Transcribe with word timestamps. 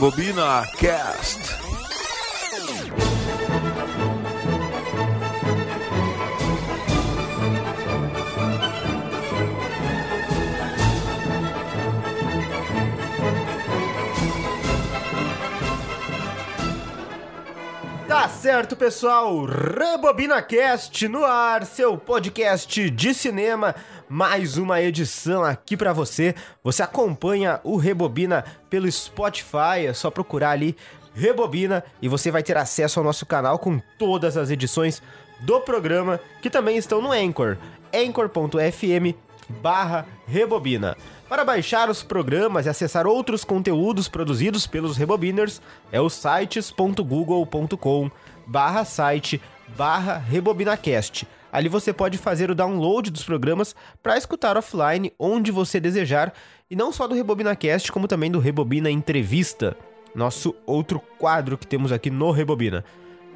Rebobina 0.00 0.66
Cast. 0.78 1.60
Tá 18.08 18.26
certo, 18.26 18.74
pessoal. 18.74 19.44
Rebobina 19.44 20.40
Cast 20.40 21.06
no 21.08 21.26
ar, 21.26 21.66
seu 21.66 21.98
podcast 21.98 22.88
de 22.88 23.12
cinema. 23.12 23.74
Mais 24.12 24.56
uma 24.56 24.82
edição 24.82 25.44
aqui 25.44 25.76
pra 25.76 25.92
você. 25.92 26.34
Você 26.64 26.82
acompanha 26.82 27.60
o 27.62 27.76
Rebobina 27.76 28.44
pelo 28.68 28.90
Spotify, 28.90 29.86
é 29.86 29.94
só 29.94 30.10
procurar 30.10 30.50
ali 30.50 30.76
Rebobina 31.14 31.84
e 32.02 32.08
você 32.08 32.28
vai 32.28 32.42
ter 32.42 32.56
acesso 32.56 32.98
ao 32.98 33.04
nosso 33.04 33.24
canal 33.24 33.56
com 33.56 33.80
todas 33.96 34.36
as 34.36 34.50
edições 34.50 35.00
do 35.38 35.60
programa 35.60 36.18
que 36.42 36.50
também 36.50 36.76
estão 36.76 37.00
no 37.00 37.12
Anchor, 37.12 37.56
anchor.fm 37.94 39.14
barra 39.62 40.04
Rebobina. 40.26 40.96
Para 41.28 41.44
baixar 41.44 41.88
os 41.88 42.02
programas 42.02 42.66
e 42.66 42.68
acessar 42.68 43.06
outros 43.06 43.44
conteúdos 43.44 44.08
produzidos 44.08 44.66
pelos 44.66 44.96
Rebobiners, 44.96 45.62
é 45.92 46.00
o 46.00 46.10
sites.google.com 46.10 48.10
barra 48.44 48.84
site 48.84 49.40
barra 49.76 50.16
Rebobinacast. 50.16 51.28
Ali 51.52 51.68
você 51.68 51.92
pode 51.92 52.16
fazer 52.18 52.50
o 52.50 52.54
download 52.54 53.10
dos 53.10 53.24
programas 53.24 53.74
para 54.02 54.16
escutar 54.16 54.56
offline 54.56 55.12
onde 55.18 55.50
você 55.50 55.80
desejar, 55.80 56.32
e 56.70 56.76
não 56.76 56.92
só 56.92 57.08
do 57.08 57.14
Rebobinacast, 57.14 57.90
como 57.90 58.06
também 58.06 58.30
do 58.30 58.38
Rebobina 58.38 58.90
Entrevista, 58.90 59.76
nosso 60.14 60.54
outro 60.64 61.00
quadro 61.18 61.58
que 61.58 61.66
temos 61.66 61.90
aqui 61.92 62.10
no 62.10 62.30
Rebobina. 62.30 62.84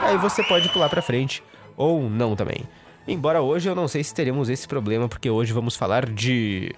Aí 0.01 0.17
você 0.17 0.43
pode 0.43 0.69
pular 0.69 0.89
pra 0.89 1.01
frente 1.01 1.43
ou 1.75 2.09
não 2.09 2.35
também. 2.35 2.67
Embora 3.07 3.41
hoje 3.41 3.69
eu 3.69 3.75
não 3.75 3.87
sei 3.87 4.03
se 4.03 4.13
teremos 4.13 4.49
esse 4.49 4.67
problema, 4.67 5.07
porque 5.09 5.29
hoje 5.29 5.51
vamos 5.53 5.75
falar 5.75 6.09
de 6.09 6.73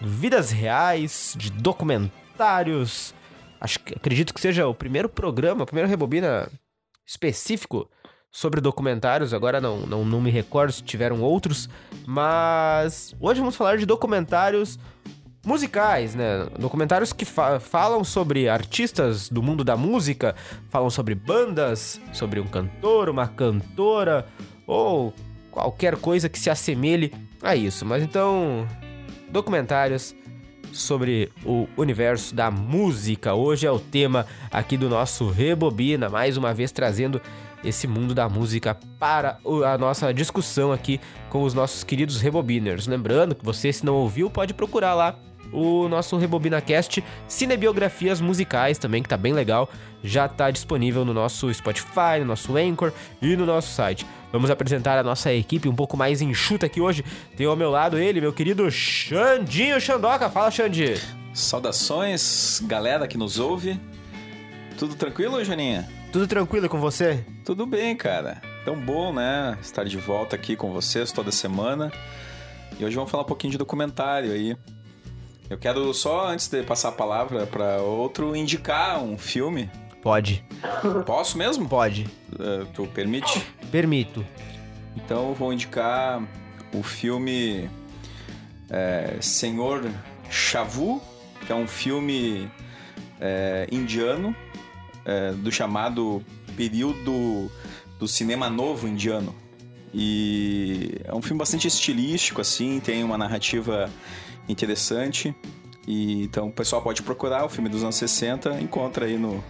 vidas 0.00 0.50
reais, 0.50 1.34
de 1.36 1.50
documentários. 1.50 3.14
Acho 3.60 3.80
que 3.80 3.94
acredito 3.94 4.32
que 4.32 4.40
seja 4.40 4.66
o 4.66 4.74
primeiro 4.74 5.08
programa, 5.08 5.62
a 5.62 5.66
primeira 5.66 5.88
rebobina 5.88 6.50
específico 7.06 7.88
sobre 8.30 8.60
documentários. 8.60 9.34
Agora 9.34 9.60
não, 9.60 9.80
não, 9.80 10.04
não 10.04 10.20
me 10.20 10.30
recordo 10.30 10.72
se 10.72 10.82
tiveram 10.82 11.20
outros, 11.22 11.68
mas 12.06 13.14
hoje 13.20 13.40
vamos 13.40 13.56
falar 13.56 13.78
de 13.78 13.86
documentários 13.86 14.78
musicais, 15.48 16.14
né? 16.14 16.46
Documentários 16.58 17.12
que 17.12 17.24
fa- 17.24 17.58
falam 17.58 18.04
sobre 18.04 18.48
artistas 18.48 19.30
do 19.30 19.42
mundo 19.42 19.64
da 19.64 19.76
música, 19.76 20.36
falam 20.68 20.90
sobre 20.90 21.14
bandas, 21.14 21.98
sobre 22.12 22.38
um 22.38 22.46
cantor, 22.46 23.08
uma 23.08 23.26
cantora 23.26 24.26
ou 24.66 25.14
qualquer 25.50 25.96
coisa 25.96 26.28
que 26.28 26.38
se 26.38 26.50
assemelhe 26.50 27.12
a 27.42 27.56
isso. 27.56 27.86
Mas 27.86 28.02
então, 28.02 28.68
documentários 29.30 30.14
sobre 30.70 31.32
o 31.46 31.66
universo 31.78 32.34
da 32.34 32.50
música. 32.50 33.32
Hoje 33.34 33.66
é 33.66 33.72
o 33.72 33.78
tema 33.78 34.26
aqui 34.50 34.76
do 34.76 34.88
nosso 34.88 35.30
Rebobina, 35.30 36.10
mais 36.10 36.36
uma 36.36 36.52
vez 36.52 36.70
trazendo 36.70 37.22
esse 37.64 37.88
mundo 37.88 38.14
da 38.14 38.28
música 38.28 38.76
para 38.98 39.38
a 39.66 39.78
nossa 39.78 40.12
discussão 40.12 40.70
aqui 40.72 41.00
com 41.30 41.42
os 41.42 41.54
nossos 41.54 41.82
queridos 41.82 42.20
Rebobiners. 42.20 42.86
Lembrando 42.86 43.34
que 43.34 43.44
você, 43.44 43.72
se 43.72 43.84
não 43.84 43.94
ouviu, 43.94 44.28
pode 44.30 44.52
procurar 44.52 44.94
lá 44.94 45.18
o 45.52 45.88
nosso 45.88 46.16
RebobinaCast 46.16 47.02
Cinebiografias 47.26 48.20
Musicais 48.20 48.78
também, 48.78 49.02
que 49.02 49.08
tá 49.08 49.16
bem 49.16 49.32
legal. 49.32 49.68
Já 50.02 50.28
tá 50.28 50.50
disponível 50.50 51.04
no 51.04 51.12
nosso 51.12 51.52
Spotify, 51.52 52.20
no 52.20 52.26
nosso 52.26 52.56
Anchor 52.56 52.92
e 53.20 53.36
no 53.36 53.44
nosso 53.44 53.72
site. 53.72 54.06
Vamos 54.30 54.50
apresentar 54.50 54.98
a 54.98 55.02
nossa 55.02 55.32
equipe 55.32 55.68
um 55.68 55.74
pouco 55.74 55.96
mais 55.96 56.20
enxuta 56.20 56.66
aqui 56.66 56.80
hoje. 56.80 57.04
Tem 57.36 57.46
ao 57.46 57.56
meu 57.56 57.70
lado 57.70 57.98
ele, 57.98 58.20
meu 58.20 58.32
querido 58.32 58.70
Xandinho 58.70 59.80
Xandoca. 59.80 60.28
Fala, 60.28 60.50
Xandi. 60.50 60.94
Saudações, 61.32 62.60
galera 62.64 63.08
que 63.08 63.16
nos 63.16 63.38
ouve. 63.38 63.80
Tudo 64.78 64.94
tranquilo, 64.94 65.42
Joaninha? 65.44 65.88
Tudo 66.12 66.26
tranquilo 66.26 66.68
com 66.68 66.78
você? 66.78 67.24
Tudo 67.44 67.66
bem, 67.66 67.96
cara. 67.96 68.40
Tão 68.64 68.78
bom, 68.78 69.12
né? 69.12 69.58
Estar 69.60 69.84
de 69.84 69.96
volta 69.96 70.36
aqui 70.36 70.56
com 70.56 70.70
vocês 70.72 71.10
toda 71.10 71.32
semana. 71.32 71.90
E 72.78 72.84
hoje 72.84 72.94
vamos 72.94 73.10
falar 73.10 73.24
um 73.24 73.26
pouquinho 73.26 73.52
de 73.52 73.58
documentário 73.58 74.32
aí. 74.32 74.56
Eu 75.50 75.56
quero 75.56 75.94
só, 75.94 76.28
antes 76.28 76.46
de 76.48 76.62
passar 76.62 76.90
a 76.90 76.92
palavra 76.92 77.46
para 77.46 77.80
outro, 77.80 78.36
indicar 78.36 79.02
um 79.02 79.16
filme. 79.16 79.70
Pode. 80.02 80.44
Posso 81.06 81.38
mesmo? 81.38 81.66
Pode. 81.66 82.06
Eh, 82.38 82.66
tu 82.74 82.86
permite? 82.86 83.40
Permito. 83.70 84.24
Então 84.94 85.28
eu 85.30 85.34
vou 85.34 85.50
indicar 85.52 86.22
o 86.74 86.82
filme 86.82 87.68
é, 88.68 89.16
Senhor 89.22 89.90
Shavu, 90.28 91.00
que 91.46 91.50
é 91.50 91.54
um 91.54 91.66
filme 91.66 92.50
é, 93.18 93.66
indiano 93.72 94.36
é, 95.04 95.32
do 95.32 95.50
chamado 95.50 96.22
período 96.56 97.50
do 97.98 98.06
cinema 98.06 98.50
novo 98.50 98.86
indiano. 98.86 99.34
E 99.94 101.00
é 101.04 101.14
um 101.14 101.22
filme 101.22 101.38
bastante 101.38 101.66
estilístico, 101.66 102.42
assim, 102.42 102.78
tem 102.80 103.02
uma 103.02 103.16
narrativa 103.16 103.90
interessante. 104.48 105.34
E, 105.86 106.24
então 106.24 106.48
o 106.48 106.52
pessoal 106.52 106.82
pode 106.82 107.02
procurar 107.02 107.44
o 107.44 107.48
filme 107.48 107.68
dos 107.68 107.82
anos 107.82 107.96
60, 107.96 108.60
encontra 108.60 109.06
aí 109.06 109.16
no, 109.16 109.42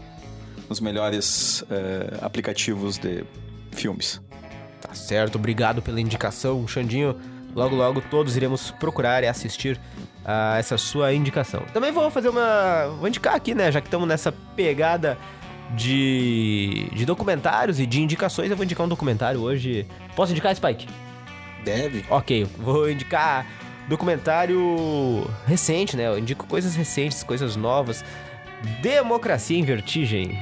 nos 0.68 0.80
melhores 0.80 1.64
é, 1.70 2.18
aplicativos 2.24 2.98
de 2.98 3.24
filmes. 3.72 4.20
Tá 4.80 4.94
certo, 4.94 5.36
obrigado 5.36 5.82
pela 5.82 6.00
indicação, 6.00 6.66
Xandinho. 6.68 7.16
Logo, 7.54 7.74
logo 7.74 8.00
todos 8.02 8.36
iremos 8.36 8.70
procurar 8.72 9.24
e 9.24 9.26
assistir 9.26 9.80
a 10.24 10.58
essa 10.58 10.76
sua 10.76 11.12
indicação. 11.12 11.62
Também 11.72 11.90
vou 11.90 12.10
fazer 12.10 12.28
uma. 12.28 12.86
Vou 12.98 13.08
indicar 13.08 13.34
aqui, 13.34 13.54
né? 13.54 13.72
Já 13.72 13.80
que 13.80 13.86
estamos 13.88 14.06
nessa 14.06 14.30
pegada 14.54 15.18
de, 15.74 16.88
de 16.92 17.04
documentários 17.04 17.80
e 17.80 17.86
de 17.86 18.00
indicações, 18.00 18.50
eu 18.50 18.56
vou 18.56 18.64
indicar 18.64 18.86
um 18.86 18.88
documentário 18.88 19.40
hoje. 19.40 19.86
Posso 20.14 20.32
indicar, 20.32 20.54
Spike? 20.54 20.86
Deve. 21.64 22.04
Ok, 22.10 22.46
vou 22.58 22.90
indicar 22.90 23.46
documentário 23.88 25.28
recente, 25.46 25.96
né? 25.96 26.06
Eu 26.06 26.18
indico 26.18 26.46
coisas 26.46 26.74
recentes, 26.74 27.22
coisas 27.22 27.56
novas. 27.56 28.04
Democracia 28.82 29.58
em 29.58 29.62
Vertigem. 29.62 30.38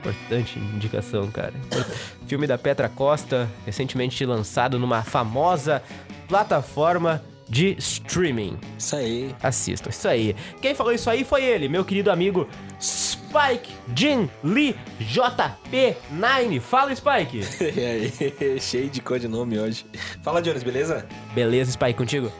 Importante 0.00 0.58
indicação, 0.58 1.30
cara. 1.30 1.54
Filme 2.26 2.46
da 2.46 2.58
Petra 2.58 2.88
Costa, 2.88 3.48
recentemente 3.64 4.24
lançado 4.24 4.78
numa 4.78 5.02
famosa 5.02 5.82
plataforma 6.28 7.22
de 7.48 7.74
streaming. 7.78 8.58
Isso 8.78 8.96
aí. 8.96 9.34
Assistam, 9.42 9.90
isso 9.90 10.08
aí. 10.08 10.36
Quem 10.60 10.74
falou 10.74 10.92
isso 10.92 11.08
aí 11.10 11.24
foi 11.24 11.44
ele, 11.44 11.68
meu 11.68 11.84
querido 11.84 12.10
amigo 12.10 12.48
Spike 12.80 13.72
Jin 13.94 14.30
Lee 14.42 14.74
JP9. 15.00 16.60
Fala, 16.60 16.94
Spike! 16.94 17.40
E 17.76 17.80
aí, 17.80 18.60
cheio 18.60 18.88
de 18.88 19.00
codinome 19.00 19.58
hoje. 19.58 19.84
Fala, 20.22 20.40
Jones, 20.40 20.62
beleza? 20.62 21.06
Beleza, 21.34 21.72
Spike, 21.72 21.94
contigo? 21.94 22.32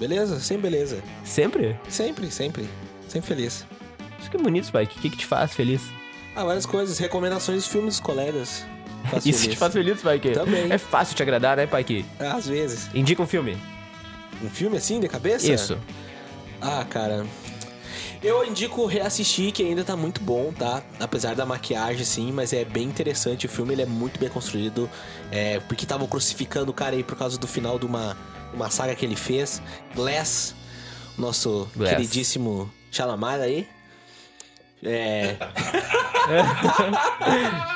Beleza? 0.00 0.40
Sempre 0.40 0.70
beleza. 0.70 1.02
Sempre? 1.22 1.78
Sempre, 1.86 2.30
sempre. 2.30 2.68
Sempre 3.06 3.28
feliz. 3.28 3.66
Isso 4.18 4.30
que 4.30 4.36
é 4.38 4.40
bonito, 4.40 4.66
Spike. 4.66 4.98
O 4.98 5.00
que, 5.02 5.10
que 5.10 5.16
te 5.18 5.26
faz 5.26 5.52
feliz? 5.52 5.82
Ah, 6.34 6.42
várias 6.44 6.64
coisas. 6.64 6.98
Recomendações 6.98 7.58
dos 7.58 7.66
filmes 7.66 7.96
dos 7.96 8.00
colegas. 8.00 8.64
Faz 9.10 9.24
Isso 9.26 9.40
feliz. 9.40 9.54
te 9.54 9.58
faz 9.58 9.72
feliz, 9.74 10.00
Spike? 10.00 10.30
Também. 10.30 10.72
É 10.72 10.78
fácil 10.78 11.14
te 11.14 11.22
agradar, 11.22 11.58
né, 11.58 11.66
Spike? 11.66 12.06
Às 12.18 12.46
vezes. 12.46 12.88
Indica 12.94 13.22
um 13.22 13.26
filme. 13.26 13.58
Um 14.42 14.48
filme 14.48 14.78
assim, 14.78 14.98
de 15.00 15.06
cabeça? 15.08 15.52
Isso. 15.52 15.78
Ah, 16.62 16.82
cara. 16.88 17.26
Eu 18.22 18.44
indico 18.44 18.84
reassistir, 18.86 19.52
que 19.52 19.62
ainda 19.62 19.84
tá 19.84 19.96
muito 19.96 20.22
bom, 20.22 20.52
tá? 20.52 20.82
Apesar 20.98 21.34
da 21.34 21.44
maquiagem, 21.44 22.04
sim, 22.04 22.32
mas 22.32 22.52
é 22.52 22.64
bem 22.64 22.84
interessante 22.84 23.46
o 23.46 23.48
filme, 23.48 23.72
ele 23.72 23.82
é 23.82 23.86
muito 23.86 24.18
bem 24.18 24.28
construído. 24.30 24.88
É, 25.30 25.60
porque 25.60 25.84
estavam 25.84 26.06
crucificando 26.06 26.70
o 26.70 26.74
cara 26.74 26.96
aí 26.96 27.02
por 27.02 27.16
causa 27.16 27.38
do 27.38 27.46
final 27.46 27.78
de 27.78 27.86
uma, 27.86 28.16
uma 28.52 28.70
saga 28.70 28.94
que 28.94 29.04
ele 29.04 29.16
fez. 29.16 29.60
Glass, 29.94 30.54
nosso 31.18 31.68
Glass. 31.76 31.94
queridíssimo 31.94 32.70
Chalamet 32.90 33.40
aí. 33.42 33.68
É. 34.82 35.36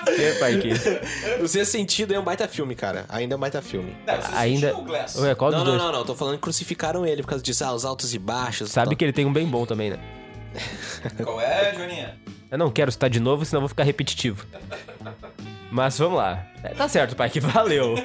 Que, 0.04 0.32
pai, 0.38 0.58
que... 0.58 1.42
O 1.42 1.48
Sexto 1.48 1.72
Sentido 1.72 2.14
é 2.14 2.20
um 2.20 2.22
baita 2.22 2.46
filme, 2.46 2.74
cara. 2.74 3.04
Ainda 3.08 3.34
é 3.34 3.36
um 3.36 3.40
baita 3.40 3.60
filme. 3.60 3.96
Ainda. 4.34 4.74
Ué, 5.16 5.34
qual 5.34 5.50
dos 5.50 5.58
Não, 5.60 5.64
não, 5.64 5.72
dois? 5.72 5.82
não, 5.82 5.92
não. 5.92 6.04
Tô 6.04 6.14
falando 6.14 6.36
que 6.36 6.42
crucificaram 6.42 7.04
ele 7.04 7.22
por 7.22 7.28
causa 7.30 7.42
disso. 7.42 7.64
Ah, 7.64 7.72
os 7.72 7.84
altos 7.84 8.14
e 8.14 8.18
baixos. 8.18 8.70
Sabe 8.70 8.90
tal. 8.90 8.96
que 8.96 9.04
ele 9.04 9.12
tem 9.12 9.26
um 9.26 9.32
bem 9.32 9.46
bom 9.46 9.66
também, 9.66 9.90
né? 9.90 9.98
Qual 11.24 11.40
é, 11.40 11.74
Joninha? 11.74 12.16
Eu 12.50 12.58
não 12.58 12.70
quero 12.70 12.92
citar 12.92 13.10
de 13.10 13.18
novo, 13.18 13.44
senão 13.44 13.58
eu 13.58 13.62
vou 13.62 13.68
ficar 13.68 13.82
repetitivo. 13.82 14.46
Mas 15.70 15.98
vamos 15.98 16.18
lá. 16.18 16.46
É, 16.62 16.68
tá 16.68 16.88
certo, 16.88 17.16
pai, 17.16 17.28
que 17.28 17.40
valeu. 17.40 17.94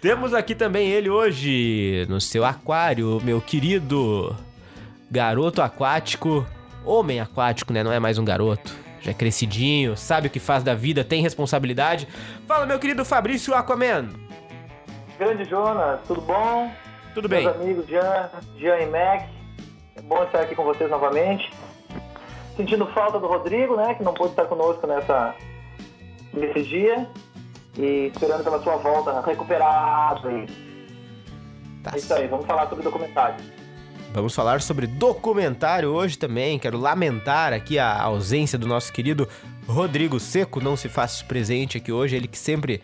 Temos 0.00 0.34
aqui 0.34 0.54
também 0.54 0.88
ele 0.88 1.10
hoje, 1.10 2.06
no 2.08 2.20
seu 2.20 2.44
aquário, 2.44 3.20
meu 3.22 3.40
querido 3.40 4.34
garoto 5.10 5.62
aquático, 5.62 6.46
homem 6.84 7.20
aquático, 7.20 7.72
né? 7.72 7.82
Não 7.82 7.92
é 7.92 7.98
mais 7.98 8.18
um 8.18 8.24
garoto. 8.24 8.74
Já 9.00 9.10
é 9.10 9.14
crescidinho, 9.14 9.96
sabe 9.96 10.28
o 10.28 10.30
que 10.30 10.40
faz 10.40 10.62
da 10.62 10.74
vida, 10.74 11.04
tem 11.04 11.20
responsabilidade. 11.20 12.08
Fala, 12.48 12.64
meu 12.64 12.78
querido 12.78 13.04
Fabrício 13.04 13.54
Aquaman. 13.54 14.08
Grande 15.18 15.44
Jonas, 15.44 16.00
tudo 16.06 16.22
bom? 16.22 16.72
Tudo 17.14 17.28
bem? 17.28 17.44
Meus 17.44 17.56
amigos 17.56 17.86
Jean, 17.86 18.30
Jean 18.58 18.78
e 18.78 18.86
Mac. 18.86 19.28
É 19.96 20.02
bom 20.02 20.24
estar 20.24 20.40
aqui 20.40 20.54
com 20.54 20.64
vocês 20.64 20.90
novamente. 20.90 21.48
Sentindo 22.56 22.86
falta 22.88 23.18
do 23.18 23.26
Rodrigo, 23.26 23.76
né? 23.76 23.94
Que 23.94 24.02
não 24.02 24.14
pôde 24.14 24.30
estar 24.30 24.46
conosco 24.46 24.86
nessa, 24.86 25.34
nesse 26.32 26.62
dia. 26.62 27.08
E 27.76 28.10
esperando 28.14 28.44
pela 28.44 28.62
sua 28.62 28.76
volta 28.76 29.20
recuperado. 29.20 30.28
Tá 31.82 31.92
É 31.94 31.98
isso 31.98 32.14
aí, 32.14 32.26
vamos 32.26 32.46
falar 32.46 32.68
sobre 32.68 32.84
documentário. 32.84 33.36
Vamos 34.12 34.34
falar 34.34 34.62
sobre 34.62 34.86
documentário 34.86 35.90
hoje 35.90 36.16
também. 36.16 36.58
Quero 36.58 36.78
lamentar 36.78 37.52
aqui 37.52 37.78
a 37.78 38.00
ausência 38.00 38.56
do 38.56 38.66
nosso 38.66 38.92
querido 38.92 39.28
Rodrigo 39.66 40.20
Seco, 40.20 40.60
não 40.60 40.76
se 40.76 40.88
faz 40.88 41.20
presente 41.20 41.78
aqui 41.78 41.90
hoje. 41.90 42.14
Ele 42.14 42.28
que 42.28 42.38
sempre 42.38 42.80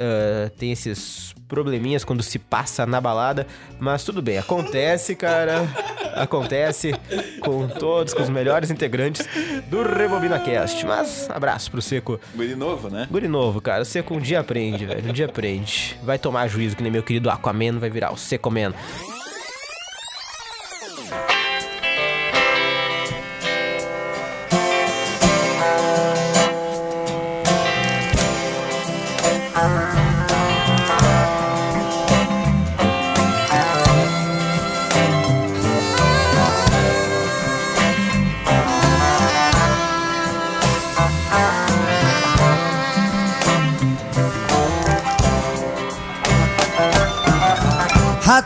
ah, 0.00 0.50
tem 0.56 0.72
esses 0.72 1.34
probleminhas 1.50 2.04
quando 2.04 2.22
se 2.22 2.38
passa 2.38 2.86
na 2.86 3.00
balada. 3.00 3.46
Mas 3.78 4.04
tudo 4.04 4.22
bem, 4.22 4.38
acontece, 4.38 5.14
cara. 5.14 5.68
Acontece 6.14 6.94
com 7.40 7.68
todos, 7.68 8.14
com 8.14 8.22
os 8.22 8.30
melhores 8.30 8.70
integrantes 8.70 9.28
do 9.68 9.82
Rebobina 9.82 10.38
Cast. 10.38 10.86
Mas 10.86 11.28
abraço 11.28 11.70
pro 11.70 11.82
Seco. 11.82 12.18
Guri 12.34 12.54
novo, 12.54 12.88
né? 12.88 13.06
Guri 13.10 13.28
novo, 13.28 13.60
cara. 13.60 13.82
O 13.82 13.84
Seco 13.84 14.14
um 14.14 14.20
dia 14.20 14.40
aprende, 14.40 14.86
velho. 14.86 15.10
Um 15.10 15.12
dia 15.12 15.26
aprende. 15.26 15.98
Vai 16.02 16.18
tomar 16.18 16.48
juízo, 16.48 16.76
que 16.76 16.82
nem 16.82 16.90
meu 16.90 17.02
querido 17.02 17.28
Aquaman 17.28 17.78
vai 17.78 17.90
virar 17.90 18.12
o 18.12 18.16
Secoman. 18.16 18.72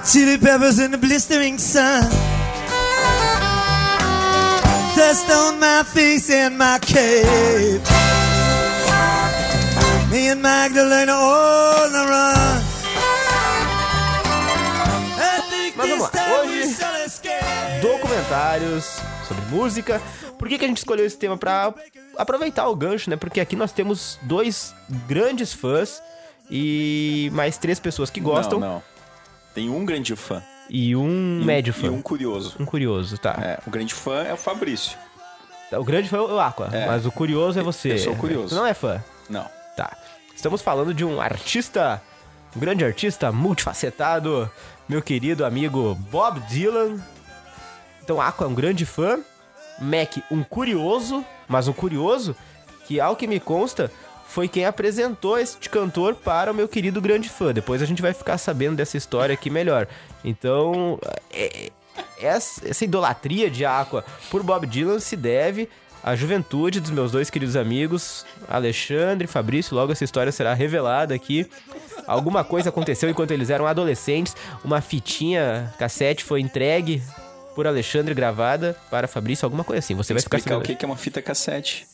Chili 0.04 0.38
peppers 0.38 0.78
in 0.78 0.90
the 0.90 0.98
blistering 0.98 1.58
sun. 1.58 2.08
Dust 4.96 5.28
on 5.30 5.58
my 5.58 5.82
face 5.84 6.30
and 6.30 6.56
my 6.56 6.78
cape. 6.80 7.82
Me 10.10 10.28
and 10.28 10.40
Magdalena 10.42 11.12
all 11.12 11.84
on 11.86 11.92
the 11.92 12.04
run. 12.06 12.62
I 15.16 15.40
think 15.50 15.76
Mas 15.76 15.88
vamos 15.90 16.10
this 16.10 16.20
lá. 16.20 16.40
Hoje- 16.40 17.80
documentários 17.82 18.84
sobre 19.26 19.44
música. 19.50 20.00
Por 20.38 20.48
que, 20.48 20.58
que 20.58 20.64
a 20.64 20.68
gente 20.68 20.78
escolheu 20.78 21.04
esse 21.06 21.16
tema? 21.16 21.36
Pra 21.36 21.72
aproveitar 22.16 22.68
o 22.68 22.76
gancho, 22.76 23.10
né? 23.10 23.16
Porque 23.16 23.40
aqui 23.40 23.56
nós 23.56 23.72
temos 23.72 24.18
dois 24.22 24.72
grandes 25.08 25.52
fãs 25.52 26.00
e 26.50 27.30
mais 27.32 27.56
três 27.58 27.80
pessoas 27.80 28.10
que 28.10 28.20
gostam 28.20 28.60
Não, 28.60 28.68
não. 28.74 28.82
Tem 29.54 29.70
um 29.70 29.84
grande 29.84 30.14
fã. 30.16 30.42
e 30.68 30.96
um 30.96 31.06
E 31.06 31.42
um- 31.42 31.44
médio 31.44 31.72
fã. 31.74 31.86
E 31.86 31.90
um 31.90 32.00
curioso. 32.02 32.56
Um 32.58 32.64
curioso, 32.64 33.18
tá. 33.18 33.36
É, 33.40 33.60
o 33.66 33.70
grande 33.70 33.92
fã 33.94 34.22
é 34.24 34.32
o 34.32 34.36
Fabrício. 34.36 34.96
O 35.72 35.84
grande 35.84 36.08
fã 36.08 36.16
é 36.18 36.20
o 36.20 36.38
Aqua, 36.40 36.68
É. 36.72 36.86
mas 36.86 37.04
o 37.04 37.10
curioso 37.12 37.58
é 37.58 37.62
você. 37.62 37.92
Eu 37.92 37.98
sou 37.98 38.16
curioso. 38.16 38.48
Você 38.50 38.54
não 38.54 38.66
é 38.66 38.72
fã? 38.74 39.02
Não. 39.28 39.46
Tá. 39.76 39.96
Estamos 40.34 40.62
falando 40.62 40.94
de 40.94 41.04
um 41.04 41.20
artista, 41.20 42.00
um 42.56 42.60
grande 42.60 42.84
artista 42.84 43.30
multifacetado, 43.32 44.50
meu 44.88 45.02
querido 45.02 45.44
amigo 45.44 45.94
Bob 46.10 46.40
Dylan. 46.48 46.98
Então, 48.02 48.20
Aqua 48.20 48.46
é 48.46 48.48
um 48.50 48.54
grande 48.54 48.84
fã, 48.86 49.18
Mac 49.80 50.18
um 50.30 50.42
curioso, 50.44 51.24
mas 51.48 51.66
um 51.68 51.72
curioso 51.72 52.36
que, 52.86 53.00
ao 53.00 53.16
que 53.16 53.26
me 53.26 53.40
consta, 53.40 53.90
foi 54.34 54.48
quem 54.48 54.64
apresentou 54.66 55.38
este 55.38 55.70
cantor 55.70 56.16
para 56.16 56.50
o 56.50 56.54
meu 56.54 56.66
querido 56.66 57.00
grande 57.00 57.28
fã. 57.28 57.52
Depois 57.54 57.80
a 57.80 57.86
gente 57.86 58.02
vai 58.02 58.12
ficar 58.12 58.36
sabendo 58.36 58.74
dessa 58.74 58.96
história 58.96 59.32
aqui 59.32 59.48
melhor. 59.48 59.86
Então, 60.24 60.98
é- 61.32 61.66
é- 61.66 61.70
essa, 62.20 62.68
essa 62.68 62.84
idolatria 62.84 63.48
de 63.48 63.64
Aqua 63.64 64.04
por 64.32 64.42
Bob 64.42 64.66
Dylan 64.66 64.98
se 64.98 65.14
deve 65.16 65.68
à 66.02 66.16
juventude 66.16 66.80
dos 66.80 66.90
meus 66.90 67.12
dois 67.12 67.30
queridos 67.30 67.54
amigos, 67.54 68.26
Alexandre 68.48 69.26
e 69.26 69.28
Fabrício. 69.28 69.76
Logo 69.76 69.92
essa 69.92 70.02
história 70.02 70.32
será 70.32 70.52
revelada 70.52 71.14
aqui. 71.14 71.48
Alguma 72.04 72.42
coisa 72.42 72.70
aconteceu 72.70 73.08
enquanto 73.08 73.30
eles 73.30 73.50
eram 73.50 73.68
adolescentes. 73.68 74.34
Uma 74.64 74.80
fitinha 74.80 75.72
cassete 75.78 76.24
foi 76.24 76.40
entregue 76.40 77.00
por 77.54 77.68
Alexandre 77.68 78.12
gravada 78.14 78.76
para 78.90 79.06
Fabrício, 79.06 79.46
alguma 79.46 79.62
coisa 79.62 79.78
assim. 79.78 79.94
Você 79.94 80.12
vai 80.12 80.20
ficar 80.20 80.38
Explicar 80.38 80.56
o 80.56 80.58
sabendo. 80.58 80.66
que 80.72 80.74
que 80.80 80.84
é 80.84 80.88
uma 80.88 80.96
fita 80.96 81.22
cassete. 81.22 81.86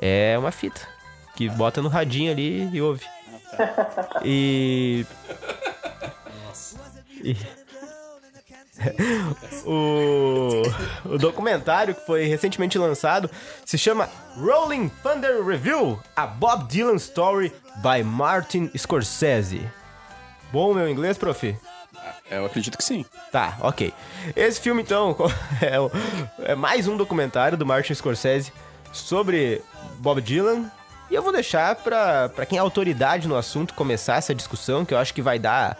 É 0.00 0.34
uma 0.38 0.50
fita 0.50 0.93
que 1.34 1.48
bota 1.48 1.80
no 1.82 1.88
radinho 1.88 2.30
ali 2.32 2.68
e 2.72 2.80
ouve. 2.82 3.04
E. 4.24 5.06
E- 7.22 7.36
o... 9.64 10.62
o 11.04 11.18
documentário 11.18 11.94
que 11.94 12.04
foi 12.04 12.24
recentemente 12.24 12.76
lançado 12.78 13.30
se 13.64 13.78
chama 13.78 14.08
Rolling 14.36 14.88
Thunder 15.02 15.44
Review: 15.44 15.98
A 16.16 16.26
Bob 16.26 16.66
Dylan 16.68 16.96
Story 16.96 17.52
by 17.76 18.02
Martin 18.02 18.70
Scorsese. 18.76 19.68
Bom 20.52 20.74
meu 20.74 20.88
inglês, 20.88 21.16
prof? 21.16 21.56
Eu 22.30 22.46
acredito 22.46 22.76
que 22.76 22.84
sim. 22.84 23.04
Tá, 23.32 23.56
ok. 23.60 23.92
Esse 24.36 24.60
filme, 24.60 24.82
então, 24.82 25.16
é, 25.62 25.80
o- 25.80 25.90
é 26.40 26.54
mais 26.54 26.86
um 26.88 26.96
documentário 26.96 27.56
do 27.56 27.64
Martin 27.66 27.94
Scorsese 27.94 28.52
sobre 28.92 29.62
Bob 29.98 30.20
Dylan. 30.20 30.70
E 31.10 31.14
eu 31.14 31.22
vou 31.22 31.32
deixar 31.32 31.76
pra, 31.76 32.28
pra 32.28 32.46
quem 32.46 32.58
é 32.58 32.60
autoridade 32.60 33.28
no 33.28 33.36
assunto 33.36 33.74
começar 33.74 34.16
essa 34.16 34.34
discussão, 34.34 34.84
que 34.84 34.94
eu 34.94 34.98
acho 34.98 35.14
que 35.14 35.22
vai 35.22 35.38
dar. 35.38 35.76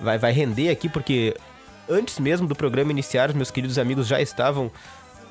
Vai, 0.00 0.16
vai 0.16 0.32
render 0.32 0.70
aqui, 0.70 0.88
porque 0.88 1.36
antes 1.88 2.18
mesmo 2.18 2.46
do 2.46 2.54
programa 2.54 2.92
iniciar, 2.92 3.30
os 3.30 3.34
meus 3.34 3.50
queridos 3.50 3.78
amigos 3.78 4.06
já 4.06 4.20
estavam 4.20 4.70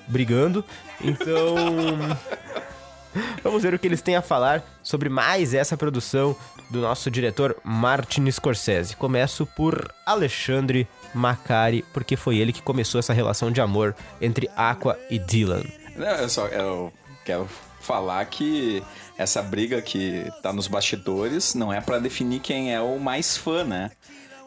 brigando. 0.07 0.63
Então. 1.01 1.55
Vamos 3.43 3.63
ver 3.63 3.73
o 3.73 3.79
que 3.79 3.87
eles 3.87 4.01
têm 4.01 4.15
a 4.15 4.21
falar 4.21 4.63
sobre 4.83 5.09
mais 5.09 5.53
essa 5.53 5.75
produção 5.75 6.35
do 6.69 6.79
nosso 6.79 7.09
diretor 7.09 7.55
Martin 7.63 8.29
Scorsese. 8.29 8.95
Começo 8.95 9.45
por 9.45 9.91
Alexandre 10.05 10.87
Macari, 11.13 11.83
porque 11.93 12.15
foi 12.15 12.37
ele 12.37 12.53
que 12.53 12.61
começou 12.61 12.99
essa 12.99 13.13
relação 13.13 13.51
de 13.51 13.61
amor 13.61 13.95
entre 14.21 14.49
Aqua 14.55 14.99
e 15.09 15.17
Dylan. 15.17 15.63
Não, 15.95 16.07
eu 16.07 16.29
só 16.29 16.45
eu 16.47 16.93
quero 17.25 17.47
falar 17.79 18.23
que 18.25 18.83
essa 19.17 19.41
briga 19.41 19.81
que 19.81 20.31
tá 20.41 20.51
nos 20.53 20.67
bastidores 20.67 21.53
não 21.55 21.71
é 21.73 21.81
pra 21.81 21.99
definir 21.99 22.39
quem 22.39 22.73
é 22.73 22.79
o 22.81 22.99
mais 22.99 23.35
fã, 23.37 23.63
né? 23.63 23.91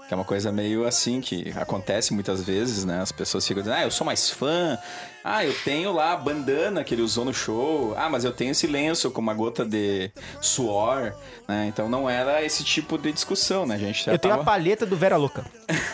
Que 0.09 0.15
é 0.15 0.17
uma 0.17 0.25
coisa 0.25 0.50
meio 0.50 0.85
assim 0.87 1.21
que 1.21 1.53
acontece 1.57 2.12
muitas 2.12 2.43
vezes, 2.43 2.85
né? 2.85 3.00
As 3.00 3.12
pessoas 3.12 3.47
ficam 3.47 3.62
dizendo, 3.62 3.77
ah, 3.79 3.85
eu 3.85 3.91
sou 3.93 4.05
mais 4.05 4.29
fã. 4.29 4.77
Ah, 5.23 5.45
eu 5.45 5.55
tenho 5.65 5.93
lá 5.93 6.12
a 6.12 6.17
bandana 6.17 6.83
que 6.83 6.95
ele 6.95 7.03
usou 7.03 7.25
no 7.25 7.33
show. 7.33 7.95
Ah, 7.97 8.09
mas 8.09 8.25
eu 8.25 8.33
tenho 8.33 8.50
esse 8.50 8.67
lenço 8.67 9.09
com 9.12 9.21
uma 9.21 9.33
gota 9.35 9.65
de 9.65 10.11
suor, 10.41 11.12
né? 11.47 11.67
Então 11.69 11.89
não 11.89 12.11
era 12.11 12.43
esse 12.45 12.65
tipo 12.65 12.99
de 12.99 13.12
discussão, 13.12 13.65
né? 13.67 13.79
Gente 13.79 14.05
já 14.05 14.12
Eu 14.12 14.19
tenho 14.19 14.35
a 14.35 14.39
tava... 14.39 14.50
palheta 14.50 14.85
do 14.85 14.97
Vera 14.97 15.17
Louca. 15.17 15.45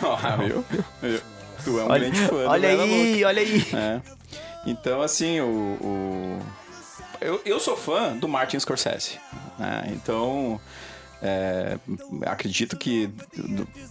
Ó, 0.01 0.15
viu? 0.43 0.65
Viu? 1.01 1.21
Tu 1.63 1.79
é 1.79 1.83
um 1.83 1.89
Olha, 1.91 2.09
grande 2.09 2.27
fã 2.27 2.35
do 2.43 2.49
olha 2.49 2.69
Vera 2.69 2.83
aí, 2.83 3.23
olha 3.23 3.41
aí. 3.41 3.65
é. 3.73 4.01
Então, 4.65 5.01
assim, 5.01 5.39
o. 5.41 5.77
o- 5.79 6.39
Eu, 7.27 7.41
eu 7.45 7.59
sou 7.59 7.75
fã 7.75 8.15
do 8.15 8.27
Martin 8.27 8.57
Scorsese. 8.59 9.19
né? 9.59 9.89
Então. 9.91 10.59
é, 11.21 11.77
acredito 12.25 12.77
que, 12.77 13.09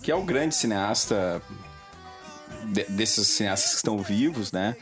que 0.03 0.11
é 0.11 0.15
o 0.15 0.23
grande 0.23 0.55
cineasta 0.55 1.43
de- 2.65 2.85
desses 2.85 3.27
cineastas 3.29 3.71
que 3.73 3.77
estão 3.77 3.99
vivos, 3.99 4.53
né? 4.53 4.75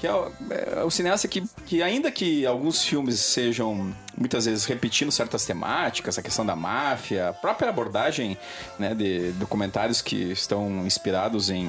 Que 0.00 0.06
é 0.06 0.14
o, 0.14 0.32
é 0.78 0.84
o 0.84 0.90
cineasta 0.90 1.26
que, 1.26 1.42
que, 1.66 1.82
ainda 1.82 2.10
que 2.12 2.46
alguns 2.46 2.84
filmes 2.84 3.18
sejam 3.18 3.92
muitas 4.16 4.46
vezes 4.46 4.64
repetindo 4.64 5.10
certas 5.10 5.44
temáticas, 5.44 6.16
a 6.16 6.22
questão 6.22 6.46
da 6.46 6.54
máfia, 6.54 7.30
a 7.30 7.32
própria 7.32 7.68
abordagem 7.68 8.38
né, 8.78 8.94
de 8.94 9.32
documentários 9.32 10.00
que 10.00 10.16
estão 10.30 10.86
inspirados 10.86 11.50
em, 11.50 11.68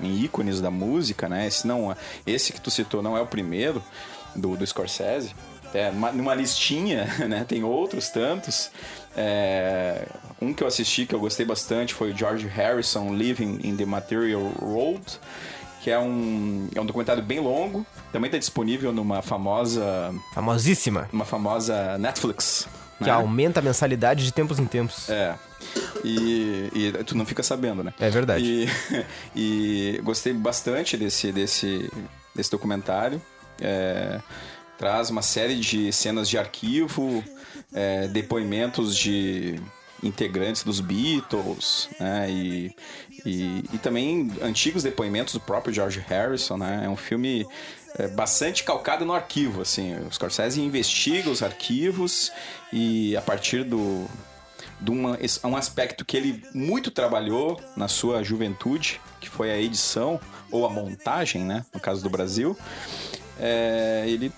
em 0.00 0.24
ícones 0.24 0.60
da 0.60 0.72
música, 0.72 1.28
né? 1.28 1.46
Esse, 1.46 1.66
não, 1.66 1.96
esse 2.26 2.52
que 2.52 2.60
tu 2.60 2.70
citou 2.70 3.00
não 3.00 3.16
é 3.16 3.20
o 3.20 3.26
primeiro 3.26 3.80
do, 4.36 4.56
do 4.56 4.66
Scorsese. 4.66 5.34
É, 5.74 5.90
numa, 5.90 6.34
listinha, 6.34 7.04
né? 7.28 7.44
Tem 7.46 7.64
outros 7.64 8.08
tantos. 8.08 8.70
É, 9.16 10.06
um 10.40 10.52
que 10.52 10.62
eu 10.62 10.66
assisti 10.66 11.06
que 11.06 11.14
eu 11.14 11.20
gostei 11.20 11.44
bastante 11.44 11.94
foi 11.94 12.12
o 12.12 12.16
George 12.16 12.46
Harrison 12.46 13.14
Living 13.14 13.60
in 13.62 13.76
the 13.76 13.84
Material 13.84 14.52
World, 14.60 15.18
que 15.82 15.90
é 15.90 15.98
um, 15.98 16.68
é 16.74 16.80
um 16.80 16.86
documentário 16.86 17.22
bem 17.22 17.40
longo. 17.40 17.84
Também 18.12 18.28
está 18.28 18.38
disponível 18.38 18.92
numa 18.92 19.22
famosa, 19.22 20.14
Famosíssima. 20.32 21.08
numa 21.12 21.24
famosa 21.24 21.98
Netflix. 21.98 22.68
Que 22.98 23.04
né? 23.04 23.10
aumenta 23.10 23.60
a 23.60 23.62
mensalidade 23.62 24.24
de 24.24 24.32
tempos 24.32 24.58
em 24.58 24.64
tempos. 24.64 25.10
É. 25.10 25.34
E, 26.02 26.70
e 26.72 26.92
tu 27.04 27.16
não 27.16 27.26
fica 27.26 27.42
sabendo, 27.42 27.84
né? 27.84 27.92
É 28.00 28.08
verdade. 28.08 28.44
E, 28.44 28.68
e 29.36 30.00
gostei 30.02 30.32
bastante 30.32 30.96
desse, 30.96 31.30
desse, 31.32 31.90
desse 32.34 32.50
documentário. 32.50 33.20
É, 33.60 34.20
traz 34.78 35.10
uma 35.10 35.22
série 35.22 35.56
de 35.56 35.92
cenas 35.92 36.28
de 36.28 36.38
arquivo, 36.38 37.24
é, 37.72 38.06
depoimentos 38.08 38.96
de 38.96 39.60
integrantes 40.02 40.62
dos 40.62 40.80
Beatles, 40.80 41.88
né? 41.98 42.30
E, 42.30 42.76
e, 43.24 43.64
e 43.72 43.78
também 43.78 44.30
antigos 44.42 44.82
depoimentos 44.82 45.34
do 45.34 45.40
próprio 45.40 45.72
George 45.72 46.04
Harrison, 46.06 46.56
né? 46.56 46.82
É 46.84 46.88
um 46.88 46.96
filme 46.96 47.46
é, 47.98 48.06
bastante 48.08 48.62
calcado 48.62 49.04
no 49.04 49.12
arquivo, 49.12 49.62
assim. 49.62 49.96
O 50.06 50.12
Scorsese 50.12 50.60
investiga 50.60 51.30
os 51.30 51.42
arquivos 51.42 52.30
e 52.72 53.16
a 53.16 53.22
partir 53.22 53.64
do, 53.64 54.06
de 54.80 54.90
uma, 54.90 55.18
um 55.44 55.56
aspecto 55.56 56.04
que 56.04 56.16
ele 56.16 56.42
muito 56.54 56.90
trabalhou 56.90 57.60
na 57.76 57.88
sua 57.88 58.22
juventude, 58.22 59.00
que 59.20 59.28
foi 59.28 59.50
a 59.50 59.58
edição 59.58 60.20
ou 60.50 60.66
a 60.66 60.70
montagem, 60.70 61.44
né? 61.44 61.64
No 61.72 61.80
caso 61.80 62.02
do 62.02 62.10
Brasil, 62.10 62.56
é, 63.38 64.04
ele 64.06 64.32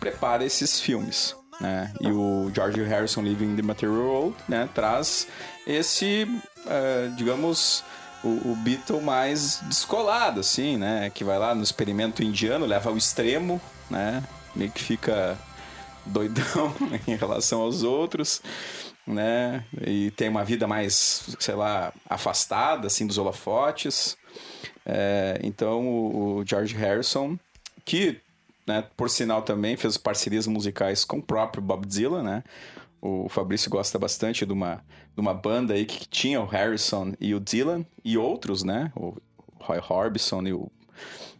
prepara 0.00 0.44
esses 0.44 0.80
filmes. 0.80 1.36
Né? 1.60 1.92
E 2.00 2.10
o 2.10 2.50
George 2.54 2.82
Harrison 2.82 3.22
Living 3.22 3.52
in 3.52 3.56
the 3.56 3.62
Material 3.62 3.96
World 3.96 4.36
né? 4.48 4.68
traz 4.74 5.28
esse, 5.66 6.26
é, 6.66 7.08
digamos, 7.16 7.84
o, 8.24 8.52
o 8.52 8.56
Beatle 8.56 9.00
mais 9.00 9.60
descolado, 9.64 10.40
assim, 10.40 10.76
né? 10.76 11.10
Que 11.10 11.22
vai 11.22 11.38
lá 11.38 11.54
no 11.54 11.62
experimento 11.62 12.22
indiano, 12.22 12.64
leva 12.64 12.90
ao 12.90 12.96
extremo, 12.96 13.60
né? 13.90 14.22
Meio 14.56 14.70
que 14.70 14.82
fica 14.82 15.38
doidão 16.06 16.74
em 17.06 17.16
relação 17.16 17.60
aos 17.60 17.82
outros, 17.82 18.40
né? 19.06 19.64
E 19.86 20.10
tem 20.12 20.28
uma 20.28 20.44
vida 20.44 20.66
mais, 20.66 21.36
sei 21.38 21.54
lá, 21.54 21.92
afastada, 22.08 22.86
assim, 22.86 23.06
dos 23.06 23.18
holofotes. 23.18 24.16
É, 24.86 25.38
então, 25.42 25.86
o, 25.86 26.38
o 26.38 26.46
George 26.46 26.74
Harrison, 26.74 27.38
que, 27.84 28.20
né, 28.66 28.84
por 28.96 29.10
sinal 29.10 29.42
também 29.42 29.76
fez 29.76 29.96
parcerias 29.96 30.46
musicais 30.46 31.04
com 31.04 31.18
o 31.18 31.22
próprio 31.22 31.62
Bob 31.62 31.86
Dylan, 31.86 32.22
né? 32.22 32.44
O 33.00 33.28
Fabrício 33.28 33.70
gosta 33.70 33.98
bastante 33.98 34.46
de 34.46 34.52
uma, 34.52 34.82
de 35.14 35.20
uma 35.20 35.34
banda 35.34 35.74
aí 35.74 35.84
que 35.84 36.08
tinha 36.08 36.40
o 36.40 36.46
Harrison 36.46 37.12
e 37.20 37.34
o 37.34 37.40
Dylan 37.40 37.84
e 38.02 38.16
outros, 38.16 38.64
né? 38.64 38.90
O 38.96 39.14
Roy 39.60 39.78
Orbison 39.90 40.42
e 40.42 40.54
o, 40.54 40.70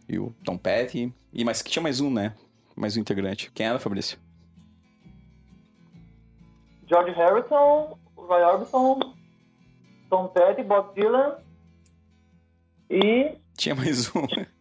e 0.07 0.19
o 0.19 0.31
Tom 0.43 0.57
Petty. 0.57 1.11
E 1.33 1.43
mas 1.43 1.63
que 1.63 1.71
tinha 1.71 1.81
mais 1.81 1.99
um, 1.99 2.11
né? 2.11 2.35
Mais 2.75 2.95
um 2.95 2.99
integrante. 2.99 3.51
Quem 3.51 3.65
era, 3.65 3.79
Fabrício? 3.79 4.19
George 6.87 7.11
Harrison, 7.13 7.97
Roy 8.15 8.43
Orbison, 8.43 8.99
Tom 10.07 10.27
Petty, 10.27 10.61
Bob 10.61 10.93
Dylan 10.93 11.37
e... 12.89 13.35
Tinha 13.57 13.73
mais 13.73 14.15
um. 14.15 14.27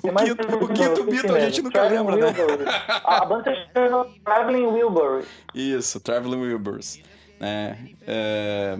tem 0.00 0.10
o 0.10 0.36
quinto, 0.36 0.64
o 0.64 0.68
quinto 0.68 1.04
Beatle 1.04 1.36
a 1.36 1.40
gente 1.40 1.62
nunca 1.62 1.82
lembra, 1.82 2.16
né? 2.16 2.26
Wilburys. 2.26 2.74
A 3.04 3.24
banda 3.24 3.68
chama 3.72 4.06
Traveling 4.24 4.66
Wilburys. 4.66 5.26
Isso, 5.54 6.00
Traveling 6.00 6.40
Wilburys. 6.40 7.00
Né? 7.40 7.76
É, 8.06 8.78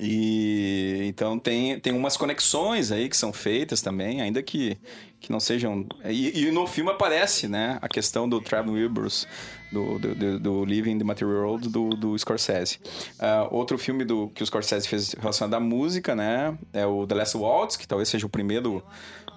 e 0.00 1.02
então 1.04 1.38
tem, 1.38 1.78
tem 1.80 1.92
umas 1.92 2.16
conexões 2.16 2.90
aí 2.90 3.08
que 3.08 3.16
são 3.16 3.32
feitas 3.32 3.82
também, 3.82 4.22
ainda 4.22 4.42
que, 4.42 4.78
que 5.22 5.30
não 5.30 5.38
sejam. 5.38 5.86
E, 6.04 6.46
e 6.46 6.50
no 6.50 6.66
filme 6.66 6.90
aparece, 6.90 7.46
né, 7.46 7.78
a 7.80 7.88
questão 7.88 8.28
do 8.28 8.40
Traveling 8.40 8.82
Wilburys, 8.82 9.26
do, 9.70 9.98
do, 9.98 10.14
do, 10.14 10.40
do 10.40 10.64
Living 10.64 10.98
the 10.98 11.04
Material 11.04 11.36
World 11.36 11.68
do, 11.68 11.90
do 11.90 12.18
Scorsese. 12.18 12.78
Ah, 13.18 13.46
outro 13.50 13.78
filme 13.78 14.04
do, 14.04 14.28
que 14.34 14.42
o 14.42 14.46
Scorsese 14.46 14.86
fez 14.86 15.12
relacionado 15.14 15.54
à 15.54 15.60
música, 15.60 16.14
né, 16.14 16.58
é 16.72 16.84
o 16.84 17.06
The 17.06 17.14
Last 17.14 17.36
Waltz, 17.36 17.76
que 17.76 17.86
talvez 17.86 18.08
seja 18.08 18.26
o 18.26 18.28
primeiro 18.28 18.82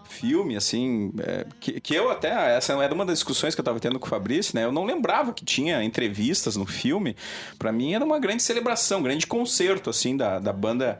filme, 0.09 0.55
assim, 0.55 1.11
é, 1.19 1.45
que, 1.59 1.79
que 1.79 1.95
eu 1.95 2.09
até, 2.09 2.55
essa 2.55 2.73
era 2.73 2.93
uma 2.93 3.05
das 3.05 3.17
discussões 3.19 3.55
que 3.55 3.61
eu 3.61 3.65
tava 3.65 3.79
tendo 3.79 3.99
com 3.99 4.05
o 4.05 4.09
Fabrício, 4.09 4.55
né, 4.55 4.65
eu 4.65 4.71
não 4.71 4.85
lembrava 4.85 5.33
que 5.33 5.45
tinha 5.45 5.83
entrevistas 5.83 6.55
no 6.55 6.65
filme, 6.65 7.15
Pra 7.57 7.71
mim 7.71 7.93
era 7.93 8.03
uma 8.03 8.19
grande 8.19 8.43
celebração, 8.43 8.99
um 8.99 9.03
grande 9.03 9.27
concerto, 9.27 9.89
assim, 9.89 10.15
da, 10.15 10.39
da 10.39 10.53
banda 10.53 10.99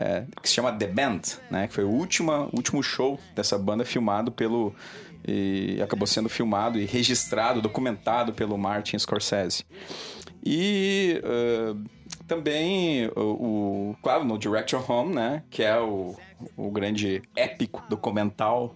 é, 0.00 0.24
que 0.42 0.48
se 0.48 0.54
chama 0.54 0.72
The 0.72 0.86
Band, 0.86 1.20
né, 1.50 1.68
que 1.68 1.74
foi 1.74 1.84
o 1.84 1.90
último, 1.90 2.48
último 2.54 2.82
show 2.82 3.20
dessa 3.36 3.58
banda 3.58 3.84
filmado 3.84 4.32
pelo, 4.32 4.74
e 5.28 5.78
acabou 5.82 6.06
sendo 6.06 6.28
filmado 6.30 6.78
e 6.80 6.86
registrado, 6.86 7.60
documentado 7.60 8.32
pelo 8.32 8.56
Martin 8.56 8.98
Scorsese. 8.98 9.64
E 10.42 11.20
uh, 11.22 11.78
também 12.26 13.08
o, 13.14 13.20
o- 13.90 13.96
claro, 14.02 14.24
no 14.24 14.38
Director 14.38 14.90
Home, 14.90 15.14
né, 15.14 15.42
que 15.50 15.62
é 15.62 15.78
o, 15.78 16.16
o 16.56 16.70
grande 16.70 17.20
épico 17.36 17.82
documental 17.90 18.74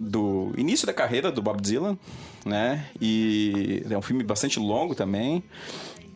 do 0.00 0.52
início 0.56 0.86
da 0.86 0.92
carreira 0.92 1.30
do 1.32 1.42
Bob 1.42 1.60
Dylan, 1.60 1.98
né? 2.46 2.86
E 3.00 3.82
é 3.90 3.98
um 3.98 4.02
filme 4.02 4.22
bastante 4.22 4.58
longo 4.60 4.94
também, 4.94 5.42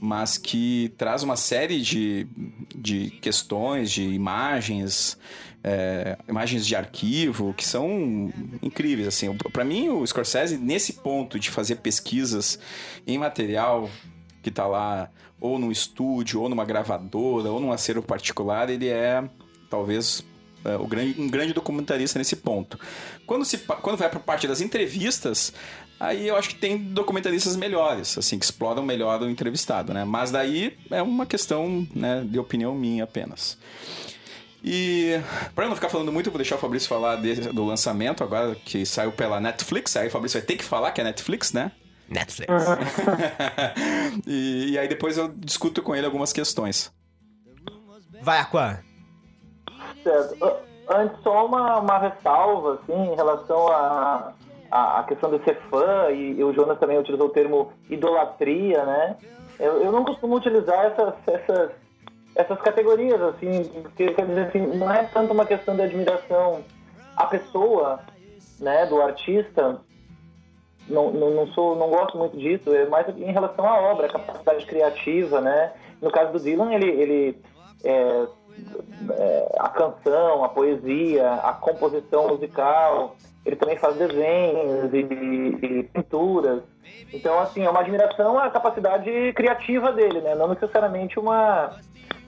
mas 0.04 0.36
que 0.36 0.92
traz 0.98 1.22
uma 1.22 1.36
série 1.36 1.80
de, 1.80 2.26
de 2.74 3.10
questões, 3.20 3.88
de 3.88 4.02
imagens, 4.02 5.16
é, 5.62 6.18
imagens 6.28 6.66
de 6.66 6.74
arquivo 6.74 7.54
que 7.54 7.64
são 7.64 8.32
incríveis. 8.60 9.06
Assim, 9.06 9.32
para 9.52 9.64
mim, 9.64 9.90
o 9.90 10.04
Scorsese 10.04 10.58
nesse 10.58 10.94
ponto 10.94 11.38
de 11.38 11.50
fazer 11.50 11.76
pesquisas 11.76 12.58
em 13.06 13.16
material 13.16 13.88
que 14.42 14.50
tá 14.50 14.66
lá 14.66 15.08
ou 15.40 15.56
num 15.56 15.70
estúdio, 15.70 16.40
ou 16.40 16.48
numa 16.48 16.64
gravadora, 16.64 17.52
ou 17.52 17.60
num 17.60 17.70
acervo 17.70 18.02
particular, 18.02 18.68
ele 18.70 18.88
é 18.88 19.22
talvez 19.70 20.24
é, 20.64 20.76
o 20.76 20.86
grande, 20.86 21.20
um 21.20 21.28
grande 21.28 21.52
documentarista 21.52 22.18
nesse 22.18 22.34
ponto. 22.34 22.76
Quando, 23.24 23.44
se, 23.44 23.58
quando 23.58 23.96
vai 23.96 24.08
para 24.08 24.18
parte 24.18 24.48
das 24.48 24.60
entrevistas, 24.60 25.52
aí 26.04 26.28
eu 26.28 26.36
acho 26.36 26.50
que 26.50 26.54
tem 26.56 26.76
documentaristas 26.78 27.56
melhores, 27.56 28.16
assim, 28.18 28.38
que 28.38 28.44
exploram 28.44 28.82
melhor 28.82 29.20
o 29.22 29.28
entrevistado, 29.30 29.92
né? 29.94 30.04
Mas 30.04 30.30
daí 30.30 30.76
é 30.90 31.02
uma 31.02 31.24
questão 31.26 31.86
né, 31.94 32.22
de 32.26 32.38
opinião 32.38 32.74
minha 32.74 33.04
apenas. 33.04 33.58
E 34.64 35.20
para 35.54 35.64
eu 35.64 35.68
não 35.70 35.74
ficar 35.76 35.88
falando 35.88 36.12
muito, 36.12 36.28
eu 36.28 36.32
vou 36.32 36.38
deixar 36.38 36.54
o 36.54 36.58
Fabrício 36.58 36.88
falar 36.88 37.16
desse- 37.16 37.52
do 37.52 37.64
lançamento 37.64 38.22
agora 38.22 38.54
que 38.54 38.86
saiu 38.86 39.10
pela 39.12 39.40
Netflix. 39.40 39.96
Aí 39.96 40.06
o 40.06 40.10
Fabrício 40.10 40.38
vai 40.38 40.46
ter 40.46 40.56
que 40.56 40.64
falar 40.64 40.92
que 40.92 41.00
é 41.00 41.04
Netflix, 41.04 41.52
né? 41.52 41.72
Netflix. 42.08 42.52
e, 44.26 44.70
e 44.72 44.78
aí 44.78 44.86
depois 44.88 45.16
eu 45.18 45.28
discuto 45.36 45.82
com 45.82 45.94
ele 45.96 46.06
algumas 46.06 46.32
questões. 46.32 46.92
Vai, 48.20 48.38
Aqua. 48.38 48.80
Certo. 50.02 50.44
A- 50.44 50.72
Antes, 50.94 51.22
só 51.22 51.46
uma, 51.46 51.78
uma 51.78 51.98
ressalva, 51.98 52.74
assim, 52.82 53.12
em 53.12 53.14
relação 53.14 53.68
à 53.68 54.32
a, 54.72 55.00
a 55.00 55.04
questão 55.04 55.30
de 55.30 55.44
ser 55.44 55.60
fã, 55.68 56.10
e, 56.10 56.38
e 56.38 56.42
o 56.42 56.54
Jonas 56.54 56.78
também 56.78 56.98
utilizou 56.98 57.26
o 57.26 57.32
termo 57.32 57.72
idolatria, 57.90 58.82
né? 58.84 59.16
Eu, 59.60 59.82
eu 59.82 59.92
não 59.92 60.02
costumo 60.02 60.36
utilizar 60.36 60.86
essas, 60.86 61.14
essas, 61.26 61.70
essas 62.34 62.58
categorias, 62.62 63.20
assim, 63.20 63.64
porque, 63.82 64.14
quer 64.14 64.24
dizer, 64.26 64.46
assim, 64.46 64.66
não 64.78 64.90
é 64.90 65.04
tanto 65.04 65.34
uma 65.34 65.44
questão 65.44 65.76
de 65.76 65.82
admiração 65.82 66.64
à 67.14 67.26
pessoa, 67.26 68.00
né, 68.58 68.86
do 68.86 69.02
artista, 69.02 69.78
não, 70.88 71.10
não, 71.10 71.30
não 71.32 71.46
sou, 71.48 71.76
não 71.76 71.90
gosto 71.90 72.16
muito 72.16 72.38
disso, 72.38 72.74
é 72.74 72.86
mais 72.86 73.06
em 73.08 73.30
relação 73.30 73.66
à 73.66 73.78
obra, 73.78 74.08
capacidade 74.08 74.64
criativa, 74.64 75.40
né? 75.42 75.72
No 76.00 76.10
caso 76.10 76.32
do 76.32 76.40
Dylan, 76.40 76.72
ele, 76.72 76.88
ele 76.88 77.42
é, 77.84 78.26
é, 79.10 79.52
a 79.58 79.68
canção, 79.68 80.44
a 80.44 80.48
poesia, 80.48 81.34
a 81.34 81.52
composição 81.52 82.28
musical. 82.28 83.16
Ele 83.44 83.56
também 83.56 83.76
faz 83.76 83.96
desenhos 83.96 84.92
e, 84.92 84.98
e 84.98 85.82
pinturas. 85.92 86.62
Então, 87.12 87.38
assim, 87.40 87.64
é 87.64 87.70
uma 87.70 87.80
admiração 87.80 88.38
à 88.38 88.48
capacidade 88.50 89.32
criativa 89.34 89.92
dele, 89.92 90.20
né? 90.20 90.34
Não 90.34 90.48
necessariamente 90.48 91.18
uma... 91.18 91.70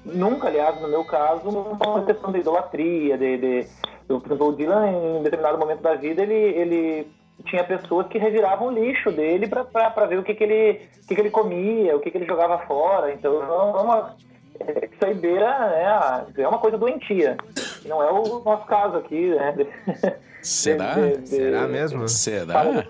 Nunca, 0.05 0.49
aliás, 0.49 0.81
no 0.81 0.89
meu 0.89 1.05
caso, 1.05 1.49
uma 1.49 2.05
questão 2.05 2.33
de 2.33 2.41
idolatria, 2.41 3.17
de... 3.17 3.37
de 3.39 3.67
por 4.07 4.27
exemplo, 4.27 4.49
o 4.49 4.53
Dylan, 4.53 4.91
em 4.91 5.23
determinado 5.23 5.59
momento 5.59 5.81
da 5.81 5.95
vida, 5.95 6.23
ele, 6.23 6.35
ele 6.35 7.13
tinha 7.47 7.65
pessoas 7.65 8.07
que 8.07 8.19
reviravam 8.19 8.69
o 8.69 8.71
lixo 8.71 9.11
dele 9.11 9.49
para 9.49 10.07
ver 10.07 10.19
o 10.19 10.23
que, 10.23 10.35
que, 10.35 10.45
ele, 10.45 10.89
que, 11.09 11.15
que 11.15 11.21
ele 11.21 11.31
comia, 11.31 11.97
o 11.97 12.01
que, 12.01 12.11
que 12.11 12.19
ele 12.19 12.27
jogava 12.27 12.59
fora. 12.67 13.13
Então, 13.13 13.33
é 13.43 13.81
uma, 13.81 14.15
é, 14.61 14.89
isso 14.93 15.05
aí 15.05 15.15
beira, 15.15 16.27
é, 16.37 16.43
é 16.43 16.49
uma 16.49 16.59
coisa 16.59 16.79
doentia. 16.79 17.37
Não 17.85 18.03
é 18.03 18.11
o 18.11 18.43
nosso 18.43 18.67
caso 18.67 18.97
aqui, 18.97 19.35
né? 19.35 19.55
Será? 20.43 20.95
De, 20.95 21.19
de, 21.19 21.29
Será 21.29 21.67
mesmo? 21.67 22.09
Será? 22.09 22.87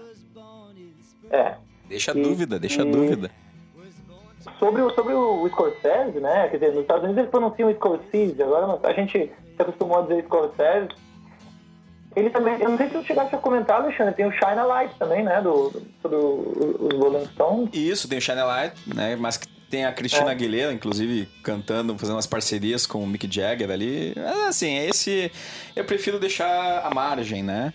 É. 1.31 1.55
Deixa 1.89 2.11
a 2.11 2.15
dúvida, 2.15 2.59
deixa 2.59 2.83
a 2.83 2.85
dúvida. 2.85 3.31
Sobre 4.59 4.83
o, 4.83 4.91
sobre 4.91 5.15
o 5.15 5.49
Scorsese, 5.49 6.21
né? 6.21 6.49
Quer 6.49 6.59
dizer, 6.59 6.73
nos 6.73 6.83
Estados 6.83 7.05
Unidos 7.05 7.19
eles 7.19 7.31
pronunciam 7.31 7.73
Scorsese, 7.75 8.43
agora 8.43 8.79
a 8.83 8.93
gente 8.93 9.33
se 9.57 9.63
acostumou 9.63 9.99
a 9.99 10.03
dizer 10.03 10.25
Scorsese. 10.25 10.89
Ele 12.15 12.31
também, 12.31 12.61
eu 12.61 12.71
não 12.71 12.77
sei 12.77 12.89
se 12.89 12.95
eu 12.95 13.05
chegasse 13.05 13.35
a 13.35 13.39
comentar, 13.39 13.81
Alexandre, 13.83 14.15
tem 14.15 14.27
o 14.27 14.31
Shine 14.31 14.59
a 14.59 14.65
Light 14.65 14.95
também, 14.99 15.25
né? 15.25 15.41
Do, 15.43 15.73
sobre 16.01 16.17
os 16.17 16.95
Rolling 16.95 17.27
Stones. 17.27 17.71
Isso, 17.73 18.09
tem 18.09 18.19
o 18.19 18.21
Shine 18.21 18.41
a 18.41 18.45
Light, 18.45 18.77
né? 18.95 19.17
Mas 19.17 19.37
tem 19.75 19.85
a 19.85 19.93
Cristina 19.93 20.29
é. 20.29 20.31
Aguilera, 20.31 20.73
inclusive, 20.73 21.27
cantando, 21.43 21.99
fazendo 21.99 22.15
umas 22.15 22.29
parcerias 22.29 22.87
com 22.87 23.03
o 23.03 23.07
Mick 23.09 23.29
Jagger 23.29 23.73
ali. 23.73 24.15
Assim, 24.47 24.77
esse 24.77 25.33
eu 25.75 25.85
prefiro 25.85 26.21
deixar 26.21 26.87
à 26.87 26.95
margem, 26.95 27.43
né? 27.43 27.75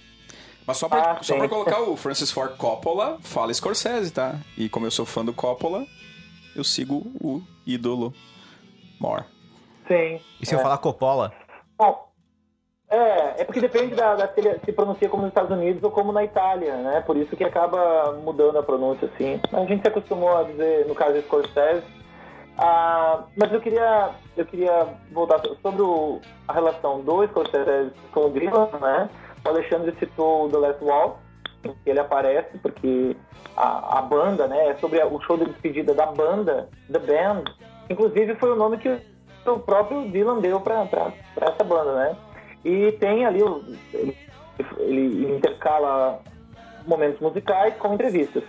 Mas 0.66 0.78
só 0.78 0.88
pra, 0.88 1.12
ah, 1.12 1.20
só 1.22 1.38
pra 1.38 1.50
colocar 1.50 1.82
o 1.82 1.98
Francis 1.98 2.32
Ford 2.32 2.56
Coppola, 2.56 3.20
fala 3.22 3.54
Scorsese, 3.54 4.12
tá? 4.12 4.40
E 4.58 4.70
como 4.70 4.86
eu 4.86 4.92
sou 4.92 5.06
fã 5.06 5.26
do 5.26 5.34
Coppola, 5.34 5.86
eu 6.56 6.64
sigo 6.64 7.12
o 7.20 7.42
ídolo 7.68 8.14
More. 8.98 9.26
Sim. 9.86 10.22
E 10.40 10.46
se 10.46 10.54
é. 10.54 10.58
eu 10.58 10.62
falar 10.62 10.78
Coppola? 10.78 11.34
Bom, 11.78 12.09
é, 12.90 13.42
é 13.42 13.46
porque 13.46 13.62
depende 13.62 13.94
da, 13.94 14.16
da 14.16 14.28
se 14.28 14.42
se 14.66 14.72
pronuncia 14.72 15.08
como 15.08 15.22
nos 15.22 15.30
Estados 15.30 15.52
Unidos 15.52 15.84
ou 15.84 15.92
como 15.92 16.12
na 16.12 16.24
Itália, 16.24 16.76
né? 16.78 17.02
Por 17.06 17.18
isso 17.18 17.36
que 17.36 17.44
acaba 17.44 18.14
mudando 18.24 18.58
a 18.58 18.64
pronúncia, 18.64 19.10
assim. 19.14 19.40
A 19.54 19.66
gente 19.66 19.84
se 19.84 19.88
acostumou 19.88 20.36
a 20.36 20.44
dizer, 20.44 20.88
no 20.88 20.96
caso 20.96 21.22
Scorsese. 21.22 21.86
Ah, 22.58 23.26
mas 23.38 23.54
eu 23.54 23.62
queria, 23.62 24.10
eu 24.36 24.46
queria 24.46 24.88
voltar 25.12 25.40
sobre 25.62 25.82
o, 25.82 26.20
a 26.48 26.54
relação 26.54 27.02
do 27.02 27.26
Scorsese 27.28 27.92
com 28.12 28.22
o 28.22 28.32
Dylan, 28.32 28.70
né? 28.82 29.10
O 29.46 29.50
Alexandre 29.50 29.96
citou 30.00 30.46
o 30.46 30.50
The 30.50 30.58
Last 30.58 30.84
Wall, 30.84 31.20
que 31.62 31.90
ele 31.90 32.00
aparece, 32.00 32.58
porque 32.58 33.16
a, 33.56 34.00
a 34.00 34.02
banda, 34.02 34.48
né? 34.48 34.70
É 34.70 34.76
sobre 34.78 35.02
o 35.04 35.22
show 35.22 35.38
de 35.38 35.46
despedida 35.46 35.94
da 35.94 36.08
banda, 36.08 36.68
The 36.92 37.00
Band. 37.00 37.44
Inclusive 37.88 38.36
foi 38.36 38.52
o 38.52 38.56
nome 38.56 38.78
que 38.80 39.00
o 39.46 39.60
próprio 39.60 40.10
Dylan 40.10 40.40
deu 40.40 40.60
para 40.60 40.88
essa 41.40 41.64
banda, 41.64 41.94
né? 41.94 42.16
E 42.64 42.92
tem 42.94 43.26
ali, 43.26 43.42
ele, 44.78 45.36
intercala 45.36 46.20
momentos 46.86 47.20
musicais 47.20 47.76
com 47.78 47.94
entrevistas. 47.94 48.44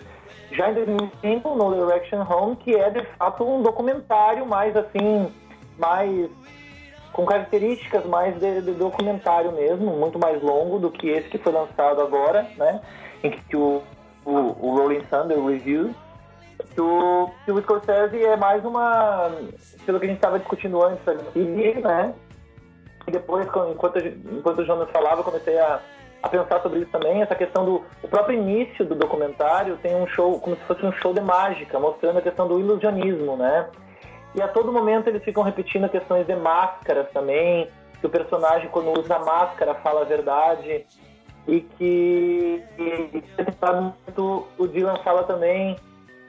Já 0.52 0.70
em 0.70 0.74
2005, 0.74 1.54
No 1.54 1.74
Direction 1.74 2.22
Home, 2.22 2.56
que 2.56 2.74
é 2.74 2.90
de 2.90 3.04
fato 3.16 3.44
um 3.44 3.62
documentário 3.62 4.44
mais 4.46 4.76
assim, 4.76 5.32
mais 5.78 6.28
com 7.12 7.24
características 7.24 8.04
mais 8.06 8.38
de, 8.38 8.62
de, 8.62 8.72
documentário 8.72 9.52
mesmo, 9.52 9.92
muito 9.96 10.18
mais 10.18 10.40
longo 10.42 10.78
do 10.78 10.90
que 10.90 11.08
esse 11.08 11.28
que 11.28 11.38
foi 11.38 11.52
lançado 11.52 12.00
agora, 12.00 12.46
né? 12.56 12.80
Em 13.22 13.30
que 13.30 13.56
o, 13.56 13.82
o, 14.24 14.30
o 14.30 14.76
Rolling 14.76 15.02
Thunder 15.02 15.42
Review, 15.44 15.94
que 16.74 16.80
o, 16.80 17.30
que 17.44 17.52
o 17.52 17.60
Scorsese 17.62 18.24
é 18.24 18.36
mais 18.36 18.64
uma, 18.64 19.30
pelo 19.84 19.98
que 19.98 20.06
a 20.06 20.08
gente 20.08 20.18
estava 20.18 20.38
discutindo 20.38 20.82
antes 20.82 21.06
aqui, 21.06 21.40
né? 21.80 22.14
Depois, 23.10 23.46
enquanto, 23.46 23.98
enquanto 23.98 24.58
o 24.60 24.64
Jonas 24.64 24.90
falava, 24.90 25.20
eu 25.20 25.24
comecei 25.24 25.58
a, 25.58 25.80
a 26.22 26.28
pensar 26.28 26.60
sobre 26.62 26.80
isso 26.80 26.90
também. 26.90 27.22
Essa 27.22 27.34
questão 27.34 27.64
do 27.64 27.84
o 28.02 28.08
próprio 28.08 28.38
início 28.38 28.84
do 28.84 28.94
documentário 28.94 29.76
tem 29.78 29.94
um 29.94 30.06
show, 30.06 30.38
como 30.40 30.56
se 30.56 30.62
fosse 30.62 30.84
um 30.84 30.92
show 30.92 31.12
de 31.12 31.20
mágica, 31.20 31.78
mostrando 31.78 32.18
a 32.18 32.22
questão 32.22 32.46
do 32.46 32.58
ilusionismo, 32.58 33.36
né? 33.36 33.68
E 34.34 34.40
a 34.40 34.48
todo 34.48 34.72
momento 34.72 35.08
eles 35.08 35.24
ficam 35.24 35.42
repetindo 35.42 35.88
questões 35.88 36.26
de 36.26 36.36
máscaras 36.36 37.10
também, 37.10 37.68
que 38.00 38.06
o 38.06 38.10
personagem, 38.10 38.68
quando 38.70 38.98
usa 38.98 39.18
máscara, 39.18 39.74
fala 39.74 40.02
a 40.02 40.04
verdade. 40.04 40.86
E 41.48 41.60
que, 41.60 42.62
o 44.58 44.66
Dylan 44.68 44.96
fala 45.02 45.24
também 45.24 45.76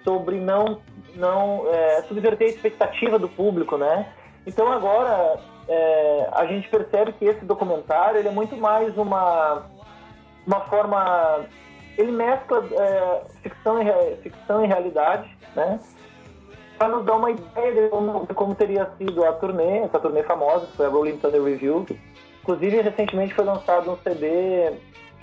sobre 0.04 0.40
não, 0.40 0.82
não 1.16 1.68
é, 1.68 2.02
subverter 2.04 2.48
a 2.48 2.52
expectativa 2.52 3.20
do 3.20 3.30
público, 3.30 3.78
né? 3.78 4.12
Então 4.48 4.72
agora 4.72 5.40
é, 5.74 6.30
a 6.34 6.46
gente 6.48 6.68
percebe 6.68 7.14
que 7.14 7.24
esse 7.24 7.46
documentário 7.46 8.20
ele 8.20 8.28
é 8.28 8.32
muito 8.32 8.58
mais 8.58 8.98
uma, 8.98 9.64
uma 10.46 10.60
forma. 10.66 11.46
Ele 11.98 12.12
mescla 12.12 12.66
é, 12.74 13.22
ficção, 13.42 13.82
e, 13.82 14.16
ficção 14.18 14.66
e 14.66 14.68
realidade, 14.68 15.34
né? 15.56 15.80
Para 16.78 16.90
nos 16.90 17.06
dar 17.06 17.16
uma 17.16 17.32
ideia 17.32 17.74
de 17.74 17.90
como, 17.90 18.26
de 18.26 18.34
como, 18.34 18.54
teria 18.54 18.90
sido 18.98 19.24
a 19.24 19.32
turnê, 19.32 19.80
essa 19.80 19.98
turnê 19.98 20.24
famosa, 20.24 20.66
que 20.66 20.76
foi 20.76 20.88
a 20.88 20.90
Rolling 20.90 21.18
Thunder 21.18 21.42
Review. 21.42 21.86
Inclusive, 22.42 22.82
recentemente 22.82 23.34
foi 23.34 23.46
lançado 23.46 23.92
um 23.92 23.98
CD 23.98 24.74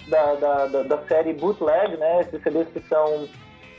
da, 0.09 0.35
da, 0.35 0.67
da, 0.67 0.83
da 0.85 0.99
série 1.09 1.35
Bootleg, 1.35 1.99
né? 1.99 2.21
Esses 2.23 2.43
CDs 2.43 2.69
que 2.69 2.81
são 2.89 3.29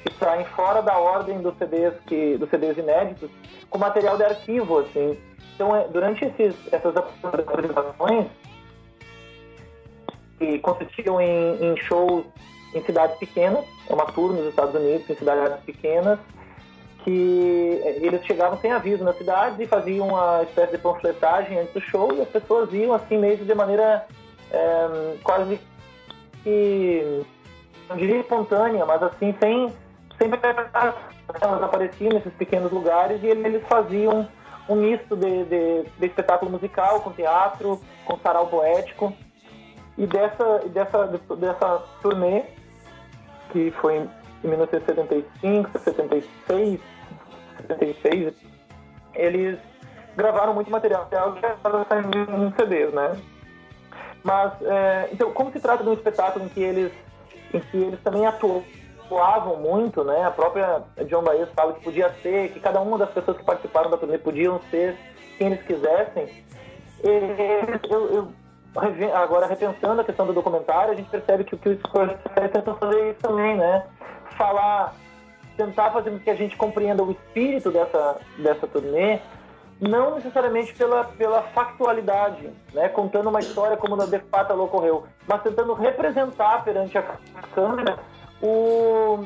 que 0.03 0.13
saem 0.15 0.45
fora 0.45 0.81
da 0.81 0.97
ordem 0.97 1.41
dos 1.41 1.57
CDs 1.57 1.93
que 2.07 2.38
dos 2.38 2.49
CDs 2.49 2.77
inéditos, 2.77 3.29
com 3.69 3.77
material 3.77 4.17
de 4.17 4.23
arquivo, 4.23 4.79
assim. 4.79 5.17
Então, 5.55 5.75
é, 5.75 5.88
durante 5.88 6.23
esses, 6.25 6.55
essas 6.71 6.95
apresentações, 6.95 8.27
que 10.38 10.57
consistiam 10.59 11.19
em, 11.19 11.62
em, 11.62 11.77
shows 11.77 12.25
em 12.73 12.81
cidades 12.85 13.17
pequenas, 13.17 13.65
é 13.89 13.93
uma 13.93 14.05
tour 14.05 14.31
nos 14.31 14.47
Estados 14.47 14.73
Unidos, 14.73 15.09
em 15.09 15.15
cidades 15.15 15.62
pequenas, 15.65 16.17
que 17.03 17.81
é, 17.83 17.97
eles 17.97 18.25
chegavam 18.25 18.57
sem 18.59 18.71
aviso 18.71 19.03
nas 19.03 19.17
cidades 19.17 19.59
e 19.59 19.67
faziam 19.67 20.07
uma 20.07 20.43
espécie 20.43 20.71
de 20.71 20.77
panfletagem 20.77 21.59
antes 21.59 21.73
do 21.73 21.81
show 21.81 22.13
e 22.13 22.21
as 22.21 22.29
pessoas 22.29 22.71
iam 22.71 22.93
assim 22.93 23.17
mesmo 23.17 23.45
de 23.45 23.53
maneira 23.53 24.05
é, 24.51 25.15
quase 25.23 25.59
que 26.43 27.25
não 27.89 27.97
diria 27.97 28.19
espontânea, 28.19 28.85
mas 28.85 29.01
assim 29.03 29.35
sem 29.41 29.73
sem 30.19 30.29
elas 31.41 31.63
apareciam 31.63 32.12
nesses 32.12 32.34
pequenos 32.34 32.71
lugares 32.71 33.23
e 33.23 33.27
eles 33.27 33.63
faziam 33.67 34.27
um 34.67 34.75
misto 34.75 35.15
de, 35.15 35.45
de, 35.45 35.84
de 35.97 36.05
espetáculo 36.05 36.51
musical 36.51 37.01
com 37.01 37.12
teatro, 37.12 37.82
com 38.05 38.19
sarau 38.19 38.47
poético. 38.47 39.13
E 39.97 40.05
dessa, 40.05 40.60
dessa, 40.67 41.08
dessa 41.08 41.84
turnê, 42.01 42.43
que 43.51 43.71
foi 43.82 44.08
em 44.43 44.47
1975, 44.47 45.79
76, 45.79 46.79
76, 47.62 48.34
eles 49.15 49.58
gravaram 50.15 50.53
muito 50.53 50.69
material 50.69 51.08
que 51.08 51.15
estava 51.15 51.86
saindo 51.89 52.17
em 52.17 52.53
CDs, 52.53 52.93
né? 52.93 53.17
Mas, 54.23 54.53
é, 54.62 55.10
então, 55.12 55.32
como 55.32 55.51
se 55.51 55.60
trata 55.60 55.84
de 55.84 55.89
um 55.89 55.93
espetáculo 55.93 56.45
em 56.45 56.49
que 56.49 56.62
eles, 56.62 56.91
em 57.53 57.60
que 57.60 57.77
eles 57.77 57.99
também 58.01 58.25
atuam 58.25 58.63
atuavam 59.09 59.57
muito, 59.57 60.03
né? 60.03 60.23
A 60.23 60.31
própria 60.31 60.83
John 61.07 61.23
Baez 61.23 61.49
fala 61.55 61.73
que 61.73 61.83
podia 61.83 62.13
ser, 62.21 62.51
que 62.51 62.59
cada 62.59 62.79
uma 62.79 62.97
das 62.97 63.09
pessoas 63.09 63.37
que 63.37 63.43
participaram 63.43 63.89
da 63.89 63.97
turnê 63.97 64.19
podiam 64.19 64.61
ser 64.69 64.95
quem 65.37 65.47
eles 65.47 65.65
quisessem. 65.65 66.43
E, 67.03 67.89
eu, 67.89 68.13
eu, 68.13 68.27
agora, 69.15 69.47
repensando 69.47 70.01
a 70.01 70.03
questão 70.03 70.27
do 70.27 70.33
documentário, 70.33 70.93
a 70.93 70.95
gente 70.95 71.09
percebe 71.09 71.43
que, 71.43 71.57
que 71.57 71.69
o 71.69 71.79
Scorsese 71.79 72.49
tentou 72.53 72.75
fazer 72.75 73.09
isso 73.09 73.19
também, 73.19 73.57
né? 73.57 73.85
Falar, 74.37 74.93
tentar 75.57 75.91
fazer 75.91 76.11
com 76.11 76.19
que 76.19 76.29
a 76.29 76.35
gente 76.35 76.55
compreenda 76.55 77.03
o 77.03 77.11
espírito 77.11 77.71
dessa, 77.71 78.17
dessa 78.37 78.67
turnê, 78.67 79.19
não 79.81 80.15
necessariamente 80.15 80.73
pela, 80.73 81.05
pela 81.05 81.41
factualidade, 81.41 82.49
né? 82.73 82.89
contando 82.89 83.29
uma 83.29 83.39
história 83.39 83.77
como 83.77 83.95
de 84.05 84.19
fato 84.19 84.51
ela 84.51 84.63
ocorreu, 84.63 85.05
mas 85.25 85.41
tentando 85.41 85.73
representar 85.73 86.65
perante 86.65 86.97
a 86.97 87.03
câmera 87.55 87.97
o, 88.41 89.25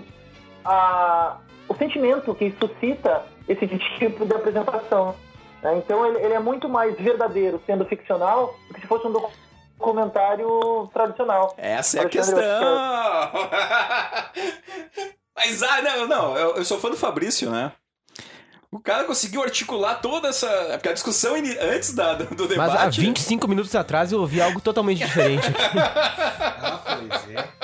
a, 0.63 1.37
o 1.67 1.75
sentimento 1.75 2.33
que 2.35 2.53
suscita 2.59 3.25
esse 3.47 3.67
tipo 3.97 4.25
de 4.25 4.33
apresentação. 4.33 5.15
Né? 5.61 5.77
Então 5.77 6.05
ele, 6.05 6.19
ele, 6.19 6.33
é 6.33 6.39
muito 6.39 6.67
mais 6.67 6.95
verdadeiro 6.97 7.61
sendo 7.65 7.85
ficcional 7.85 8.57
do 8.67 8.73
que 8.73 8.81
se 8.81 8.87
fosse 8.87 9.07
um 9.07 9.13
documentário 9.77 10.89
tradicional. 10.93 11.53
Essa 11.57 11.99
é 11.99 12.01
a 12.05 12.09
questão! 12.09 12.39
Mas, 15.35 15.63
ah, 15.63 15.81
não, 15.81 16.07
não, 16.07 16.37
eu, 16.37 16.55
eu 16.57 16.63
sou 16.63 16.79
fã 16.79 16.89
do 16.89 16.95
Fabrício, 16.95 17.49
né? 17.49 17.71
O 18.73 18.79
cara 18.79 19.03
conseguiu 19.03 19.43
articular 19.43 19.95
toda 19.95 20.29
essa. 20.29 20.47
Porque 20.71 20.89
a 20.89 20.93
discussão 20.93 21.35
antes 21.35 21.93
da, 21.93 22.15
do, 22.15 22.35
do 22.35 22.47
debate. 22.47 22.71
Mas 22.71 22.81
há 22.81 22.89
25 22.89 23.47
minutos 23.47 23.75
atrás 23.75 24.11
eu 24.11 24.19
ouvi 24.19 24.41
algo 24.41 24.59
totalmente 24.59 24.97
diferente. 24.97 25.45
Ah, 25.75 26.97
pois 26.97 27.29
é. 27.37 27.62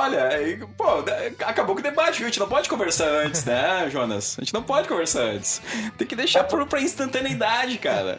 Olha, 0.00 0.16
é, 0.16 0.58
pô, 0.78 1.04
é, 1.10 1.30
acabou 1.44 1.74
com 1.74 1.80
o 1.80 1.84
debate, 1.84 2.18
viu? 2.18 2.26
A 2.26 2.30
gente 2.30 2.40
não 2.40 2.48
pode 2.48 2.70
conversar 2.70 3.06
antes, 3.06 3.44
né, 3.44 3.86
Jonas? 3.90 4.34
A 4.38 4.40
gente 4.42 4.54
não 4.54 4.62
pode 4.62 4.88
conversar 4.88 5.24
antes. 5.24 5.60
Tem 5.98 6.06
que 6.06 6.16
deixar 6.16 6.44
pro, 6.44 6.66
pra 6.66 6.80
instantaneidade, 6.80 7.76
cara. 7.76 8.18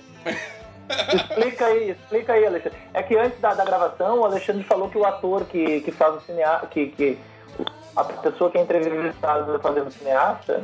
Explica 1.12 1.65
aí, 1.65 1.89
explica 1.89 2.34
aí, 2.34 2.46
Alexandre. 2.46 2.78
É 2.94 3.02
que 3.02 3.17
antes 3.17 3.39
da, 3.39 3.56
da 3.56 3.65
gravação, 3.65 4.20
o 4.20 4.26
Alexandre 4.26 4.63
falou 4.63 4.89
que 4.89 4.98
o 5.00 5.06
ator 5.06 5.46
que, 5.46 5.82
que 5.82 5.91
faz 5.91 6.17
o 6.17 6.22
cineasta, 6.22 6.67
que, 6.67 6.88
que 6.88 7.17
a 7.96 8.04
pessoa 8.04 8.52
que 8.52 8.60
é 8.60 8.62
entrevistada 8.62 9.58
fazendo 9.58 9.88
o 9.88 9.91
cineasta, 9.91 10.63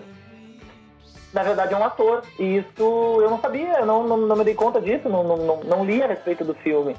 na 1.34 1.42
verdade 1.42 1.74
é 1.74 1.78
um 1.78 1.84
ator. 1.84 2.22
E 2.38 2.58
isso 2.58 3.22
eu 3.22 3.30
não 3.32 3.42
sabia, 3.42 3.80
eu 3.80 3.88
não, 3.88 4.06
não, 4.06 4.18
não 4.18 4.36
me 4.36 4.44
dei 4.44 4.54
conta 4.54 4.80
disso, 4.80 5.10
não, 5.10 5.24
não, 5.24 5.38
não, 5.38 5.64
não 5.64 5.84
li 5.84 6.04
a 6.04 6.08
respeito 6.08 6.44
do 6.44 6.54
filme. 6.54 6.96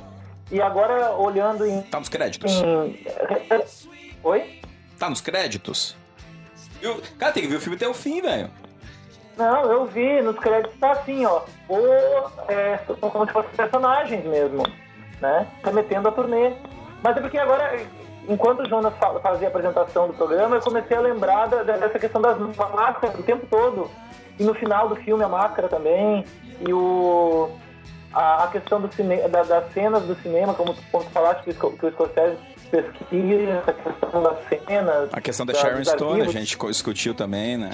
E 0.50 0.60
agora, 0.60 1.12
olhando 1.12 1.64
em... 1.66 1.82
Tá 1.82 2.00
nos 2.00 2.08
créditos. 2.08 2.50
em... 2.50 2.98
Oi? 4.22 4.60
Tá 4.98 5.08
nos 5.08 5.20
créditos. 5.20 5.96
Eu, 6.82 7.00
cara, 7.18 7.32
tem 7.32 7.42
que 7.42 7.48
ver 7.48 7.56
o 7.56 7.60
filme 7.60 7.76
até 7.76 7.88
o 7.88 7.94
fim, 7.94 8.20
velho. 8.20 8.50
Não, 9.36 9.70
eu 9.70 9.86
vi, 9.86 10.20
nos 10.20 10.36
créditos 10.38 10.78
tá 10.80 10.92
assim, 10.92 11.24
ó. 11.24 11.42
Ou 11.68 11.86
é, 12.48 12.78
são 12.86 13.10
como 13.10 13.26
se 13.26 13.32
fossem 13.32 13.50
personagens 13.52 14.24
mesmo, 14.24 14.64
né? 15.20 15.46
Remetendo 15.64 16.08
a 16.08 16.12
turnê. 16.12 16.52
Mas 17.02 17.16
é 17.16 17.20
porque 17.20 17.38
agora, 17.38 17.80
enquanto 18.28 18.60
o 18.60 18.68
Jonas 18.68 18.92
fa- 18.98 19.18
fazia 19.20 19.46
a 19.46 19.50
apresentação 19.50 20.08
do 20.08 20.14
programa, 20.14 20.56
eu 20.56 20.60
comecei 20.62 20.96
a 20.96 21.00
lembrar 21.00 21.46
da- 21.46 21.62
dessa 21.62 21.98
questão 21.98 22.20
das 22.20 22.36
máscaras 22.38 23.18
o 23.18 23.22
tempo 23.22 23.46
todo. 23.46 23.88
E 24.38 24.44
no 24.44 24.54
final 24.54 24.88
do 24.88 24.96
filme 24.96 25.22
a 25.22 25.28
máscara 25.28 25.68
também. 25.68 26.24
E 26.66 26.72
o. 26.72 27.48
A, 28.12 28.44
a 28.44 28.48
questão 28.48 28.80
do 28.80 28.92
cine, 28.92 29.18
da- 29.28 29.42
das 29.44 29.72
cenas 29.72 30.02
do 30.02 30.16
cinema, 30.16 30.54
como 30.54 30.74
tu, 30.74 30.82
como 30.90 31.04
tu 31.04 31.10
falaste 31.10 31.44
que 31.44 31.50
o, 31.66 31.70
que 31.76 31.86
o 31.86 31.92
Scorsese 31.92 32.38
pesquisa, 32.70 33.50
essa 33.50 33.72
questão 33.72 34.22
das 34.22 34.38
cenas. 34.48 35.08
A 35.12 35.20
questão 35.20 35.46
da 35.46 35.52
da- 35.52 35.58
Sharon 35.58 35.84
Stone, 35.84 36.10
a 36.10 36.14
arquivos. 36.24 36.32
gente 36.32 36.56
co- 36.58 36.68
discutiu 36.68 37.14
também, 37.14 37.56
né? 37.56 37.70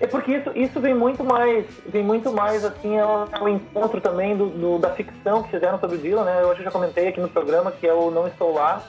É 0.00 0.06
porque 0.06 0.32
isso, 0.36 0.50
isso 0.54 0.80
vem 0.80 0.94
muito 0.94 1.22
mais, 1.22 1.66
vem 1.86 2.02
muito 2.02 2.32
mais 2.32 2.64
assim 2.64 2.98
ao, 2.98 3.28
ao 3.32 3.48
encontro 3.48 4.00
também 4.00 4.34
do, 4.34 4.46
do- 4.46 4.78
da 4.78 4.90
ficção 4.90 5.42
que 5.42 5.50
fizeram 5.50 5.78
sobre 5.78 5.96
o 5.96 5.98
Dylan, 5.98 6.24
né? 6.24 6.38
Eu 6.40 6.48
acho 6.48 6.58
que 6.58 6.64
já 6.64 6.70
comentei 6.70 7.08
aqui 7.08 7.20
no 7.20 7.28
programa 7.28 7.70
que 7.70 7.86
é 7.86 7.92
o 7.92 8.10
Não 8.10 8.26
Estou 8.26 8.54
Lá, 8.54 8.82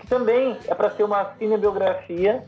que 0.00 0.06
também 0.08 0.56
é 0.66 0.74
para 0.74 0.90
ser 0.90 1.04
uma 1.04 1.30
cinebiografia 1.38 2.42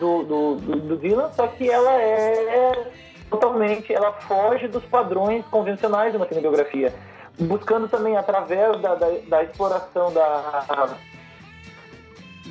do, 0.00 0.22
do, 0.22 0.54
do, 0.56 0.76
do 0.80 0.96
Dylan, 0.96 1.30
só 1.32 1.46
que 1.46 1.70
ela 1.70 1.92
é 2.00 2.86
totalmente, 3.28 3.92
ela 3.92 4.12
foge 4.12 4.66
dos 4.68 4.84
padrões 4.84 5.44
convencionais 5.50 6.10
de 6.12 6.16
uma 6.16 6.26
cinebiografia, 6.26 6.92
buscando 7.38 7.88
também 7.88 8.16
através 8.16 8.80
da, 8.80 8.94
da, 8.94 9.06
da 9.28 9.42
exploração 9.42 10.12
da, 10.12 10.64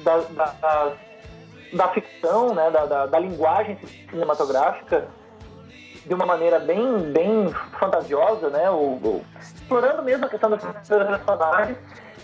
da, 0.03 0.17
da, 0.17 0.45
da, 0.61 0.91
da 1.73 1.87
ficção, 1.89 2.53
né, 2.53 2.69
da, 2.71 2.85
da, 2.85 3.05
da 3.05 3.19
linguagem 3.19 3.77
cinematográfica, 4.09 5.07
de 6.05 6.13
uma 6.13 6.25
maneira 6.25 6.59
bem, 6.59 6.97
bem 7.11 7.49
fantasiosa, 7.79 8.49
né, 8.49 8.69
o, 8.69 8.73
o- 8.75 9.25
explorando 9.39 10.01
mesmo 10.03 10.25
a 10.25 10.29
questão 10.29 10.49
das 10.49 10.63
personagens, 10.63 11.77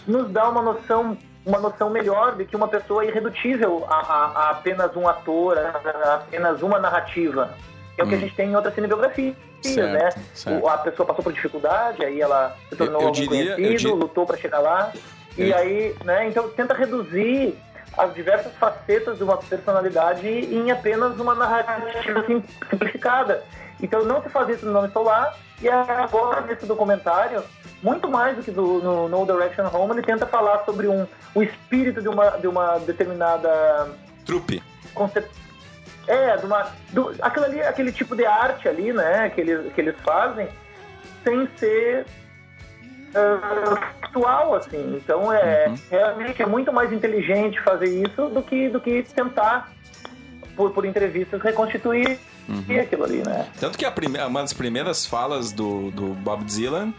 nos 0.07 0.29
dá 0.31 0.49
uma 0.49 0.61
noção 0.61 1.17
uma 1.45 1.59
noção 1.59 1.89
melhor 1.89 2.35
de 2.35 2.43
que 2.43 2.57
uma 2.57 2.67
pessoa 2.67 3.05
é 3.05 3.07
irredutível 3.07 3.85
a, 3.89 3.95
a- 3.95 4.31
a 4.35 4.49
apenas 4.49 4.93
um 4.97 5.07
ator, 5.07 5.57
a, 5.57 5.61
a 6.09 6.15
apenas 6.15 6.61
uma 6.61 6.77
narrativa. 6.77 7.51
É 7.97 8.03
o 8.03 8.07
que 8.07 8.15
a 8.15 8.17
gente 8.19 8.35
tem 8.35 8.49
em 8.51 8.55
outras 8.55 8.75
cinebiografias, 8.75 9.35
né? 9.65 10.11
certo. 10.33 10.67
A 10.67 10.77
pessoa 10.77 11.05
passou 11.07 11.23
por 11.23 11.33
dificuldade, 11.33 12.05
aí 12.05 12.21
ela 12.21 12.55
se 12.69 12.75
tornou 12.75 13.01
eu 13.01 13.07
alguém 13.07 13.27
diria- 13.27 13.51
eu 13.51 13.55
conhecido, 13.55 13.77
di- 13.77 13.99
lutou 13.99 14.25
para 14.25 14.37
chegar 14.37 14.59
lá. 14.59 14.91
E 15.37 15.49
Eu- 15.49 15.57
aí, 15.57 15.95
né? 16.05 16.27
Então 16.27 16.47
tenta 16.49 16.73
reduzir 16.75 17.57
as 17.97 18.13
diversas 18.13 18.53
facetas 18.53 19.17
de 19.17 19.23
uma 19.23 19.37
personalidade 19.37 20.27
em 20.27 20.69
apenas 20.69 21.19
uma 21.19 21.33
narrativa 21.33 22.23
sim- 22.27 22.43
simplificada. 22.69 23.43
Então 23.81 24.03
não 24.05 24.21
se 24.21 24.29
faz 24.29 24.47
isso 24.49 24.65
no 24.67 24.71
Não 24.73 24.85
Estou 24.85 25.03
Lá, 25.03 25.33
e 25.61 25.67
agora 25.67 26.41
nesse 26.41 26.65
documentário, 26.67 27.43
muito 27.81 28.07
mais 28.09 28.35
do 28.37 28.43
que 28.43 28.51
do, 28.51 28.79
no 28.79 29.07
No 29.09 29.25
Direction 29.25 29.65
Home, 29.73 29.93
ele 29.93 30.01
tenta 30.03 30.25
falar 30.27 30.63
sobre 30.65 30.87
um, 30.87 31.07
o 31.33 31.41
espírito 31.41 31.99
de 32.01 32.07
uma, 32.07 32.29
de 32.37 32.47
uma 32.47 32.77
determinada 32.79 33.89
Trupe. 34.25 34.61
concep... 34.93 35.27
É, 36.07 36.37
de 36.37 36.45
uma, 36.45 36.67
do, 36.91 37.13
aquilo 37.21 37.45
ali, 37.45 37.61
aquele 37.61 37.91
tipo 37.91 38.15
de 38.15 38.25
arte 38.25 38.67
ali, 38.67 38.93
né, 38.93 39.29
que 39.29 39.41
eles, 39.41 39.73
que 39.73 39.81
eles 39.81 39.95
fazem, 40.05 40.47
sem 41.23 41.47
ser 41.57 42.05
ah, 43.13 43.91
atual, 44.01 44.55
assim. 44.55 44.95
Então 45.03 45.31
é 45.33 45.73
realmente 45.91 46.41
é 46.41 46.45
muito 46.45 46.71
mais 46.71 46.91
inteligente 46.93 47.61
fazer 47.61 47.89
isso 48.03 48.29
do 48.29 48.41
que, 48.41 48.69
do 48.69 48.79
que 48.79 49.03
tentar, 49.03 49.71
por, 50.55 50.71
por 50.71 50.85
entrevistas, 50.85 51.41
reconstituir 51.41 52.17
aquilo 52.79 53.03
ali, 53.03 53.21
né? 53.25 53.45
Tanto 53.59 53.77
que 53.77 53.83
a 53.85 53.91
prime- 53.91 54.19
uma 54.23 54.39
das 54.41 54.53
primeiras 54.53 55.05
falas 55.05 55.51
do, 55.51 55.91
do 55.91 56.13
Bob 56.13 56.45
Dylan, 56.45 56.93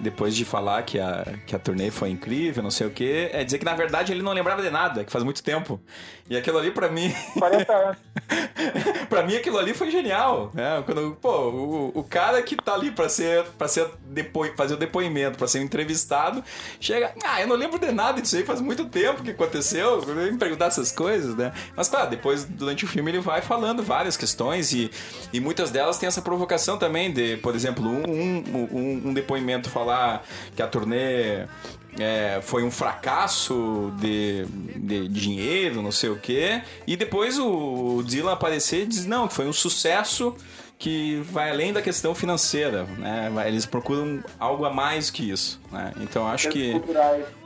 depois 0.00 0.34
de 0.34 0.44
falar 0.44 0.82
que 0.82 0.98
a, 0.98 1.26
que 1.46 1.54
a 1.54 1.58
turnê 1.58 1.90
foi 1.90 2.10
incrível, 2.10 2.62
não 2.62 2.70
sei 2.70 2.86
o 2.86 2.90
quê, 2.90 3.30
é 3.32 3.44
dizer 3.44 3.58
que 3.58 3.64
na 3.64 3.74
verdade 3.74 4.12
ele 4.12 4.22
não 4.22 4.32
lembrava 4.32 4.62
de 4.62 4.70
nada, 4.70 5.04
que 5.04 5.12
faz 5.12 5.24
muito 5.24 5.42
tempo. 5.42 5.80
E 6.30 6.36
aquilo 6.36 6.58
ali 6.58 6.70
pra 6.70 6.88
mim. 6.90 7.12
40 7.38 7.72
anos. 7.72 7.96
pra 9.08 9.22
mim 9.22 9.36
aquilo 9.36 9.58
ali 9.58 9.72
foi 9.72 9.90
genial, 9.90 10.50
né? 10.52 10.82
Quando, 10.84 11.16
pô, 11.20 11.30
o, 11.30 11.92
o 11.94 12.04
cara 12.04 12.42
que 12.42 12.54
tá 12.54 12.74
ali 12.74 12.90
pra 12.90 13.08
ser 13.08 13.44
para 13.56 13.66
ser 13.66 13.88
depo, 14.02 14.44
fazer 14.54 14.74
o 14.74 14.76
depoimento, 14.76 15.38
pra 15.38 15.48
ser 15.48 15.60
entrevistado, 15.60 16.44
chega, 16.78 17.12
ah, 17.24 17.40
eu 17.40 17.46
não 17.46 17.56
lembro 17.56 17.78
de 17.78 17.90
nada 17.92 18.20
disso 18.20 18.36
aí, 18.36 18.44
faz 18.44 18.60
muito 18.60 18.84
tempo 18.86 19.22
que 19.22 19.30
aconteceu, 19.30 20.04
me 20.06 20.36
perguntar 20.36 20.66
essas 20.66 20.92
coisas, 20.92 21.34
né? 21.34 21.52
Mas 21.74 21.88
claro, 21.88 22.10
depois 22.10 22.44
durante 22.44 22.84
o 22.84 22.88
filme 22.88 23.10
ele 23.10 23.20
vai 23.20 23.40
falando 23.40 23.82
várias 23.82 24.16
questões 24.16 24.72
e, 24.72 24.90
e 25.32 25.40
muitas 25.40 25.70
delas 25.70 25.98
têm 25.98 26.06
essa 26.06 26.20
provocação 26.20 26.76
também 26.76 27.12
de, 27.12 27.38
por 27.38 27.54
exemplo, 27.54 27.88
um, 27.88 28.02
um, 28.02 28.68
um, 28.72 29.02
um 29.08 29.14
depoimento 29.14 29.70
falar 29.88 30.24
que 30.54 30.62
a 30.62 30.66
turnê 30.66 31.46
é, 31.98 32.40
foi 32.42 32.62
um 32.62 32.70
fracasso 32.70 33.92
de, 33.98 34.44
de 34.76 35.08
dinheiro, 35.08 35.80
não 35.80 35.90
sei 35.90 36.10
o 36.10 36.18
quê. 36.18 36.62
E 36.86 36.96
depois 36.96 37.38
o 37.38 38.02
Dylan 38.04 38.32
aparecer 38.32 38.82
e 38.82 38.86
diz, 38.86 39.06
não, 39.06 39.28
foi 39.28 39.46
um 39.46 39.52
sucesso 39.52 40.36
que 40.78 41.16
vai 41.32 41.50
além 41.50 41.72
da 41.72 41.82
questão 41.82 42.14
financeira, 42.14 42.84
né? 42.98 43.32
Eles 43.46 43.66
procuram 43.66 44.22
algo 44.38 44.64
a 44.64 44.72
mais 44.72 45.10
que 45.10 45.28
isso, 45.28 45.60
né? 45.72 45.92
Então 46.00 46.28
acho 46.28 46.50
que... 46.50 46.80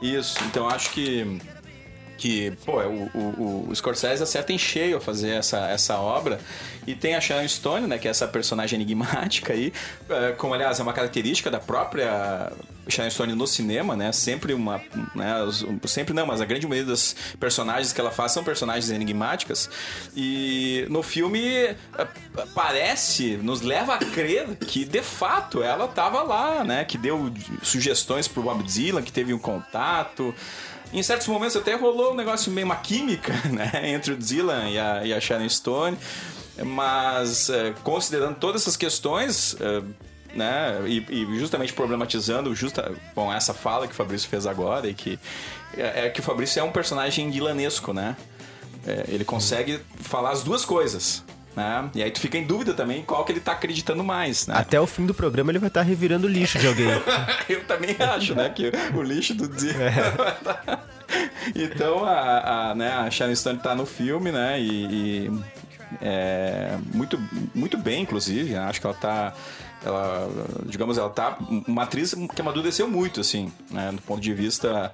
Isso, 0.01 0.37
então 0.45 0.69
acho 0.69 0.91
que 0.91 1.39
que, 2.17 2.51
pô, 2.65 2.79
o, 2.81 3.09
o, 3.13 3.67
o 3.69 3.75
Scorsese 3.75 4.23
acerta 4.23 4.53
em 4.53 4.57
cheio 4.57 4.97
a 4.97 5.01
fazer 5.01 5.31
essa, 5.31 5.67
essa 5.67 5.97
obra. 5.97 6.39
E 6.85 6.95
tem 6.95 7.15
a 7.15 7.21
Sharon 7.21 7.47
Stone, 7.47 7.87
né, 7.87 7.97
que 7.97 8.07
é 8.07 8.11
essa 8.11 8.27
personagem 8.27 8.79
enigmática 8.79 9.53
aí, 9.53 9.71
eh, 10.09 10.33
como 10.37 10.53
aliás 10.53 10.79
é 10.79 10.83
uma 10.83 10.93
característica 10.93 11.49
da 11.49 11.59
própria 11.59 12.51
Sharon 12.87 13.09
Stone 13.09 13.33
no 13.33 13.47
cinema, 13.47 13.95
né? 13.95 14.11
Sempre 14.11 14.53
uma, 14.53 14.81
né, 15.15 15.33
sempre 15.85 16.13
não, 16.13 16.25
mas 16.25 16.41
a 16.41 16.45
grande 16.45 16.67
maioria 16.67 16.91
das 16.91 17.15
personagens 17.39 17.93
que 17.93 18.01
ela 18.01 18.11
faz 18.11 18.33
são 18.33 18.43
personagens 18.43 18.89
enigmáticas. 18.89 19.69
E 20.15 20.85
no 20.89 21.01
filme 21.01 21.41
eh, 21.41 21.77
parece, 22.53 23.37
nos 23.37 23.61
leva 23.61 23.95
a 23.95 23.97
crer 23.97 24.55
que 24.57 24.83
de 24.83 25.01
fato 25.01 25.63
ela 25.63 25.85
estava 25.85 26.21
lá, 26.21 26.63
né? 26.63 26.83
Que 26.83 26.97
deu 26.97 27.31
sugestões 27.61 28.27
pro 28.27 28.43
Bob 28.43 28.63
Dylan, 28.63 29.01
que 29.01 29.11
teve 29.11 29.33
um 29.33 29.39
contato. 29.39 30.35
Em 30.93 31.01
certos 31.01 31.27
momentos 31.27 31.55
até 31.55 31.75
rolou 31.75 32.13
um 32.13 32.15
negócio 32.15 32.51
meio 32.51 32.65
uma 32.65 32.75
química, 32.75 33.33
né? 33.49 33.71
Entre 33.89 34.13
o 34.13 34.17
Dylan 34.17 34.69
e 34.69 34.79
a, 34.79 35.05
e 35.05 35.13
a 35.13 35.19
Sharon 35.19 35.49
Stone. 35.49 35.97
Mas 36.63 37.49
eh, 37.49 37.73
considerando 37.83 38.35
todas 38.35 38.61
essas 38.61 38.77
questões, 38.77 39.57
eh, 39.59 39.81
né? 40.35 40.81
E, 40.85 41.03
e 41.09 41.39
justamente 41.39 41.73
problematizando 41.73 42.53
justa, 42.55 42.93
bom, 43.15 43.33
essa 43.33 43.55
fala 43.55 43.87
que 43.87 43.93
o 43.93 43.95
Fabrício 43.95 44.29
fez 44.29 44.45
agora 44.45 44.87
e 44.87 44.93
que 44.93 45.19
é, 45.75 46.05
é 46.05 46.09
que 46.09 46.19
o 46.19 46.23
Fabrício 46.23 46.59
é 46.59 46.63
um 46.63 46.71
personagem 46.71 47.29
dilanesco, 47.31 47.91
né? 47.91 48.15
É, 48.85 49.05
ele 49.07 49.25
consegue 49.25 49.79
falar 50.01 50.31
as 50.31 50.43
duas 50.43 50.63
coisas. 50.63 51.23
Né? 51.55 51.89
E 51.93 52.03
aí 52.03 52.09
tu 52.09 52.19
fica 52.19 52.37
em 52.37 52.45
dúvida 52.45 52.73
também 52.73 53.03
qual 53.03 53.23
que 53.23 53.31
ele 53.31 53.39
tá 53.39 53.51
acreditando 53.51 54.03
mais, 54.03 54.47
né? 54.47 54.55
Até 54.57 54.81
o 54.81 54.87
fim 54.87 55.05
do 55.05 55.13
programa 55.13 55.51
ele 55.51 55.59
vai 55.59 55.67
estar 55.67 55.83
revirando 55.83 56.27
lixo 56.27 56.57
de 56.57 56.67
alguém. 56.67 56.87
Eu 57.47 57.63
também 57.65 57.95
acho, 57.99 58.33
né? 58.33 58.49
Que 58.49 58.71
o 58.95 59.01
lixo 59.03 59.35
do 59.35 59.47
dia. 59.47 59.75
então 61.53 62.03
a, 62.03 62.71
a, 62.71 62.75
né, 62.75 62.91
a 62.91 63.11
Sharon 63.11 63.35
Stone 63.35 63.59
tá 63.59 63.75
no 63.75 63.85
filme, 63.85 64.31
né? 64.31 64.59
E. 64.59 64.85
e, 65.27 65.31
é, 66.01 66.75
muito, 66.91 67.21
muito 67.53 67.77
bem, 67.77 68.01
inclusive. 68.01 68.55
Acho 68.55 68.81
que 68.81 68.87
ela 68.87 68.95
tá. 68.95 69.33
Ela, 69.85 70.29
digamos, 70.65 70.97
ela 70.97 71.09
tá 71.09 71.37
uma 71.67 71.83
atriz 71.83 72.13
que 72.13 72.41
amadureceu 72.41 72.87
muito, 72.87 73.19
assim, 73.19 73.51
né? 73.69 73.91
Do 73.91 74.01
ponto 74.01 74.21
de 74.21 74.33
vista 74.33 74.91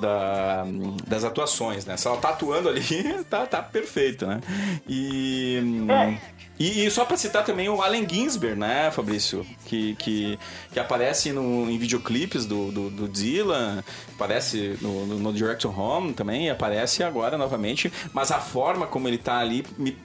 da- 0.00 0.64
das 1.06 1.24
atuações, 1.24 1.84
né? 1.84 1.96
Se 1.96 2.06
ela 2.06 2.16
tá 2.16 2.30
atuando 2.30 2.68
ali, 2.68 2.82
tá, 3.28 3.46
tá 3.46 3.62
perfeito, 3.62 4.26
né? 4.26 4.40
E, 4.88 5.60
É. 5.88 6.18
e, 6.58 6.84
e 6.86 6.90
só 6.90 7.04
pra 7.04 7.16
citar 7.16 7.44
também 7.44 7.68
o 7.68 7.80
Allen 7.82 8.06
Ginsberg, 8.08 8.58
né, 8.58 8.90
Fabrício? 8.90 9.46
Que, 9.66 9.94
que, 9.96 10.38
que 10.72 10.80
aparece 10.80 11.32
no, 11.32 11.70
em 11.70 11.78
videoclipes 11.78 12.46
do, 12.46 12.70
do, 12.72 12.90
do 12.90 13.08
Dylan, 13.08 13.82
aparece 14.14 14.76
no, 14.80 15.06
no, 15.06 15.18
no 15.18 15.32
Direct 15.32 15.62
to 15.62 15.68
Home 15.70 16.12
também, 16.12 16.50
aparece 16.50 17.02
agora 17.02 17.36
novamente, 17.38 17.92
mas 18.12 18.30
a 18.30 18.38
forma 18.38 18.86
como 18.86 19.08
ele 19.08 19.18
tá 19.18 19.38
ali 19.38 19.64
me- 19.78 19.96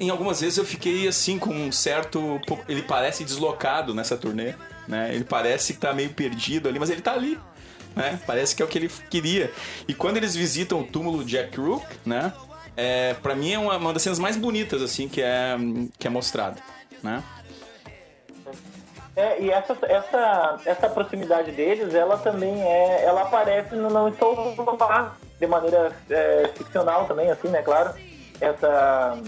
em 0.00 0.10
algumas 0.10 0.40
vezes 0.40 0.58
eu 0.58 0.64
fiquei 0.64 1.06
assim 1.06 1.38
com 1.38 1.50
um 1.54 1.70
certo. 1.70 2.40
Ele 2.68 2.82
parece 2.82 3.22
deslocado 3.22 3.94
nessa 3.94 4.16
turnê, 4.16 4.54
né? 4.88 5.14
Ele 5.14 5.22
parece 5.22 5.74
que 5.74 5.78
tá 5.78 5.92
meio 5.92 6.10
perdido 6.10 6.68
ali, 6.68 6.78
mas 6.78 6.90
ele 6.90 7.00
tá 7.02 7.12
ali, 7.12 7.38
né? 7.94 8.20
Parece 8.26 8.54
que 8.54 8.62
é 8.62 8.64
o 8.64 8.68
que 8.68 8.78
ele 8.78 8.90
queria. 9.10 9.50
E 9.86 9.94
quando 9.94 10.16
eles 10.16 10.34
visitam 10.34 10.80
o 10.80 10.84
túmulo 10.84 11.24
Jack 11.24 11.58
Rook, 11.58 11.84
né? 12.04 12.32
É, 12.76 13.14
para 13.22 13.34
mim 13.34 13.52
é 13.52 13.58
uma, 13.58 13.76
uma 13.76 13.92
das 13.92 14.02
cenas 14.02 14.18
mais 14.18 14.36
bonitas 14.36 14.80
assim 14.80 15.06
que 15.06 15.20
é 15.20 15.56
que 15.98 16.06
é 16.06 16.10
mostrada, 16.10 16.56
né? 17.02 17.22
É, 19.14 19.42
e 19.42 19.50
essa, 19.50 19.76
essa, 19.82 20.58
essa 20.64 20.88
proximidade 20.88 21.52
deles, 21.52 21.94
ela 21.94 22.16
também 22.16 22.62
é. 22.62 23.04
Ela 23.04 23.22
aparece 23.22 23.74
no 23.74 23.90
Não 23.90 24.08
Estou 24.08 24.54
Lá, 24.80 25.14
de 25.38 25.46
maneira 25.46 25.92
é, 26.08 26.50
ficcional 26.54 27.04
também, 27.06 27.30
assim, 27.30 27.48
né, 27.48 27.60
claro. 27.62 27.94
Essa. 28.40 29.18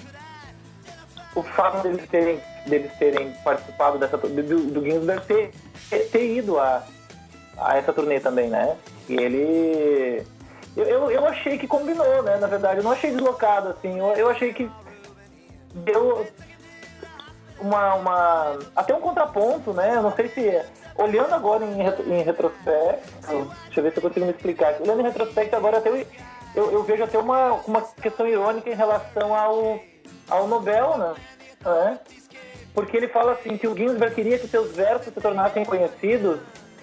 O 1.35 1.43
fato 1.43 1.83
deles 1.83 2.09
terem, 2.09 2.41
deles 2.67 2.93
terem 2.99 3.33
participado 3.45 3.99
dessa 3.99 4.17
do, 4.17 4.29
do 4.29 4.85
Ginsberg 4.85 5.27
ter, 5.27 5.53
ter 6.11 6.37
ido 6.37 6.59
a, 6.59 6.83
a 7.59 7.77
essa 7.77 7.93
turnê 7.93 8.21
também, 8.21 8.49
né? 8.49 8.77
E 9.09 9.15
ele. 9.17 10.27
Eu, 10.77 10.85
eu, 10.85 11.11
eu 11.11 11.27
achei 11.27 11.57
que 11.59 11.67
combinou, 11.69 12.23
né? 12.23 12.37
Na 12.37 12.47
verdade, 12.47 12.79
eu 12.79 12.85
não 12.85 12.93
achei 12.93 13.11
deslocado, 13.11 13.69
assim. 13.69 13.99
Eu, 13.99 14.07
eu 14.15 14.29
achei 14.29 14.53
que 14.53 14.69
deu 15.75 16.27
uma, 17.61 17.95
uma. 17.95 18.59
Até 18.75 18.95
um 18.95 19.01
contraponto, 19.01 19.73
né? 19.73 19.95
Eu 19.95 20.03
não 20.03 20.13
sei 20.15 20.29
se. 20.29 20.63
Olhando 20.97 21.35
agora 21.35 21.65
em, 21.65 21.83
retro- 21.83 22.09
em 22.09 22.23
retrospecto. 22.23 23.13
Deixa 23.65 23.81
eu 23.81 23.83
ver 23.83 23.93
se 23.93 23.99
eu 23.99 24.03
consigo 24.03 24.27
me 24.27 24.33
explicar. 24.33 24.71
aqui. 24.71 24.83
Olhando 24.83 25.01
em 25.01 25.05
retrospecto, 25.05 25.57
agora 25.57 25.79
até 25.79 25.89
eu, 25.91 26.07
eu, 26.55 26.71
eu 26.73 26.83
vejo 26.85 27.03
até 27.03 27.19
uma, 27.19 27.53
uma 27.67 27.83
questão 27.83 28.27
irônica 28.29 28.71
em 28.71 28.75
relação 28.77 29.35
ao, 29.35 29.81
ao 30.31 30.47
Nobel, 30.47 30.97
né? 30.97 31.15
né? 31.65 31.99
Porque 32.73 32.97
ele 32.97 33.09
fala 33.09 33.33
assim 33.33 33.57
que 33.57 33.67
o 33.67 33.77
Ginsberg 33.77 34.15
queria 34.15 34.39
que 34.39 34.47
seus 34.47 34.71
versos 34.75 35.13
se 35.13 35.21
tornassem 35.21 35.65
conhecidos. 35.65 36.39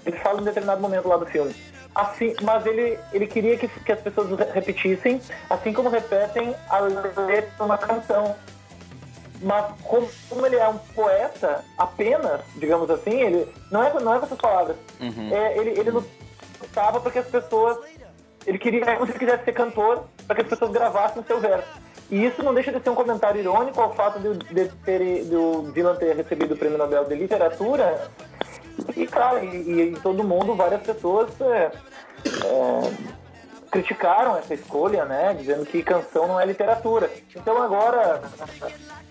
Ele 0.05 0.17
fala 0.17 0.41
em 0.41 0.43
determinado 0.43 0.81
momento 0.81 1.07
lá 1.07 1.17
do 1.17 1.25
filme. 1.25 1.55
Assim, 1.93 2.33
mas 2.41 2.65
ele, 2.65 2.97
ele 3.11 3.27
queria 3.27 3.57
que, 3.57 3.67
que 3.67 3.91
as 3.91 3.99
pessoas 3.99 4.29
repetissem, 4.53 5.21
assim 5.49 5.73
como 5.73 5.89
repetem 5.89 6.55
a 6.69 6.79
letra 6.79 7.51
de 7.57 7.61
uma 7.61 7.77
canção 7.77 8.35
mas 9.41 9.65
como, 9.83 10.07
como 10.29 10.45
ele 10.45 10.55
é 10.55 10.67
um 10.67 10.77
poeta 10.77 11.63
apenas, 11.77 12.41
digamos 12.55 12.89
assim, 12.89 13.21
ele 13.21 13.47
não 13.71 13.83
é, 13.83 13.91
não 13.99 14.15
é 14.15 14.19
com 14.19 14.25
essas 14.25 14.37
palavras. 14.37 14.77
É, 15.33 15.57
ele, 15.57 15.79
ele 15.79 15.91
lutava 15.91 16.99
para 16.99 17.11
que 17.11 17.19
as 17.19 17.27
pessoas. 17.27 17.77
Ele 18.45 18.57
queria, 18.57 18.85
como 18.95 19.05
se 19.05 19.11
ele 19.11 19.19
quisesse 19.19 19.45
ser 19.45 19.53
cantor, 19.53 20.05
para 20.25 20.35
que 20.35 20.41
as 20.43 20.47
pessoas 20.47 20.71
gravassem 20.71 21.21
o 21.21 21.25
seu 21.25 21.39
verso. 21.39 21.67
E 22.09 22.25
isso 22.25 22.43
não 22.43 22.53
deixa 22.53 22.71
de 22.71 22.81
ser 22.81 22.89
um 22.89 22.95
comentário 22.95 23.39
irônico 23.39 23.79
ao 23.79 23.93
fato 23.95 24.19
de, 24.19 24.37
de 24.53 24.69
ter, 24.83 25.23
do 25.25 25.71
Dylan 25.71 25.95
ter 25.95 26.15
recebido 26.15 26.53
o 26.53 26.57
Prêmio 26.57 26.77
Nobel 26.77 27.05
de 27.05 27.15
Literatura. 27.15 28.09
E, 28.95 29.07
claro, 29.07 29.43
e, 29.43 29.93
e 29.93 29.99
todo 30.01 30.23
mundo, 30.23 30.55
várias 30.55 30.81
pessoas 30.81 31.29
é, 31.41 31.71
é, 32.25 32.91
criticaram 33.71 34.37
essa 34.37 34.53
escolha, 34.53 35.05
né? 35.05 35.33
Dizendo 35.37 35.65
que 35.65 35.81
canção 35.83 36.27
não 36.27 36.39
é 36.39 36.45
literatura. 36.45 37.09
Então 37.35 37.61
agora, 37.61 38.21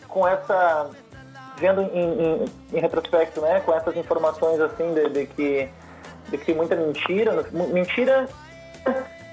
com 0.08 0.26
essa. 0.26 0.90
Vendo 1.56 1.82
em, 1.82 1.98
em- 1.98 2.44
em 2.72 2.80
retrospecto, 2.80 3.40
né? 3.42 3.60
Com 3.60 3.74
essas 3.74 3.94
informações 3.96 4.60
assim 4.60 4.94
de, 4.94 5.08
de 5.10 5.26
que, 5.26 5.68
de 6.28 6.38
que 6.38 6.54
muita 6.54 6.74
mentira, 6.74 7.44
mentira 7.52 8.26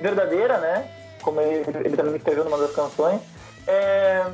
verdadeira, 0.02 0.58
né? 0.58 0.90
Como 1.22 1.40
ele, 1.42 1.66
ele 1.86 1.96
também 1.96 2.16
escreveu 2.16 2.44
numa 2.44 2.58
das 2.58 2.74
canções. 2.74 3.22
é, 3.68 4.26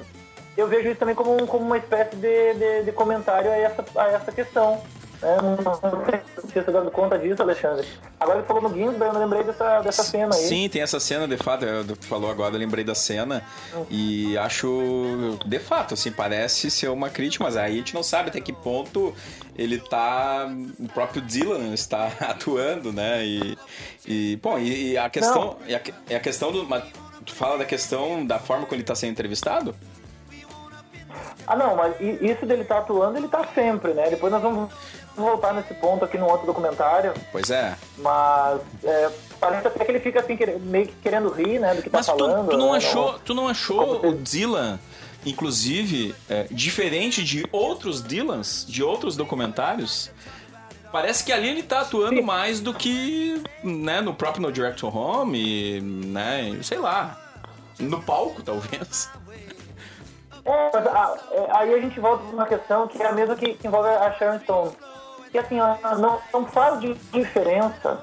eu 0.56 0.68
vejo 0.68 0.90
isso 0.90 1.00
também 1.00 1.16
como, 1.16 1.48
como 1.48 1.66
uma 1.66 1.78
espécie 1.80 2.16
de, 2.16 2.54
de, 2.54 2.84
de 2.84 2.92
comentário 2.92 3.50
a 3.52 3.58
essa, 3.58 3.84
a 3.96 4.08
essa 4.10 4.32
questão. 4.32 4.82
Né? 5.24 5.38
Não, 5.42 5.56
não 5.92 6.06
sei 6.06 6.22
se 6.42 6.48
você 6.66 6.72
dando 6.72 6.92
conta 6.92 7.18
disso, 7.18 7.42
Alexandre. 7.42 7.88
Agora 8.20 8.40
ele 8.40 8.48
falou 8.48 8.64
no 8.64 8.70
Ginsberg, 8.70 9.06
eu 9.06 9.14
me 9.14 9.20
lembrei 9.20 9.44
dessa, 9.44 9.80
dessa 9.82 10.04
cena 10.04 10.36
aí. 10.36 10.42
Sim, 10.44 10.68
tem 10.68 10.82
essa 10.82 11.00
cena, 11.00 11.26
de 11.28 11.38
fato, 11.38 11.64
eu- 11.64 11.86
tu 11.86 12.06
falou 12.06 12.30
agora, 12.30 12.54
eu 12.56 12.60
lembrei 12.60 12.84
da 12.84 12.94
cena 12.94 13.42
e 13.90 14.38
acho, 14.38 15.38
de 15.46 15.60
fato, 15.60 15.94
assim, 15.94 16.12
parece 16.12 16.70
ser 16.70 16.90
uma 16.90 17.10
crítica, 17.10 17.44
mas 17.44 17.56
aí 17.56 17.74
a 17.74 17.78
gente 17.78 17.94
não 17.94 18.04
sabe 18.04 18.30
até 18.30 18.42
que 18.42 18.52
ponto 18.52 19.14
ele 19.58 19.80
tá, 19.80 20.48
o 20.80 20.88
próprio 20.90 21.22
Dylan 21.22 21.74
está 21.74 22.12
atuando, 22.20 22.92
né, 22.92 23.24
e, 23.26 23.58
e 24.06 24.36
bom, 24.42 24.60
e, 24.60 24.92
e 24.92 24.98
a 24.98 25.10
questão, 25.10 25.58
e 25.68 25.74
a, 25.76 25.82
e 26.10 26.16
a 26.16 26.20
questão 26.20 26.52
do, 26.52 26.66
tu 27.26 27.34
fala 27.34 27.58
da 27.58 27.66
questão 27.66 28.26
da 28.26 28.40
forma 28.40 28.66
como 28.66 28.76
ele 28.76 28.84
tá 28.84 28.94
sendo 28.96 29.12
entrevistado? 29.12 29.74
Ah, 31.46 31.56
não, 31.56 31.76
mas 31.76 31.96
isso 32.22 32.46
dele 32.46 32.64
tá 32.64 32.78
atuando, 32.80 33.18
ele 33.18 33.28
tá 33.28 33.46
sempre, 33.54 33.94
né? 33.94 34.10
Depois 34.10 34.32
nós 34.32 34.42
vamos 34.42 34.72
voltar 35.16 35.54
nesse 35.54 35.74
ponto 35.76 36.04
aqui 36.06 36.18
no 36.18 36.28
outro 36.28 36.46
documentário, 36.46 37.14
Pois 37.32 37.50
é. 37.50 37.76
mas 37.98 38.62
é, 38.84 39.12
parece 39.40 39.68
até 39.68 39.86
que 39.86 39.92
ele 39.92 40.00
fica 40.00 40.20
assim, 40.20 40.38
meio 40.62 40.88
que 40.88 40.96
querendo 41.02 41.30
rir, 41.30 41.60
né, 41.60 41.74
do 41.76 41.82
que 41.82 41.90
Mas 41.92 42.06
tá 42.06 42.14
tu, 42.14 42.20
falando. 42.20 42.50
tu 42.50 42.58
não 42.58 42.72
né, 42.72 42.78
achou, 42.78 43.20
tu 43.20 43.34
não 43.34 43.48
achou 43.48 44.00
Como 44.00 44.10
o 44.10 44.16
Dylan, 44.16 44.80
inclusive, 45.26 46.16
é, 46.30 46.48
diferente 46.50 47.24
de 47.24 47.46
outros 47.52 48.02
Dylans, 48.02 48.66
de 48.68 48.84
outros 48.84 49.16
documentários? 49.16 50.12
Parece 50.92 51.24
que 51.24 51.32
ali 51.32 51.50
ele 51.50 51.64
tá 51.64 51.82
atuando 51.82 52.22
mais 52.22 52.60
do 52.60 52.74
que 52.74 53.42
né, 53.64 54.00
no 54.02 54.14
próprio 54.14 54.44
No 54.44 54.52
Direct 54.52 54.80
to 54.80 54.88
Home, 54.88 55.82
né, 55.82 56.58
sei 56.62 56.78
lá, 56.78 57.20
no 57.80 58.02
palco, 58.02 58.44
talvez. 58.44 59.10
É, 60.46 60.72
mas, 60.74 60.88
ah, 60.88 61.18
é, 61.32 61.48
aí 61.52 61.74
a 61.74 61.80
gente 61.82 62.00
volta 62.00 62.24
para 62.26 62.34
uma 62.34 62.46
questão 62.46 62.88
que 62.88 63.02
é 63.02 63.08
a 63.08 63.14
mesma 63.14 63.36
que, 63.36 63.54
que 63.54 63.66
envolve 63.68 63.90
a 63.90 64.12
Sharon 64.14 64.40
Stone. 64.42 64.72
Que 65.34 65.40
assim, 65.40 65.58
não, 65.58 66.20
não 66.32 66.46
faz 66.46 66.80
de- 66.80 66.94
diferença 67.12 68.02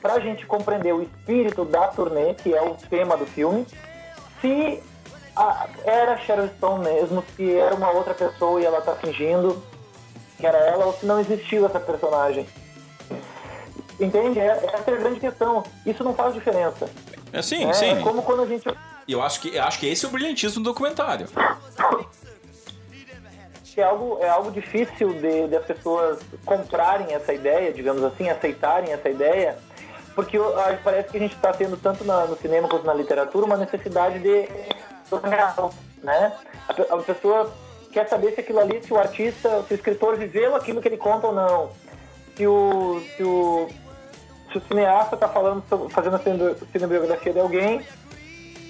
pra 0.00 0.20
gente 0.20 0.46
compreender 0.46 0.92
o 0.94 1.02
espírito 1.02 1.64
da 1.64 1.88
turnê, 1.88 2.32
que 2.34 2.54
é 2.54 2.62
o 2.62 2.76
tema 2.88 3.16
do 3.16 3.26
filme, 3.26 3.66
se 4.40 4.80
a- 5.34 5.66
era 5.84 6.16
Sharon 6.18 6.48
Stone 6.56 6.84
mesmo, 6.84 7.24
se 7.34 7.52
era 7.56 7.74
uma 7.74 7.90
outra 7.90 8.14
pessoa 8.14 8.60
e 8.60 8.64
ela 8.64 8.80
tá 8.80 8.94
fingindo 8.94 9.60
que 10.38 10.46
era 10.46 10.58
ela, 10.58 10.86
ou 10.86 10.92
se 10.92 11.04
não 11.04 11.18
existiu 11.18 11.66
essa 11.66 11.80
personagem. 11.80 12.46
Entende? 13.98 14.38
É- 14.38 14.46
Essa 14.72 14.90
é 14.90 14.94
a 14.94 14.96
grande 14.96 15.18
questão. 15.20 15.64
Isso 15.84 16.04
não 16.04 16.14
faz 16.14 16.34
diferença. 16.34 16.88
É, 17.32 17.42
sim, 17.42 17.64
É, 17.68 17.72
sim. 17.72 17.90
é 17.98 18.02
como 18.02 18.22
quando 18.22 18.42
a 18.42 18.46
gente 18.46 18.68
eu 19.08 19.20
acho 19.22 19.40
que, 19.40 19.54
eu 19.56 19.62
acho 19.64 19.78
que 19.80 19.86
esse 19.88 20.04
é 20.04 20.08
o 20.08 20.10
brilhantismo 20.12 20.62
do 20.62 20.70
documentário. 20.70 21.26
é 23.80 23.84
algo, 23.84 24.18
é 24.20 24.28
algo 24.28 24.50
difícil 24.50 25.12
de, 25.14 25.48
de 25.48 25.56
as 25.56 25.64
pessoas 25.64 26.18
comprarem 26.44 27.14
essa 27.14 27.32
ideia, 27.32 27.72
digamos 27.72 28.02
assim, 28.04 28.28
aceitarem 28.28 28.92
essa 28.92 29.08
ideia, 29.08 29.56
porque 30.14 30.38
o- 30.38 30.58
a- 30.58 30.78
parece 30.82 31.08
que 31.10 31.16
a 31.16 31.20
gente 31.20 31.34
está 31.34 31.52
tendo 31.52 31.76
tanto 31.76 32.04
na- 32.04 32.24
no 32.26 32.36
cinema 32.36 32.68
quanto 32.68 32.84
na 32.86 32.94
literatura 32.94 33.46
uma 33.46 33.56
necessidade 33.56 34.18
de 34.20 34.48
né? 36.02 36.32
A, 36.68 36.94
a 36.94 36.98
pessoa 36.98 37.52
quer 37.92 38.08
saber 38.08 38.32
se 38.34 38.40
aquilo 38.40 38.60
ali, 38.60 38.82
se 38.82 38.92
o 38.92 38.98
artista, 38.98 39.62
se 39.66 39.74
o 39.74 39.76
escritor 39.76 40.16
viveu 40.16 40.54
aquilo 40.56 40.80
que 40.80 40.88
ele 40.88 40.96
conta 40.96 41.26
ou 41.28 41.32
não, 41.32 41.70
se 42.36 42.46
o, 42.46 43.00
se 43.16 43.22
o, 43.22 43.68
se 44.50 44.58
o 44.58 44.62
cineasta 44.62 45.14
está 45.14 45.28
falando, 45.28 45.62
fazendo 45.90 46.16
a 46.16 46.18
cine- 46.18 46.54
cinebiografia 46.72 47.32
de 47.32 47.40
alguém, 47.40 47.80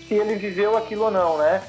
se 0.07 0.15
ele 0.15 0.35
viveu 0.37 0.77
aquilo 0.77 1.05
ou 1.07 1.11
não, 1.11 1.39
né? 1.39 1.63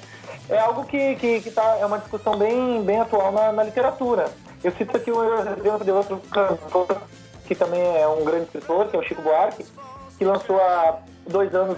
É 0.50 0.60
algo 0.60 0.86
que, 0.86 1.16
que, 1.16 1.42
que 1.42 1.52
tá, 1.52 1.78
é 1.80 1.86
uma 1.86 1.98
discussão 1.98 2.38
bem, 2.38 2.84
bem 2.84 3.00
atual 3.00 3.32
na, 3.32 3.52
na 3.52 3.64
literatura. 3.64 4.26
Eu 4.64 4.72
cito 4.72 4.96
aqui 4.96 5.12
um 5.12 5.24
exemplo 5.40 5.84
de 5.84 5.92
outro 5.92 6.22
cantor, 6.32 7.02
que 7.46 7.56
também 7.56 7.82
é 7.98 8.08
um 8.08 8.24
grande 8.24 8.46
escritor, 8.46 8.88
que 8.88 8.96
é 8.96 9.00
o 9.00 9.04
Chico 9.04 9.22
Buarque, 9.22 9.66
que 10.18 10.26
lançou 10.26 10.60
há 10.60 11.00
dois 11.28 11.54
anos, 11.54 11.78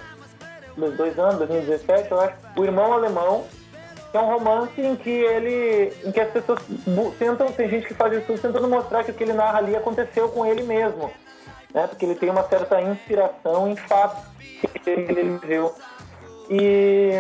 dois, 0.76 1.18
anos, 1.18 1.38
2017, 1.38 2.12
eu 2.12 2.20
acho, 2.20 2.36
O 2.56 2.64
Irmão 2.64 2.94
Alemão, 2.94 3.46
que 4.12 4.18
é 4.18 4.20
um 4.20 4.28
romance 4.28 4.82
em 4.82 4.96
que 4.96 5.10
ele, 5.10 5.94
em 6.04 6.12
que 6.12 6.20
as 6.20 6.32
pessoas 6.32 6.60
tentam, 7.18 7.48
tem 7.52 7.70
gente 7.70 7.88
que 7.88 7.94
faz 7.94 8.14
isso 8.14 8.38
tentando 8.42 8.68
mostrar 8.68 9.04
que 9.04 9.12
o 9.12 9.14
que 9.14 9.24
ele 9.24 9.34
narra 9.34 9.60
ali 9.60 9.76
aconteceu 9.76 10.30
com 10.30 10.46
ele 10.46 10.64
mesmo, 10.64 11.12
né? 11.74 11.88
Porque 11.88 12.06
ele 12.06 12.16
tem 12.16 12.30
uma 12.30 12.44
certa 12.44 12.82
inspiração 12.82 13.70
em 13.70 13.76
fatos 13.76 14.24
que 14.84 14.90
ele 14.90 15.38
viveu. 15.40 15.74
E, 16.50 17.12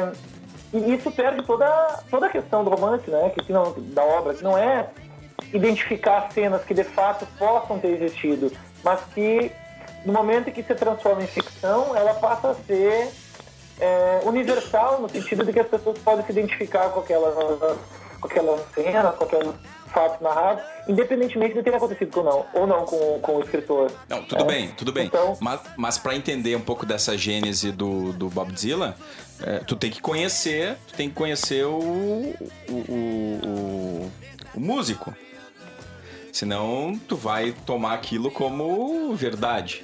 e 0.78 0.96
isso 0.96 1.12
perde 1.12 1.44
toda, 1.44 1.66
toda 2.10 2.28
a 2.28 2.30
questão 2.30 2.64
do 2.64 2.70
romance, 2.70 3.10
né? 3.10 3.30
Que, 3.30 3.52
não, 3.52 3.74
da 3.78 4.04
obra, 4.04 4.34
que 4.34 4.44
não 4.44 4.58
é 4.58 4.90
identificar 5.54 6.30
cenas 6.32 6.64
que 6.64 6.74
de 6.74 6.84
fato 6.84 7.26
possam 7.38 7.80
ter 7.80 7.90
existido, 7.90 8.52
mas 8.84 9.00
que 9.14 9.52
no 10.06 10.14
momento 10.14 10.50
em 10.50 10.54
que 10.54 10.64
se 10.64 10.76
transforma 10.76 11.24
em 11.24 11.28
ficção, 11.28 11.96
ela 11.96 12.14
passa 12.16 12.52
a 12.52 12.56
ser 12.56 13.12
é, 13.80 14.22
universal, 14.24 15.02
no 15.02 15.10
sentido 15.10 15.44
de 15.44 15.54
que 15.54 15.60
as 15.60 15.68
pessoas 15.68 15.98
podem 16.00 16.26
se 16.26 16.32
identificar 16.32 16.90
com 16.90 17.00
aquela, 17.00 17.32
com 18.20 18.28
aquela 18.28 18.58
cena, 18.74 19.12
com 19.12 19.24
aquele 19.24 19.54
fato 19.98 20.24
narrado, 20.24 20.62
independentemente 20.88 21.56
de 21.56 21.64
ter 21.64 21.74
acontecido 21.74 22.18
ou 22.18 22.24
não, 22.24 22.46
ou 22.54 22.68
não 22.68 22.86
com, 22.86 23.20
com 23.20 23.36
o 23.38 23.42
escritor. 23.42 23.92
Não, 24.08 24.24
tudo 24.24 24.44
É. 24.44 24.46
bem, 24.46 24.68
tudo 24.78 24.92
bem. 24.92 25.08
Então- 25.08 25.36
Mas, 25.40 25.60
mas 25.76 25.98
para 25.98 26.16
entender 26.16 26.56
um 26.56 26.62
pouco 26.62 26.86
dessa 26.86 27.18
gênese 27.18 27.72
do, 27.72 28.14
do 28.14 28.30
Bob 28.30 28.52
Dylan, 28.52 28.94
é, 29.42 29.60
tu 29.60 29.76
tem 29.76 29.90
que 29.90 30.02
conhecer, 30.02 30.76
tu 30.88 30.94
tem 30.94 31.10
que 31.10 31.16
conhecer 31.16 31.66
o, 31.66 31.78
o, 31.78 32.36
o, 32.70 33.40
o- 33.48 34.12
o 34.56 34.60
músico. 34.60 35.14
Senão 36.32 37.00
tu 37.08 37.16
vai 37.16 37.52
tomar 37.66 37.94
aquilo 37.94 38.30
como 38.30 39.14
verdade. 39.16 39.84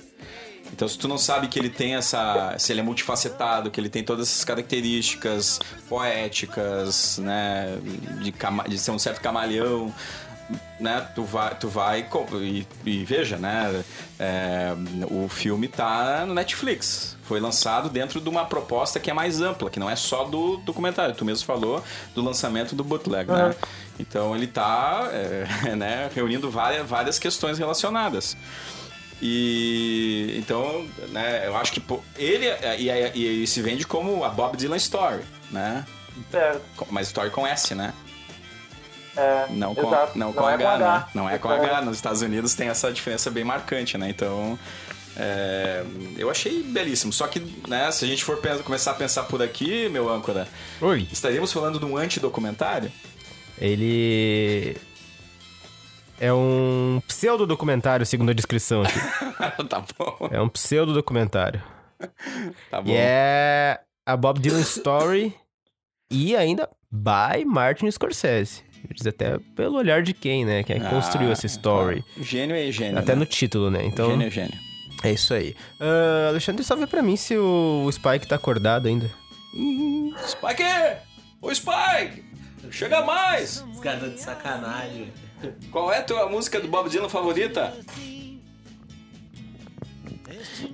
Então, 0.74 0.88
se 0.88 0.98
tu 0.98 1.08
não 1.08 1.20
sabe 1.20 1.48
que 1.48 1.60
ele 1.60 1.70
tem 1.70 1.94
essa. 1.96 2.56
Se 2.58 2.74
ele 2.74 2.80
é 2.80 2.84
multifacetado, 2.84 3.70
que 3.70 3.80
ele 3.80 3.90
tem 3.90 4.04
todas 4.04 4.28
essas 4.28 4.44
características 4.44 5.60
poéticas, 5.88 7.20
né? 7.20 7.78
De, 8.22 8.32
cama- 8.32 8.64
de 8.68 8.78
ser 8.80 8.90
um 8.92 8.98
certo 8.98 9.22
camaleão, 9.22 9.94
né? 10.80 11.08
Tu 11.14 11.24
vai. 11.24 11.56
Tu 11.56 11.70
vai 11.70 12.08
e, 12.42 12.68
e 12.86 13.06
veja, 13.06 13.38
né? 13.38 13.84
é, 14.20 14.74
o 15.12 15.28
filme 15.30 15.68
tá 15.68 16.26
no 16.26 16.34
Netflix. 16.34 17.16
Foi 17.24 17.40
lançado 17.40 17.88
dentro 17.90 18.20
de 18.20 18.28
uma 18.28 18.46
proposta 18.46 19.00
que 19.00 19.10
é 19.10 19.14
mais 19.14 19.42
ampla, 19.42 19.70
que 19.70 19.80
não 19.80 19.90
é 19.90 19.96
só 19.96 20.24
do 20.26 20.58
documentário. 20.58 21.14
Tu 21.16 21.24
mesmo 21.24 21.46
falou 21.46 21.84
do 22.16 22.22
lançamento 22.22 22.76
do 22.76 22.84
bootleg, 22.84 23.30
né? 23.32 23.56
Então 24.00 24.36
ele 24.36 24.48
tá 24.48 25.08
é, 25.12 25.76
né, 25.78 26.10
reunindo 26.16 26.50
várias, 26.50 26.88
várias 26.88 27.20
questões 27.20 27.58
relacionadas. 27.60 28.36
E 29.22 30.36
então, 30.38 30.86
né, 31.10 31.44
eu 31.48 31.56
acho 31.56 31.72
que 31.72 31.80
pô, 31.80 32.02
ele 32.18 32.46
e, 32.78 32.90
e, 33.16 33.44
e 33.44 33.48
se 33.48 33.62
vende 33.62 33.86
como 33.88 34.24
a 34.24 34.30
Bob 34.30 34.58
Dylan 34.58 34.76
Story, 34.78 35.22
né? 35.52 35.86
Certo. 36.30 36.62
Com- 36.76 36.88
Mas 36.90 37.08
Story 37.08 37.30
com 37.30 37.46
S, 37.48 37.74
né? 37.74 37.94
É, 39.16 39.46
Não 39.52 39.76
com, 39.76 39.88
exato. 39.88 40.18
não 40.18 40.34
com 40.34 40.50
é 40.50 40.54
H, 40.56 40.78
né? 40.78 40.86
H. 40.86 41.10
Não 41.14 41.30
é 41.30 41.38
com 41.38 41.48
H. 41.50 41.82
Nos 41.82 41.96
Estados 41.98 42.22
Unidos 42.24 42.56
tem 42.56 42.68
essa 42.70 42.92
diferença 42.92 43.30
bem 43.30 43.44
marcante, 43.44 43.96
né? 43.98 44.10
Então, 44.10 44.58
é, 45.16 45.84
eu 46.18 46.30
achei 46.32 46.64
belíssimo. 46.64 47.14
Só 47.14 47.28
que, 47.28 47.40
né, 47.68 47.92
se 47.92 48.04
a 48.04 48.08
gente 48.08 48.24
for 48.24 48.38
pen- 48.38 48.64
começar 48.64 48.92
a 48.92 48.96
pensar 48.96 49.24
por 49.24 49.42
aqui, 49.42 49.88
meu 49.90 50.10
âncora, 50.10 50.48
Oi. 50.82 51.08
estaríamos 51.12 51.54
falando 51.54 51.78
de 51.80 51.86
um 51.86 51.96
antidocumentário? 51.96 52.92
Ele. 53.60 54.76
É 56.20 56.32
um 56.32 57.02
pseudo-documentário, 57.08 58.06
segundo 58.06 58.30
a 58.30 58.34
descrição 58.34 58.84
aqui. 58.84 59.00
tá 59.68 59.84
bom, 59.98 60.30
É 60.32 60.42
um 60.42 60.50
pseudo-documentário. 60.50 61.62
tá 62.70 62.82
bom. 62.82 62.90
E 62.90 62.96
é 62.96 63.80
a 64.06 64.16
Bob 64.16 64.40
Dylan 64.40 64.62
Story 64.62 65.34
e 66.10 66.36
ainda 66.36 66.70
by 66.92 67.44
Martin 67.46 67.90
Scorsese. 67.90 68.64
Diz 68.92 69.08
até 69.08 69.40
pelo 69.56 69.78
olhar 69.78 70.04
de 70.04 70.14
quem, 70.14 70.46
né? 70.46 70.62
Quem 70.64 70.76
é 70.76 70.80
que 70.80 70.90
construiu 70.90 71.32
essa 71.32 71.46
story. 71.46 72.04
Gênio 72.20 72.56
é 72.56 72.70
gênio. 72.72 73.00
Até 73.00 73.14
né? 73.14 73.20
no 73.20 73.26
título, 73.26 73.72
né? 73.72 73.86
Então, 73.86 74.10
Gênio 74.10 74.28
é 74.28 74.30
gênio. 74.30 74.60
é 75.04 75.12
isso 75.12 75.34
aí. 75.34 75.56
Ah, 75.80 76.28
Alexandre, 76.30 76.64
só 76.64 76.76
vê 76.76 76.86
pra 76.86 77.02
mim 77.02 77.16
se 77.16 77.38
o 77.38 77.90
Spike 77.92 78.28
tá 78.28 78.36
acordado 78.36 78.88
ainda. 78.88 79.10
Spike! 80.28 80.64
Ô 81.42 81.54
Spike! 81.54 82.24
Chega 82.72 83.02
mais! 83.04 83.64
Os 83.72 83.80
caras 83.80 84.14
de 84.14 84.20
sacanagem. 84.20 85.12
Qual 85.72 85.92
é 85.92 86.00
a 86.00 86.04
tua 86.04 86.30
música 86.30 86.60
do 86.60 86.68
Bob 86.68 86.90
Dylan 86.90 87.10
favorita? 87.10 87.74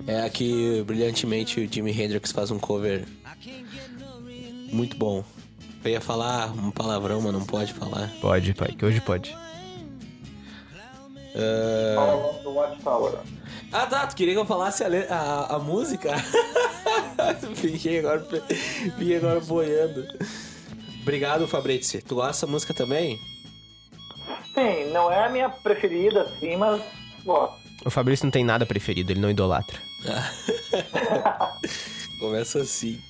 É 0.06 0.22
aqui, 0.22 0.82
brilhantemente, 0.86 1.60
o 1.60 1.72
Jimi 1.72 1.90
Hendrix 1.92 2.32
faz 2.32 2.50
um 2.50 2.58
cover 2.58 3.04
muito 4.72 4.96
bom. 4.96 5.24
Eu 5.84 5.90
ia 5.92 6.00
falar 6.00 6.50
um 6.52 6.70
palavrão, 6.70 7.20
mas 7.20 7.32
não 7.32 7.44
pode 7.44 7.72
falar. 7.72 8.10
Pode, 8.20 8.52
pai, 8.54 8.72
que 8.72 8.84
hoje 8.84 9.00
pode. 9.00 9.36
Watchtower. 12.44 13.18
Ah, 13.72 13.86
tá. 13.86 14.06
Tu 14.06 14.16
queria 14.16 14.34
que 14.34 14.40
eu 14.40 14.44
falasse 14.46 14.82
a, 14.84 14.88
le- 14.88 15.06
a, 15.08 15.56
a 15.56 15.58
música? 15.58 16.10
fiquei, 17.54 18.00
agora, 18.00 18.26
fiquei 18.98 19.16
agora 19.16 19.40
boiando. 19.40 20.06
Obrigado, 21.02 21.46
Fabrício. 21.48 22.02
Tu 22.02 22.14
gosta 22.14 22.32
dessa 22.32 22.46
música 22.46 22.74
também? 22.74 23.18
Sim, 24.60 24.92
não 24.92 25.10
é 25.10 25.24
a 25.24 25.28
minha 25.28 25.48
preferida, 25.48 26.22
assim, 26.22 26.56
mas 26.56 26.80
gosto. 27.24 27.54
O 27.84 27.90
Fabrício 27.90 28.26
não 28.26 28.30
tem 28.30 28.44
nada 28.44 28.66
preferido, 28.66 29.12
ele 29.12 29.20
não 29.20 29.30
idolatra. 29.30 29.78
Começa 32.18 32.60
assim. 32.60 33.00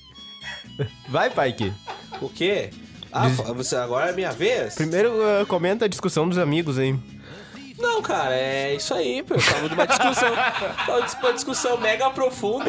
Vai, 1.09 1.29
Pike. 1.29 1.73
O 2.21 2.29
quê? 2.29 2.69
Ah, 3.11 3.27
você, 3.27 3.75
agora 3.75 4.11
é 4.11 4.13
minha 4.13 4.31
vez? 4.31 4.75
Primeiro 4.75 5.11
ah, 5.21 5.45
comenta 5.45 5.85
a 5.85 5.87
discussão 5.87 6.27
dos 6.27 6.37
amigos 6.37 6.79
aí. 6.79 6.97
Não, 7.77 8.01
cara, 8.01 8.35
é 8.35 8.75
isso 8.75 8.93
aí, 8.93 9.23
pô. 9.23 9.33
Eu 9.33 9.41
tava 9.41 9.67
de 9.67 9.73
uma 9.73 9.87
discussão. 9.87 10.31
tava 10.85 11.01
de 11.01 11.15
uma 11.17 11.33
discussão 11.33 11.77
mega 11.79 12.09
profunda 12.11 12.65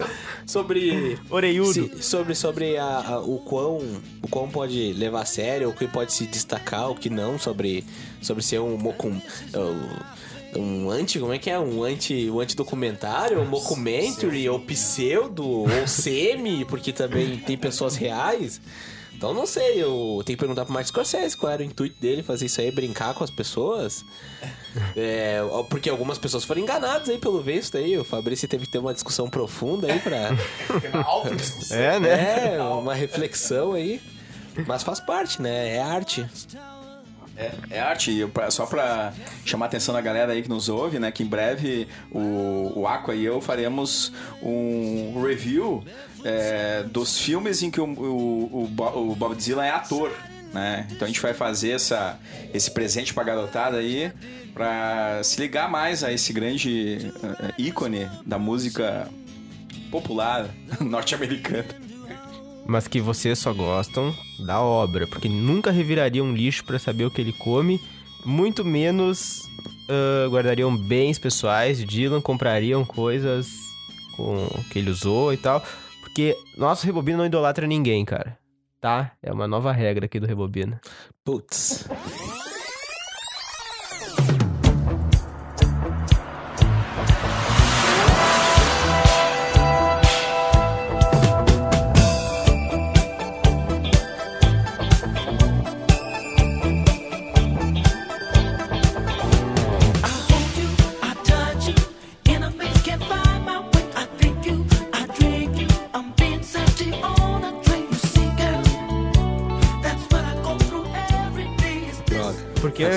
sobre. 0.46 1.18
Oreiudo. 1.28 1.72
se- 1.72 2.02
sobre 2.02 2.34
sobre 2.34 2.76
a, 2.78 2.84
a- 3.00 3.20
o 3.20 3.38
quão 3.40 3.78
o 4.22 4.28
quão 4.30 4.48
pode 4.48 4.92
levar 4.92 5.22
a 5.22 5.26
sério, 5.26 5.68
o 5.68 5.74
que 5.74 5.88
pode 5.88 6.12
se 6.12 6.26
destacar, 6.26 6.88
o 6.88 6.94
que 6.94 7.10
não, 7.10 7.38
sobre, 7.38 7.84
sobre 8.24 8.42
ser 8.42 8.60
um 8.60 8.76
mocum. 8.76 9.20
Um 10.56 10.88
anti, 10.88 11.18
como 11.18 11.32
é 11.32 11.38
que 11.38 11.50
é? 11.50 11.58
Um 11.58 11.82
anti, 11.82 12.30
um 12.30 12.40
anti-documentário, 12.40 13.40
um 13.40 13.46
mockumentary, 13.46 14.48
ou 14.48 14.60
pseudo, 14.60 15.44
ou 15.44 15.86
semi, 15.86 16.64
porque 16.64 16.92
também 16.92 17.38
tem 17.38 17.56
pessoas 17.56 17.96
reais. 17.96 18.60
Então 19.16 19.32
não 19.32 19.46
sei, 19.46 19.82
eu 19.82 20.22
tenho 20.24 20.36
que 20.36 20.40
perguntar 20.40 20.64
pro 20.64 20.74
Martin 20.74 20.88
Scorsese 20.88 21.36
qual 21.36 21.52
era 21.52 21.62
o 21.62 21.64
intuito 21.64 22.00
dele 22.00 22.22
fazer 22.22 22.46
isso 22.46 22.60
aí, 22.60 22.70
brincar 22.70 23.14
com 23.14 23.24
as 23.24 23.30
pessoas. 23.30 24.04
É, 24.96 25.40
porque 25.70 25.88
algumas 25.88 26.18
pessoas 26.18 26.44
foram 26.44 26.60
enganadas 26.60 27.08
aí 27.08 27.16
pelo 27.16 27.40
visto 27.40 27.78
aí. 27.78 27.96
O 27.96 28.04
Fabrício 28.04 28.48
teve 28.48 28.66
que 28.66 28.72
ter 28.72 28.78
uma 28.78 28.92
discussão 28.92 29.30
profunda 29.30 29.90
aí 29.90 29.98
pra. 30.00 30.30
É, 31.70 32.00
né? 32.00 32.56
é, 32.56 32.62
uma 32.62 32.92
reflexão 32.92 33.72
aí. 33.72 34.00
Mas 34.66 34.82
faz 34.82 35.00
parte, 35.00 35.40
né? 35.40 35.76
É 35.76 35.80
arte. 35.80 36.26
É, 37.36 37.50
é 37.70 37.80
arte, 37.80 38.12
só 38.50 38.64
pra 38.66 39.12
chamar 39.44 39.66
a 39.66 39.68
atenção 39.68 39.92
da 39.94 40.00
galera 40.00 40.32
aí 40.32 40.42
que 40.42 40.48
nos 40.48 40.68
ouve, 40.68 40.98
né? 40.98 41.10
Que 41.10 41.22
em 41.22 41.26
breve 41.26 41.88
o, 42.10 42.72
o 42.80 42.86
Aqua 42.86 43.14
e 43.14 43.24
eu 43.24 43.40
faremos 43.40 44.12
um 44.42 45.20
review 45.22 45.84
é, 46.24 46.84
dos 46.84 47.18
filmes 47.18 47.62
em 47.62 47.70
que 47.70 47.80
o, 47.80 47.84
o, 47.86 48.64
o 48.64 48.68
Bo- 48.68 48.96
o 49.10 49.14
Bob 49.16 49.34
Dylan 49.34 49.64
é 49.64 49.70
ator, 49.70 50.12
né? 50.52 50.86
Então 50.92 51.04
a 51.06 51.08
gente 51.08 51.20
vai 51.20 51.34
fazer 51.34 51.70
essa, 51.72 52.18
esse 52.52 52.70
presente 52.70 53.12
pra 53.12 53.24
garotada 53.24 53.78
aí 53.78 54.12
pra 54.54 55.20
se 55.24 55.40
ligar 55.40 55.68
mais 55.68 56.04
a 56.04 56.12
esse 56.12 56.32
grande 56.32 57.10
eh, 57.22 57.52
ícone 57.58 58.08
da 58.24 58.38
música 58.38 59.08
popular 59.90 60.48
norte-americana. 60.80 61.64
Mas 62.66 62.88
que 62.88 63.00
vocês 63.00 63.38
só 63.38 63.52
gostam 63.52 64.14
da 64.38 64.60
obra, 64.60 65.06
porque 65.06 65.28
nunca 65.28 65.70
revirariam 65.70 66.26
um 66.26 66.34
lixo 66.34 66.64
pra 66.64 66.78
saber 66.78 67.04
o 67.04 67.10
que 67.10 67.20
ele 67.20 67.32
come, 67.32 67.80
muito 68.24 68.64
menos 68.64 69.48
ah, 69.88 70.28
guardariam 70.28 70.74
bens 70.76 71.18
pessoais 71.18 71.78
de 71.78 71.84
Dylan, 71.84 72.20
comprariam 72.20 72.84
coisas 72.84 73.48
com 74.16 74.48
que 74.70 74.78
ele 74.78 74.90
usou 74.90 75.32
e 75.32 75.36
tal, 75.36 75.62
porque 76.00 76.36
nosso 76.56 76.86
Rebobina 76.86 77.18
não 77.18 77.26
idolatra 77.26 77.66
ninguém, 77.66 78.04
cara. 78.04 78.38
Tá? 78.80 79.12
É 79.22 79.32
uma 79.32 79.48
nova 79.48 79.72
regra 79.72 80.04
aqui 80.06 80.20
do 80.20 80.26
Rebobina. 80.26 80.80
Putz. 81.24 81.88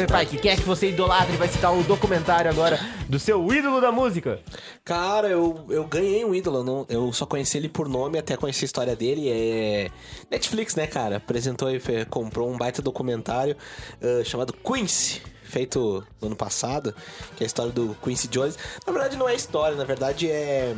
Pai, 0.07 0.25
que 0.25 0.37
quer 0.37 0.55
que 0.55 0.63
você 0.63 0.89
idolatre 0.89 1.35
vai 1.35 1.47
citar 1.49 1.77
o 1.77 1.83
documentário 1.83 2.49
agora 2.49 2.79
do 3.09 3.19
seu 3.19 3.45
ídolo 3.53 3.81
da 3.81 3.91
música. 3.91 4.39
Cara, 4.83 5.27
eu, 5.27 5.65
eu 5.69 5.83
ganhei 5.85 6.23
um 6.23 6.33
ídolo. 6.33 6.63
Não, 6.63 6.85
eu 6.89 7.11
só 7.11 7.25
conheci 7.25 7.57
ele 7.57 7.67
por 7.67 7.89
nome, 7.89 8.17
até 8.17 8.37
conheci 8.37 8.63
a 8.63 8.67
história 8.67 8.95
dele. 8.95 9.29
É 9.29 9.91
Netflix, 10.31 10.75
né, 10.75 10.87
cara? 10.87 11.17
Apresentou 11.17 11.69
e 11.69 11.79
comprou 12.09 12.49
um 12.49 12.57
baita 12.57 12.81
documentário 12.81 13.55
ah, 14.01 14.23
chamado 14.23 14.53
Quincy. 14.53 15.21
feito 15.43 16.03
no 16.21 16.27
ano 16.27 16.35
passado, 16.35 16.93
que 17.35 17.43
é 17.43 17.45
a 17.45 17.47
história 17.47 17.71
do 17.71 17.95
Quincy 18.03 18.27
Jones. 18.27 18.57
Na 18.85 18.93
verdade, 18.93 19.17
não 19.17 19.27
é 19.27 19.35
história, 19.35 19.75
na 19.75 19.83
verdade 19.83 20.29
é. 20.29 20.73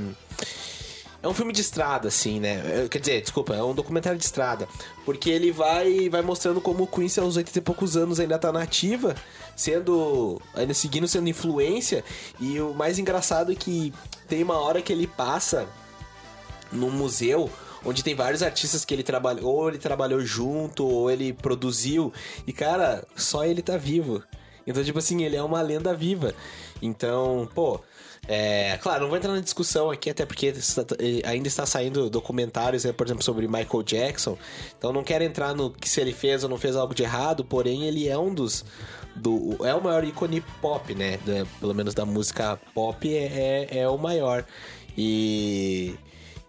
É 1.22 1.28
um 1.28 1.34
filme 1.34 1.52
de 1.52 1.60
estrada, 1.60 2.08
assim, 2.08 2.40
né? 2.40 2.84
É, 2.84 2.88
Quer 2.88 3.00
dizer, 3.00 3.22
desculpa, 3.22 3.54
é 3.54 3.62
um 3.62 3.74
documentário 3.74 4.18
de 4.18 4.24
estrada. 4.24 4.68
Porque 5.04 5.30
ele 5.30 5.52
vai 5.52 6.10
vai 6.10 6.22
mostrando 6.22 6.62
como 6.62 6.84
o 6.84 6.88
Quincy, 6.88 7.20
aos 7.20 7.36
80 7.36 7.60
e 7.60 7.62
poucos 7.62 7.98
anos, 7.98 8.20
ainda 8.20 8.40
tá 8.40 8.52
nativa, 8.52 9.16
sendo. 9.56 10.42
ainda 10.54 10.74
seguindo 10.74 11.08
sendo 11.08 11.28
influência. 11.28 12.04
E 12.40 12.60
o 12.62 12.74
mais 12.74 12.98
engraçado 12.98 13.52
é 13.52 13.56
que 13.56 13.94
tem 14.28 14.44
uma 14.44 14.58
hora 14.58 14.82
que 14.82 14.94
ele 14.94 15.08
passa 15.08 15.68
num 16.72 16.92
museu 16.92 17.50
onde 17.84 18.04
tem 18.04 18.16
vários 18.16 18.44
artistas 18.44 18.84
que 18.84 18.94
ele 18.94 19.04
trabalhou, 19.04 19.56
ou 19.56 19.70
ele 19.70 19.78
trabalhou 19.78 20.22
junto, 20.22 20.86
ou 20.86 21.10
ele 21.10 21.32
produziu, 21.32 22.12
e 22.46 22.52
cara, 22.52 23.06
só 23.16 23.46
ele 23.46 23.62
tá 23.62 23.78
vivo. 23.78 24.22
Então, 24.68 24.84
tipo 24.84 25.00
assim, 25.00 25.24
ele 25.24 25.36
é 25.36 25.42
uma 25.42 25.62
lenda 25.62 25.96
viva. 25.96 26.34
Então, 26.82 27.50
pô, 27.56 27.80
é, 28.32 28.78
claro, 28.82 29.02
não 29.02 29.10
vou 29.10 29.18
entrar 29.18 29.34
na 29.34 29.40
discussão 29.42 29.90
aqui, 29.90 30.12
até 30.12 30.24
porque 30.24 30.54
ainda 31.26 31.48
está 31.48 31.66
saindo 31.66 32.10
documentários, 32.12 32.86
né, 32.86 32.92
por 32.94 33.08
exemplo, 33.08 33.24
sobre 33.24 33.48
Michael 33.48 33.82
Jackson. 33.84 34.38
Então 34.78 34.94
não 34.94 35.04
quero 35.04 35.24
entrar 35.24 35.56
no 35.56 35.72
que 35.72 35.90
se 35.90 36.00
ele 36.00 36.14
fez 36.14 36.44
ou 36.44 36.50
não 36.50 36.58
fez 36.60 36.76
algo 36.76 36.94
de 36.94 37.02
errado, 37.02 37.44
porém 37.44 37.86
ele 37.86 38.08
é 38.08 38.18
um 38.18 38.32
dos. 38.34 38.64
Do, 39.16 39.58
é 39.66 39.74
o 39.74 39.84
maior 39.84 40.04
ícone 40.04 40.42
pop, 40.62 40.94
né? 40.94 41.18
da- 41.26 41.46
pelo 41.60 41.74
menos 41.74 41.94
da 41.96 42.06
música 42.06 42.58
pop 42.74 43.12
é, 43.12 43.68
é, 43.72 43.80
é 43.80 43.90
o 43.90 43.98
maior. 43.98 44.46
E. 44.96 45.96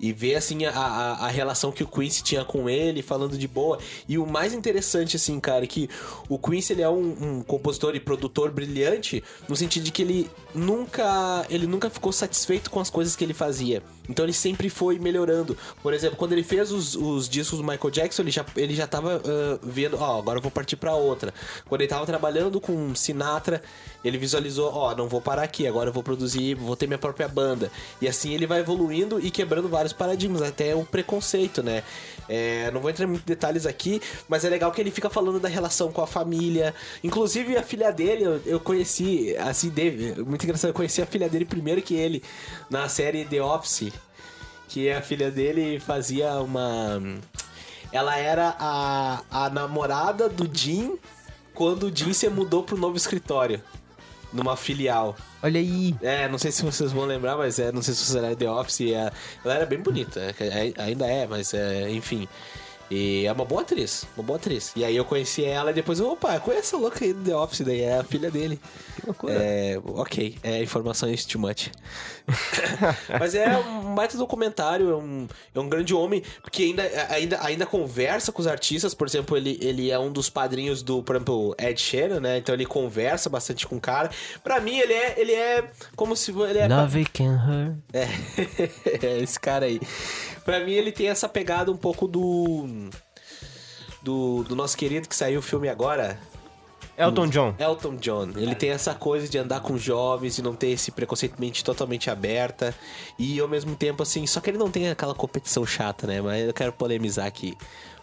E 0.00 0.12
ver, 0.12 0.36
assim, 0.36 0.64
a, 0.64 0.70
a, 0.70 1.26
a 1.26 1.28
relação 1.28 1.70
que 1.70 1.84
o 1.84 1.86
Quincy 1.86 2.22
tinha 2.22 2.44
com 2.44 2.70
ele, 2.70 3.02
falando 3.02 3.36
de 3.36 3.46
boa. 3.46 3.78
E 4.08 4.16
o 4.16 4.26
mais 4.26 4.54
interessante, 4.54 5.16
assim, 5.16 5.38
cara, 5.38 5.64
é 5.64 5.66
que 5.66 5.90
o 6.28 6.38
Quincy, 6.38 6.72
ele 6.72 6.82
é 6.82 6.88
um, 6.88 7.16
um 7.20 7.42
compositor 7.42 7.94
e 7.94 8.00
produtor 8.00 8.50
brilhante, 8.50 9.22
no 9.46 9.54
sentido 9.54 9.84
de 9.84 9.92
que 9.92 10.02
ele 10.02 10.30
nunca, 10.54 11.44
ele 11.50 11.66
nunca 11.66 11.90
ficou 11.90 12.12
satisfeito 12.12 12.70
com 12.70 12.80
as 12.80 12.88
coisas 12.88 13.14
que 13.14 13.22
ele 13.22 13.34
fazia. 13.34 13.82
Então 14.10 14.24
ele 14.24 14.32
sempre 14.32 14.68
foi 14.68 14.98
melhorando. 14.98 15.56
Por 15.82 15.94
exemplo, 15.94 16.16
quando 16.16 16.32
ele 16.32 16.42
fez 16.42 16.72
os, 16.72 16.96
os 16.96 17.28
discos 17.28 17.58
do 17.58 17.64
Michael 17.64 17.90
Jackson, 17.90 18.22
ele 18.22 18.30
já, 18.32 18.44
ele 18.56 18.74
já 18.74 18.86
tava 18.86 19.22
ah, 19.24 19.58
vendo, 19.62 19.96
ó, 19.98 20.18
agora 20.18 20.38
eu 20.38 20.42
vou 20.42 20.50
partir 20.50 20.76
pra 20.76 20.94
outra. 20.94 21.32
Quando 21.68 21.80
ele 21.82 21.88
tava 21.88 22.04
trabalhando 22.04 22.60
com 22.60 22.92
Sinatra, 22.94 23.62
ele 24.04 24.18
visualizou, 24.18 24.72
ó, 24.74 24.94
não 24.96 25.08
vou 25.08 25.20
parar 25.20 25.44
aqui, 25.44 25.66
agora 25.66 25.90
eu 25.90 25.92
vou 25.92 26.02
produzir, 26.02 26.54
vou 26.56 26.74
ter 26.74 26.88
minha 26.88 26.98
própria 26.98 27.28
banda. 27.28 27.70
E 28.00 28.08
assim 28.08 28.34
ele 28.34 28.46
vai 28.46 28.60
evoluindo 28.60 29.20
e 29.20 29.30
quebrando 29.30 29.68
vários 29.68 29.92
paradigmas, 29.92 30.42
até 30.42 30.74
o 30.74 30.84
preconceito, 30.84 31.62
né? 31.62 31.84
É, 32.32 32.70
não 32.70 32.80
vou 32.80 32.88
entrar 32.88 33.06
em 33.06 33.08
muitos 33.08 33.26
detalhes 33.26 33.66
aqui, 33.66 34.00
mas 34.28 34.44
é 34.44 34.48
legal 34.48 34.70
que 34.70 34.80
ele 34.80 34.92
fica 34.92 35.10
falando 35.10 35.40
da 35.40 35.48
relação 35.48 35.90
com 35.90 36.00
a 36.00 36.06
família. 36.06 36.72
Inclusive 37.02 37.56
a 37.56 37.62
filha 37.64 37.90
dele, 37.90 38.22
eu, 38.22 38.40
eu 38.46 38.60
conheci, 38.60 39.36
assim, 39.36 39.68
Dave, 39.68 40.22
muito 40.22 40.44
engraçado, 40.44 40.70
eu 40.70 40.74
conheci 40.74 41.02
a 41.02 41.06
filha 41.06 41.28
dele 41.28 41.44
primeiro 41.44 41.82
que 41.82 41.94
ele, 41.94 42.22
na 42.70 42.88
série 42.88 43.24
The 43.24 43.42
Office, 43.42 43.92
que 44.68 44.88
a 44.88 45.02
filha 45.02 45.28
dele 45.28 45.80
fazia 45.80 46.34
uma. 46.34 47.02
Ela 47.90 48.16
era 48.16 48.54
a, 48.60 49.22
a 49.28 49.50
namorada 49.50 50.28
do 50.28 50.48
Jim 50.56 50.96
quando 51.52 51.88
o 51.88 51.94
Jim 51.96 52.12
se 52.12 52.28
mudou 52.28 52.62
pro 52.62 52.78
novo 52.78 52.96
escritório. 52.96 53.60
Numa 54.32 54.56
filial. 54.56 55.16
Olha 55.42 55.58
aí. 55.58 55.94
É, 56.02 56.28
não 56.28 56.38
sei 56.38 56.52
se 56.52 56.62
vocês 56.62 56.92
vão 56.92 57.04
lembrar, 57.04 57.36
mas 57.36 57.58
é, 57.58 57.72
não 57.72 57.82
sei 57.82 57.94
se 57.94 58.04
vocês 58.04 58.22
lembram 58.22 58.36
The 58.36 58.50
Office. 58.50 58.80
É, 58.82 59.10
ela 59.44 59.54
era 59.54 59.66
bem 59.66 59.80
bonita, 59.80 60.20
é, 60.20 60.34
é, 60.46 60.72
ainda 60.82 61.06
é, 61.06 61.26
mas 61.26 61.52
é, 61.54 61.90
enfim. 61.90 62.28
E 62.90 63.24
é 63.24 63.32
uma 63.32 63.44
boa 63.44 63.62
atriz, 63.62 64.04
uma 64.16 64.24
boa 64.24 64.36
atriz. 64.36 64.72
E 64.74 64.84
aí 64.84 64.96
eu 64.96 65.04
conheci 65.04 65.44
ela 65.44 65.70
e 65.70 65.74
depois 65.74 66.00
opa, 66.00 66.40
conheço 66.40 66.74
a 66.74 66.78
louca 66.80 67.04
aí 67.04 67.12
do 67.12 67.22
The 67.22 67.36
Office, 67.36 67.60
daí 67.60 67.82
é 67.82 67.98
a 67.98 68.04
filha 68.04 68.30
dele. 68.30 68.58
Que 68.96 69.06
loucura. 69.06 69.32
É, 69.32 69.80
ok, 69.84 70.36
é 70.42 70.60
informações 70.60 71.24
too 71.24 71.40
much. 71.40 71.70
Mas 73.18 73.34
é 73.34 73.56
um 73.56 73.94
baita 73.94 74.18
documentário, 74.18 74.90
é 74.90 74.96
um, 74.96 75.28
é 75.54 75.60
um 75.60 75.68
grande 75.68 75.94
homem, 75.94 76.22
porque 76.42 76.64
ainda, 76.64 76.82
ainda, 77.08 77.44
ainda 77.44 77.66
conversa 77.66 78.32
com 78.32 78.40
os 78.40 78.48
artistas, 78.48 78.92
por 78.92 79.06
exemplo, 79.06 79.36
ele, 79.36 79.56
ele 79.60 79.90
é 79.90 79.98
um 79.98 80.10
dos 80.10 80.28
padrinhos 80.28 80.82
do, 80.82 81.00
por 81.02 81.14
exemplo, 81.14 81.54
Ed 81.58 81.80
Sheeran, 81.80 82.20
né? 82.20 82.38
Então 82.38 82.54
ele 82.54 82.66
conversa 82.66 83.30
bastante 83.30 83.66
com 83.68 83.76
o 83.76 83.80
cara. 83.80 84.10
Pra 84.42 84.60
mim, 84.60 84.78
ele 84.78 84.92
é, 84.92 85.14
ele 85.16 85.32
é 85.32 85.64
como 85.94 86.16
se 86.16 86.32
ele 86.32 86.58
é 86.58 86.66
Love 86.66 87.04
can 87.06 87.36
hurt. 87.36 87.76
é, 87.92 89.06
é 89.06 89.22
esse 89.22 89.38
cara 89.38 89.66
aí. 89.66 89.80
Pra 90.44 90.60
mim, 90.60 90.72
ele 90.72 90.92
tem 90.92 91.08
essa 91.08 91.28
pegada 91.28 91.70
um 91.70 91.76
pouco 91.76 92.06
do. 92.06 92.90
Do, 94.02 94.44
do 94.44 94.56
nosso 94.56 94.78
querido 94.78 95.06
que 95.06 95.14
saiu 95.14 95.40
o 95.40 95.42
filme 95.42 95.68
agora, 95.68 96.18
Elton 97.00 97.28
John. 97.28 97.54
Elton 97.58 97.96
John. 97.96 98.30
Ele 98.36 98.54
tem 98.54 98.70
essa 98.70 98.94
coisa 98.94 99.26
de 99.26 99.38
andar 99.38 99.60
com 99.60 99.78
jovens 99.78 100.36
e 100.38 100.42
não 100.42 100.54
ter 100.54 100.68
esse 100.68 100.90
preconceito 100.90 101.38
mente 101.38 101.64
totalmente 101.64 102.10
aberta. 102.10 102.74
E 103.18 103.40
ao 103.40 103.48
mesmo 103.48 103.74
tempo, 103.74 104.02
assim, 104.02 104.26
só 104.26 104.40
que 104.40 104.50
ele 104.50 104.58
não 104.58 104.70
tem 104.70 104.90
aquela 104.90 105.14
competição 105.14 105.64
chata, 105.64 106.06
né? 106.06 106.20
Mas 106.20 106.46
eu 106.46 106.52
quero 106.52 106.72
polemizar 106.72 107.26
aqui. 107.26 107.56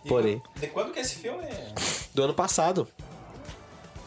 Porém, 0.08 0.42
De 0.56 0.68
quando 0.68 0.94
que 0.94 1.00
esse 1.00 1.16
filme 1.16 1.44
é? 1.44 1.74
do 2.14 2.24
ano 2.24 2.34
passado. 2.34 2.88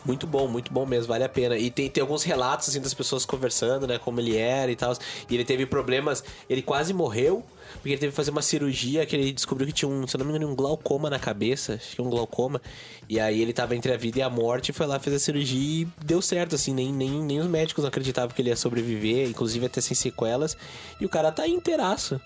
Muito 0.04 0.26
bom, 0.26 0.48
muito 0.48 0.72
bom 0.72 0.86
mesmo, 0.86 1.08
vale 1.08 1.24
a 1.24 1.28
pena. 1.28 1.56
E 1.56 1.70
tem, 1.70 1.88
tem 1.90 2.00
alguns 2.00 2.22
relatos, 2.22 2.68
assim, 2.68 2.80
das 2.80 2.94
pessoas 2.94 3.26
conversando, 3.26 3.86
né, 3.86 3.98
como 3.98 4.20
ele 4.20 4.36
era 4.36 4.70
e 4.70 4.76
tal. 4.76 4.96
E 5.28 5.34
ele 5.34 5.44
teve 5.44 5.66
problemas, 5.66 6.24
ele 6.48 6.62
quase 6.62 6.94
morreu, 6.94 7.44
porque 7.74 7.90
ele 7.90 7.98
teve 7.98 8.10
que 8.10 8.16
fazer 8.16 8.30
uma 8.30 8.42
cirurgia 8.42 9.04
que 9.04 9.14
ele 9.14 9.32
descobriu 9.32 9.66
que 9.66 9.72
tinha 9.72 9.88
um, 9.88 10.06
se 10.06 10.16
não 10.16 10.24
me 10.24 10.32
engano, 10.32 10.50
um 10.50 10.56
glaucoma 10.56 11.10
na 11.10 11.18
cabeça, 11.18 11.74
acho 11.74 11.96
que 11.96 12.02
um 12.02 12.08
glaucoma. 12.08 12.60
E 13.08 13.20
aí 13.20 13.40
ele 13.42 13.52
tava 13.52 13.76
entre 13.76 13.92
a 13.92 13.96
vida 13.96 14.18
e 14.18 14.22
a 14.22 14.30
morte, 14.30 14.72
foi 14.72 14.86
lá, 14.86 14.98
fez 14.98 15.16
a 15.16 15.18
cirurgia 15.18 15.82
e 15.82 15.88
deu 16.02 16.22
certo, 16.22 16.54
assim, 16.54 16.72
nem, 16.72 16.92
nem, 16.92 17.22
nem 17.22 17.40
os 17.40 17.46
médicos 17.46 17.84
acreditavam 17.84 18.34
que 18.34 18.40
ele 18.40 18.48
ia 18.48 18.56
sobreviver, 18.56 19.28
inclusive 19.28 19.66
até 19.66 19.80
sem 19.80 19.94
sequelas. 19.94 20.56
E 21.00 21.04
o 21.04 21.08
cara 21.08 21.30
tá 21.30 21.46
inteiraço. 21.46 22.20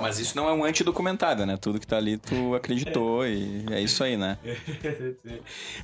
Mas 0.00 0.18
isso 0.18 0.36
não 0.36 0.48
é 0.48 0.52
um 0.52 0.64
antidocumentário, 0.64 1.46
né? 1.46 1.56
Tudo 1.56 1.80
que 1.80 1.86
tá 1.86 1.96
ali 1.96 2.16
tu 2.16 2.54
acreditou 2.54 3.26
e 3.26 3.64
é 3.70 3.80
isso 3.80 4.02
aí, 4.04 4.16
né? 4.16 4.38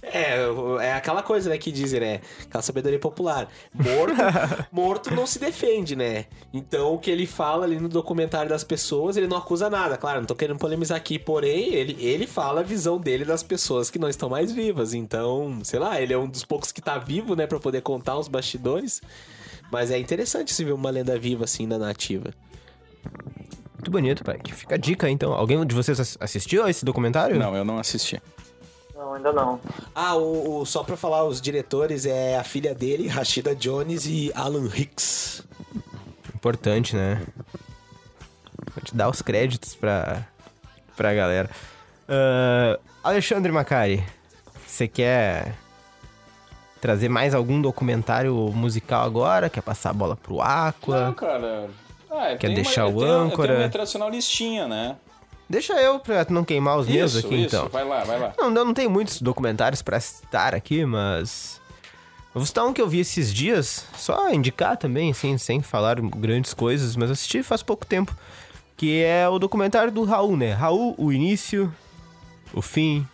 É, 0.03 0.39
é 0.81 0.93
aquela 0.95 1.23
coisa, 1.23 1.51
né, 1.51 1.59
que 1.59 1.71
dizem, 1.71 2.01
né? 2.01 2.21
Aquela 2.45 2.63
sabedoria 2.63 2.99
popular. 2.99 3.49
Morto, 3.75 4.15
morto 4.73 5.15
não 5.15 5.27
se 5.27 5.39
defende, 5.39 5.97
né? 5.97 6.27
Então, 6.53 6.95
o 6.95 6.99
que 6.99 7.11
ele 7.11 7.27
fala 7.27 7.65
ali 7.65 7.79
no 7.79 7.89
documentário 7.89 8.49
das 8.49 8.65
pessoas, 8.65 9.17
ele 9.17 9.27
não 9.27 9.37
acusa 9.37 9.69
nada. 9.69 9.97
Claro, 9.97 10.21
não 10.21 10.27
tô 10.27 10.35
querendo 10.35 10.59
polemizar 10.59 10.97
aqui, 10.97 11.19
porém, 11.19 11.75
ele, 11.75 11.97
ele 12.05 12.27
fala 12.27 12.61
a 12.61 12.65
visão 12.65 12.99
dele 12.99 13.25
das 13.25 13.43
pessoas 13.43 13.91
que 13.91 13.99
não 13.99 14.09
estão 14.09 14.29
mais 14.29 14.53
vivas. 14.53 14.95
Então, 14.95 15.59
sei 15.63 15.79
lá, 15.79 16.01
ele 16.01 16.13
é 16.13 16.19
um 16.19 16.29
dos 16.29 16.45
poucos 16.45 16.73
que 16.73 16.81
tá 16.81 16.99
vivo, 16.99 17.35
né, 17.35 17.47
pra 17.47 17.59
poder 17.59 17.83
contar 17.83 18.17
os 18.19 18.29
bastidores. 18.29 19.01
Mas 19.71 19.91
é 19.91 19.99
interessante 19.99 20.55
se 20.55 20.65
ver 20.65 20.73
uma 20.73 20.91
lenda 20.91 21.19
viva, 21.19 21.45
assim, 21.45 21.67
da 21.67 21.79
nativa. 21.79 22.33
Muito 23.77 23.91
bonito, 23.91 24.25
pai. 24.25 24.39
Que 24.39 24.55
Fica 24.55 24.75
a 24.75 24.79
dica, 24.79 25.09
então. 25.09 25.33
Alguém 25.33 25.65
de 25.67 25.75
vocês 25.75 25.99
ass- 26.01 26.17
assistiu 26.21 26.65
a 26.65 26.71
esse 26.71 26.85
documentário? 26.85 27.39
Não, 27.39 27.55
eu 27.57 27.65
não 27.65 27.79
assisti. 27.79 28.21
Não, 28.95 29.15
ainda 29.15 29.33
não. 29.33 29.61
Ah, 29.95 30.17
o, 30.17 30.61
o- 30.61 30.67
só 30.67 30.83
pra 30.83 30.97
falar, 30.97 31.25
os 31.25 31.41
diretores 31.41 32.07
é 32.07 32.37
a 32.39 32.43
filha 32.45 32.75
dele, 32.75 33.07
Rashida 33.09 33.55
Jones 33.55 34.07
e 34.07 34.33
Alan 34.35 34.67
Hicks. 34.67 35.43
Importante, 36.35 36.97
né? 36.97 37.23
Vou 38.75 38.83
te 38.85 38.95
dar 38.97 39.09
os 39.09 39.21
créditos 39.23 39.75
pra, 39.75 40.27
pra 40.97 41.13
galera. 41.15 41.51
Ah, 42.09 42.79
Alexandre 43.05 43.53
Macari, 43.53 44.03
você 44.67 44.89
quer 44.89 45.55
trazer 46.81 47.09
mais 47.09 47.35
algum 47.35 47.61
documentário 47.61 48.35
musical 48.53 49.05
agora? 49.05 49.51
Quer 49.51 49.61
passar 49.63 49.91
a 49.91 49.95
bola 49.95 50.17
pro 50.17 50.41
Aqua? 50.41 51.07
Não, 51.07 51.15
cara. 51.15 51.69
Ah, 52.17 52.37
Quer 52.37 52.47
tem 52.49 52.55
deixar 52.55 52.87
uma, 52.87 52.91
o 52.97 53.01
eu 53.03 53.07
tenho- 53.07 53.13
Eu 53.13 53.21
âncora? 53.21 53.57
tenho 53.57 53.71
tradicional 53.71 54.11
listinha, 54.11 54.67
né? 54.67 54.97
Deixa 55.49 55.75
eu 55.75 56.01
pra 56.01 56.27
não 56.29 56.45
queimar 56.45 56.77
os 56.79 56.89
meus 56.89 57.15
aqui, 57.17 57.35
isso. 57.37 57.55
então. 57.57 57.69
Vai 57.69 57.85
lá, 57.85 58.03
vai 58.03 58.19
lá. 58.19 58.33
Não, 58.37 58.51
não, 58.51 58.75
tem 58.75 58.89
muitos 58.89 59.21
documentários 59.23 59.81
pra 59.83 60.01
citar 60.01 60.55
aqui, 60.55 60.85
mas. 60.85 61.61
Eu 62.35 62.41
vou 62.41 62.47
citar 62.47 62.67
um 62.67 62.73
que 62.73 62.83
eu 62.83 62.89
vi 62.89 62.99
esses 63.01 63.33
dias, 63.33 63.87
só 63.97 64.29
indicar 64.31 64.77
também, 64.77 65.11
assim, 65.13 65.39
sem 65.39 65.63
falar 65.63 66.01
grandes 66.01 66.53
coisas, 66.53 66.97
mas 66.97 67.11
assisti 67.11 67.43
faz 67.43 67.63
pouco 67.63 67.87
tempo. 67.87 68.15
Que 68.77 69.03
é 69.03 69.27
o 69.29 69.39
documentário 69.39 69.91
do 69.93 70.05
Raul, 70.05 70.37
né? 70.37 70.53
Raul, 70.53 70.95
o 70.99 71.11
início, 71.13 71.73
o 72.53 72.61
fim 72.61 73.07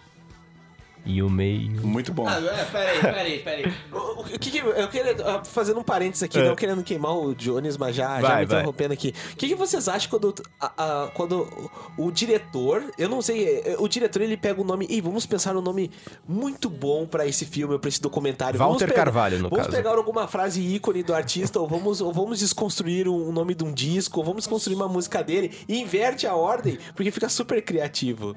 e 1.05 1.22
o 1.22 1.28
meio. 1.28 1.86
Muito 1.86 2.12
bom. 2.12 2.26
Ah, 2.28 2.40
peraí, 2.70 3.00
peraí, 3.00 3.38
peraí. 3.40 3.74
O, 3.92 4.20
o 4.20 4.24
que 4.38 4.50
que- 4.50 4.59
eu 4.59 4.88
queria, 4.88 5.16
ah, 5.26 5.44
fazendo 5.44 5.80
um 5.80 5.82
parênteses 5.82 6.22
aqui, 6.22 6.38
É. 6.38 6.48
não 6.48 6.55
querendo 6.55 6.82
queimar 6.82 7.16
o 7.16 7.34
Jones, 7.34 7.76
mas 7.76 7.94
já, 7.96 8.20
já 8.20 8.28
Vai, 8.28 8.40
me 8.40 8.46
vai. 8.46 8.59
interrompendo 8.59 8.92
aqui. 8.94 9.12
O 9.32 9.36
que, 9.36 9.48
que 9.48 9.55
vocês 9.55 9.88
acham 9.88 10.09
quando, 10.11 10.34
a- 10.61 10.72
a- 11.05 11.11
quando 11.14 11.70
o, 11.98 12.07
o 12.07 12.12
diretor, 12.12 12.84
eu 12.96 13.09
não 13.09 13.20
sei, 13.20 13.61
é, 13.64 13.76
o 13.78 13.88
diretor 13.88 14.22
ele 14.22 14.36
pega 14.36 14.61
o 14.61 14.64
nome, 14.64 14.86
e 14.88 15.00
vamos 15.00 15.26
pensar 15.26 15.55
num 15.55 15.61
nome 15.61 15.90
muito 16.26 16.70
bom 16.70 17.07
pra 17.07 17.26
esse 17.26 17.44
filme, 17.44 17.78
pra 17.78 17.88
esse 17.88 18.00
documentário. 18.00 18.59
Vamos 18.59 18.74
Walter 18.74 18.86
pegar- 18.88 19.05
Carvalho, 19.05 19.38
no 19.38 19.48
vamos 19.50 19.66
caso. 19.66 19.76
pegar 19.76 19.90
alguma 19.96 20.26
frase 20.28 20.61
ícone 20.62 21.03
do 21.03 21.14
artista, 21.14 21.59
ou 21.61 21.66
vamos, 21.68 22.00
ou 22.00 22.12
vamos 22.12 22.38
desconstruir 22.38 23.09
o 23.09 23.28
um, 23.28 23.32
nome 23.32 23.55
de 23.55 23.64
um 23.64 23.72
disco, 23.72 24.20
ou 24.20 24.24
vamos 24.24 24.44
desconstruir 24.44 24.76
uma 24.76 24.88
música 24.88 25.22
dele, 25.22 25.53
e 25.68 25.80
inverte 25.80 26.26
a 26.26 26.34
ordem, 26.34 26.78
porque 26.94 27.11
fica 27.11 27.28
super 27.28 27.61
criativo. 27.62 28.36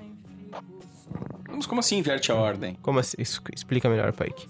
Mas 1.55 1.65
como 1.65 1.79
assim 1.79 1.97
inverte 1.97 2.31
a 2.31 2.35
ordem? 2.35 2.77
Como 2.81 2.99
assim? 2.99 3.17
Isso, 3.19 3.41
explica 3.53 3.89
melhor, 3.89 4.11
Pike. 4.13 4.47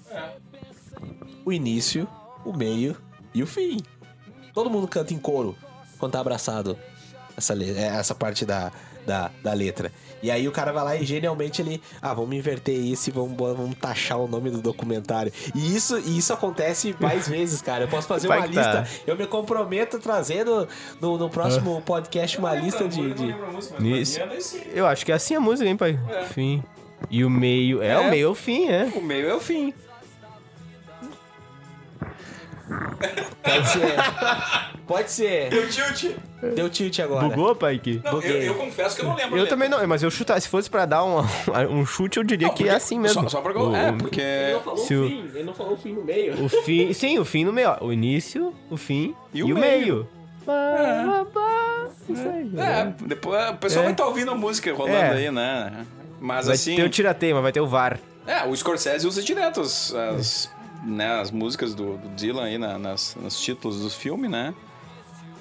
O 1.45 1.53
início, 1.53 2.08
o 2.43 2.53
meio 2.53 2.97
e 3.34 3.43
o 3.43 3.47
fim. 3.47 3.80
Todo 4.53 4.70
mundo 4.70 4.88
canta 4.88 5.14
em 5.14 5.20
coro 5.20 5.56
quando 5.99 6.14
tá 6.14 6.20
abraçado. 6.20 6.78
Essa, 7.38 7.53
é, 7.53 7.97
essa 7.97 8.16
parte 8.16 8.45
da, 8.45 8.72
da, 9.06 9.30
da 9.43 9.53
letra. 9.53 9.91
E 10.24 10.32
aí 10.32 10.47
o 10.47 10.51
cara 10.51 10.72
vai 10.72 10.84
lá 10.84 10.95
e 10.95 11.06
genialmente 11.06 11.62
ele. 11.62 11.82
Ah, 12.01 12.14
vamos 12.14 12.36
inverter 12.36 12.76
isso 12.76 13.10
e 13.10 13.14
vamos, 13.14 13.38
vamos 13.38 13.76
taxar 13.76 14.18
o 14.18 14.28
nome 14.28 14.49
do 14.49 14.62
documentário. 14.62 15.32
E 15.53 15.76
isso, 15.76 15.99
e 15.99 16.18
isso 16.18 16.34
acontece 16.34 16.95
mais 16.99 17.28
vezes, 17.30 17.62
cara. 17.62 17.84
Eu 17.84 17.88
posso 17.88 18.08
fazer 18.08 18.28
Vai 18.28 18.39
uma 18.39 18.47
tá. 18.47 18.82
lista. 18.82 19.03
Eu 19.06 19.16
me 19.16 19.28
comprometo 19.28 19.97
a 19.97 19.99
trazer 19.99 20.45
no, 20.45 20.68
no, 20.99 21.30
próximo 21.30 21.82
podcast 21.82 22.39
uma 22.39 22.56
lista 22.56 22.88
de. 22.88 23.14
de... 23.14 23.36
Isso. 23.99 24.20
Eu 24.74 24.88
acho 24.88 25.06
que 25.06 25.12
é 25.12 25.16
assim 25.16 25.36
a 25.36 25.39
música, 25.39 25.70
hein, 25.70 25.78
pai? 25.78 25.99
Fim. 26.34 26.64
E 27.10 27.24
o 27.24 27.30
meio. 27.30 27.82
É, 27.82 27.89
É. 27.89 27.98
o 28.00 28.10
meio 28.10 28.28
é 28.28 28.30
o 28.30 28.36
fim, 28.36 28.68
é. 28.68 28.91
O 28.96 29.02
meio 29.02 29.28
é 29.30 29.34
o 29.36 29.39
fim. 29.39 29.74
Pode 33.43 33.68
ser. 33.70 33.96
Pode 34.88 35.12
ser. 35.12 35.50
Deu 35.50 35.70
tilt. 35.70 36.16
Deu 36.56 36.70
tilt 36.70 37.00
agora. 37.00 37.28
Bugou, 37.30 37.56
Pike? 37.56 38.02
Não, 38.04 38.22
eu, 38.22 38.41
eu 38.41 38.56
confesso 38.56 38.96
que 38.96 39.02
eu 39.04 39.08
não 39.10 39.16
lembro. 39.16 39.36
Eu 39.36 39.43
letra. 39.43 39.50
também 39.56 39.70
não, 39.70 39.86
mas 39.88 40.02
eu 40.04 40.10
chutar, 40.10 40.39
se 40.41 40.48
fosse 40.50 40.70
pra 40.70 40.86
dar 40.86 41.04
um, 41.04 41.20
um 41.70 41.86
chute, 41.86 42.18
eu 42.18 42.24
diria 42.24 42.48
Não, 42.48 42.54
que 42.56 42.68
é 42.68 42.74
assim 42.74 43.00
mesmo. 43.00 43.24
Só, 43.24 43.30
só 43.30 43.41
pra... 43.41 43.58
O- 43.60 43.76
É, 43.76 43.91
porque... 43.91 44.22
falou 44.64 44.78
Se 44.78 44.96
o- 44.96 45.08
fim, 45.08 45.30
ele 45.34 45.43
não 45.43 45.54
falou 45.54 45.74
o 45.74 45.78
fim 45.78 45.93
no 45.93 46.04
meio. 46.04 46.43
O 46.43 46.50
fim. 46.50 46.91
Sim, 46.93 47.20
o 47.20 47.26
fim 47.26 47.43
no 47.46 47.54
meio. 47.54 47.70
ó. 47.80 47.86
O 47.86 47.93
início, 47.93 48.54
o 48.70 48.78
fim 48.78 49.16
E 49.34 49.39
e, 49.39 49.43
o 49.43 49.48
meio. 49.50 49.64
meio. 49.64 50.10
Isso 52.10 52.28
aí. 52.30 52.52
É, 52.60 52.93
depois 53.08 53.50
o 53.50 53.56
pessoal 53.58 53.82
É. 53.82 53.86
vai 53.86 53.91
estar 53.93 54.06
ouvindo 54.06 54.32
a 54.32 54.36
música 54.36 54.72
rolando 54.74 54.96
É. 54.98 55.12
aí, 55.12 55.32
né? 55.32 55.86
Mas 56.26 56.47
Vai 56.47 56.55
assim... 56.55 56.76
ter 56.76 56.84
o 56.84 56.89
tirateima, 56.89 57.39
vai 57.41 57.51
ter 57.51 57.61
o 57.61 57.67
VAR. 57.67 57.99
É, 58.26 58.43
o 58.45 58.55
Scorsese 58.55 59.05
usa 59.05 59.21
direto 59.21 59.61
as, 59.61 59.93
as, 59.93 60.49
né, 60.84 61.19
as 61.21 61.30
músicas 61.30 61.76
do, 61.76 61.97
do 61.97 62.09
Dylan 62.15 62.45
aí 62.45 62.57
na- 62.57 62.80
nas, 62.80 63.15
nos 63.21 63.39
títulos 63.39 63.82
do 63.82 63.89
filme, 63.91 64.28
né? 64.28 64.53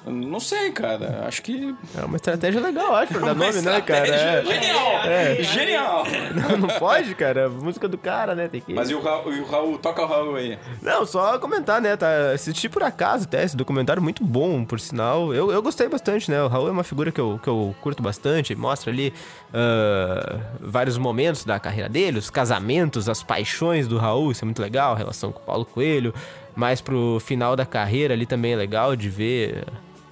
Não 0.07 0.39
sei, 0.39 0.71
cara. 0.71 1.25
Acho 1.27 1.43
que. 1.43 1.75
É 1.97 2.05
uma 2.05 2.17
estratégia 2.17 2.61
legal, 2.61 2.95
acho, 2.95 3.13
pra 3.13 3.21
dar 3.21 3.33
Uma 3.33 3.47
nome, 3.47 3.63
né, 3.63 3.81
cara? 3.81 4.07
É. 4.07 4.45
Genial! 4.45 5.05
É. 5.05 5.43
Genial! 5.43 6.05
Não, 6.35 6.59
não 6.59 6.69
pode, 6.79 7.15
cara. 7.15 7.49
Música 7.49 7.89
do 7.89 7.97
cara, 7.97 8.35
né? 8.35 8.49
Tem 8.49 8.61
que. 8.61 8.75
Mas 8.75 8.91
e 8.91 8.95
o 8.95 9.01
Raul, 9.01 9.33
e 9.33 9.41
o 9.41 9.47
Raul 9.47 9.79
toca 9.79 10.03
o 10.03 10.07
Raul 10.07 10.37
aí. 10.37 10.59
Não, 10.83 11.07
só 11.07 11.39
comentar, 11.39 11.81
né? 11.81 11.97
Tá, 11.97 12.33
assisti 12.33 12.69
por 12.69 12.83
acaso 12.83 13.25
até 13.25 13.45
esse 13.45 13.57
documentário 13.57 14.03
muito 14.03 14.25
bom, 14.25 14.65
por 14.65 14.81
sinal. 14.81 15.33
Eu, 15.33 15.51
eu 15.53 15.63
gostei 15.63 15.89
bastante, 15.89 16.31
né? 16.31 16.43
O 16.43 16.49
Raul 16.49 16.69
é 16.69 16.71
uma 16.71 16.85
figura 16.85 17.13
que 17.13 17.21
eu, 17.21 17.39
que 17.43 17.49
eu 17.49 17.75
curto 17.81 18.03
bastante. 18.03 18.55
Mostra 18.55 18.91
ali 18.91 19.13
ah, 19.53 20.41
vários 20.61 20.99
momentos 20.99 21.45
da 21.45 21.61
carreira 21.61 21.89
dele, 21.89 22.19
os 22.19 22.29
casamentos, 22.29 23.09
as 23.09 23.23
paixões 23.23 23.87
do 23.87 23.97
Raul. 23.97 24.33
Isso 24.33 24.45
é 24.45 24.47
muito 24.47 24.61
legal, 24.61 24.95
a 24.95 24.97
relação 24.97 25.31
com 25.31 25.41
o 25.41 25.45
Paulo 25.45 25.65
Coelho. 25.65 26.13
Mas 26.57 26.81
pro 26.81 27.19
final 27.21 27.57
da 27.57 27.65
carreira 27.65 28.15
ali 28.15 28.27
também 28.27 28.53
é 28.53 28.57
legal 28.57 28.95
de 28.95 29.09
ver 29.09 29.65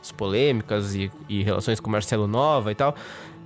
as 0.03 0.13
polêmicas 0.13 0.95
e, 0.95 1.11
e 1.29 1.43
relações 1.43 1.79
com 1.81 1.89
o 1.89 1.93
Marcelo 1.93 2.27
Nova 2.27 2.73
e 2.73 2.75
tal. 2.75 2.95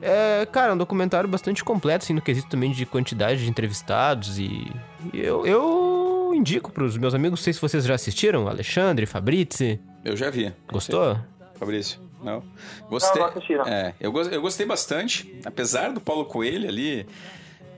É, 0.00 0.46
cara, 0.50 0.74
um 0.74 0.76
documentário 0.76 1.28
bastante 1.28 1.62
completo, 1.62 2.04
assim, 2.04 2.12
no 2.14 2.20
quesito 2.20 2.48
também 2.48 2.70
de 2.72 2.84
quantidade 2.84 3.44
de 3.44 3.48
entrevistados 3.50 4.38
e, 4.38 4.70
e 5.12 5.20
eu, 5.20 5.46
eu 5.46 6.32
indico 6.34 6.70
pros 6.70 6.96
meus 6.98 7.14
amigos, 7.14 7.38
não 7.40 7.44
sei 7.44 7.52
se 7.52 7.61
vocês 7.61 7.84
já 7.84 7.94
assistiram, 7.94 8.46
Alexandre, 8.46 9.07
Fabrizi, 9.07 9.80
Eu 10.04 10.16
já 10.16 10.28
vi. 10.30 10.52
gostou? 10.70 11.18
Fabrício? 11.54 12.00
Não? 12.22 12.42
Gostei. 12.88 13.20
Não, 13.20 13.28
não 13.28 13.36
assisti, 13.36 13.54
não. 13.57 13.64
É, 13.66 13.94
eu, 14.00 14.12
eu 14.30 14.40
gostei 14.40 14.66
bastante. 14.66 15.38
Apesar 15.44 15.92
do 15.92 16.00
Paulo 16.00 16.24
Coelho 16.24 16.68
ali 16.68 17.07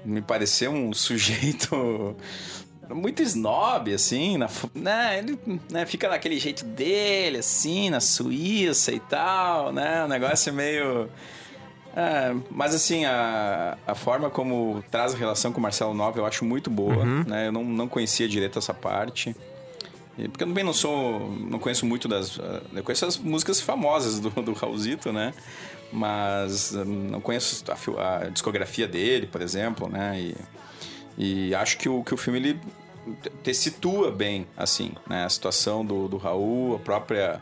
me 0.04 0.22
parecer 0.22 0.68
um 0.68 0.92
sujeito 0.94 2.16
muito 2.94 3.22
snob, 3.22 3.92
assim, 3.92 4.36
na, 4.38 4.48
né, 4.74 5.18
ele 5.18 5.38
né, 5.70 5.84
fica 5.86 6.08
naquele 6.08 6.38
jeito 6.38 6.64
dele, 6.64 7.38
assim, 7.38 7.90
na 7.90 8.00
Suíça 8.00 8.92
e 8.92 9.00
tal, 9.00 9.72
né, 9.72 10.04
um 10.04 10.08
negócio 10.08 10.52
meio... 10.52 11.08
É, 11.96 12.32
mas 12.50 12.74
assim, 12.74 13.04
a, 13.06 13.76
a 13.86 13.94
forma 13.94 14.30
como 14.30 14.84
traz 14.90 15.14
a 15.14 15.16
relação 15.16 15.52
com 15.52 15.58
o 15.58 15.62
Marcelo 15.62 15.94
Nova 15.94 16.18
eu 16.18 16.26
acho 16.26 16.44
muito 16.44 16.70
boa, 16.70 17.04
né, 17.04 17.48
eu 17.48 17.52
não, 17.52 17.64
não 17.64 17.88
conhecia 17.88 18.28
direito 18.28 18.58
essa 18.58 18.72
parte. 18.74 19.34
Porque 20.26 20.42
eu 20.42 20.48
também 20.48 20.64
não 20.64 20.72
sou. 20.72 21.30
não 21.48 21.60
conheço 21.60 21.86
muito 21.86 22.08
das. 22.08 22.40
ah, 22.40 22.60
Eu 22.74 22.82
conheço 22.82 23.06
as 23.06 23.16
músicas 23.16 23.60
famosas 23.60 24.18
do, 24.18 24.30
do 24.30 24.52
Raulzito, 24.52 25.12
né? 25.12 25.32
Mas 25.92 26.74
ah, 26.74 26.84
não 26.84 27.20
conheço 27.20 27.64
a, 27.96 28.16
a 28.16 28.28
discografia 28.28 28.88
dele, 28.88 29.28
por 29.28 29.40
exemplo, 29.40 29.88
né? 29.88 30.20
E, 30.20 30.36
e 31.18 31.54
acho 31.54 31.76
que 31.76 31.88
o, 31.88 32.02
que 32.04 32.14
o 32.14 32.16
filme 32.16 32.38
ele 32.38 32.60
te- 33.42 33.52
situa 33.52 34.10
bem, 34.12 34.46
assim, 34.56 34.92
né? 35.08 35.24
A 35.24 35.28
situação 35.28 35.84
do, 35.84 36.06
do 36.08 36.16
Raul, 36.16 36.76
a 36.76 36.78
própria. 36.78 37.40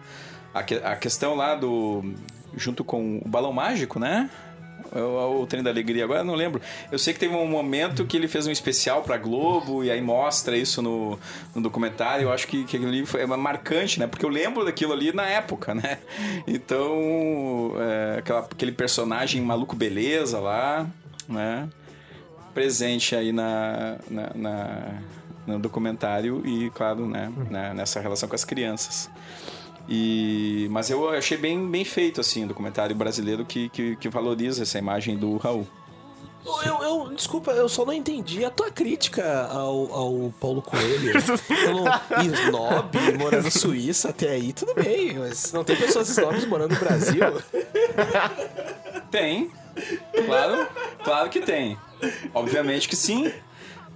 A, 0.55 0.63
que- 0.63 0.81
a 0.83 0.97
questão 0.97 1.35
lá 1.35 1.55
do. 1.55 2.15
junto 2.57 2.83
com 2.83 3.21
o 3.25 3.29
Balão 3.29 3.53
Mágico, 3.53 3.99
né? 3.99 4.31
O, 4.93 5.43
o 5.43 5.47
Trem 5.47 5.63
da 5.63 5.71
Alegria, 5.71 6.05
agora 6.05 6.23
não 6.23 6.35
lembro. 6.35 6.61
Eu 6.93 6.99
sei 6.99 7.13
que 7.13 7.19
teve 7.19 7.35
um 7.35 7.47
momento 7.47 8.07
que 8.07 8.17
ele 8.17 8.29
fez 8.29 8.47
um 8.47 8.51
especial 8.53 9.03
pra 9.03 9.19
Globo 9.19 9.83
e 9.85 9.91
aí 9.91 10.01
mostra 10.01 10.57
isso 10.57 10.81
no, 10.81 11.19
no 11.55 11.61
documentário. 11.61 12.25
Eu 12.25 12.33
acho 12.33 12.47
que, 12.47 12.65
que 12.65 12.77
aquilo 12.77 12.91
ali 12.91 13.05
foi 13.05 13.27
marcante, 13.27 13.99
né? 13.99 14.07
Porque 14.07 14.25
eu 14.25 14.31
lembro 14.31 14.65
daquilo 14.65 14.93
ali 14.93 15.13
na 15.13 15.27
época, 15.27 15.75
né? 15.75 15.99
Então, 16.47 17.73
é, 17.79 18.19
aquela- 18.21 18.41
aquele 18.41 18.73
personagem 18.73 19.43
maluco 19.43 19.75
beleza 19.77 20.39
lá, 20.39 20.87
né? 21.29 21.69
Presente 22.57 23.15
aí 23.15 23.33
na, 23.33 23.99
na, 24.09 24.31
na- 24.35 24.95
no 25.47 25.59
documentário 25.59 26.41
e, 26.47 26.71
claro, 26.71 27.07
né? 27.07 27.31
na- 27.51 27.75
nessa 27.75 28.01
relação 28.01 28.27
com 28.27 28.35
as 28.35 28.47
crianças. 28.47 29.11
E, 29.87 30.67
mas 30.71 30.89
eu 30.89 31.07
achei 31.11 31.37
bem, 31.37 31.71
bem 31.71 31.85
feito, 31.85 32.19
assim, 32.19 32.45
o 32.45 32.49
documentário 32.49 32.97
brasileiro 32.97 33.45
que, 33.45 33.69
que, 33.69 33.95
que 33.97 34.09
valoriza 34.09 34.63
essa 34.63 34.79
imagem 34.79 35.19
do 35.19 35.37
Raul. 35.37 35.67
Eu, 36.65 36.83
eu- 36.83 37.15
desculpa, 37.15 37.51
eu 37.51 37.69
só 37.69 37.85
não 37.85 37.93
entendi 37.93 38.43
a 38.43 38.51
tua 38.51 38.71
crítica 38.71 39.49
ao, 39.51 39.93
ao 39.93 40.35
Paulo 40.41 40.63
Coelho. 40.63 41.13
Pelo 41.47 41.85
snob 42.33 43.19
morando 43.19 43.43
na 43.45 43.51
Suíça 43.51 44.09
até 44.09 44.31
aí, 44.31 44.55
tudo 44.55 44.73
bem, 44.75 45.19
mas 45.19 45.53
não 45.53 45.63
tem 45.63 45.77
pessoas 45.77 46.09
snobs 46.09 46.47
morando 46.47 46.73
no 46.73 46.81
Brasil. 46.81 47.21
Tem, 49.11 49.51
claro, 50.25 50.67
claro 51.05 51.29
que 51.29 51.41
tem. 51.43 51.77
Obviamente 52.35 52.89
que 52.89 52.97
sim. 52.97 53.33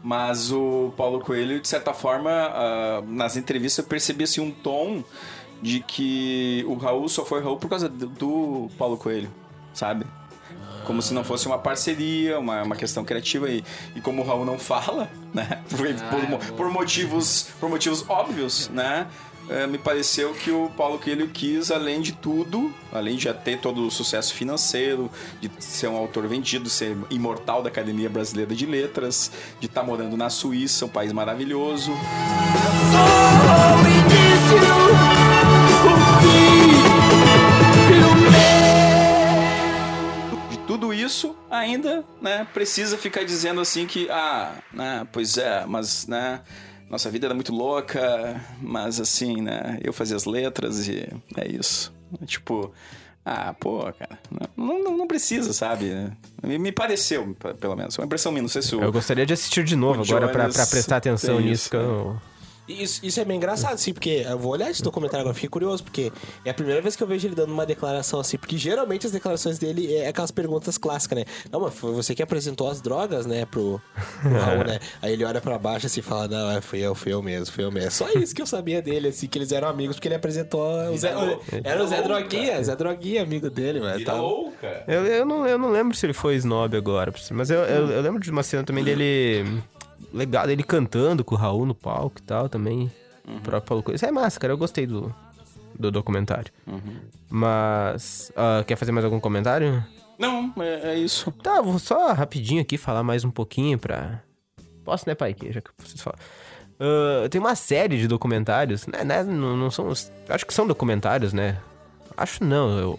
Mas 0.02 0.50
o 0.50 0.92
Paulo 0.96 1.20
Coelho, 1.20 1.60
de 1.60 1.68
certa 1.68 1.92
forma, 1.92 2.30
ah, 2.30 3.02
nas 3.06 3.36
entrevistas 3.36 3.84
eu 3.84 3.88
percebi 3.88 4.24
assim, 4.24 4.40
um 4.40 4.50
tom 4.50 5.04
de 5.60 5.80
que 5.80 6.64
o 6.66 6.74
Raul 6.74 7.06
só 7.08 7.22
foi 7.24 7.42
Raul 7.42 7.58
por 7.58 7.68
causa 7.68 7.86
do, 7.86 8.70
Paulo 8.78 8.96
Coelho, 8.96 9.30
sabe? 9.74 10.06
Como 10.86 11.02
se 11.02 11.12
não 11.12 11.22
fosse 11.22 11.46
uma 11.46 11.58
parceria, 11.58 12.38
uma, 12.38 12.62
uma 12.62 12.74
questão 12.76 13.04
criativa. 13.04 13.50
E, 13.50 13.62
e 13.94 14.00
como 14.00 14.22
o 14.22 14.24
Raul 14.24 14.46
não 14.46 14.58
fala, 14.58 15.10
né? 15.34 15.62
Por, 15.68 15.86
por, 16.10 16.28
mo- 16.28 16.38
por 16.56 16.70
motivos, 16.70 17.48
por 17.60 17.68
motivos 17.68 18.04
óbvios, 18.08 18.70
né? 18.70 19.06
Eh, 19.50 19.66
me 19.66 19.78
pareceu 19.78 20.32
que 20.32 20.50
o 20.52 20.70
Paulo 20.76 20.98
Coelho 20.98 21.28
quis, 21.28 21.72
além 21.72 22.00
de 22.00 22.12
tudo, 22.12 22.72
além 22.92 23.16
de 23.16 23.24
já 23.24 23.34
ter 23.34 23.58
todo 23.58 23.84
o 23.84 23.90
sucesso 23.90 24.32
financeiro, 24.32 25.10
de 25.40 25.50
ser 25.58 25.88
um 25.88 25.96
autor 25.96 26.28
vendido, 26.28 26.70
ser 26.70 26.96
imortal 27.10 27.60
da 27.60 27.68
Academia 27.68 28.08
Brasileira 28.08 28.54
de 28.54 28.64
Letras, 28.64 29.32
de 29.58 29.66
estar 29.66 29.82
morando 29.82 30.16
na 30.16 30.30
Suíça, 30.30 30.86
um 30.86 30.88
país 30.88 31.12
maravilhoso. 31.12 31.92
de 40.48 40.58
tudo 40.58 40.94
isso, 40.94 41.34
ainda, 41.50 42.04
né, 42.22 42.46
precisa 42.54 42.96
ficar 42.96 43.24
dizendo 43.24 43.60
assim 43.60 43.84
que, 43.84 44.08
ah, 44.10 44.52
né, 44.72 45.06
pois 45.12 45.36
é, 45.36 45.64
mas, 45.66 46.06
né, 46.06 46.40
nossa 46.90 47.08
vida 47.10 47.26
era 47.26 47.34
muito 47.34 47.54
louca, 47.54 48.40
mas 48.60 49.00
assim, 49.00 49.40
né, 49.40 49.78
eu 49.82 49.92
fazia 49.92 50.16
as 50.16 50.24
letras 50.24 50.88
e 50.88 51.08
é 51.36 51.48
isso. 51.48 51.92
Tipo, 52.26 52.72
ah, 53.24 53.54
pô, 53.58 53.80
cara, 53.92 54.18
não, 54.56 54.82
não, 54.82 54.96
não 54.96 55.06
precisa, 55.06 55.52
sabe? 55.52 56.10
Me, 56.42 56.58
me 56.58 56.72
pareceu, 56.72 57.36
pelo 57.60 57.76
menos, 57.76 57.96
uma 57.96 58.04
impressão 58.04 58.32
minha, 58.32 58.42
não 58.42 58.48
sei 58.48 58.62
se 58.62 58.74
o... 58.74 58.82
Eu 58.82 58.90
gostaria 58.90 59.24
de 59.24 59.32
assistir 59.32 59.62
de 59.62 59.76
novo 59.76 60.02
agora 60.02 60.28
pra 60.28 60.48
prestar 60.48 60.96
atenção 60.96 61.38
nisso. 61.38 61.52
isso, 61.52 61.70
que 61.70 61.76
eu 61.76 62.14
né? 62.14 62.20
Isso, 62.70 63.04
isso 63.04 63.20
é 63.20 63.24
bem 63.24 63.36
engraçado, 63.36 63.74
assim, 63.74 63.92
porque 63.92 64.24
eu 64.28 64.38
vou 64.38 64.52
olhar 64.52 64.70
esse 64.70 64.82
documentário 64.82 65.22
agora, 65.22 65.34
fiquei 65.34 65.48
curioso, 65.48 65.82
porque 65.82 66.12
é 66.44 66.50
a 66.50 66.54
primeira 66.54 66.80
vez 66.80 66.94
que 66.94 67.02
eu 67.02 67.06
vejo 67.06 67.26
ele 67.26 67.34
dando 67.34 67.52
uma 67.52 67.66
declaração 67.66 68.20
assim, 68.20 68.36
porque 68.36 68.56
geralmente 68.56 69.06
as 69.06 69.12
declarações 69.12 69.58
dele 69.58 69.94
é 69.94 70.08
aquelas 70.08 70.30
perguntas 70.30 70.78
clássicas, 70.78 71.18
né? 71.18 71.24
Não, 71.50 71.60
mas 71.60 71.74
foi 71.74 71.92
você 71.92 72.14
que 72.14 72.22
apresentou 72.22 72.68
as 72.70 72.80
drogas, 72.80 73.26
né, 73.26 73.44
pro, 73.46 73.80
pro 74.22 74.32
Raul, 74.32 74.64
né? 74.64 74.78
Aí 75.02 75.12
ele 75.12 75.24
olha 75.24 75.40
pra 75.40 75.58
baixo 75.58 75.86
assim 75.86 76.00
e 76.00 76.02
fala, 76.02 76.28
não, 76.28 76.50
é, 76.50 76.60
fui 76.60 76.80
eu, 76.80 76.94
fui 76.94 77.12
eu 77.12 77.22
mesmo, 77.22 77.52
fui 77.52 77.64
eu 77.64 77.72
mesmo. 77.72 77.88
É 77.88 77.90
só 77.90 78.08
isso 78.10 78.34
que 78.34 78.42
eu 78.42 78.46
sabia 78.46 78.80
dele, 78.80 79.08
assim, 79.08 79.26
que 79.26 79.38
eles 79.38 79.52
eram 79.52 79.68
amigos, 79.68 79.96
porque 79.96 80.08
ele 80.08 80.14
apresentou 80.14 80.90
o 80.90 80.96
Zé, 80.96 81.12
era 81.64 81.82
o 81.82 81.86
Zé 81.86 82.02
Droguinha, 82.02 82.62
Zé 82.62 82.76
Droguinha, 82.76 83.22
amigo 83.22 83.50
dele, 83.50 83.80
mano. 83.80 84.04
Tá... 84.04 84.14
Eu, 84.86 85.06
eu, 85.06 85.26
não, 85.26 85.46
eu 85.46 85.58
não 85.58 85.70
lembro 85.70 85.96
se 85.96 86.06
ele 86.06 86.12
foi 86.12 86.36
snob 86.36 86.76
agora, 86.76 87.12
mas 87.32 87.50
eu, 87.50 87.60
eu, 87.60 87.90
eu 87.90 88.02
lembro 88.02 88.20
de 88.20 88.30
uma 88.30 88.42
cena 88.42 88.62
também 88.62 88.84
dele. 88.84 89.62
Legal, 90.12 90.46
dele 90.46 90.62
cantando 90.62 91.24
com 91.24 91.34
o 91.34 91.38
Raul 91.38 91.66
no 91.66 91.74
palco 91.74 92.18
e 92.18 92.22
tal 92.22 92.48
também. 92.48 92.90
O 93.26 93.40
próprio 93.40 93.68
Paulo 93.68 93.82
Coelho. 93.82 93.96
Isso 93.96 94.06
é 94.06 94.10
massa, 94.10 94.40
cara. 94.40 94.52
Eu 94.52 94.58
gostei 94.58 94.86
do, 94.86 95.14
do 95.78 95.90
documentário. 95.90 96.52
Mas. 97.28 98.32
ah, 98.36 98.64
quer 98.66 98.76
fazer 98.76 98.92
mais 98.92 99.04
algum 99.04 99.20
comentário? 99.20 99.84
Não, 100.18 100.52
é, 100.58 100.92
é 100.92 100.98
isso. 100.98 101.30
Tá, 101.32 101.62
vou 101.62 101.78
só 101.78 102.12
rapidinho 102.12 102.60
aqui 102.60 102.76
falar 102.76 103.02
mais 103.02 103.24
um 103.24 103.30
pouquinho 103.30 103.78
pra. 103.78 104.20
Posso, 104.84 105.08
né, 105.08 105.14
pai? 105.14 105.32
Que 105.32 105.52
já 105.52 105.60
que 105.60 105.70
vocês 105.78 106.00
falam. 106.00 106.18
Ah, 106.80 107.28
tem 107.28 107.40
uma 107.40 107.54
série 107.54 107.98
de 107.98 108.08
documentários, 108.08 108.86
né? 108.86 109.04
né, 109.04 109.22
Não, 109.22 109.56
não 109.56 109.70
são. 109.70 109.92
Acho 110.28 110.46
que 110.46 110.54
são 110.54 110.66
documentários, 110.66 111.32
né? 111.32 111.58
Acho 112.16 112.42
não, 112.42 112.78
eu. 112.78 112.98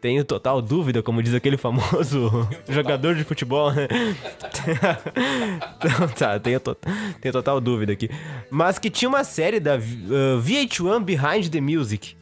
Tenho 0.00 0.24
total 0.24 0.60
dúvida, 0.60 1.02
como 1.02 1.22
diz 1.22 1.34
aquele 1.34 1.56
famoso 1.56 2.30
jogador 2.68 3.14
de 3.14 3.24
futebol, 3.24 3.72
né? 3.72 3.88
então, 5.78 6.08
tá, 6.08 6.38
tenho, 6.38 6.60
to- 6.60 6.76
tenho 7.20 7.32
total 7.32 7.60
dúvida 7.60 7.92
aqui. 7.92 8.08
Mas 8.50 8.78
que 8.78 8.90
tinha 8.90 9.08
uma 9.08 9.24
série 9.24 9.58
da 9.58 9.76
uh, 9.76 10.40
VH1 10.42 11.02
Behind 11.02 11.48
the 11.50 11.60
Music. 11.60 12.16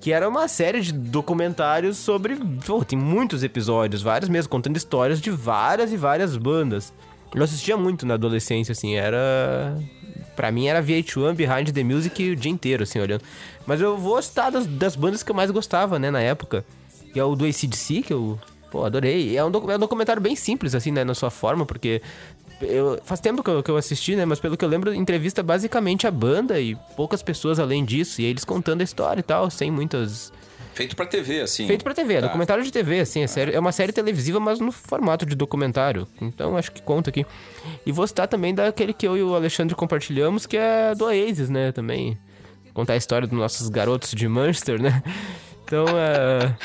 Que 0.00 0.12
era 0.12 0.28
uma 0.28 0.46
série 0.46 0.80
de 0.80 0.92
documentários 0.92 1.96
sobre. 1.96 2.36
Pô, 2.64 2.84
tem 2.84 2.96
muitos 2.96 3.42
episódios, 3.42 4.00
vários 4.00 4.28
mesmo, 4.28 4.48
contando 4.48 4.76
histórias 4.76 5.20
de 5.20 5.28
várias 5.30 5.92
e 5.92 5.96
várias 5.96 6.36
bandas. 6.36 6.92
Eu 7.34 7.42
assistia 7.42 7.76
muito 7.76 8.06
na 8.06 8.14
adolescência, 8.14 8.70
assim, 8.72 8.94
era. 8.94 9.76
Pra 10.36 10.52
mim 10.52 10.68
era 10.68 10.80
VH1 10.80 11.34
Behind 11.34 11.70
the 11.72 11.82
Music 11.82 12.30
o 12.30 12.36
dia 12.36 12.50
inteiro, 12.52 12.84
assim, 12.84 13.00
olhando. 13.00 13.22
Mas 13.66 13.80
eu 13.80 13.98
vou 13.98 14.22
citar 14.22 14.52
das, 14.52 14.66
das 14.68 14.94
bandas 14.94 15.24
que 15.24 15.32
eu 15.32 15.34
mais 15.34 15.50
gostava, 15.50 15.98
né, 15.98 16.12
na 16.12 16.20
época. 16.20 16.64
Que 17.18 17.20
é 17.20 17.24
o 17.24 17.34
do 17.34 17.44
ACDC, 17.44 18.02
que 18.02 18.12
eu. 18.12 18.38
Pô, 18.70 18.84
adorei. 18.84 19.36
É 19.36 19.44
um, 19.44 19.50
é 19.72 19.74
um 19.74 19.78
documentário 19.80 20.22
bem 20.22 20.36
simples, 20.36 20.72
assim, 20.72 20.92
né, 20.92 21.02
na 21.02 21.14
sua 21.16 21.30
forma, 21.30 21.66
porque. 21.66 22.00
Eu, 22.62 23.00
faz 23.04 23.18
tempo 23.20 23.42
que 23.42 23.50
eu, 23.50 23.60
que 23.60 23.68
eu 23.72 23.76
assisti, 23.76 24.14
né? 24.14 24.24
Mas 24.24 24.38
pelo 24.38 24.56
que 24.56 24.64
eu 24.64 24.68
lembro, 24.68 24.94
entrevista 24.94 25.42
basicamente 25.42 26.06
a 26.06 26.12
banda 26.12 26.60
e 26.60 26.76
poucas 26.96 27.20
pessoas 27.20 27.58
além 27.58 27.84
disso. 27.84 28.20
E 28.20 28.24
eles 28.24 28.44
contando 28.44 28.82
a 28.82 28.84
história 28.84 29.18
e 29.18 29.22
tal, 29.24 29.50
sem 29.50 29.68
muitas. 29.68 30.32
Feito 30.74 30.94
pra 30.94 31.06
TV, 31.06 31.40
assim. 31.40 31.66
Feito 31.66 31.82
pra 31.82 31.92
TV, 31.92 32.14
é 32.14 32.20
Tá. 32.20 32.26
documentário 32.28 32.62
de 32.62 32.70
TV, 32.70 33.00
assim, 33.00 33.22
é, 33.22 33.26
série- 33.26 33.52
é 33.52 33.58
uma 33.58 33.72
série 33.72 33.90
televisiva, 33.92 34.38
mas 34.38 34.60
no 34.60 34.70
formato 34.70 35.26
de 35.26 35.34
documentário. 35.34 36.06
Então 36.22 36.56
acho 36.56 36.70
que 36.70 36.80
conta 36.82 37.10
aqui. 37.10 37.26
E 37.84 37.90
vou 37.90 38.06
citar 38.06 38.28
também 38.28 38.54
daquele 38.54 38.92
que 38.92 39.08
eu 39.08 39.16
e 39.16 39.22
o 39.24 39.34
Alexandre 39.34 39.74
compartilhamos, 39.74 40.46
que 40.46 40.56
é 40.56 40.94
do 40.94 41.06
Oasis, 41.06 41.50
né? 41.50 41.72
Também. 41.72 42.16
Contar 42.74 42.92
a 42.92 42.96
história 42.96 43.26
dos 43.26 43.36
nossos 43.36 43.68
garotos 43.68 44.12
de 44.12 44.28
Manchester, 44.28 44.80
né? 44.80 45.02
Então 45.68 45.84
é. 45.98 46.56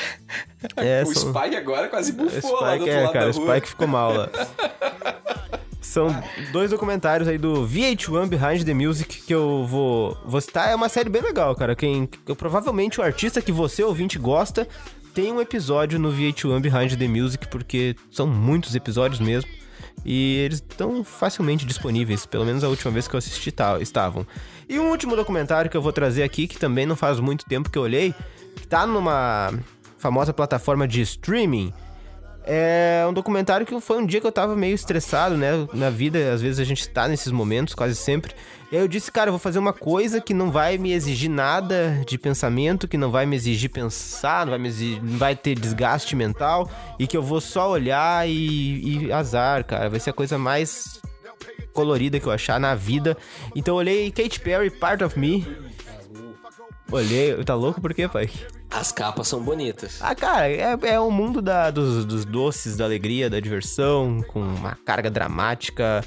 é 0.78 1.02
O 1.02 1.14
são- 1.14 1.32
Spike 1.34 1.56
agora 1.56 1.88
quase 1.88 2.10
o 2.12 2.14
bufou 2.14 2.60
lá 2.60 2.74
do 2.76 2.82
Spike, 2.84 2.90
outro 2.90 2.90
é, 2.90 3.02
lado 3.02 3.12
cara, 3.12 3.24
da 3.26 3.30
o 3.30 3.34
rua. 3.42 3.52
Spike 3.54 3.68
ficou 3.68 3.86
mal 3.86 4.12
lá. 4.14 4.30
São 5.80 6.08
dois 6.50 6.70
documentários 6.70 7.28
aí 7.28 7.36
do 7.36 7.66
VH1 7.68 8.26
Behind 8.26 8.64
the 8.64 8.72
Music 8.74 9.20
que 9.22 9.34
eu 9.34 9.64
vou, 9.66 10.16
vou 10.24 10.40
citar. 10.40 10.70
É 10.70 10.74
uma 10.74 10.88
série 10.88 11.10
bem 11.10 11.22
legal, 11.22 11.54
cara. 11.54 11.76
Quem, 11.76 12.08
eu, 12.26 12.34
provavelmente 12.34 12.98
o 12.98 13.04
artista 13.04 13.42
que 13.42 13.52
você, 13.52 13.84
ouvinte, 13.84 14.18
gosta, 14.18 14.66
tem 15.14 15.30
um 15.30 15.40
episódio 15.40 15.98
no 15.98 16.10
VH1 16.10 16.60
Behind 16.60 16.96
the 16.98 17.06
Music, 17.06 17.46
porque 17.48 17.94
são 18.10 18.26
muitos 18.26 18.74
episódios 18.74 19.20
mesmo. 19.20 19.48
E 20.04 20.38
eles 20.38 20.58
estão 20.58 21.04
facilmente 21.04 21.64
disponíveis, 21.64 22.26
pelo 22.26 22.44
menos 22.44 22.64
a 22.64 22.68
última 22.68 22.90
vez 22.90 23.06
que 23.06 23.14
eu 23.14 23.18
assisti 23.18 23.54
estavam. 23.80 24.26
E 24.68 24.78
um 24.78 24.90
último 24.90 25.14
documentário 25.14 25.70
que 25.70 25.76
eu 25.76 25.82
vou 25.82 25.92
trazer 25.92 26.22
aqui, 26.24 26.48
que 26.48 26.58
também 26.58 26.86
não 26.86 26.96
faz 26.96 27.20
muito 27.20 27.44
tempo 27.44 27.70
que 27.70 27.78
eu 27.78 27.82
olhei, 27.82 28.12
que 28.54 28.66
tá 28.66 28.86
numa 28.86 29.52
famosa 29.98 30.32
plataforma 30.32 30.86
de 30.86 31.00
streaming, 31.00 31.72
é 32.46 33.04
um 33.08 33.12
documentário 33.12 33.64
que 33.64 33.80
foi 33.80 33.96
um 33.96 34.04
dia 34.04 34.20
que 34.20 34.26
eu 34.26 34.32
tava 34.32 34.54
meio 34.54 34.74
estressado, 34.74 35.36
né? 35.36 35.66
Na 35.72 35.88
vida, 35.88 36.32
às 36.32 36.42
vezes 36.42 36.60
a 36.60 36.64
gente 36.64 36.86
tá 36.88 37.08
nesses 37.08 37.32
momentos, 37.32 37.74
quase 37.74 37.94
sempre. 37.94 38.34
E 38.70 38.76
aí 38.76 38.82
eu 38.82 38.88
disse, 38.88 39.10
cara, 39.10 39.28
eu 39.28 39.32
vou 39.32 39.38
fazer 39.38 39.58
uma 39.58 39.72
coisa 39.72 40.20
que 40.20 40.34
não 40.34 40.50
vai 40.50 40.76
me 40.76 40.92
exigir 40.92 41.30
nada 41.30 42.02
de 42.06 42.18
pensamento, 42.18 42.86
que 42.86 42.98
não 42.98 43.10
vai 43.10 43.24
me 43.24 43.34
exigir 43.34 43.70
pensar, 43.70 44.44
não 44.44 44.50
vai 44.50 44.58
me 44.58 44.68
exigir, 44.68 45.02
não 45.02 45.16
vai 45.16 45.34
ter 45.34 45.54
desgaste 45.58 46.14
mental, 46.14 46.70
e 46.98 47.06
que 47.06 47.16
eu 47.16 47.22
vou 47.22 47.40
só 47.40 47.70
olhar 47.70 48.28
e, 48.28 49.06
e 49.06 49.12
azar, 49.12 49.64
cara. 49.64 49.88
Vai 49.88 50.00
ser 50.00 50.10
a 50.10 50.14
coisa 50.14 50.36
mais 50.36 51.00
colorida 51.72 52.20
que 52.20 52.26
eu 52.26 52.32
achar 52.32 52.60
na 52.60 52.74
vida. 52.74 53.16
Então 53.56 53.74
eu 53.74 53.78
olhei 53.78 54.10
Katy 54.10 54.40
Perry, 54.40 54.70
Part 54.70 55.02
of 55.02 55.18
Me. 55.18 55.46
Olhei, 56.90 57.42
tá 57.44 57.54
louco 57.54 57.80
por 57.80 57.92
quê, 57.94 58.06
pai? 58.08 58.28
As 58.70 58.92
capas 58.92 59.26
são 59.28 59.40
bonitas. 59.42 59.98
Ah, 60.00 60.14
cara, 60.14 60.48
é, 60.48 60.76
é 60.82 61.00
o 61.00 61.10
mundo 61.10 61.40
da- 61.40 61.70
dos, 61.70 62.04
dos 62.04 62.24
doces, 62.24 62.76
da 62.76 62.84
alegria, 62.84 63.28
da 63.30 63.40
diversão, 63.40 64.22
com 64.28 64.40
uma 64.40 64.76
carga 64.84 65.10
dramática 65.10 66.04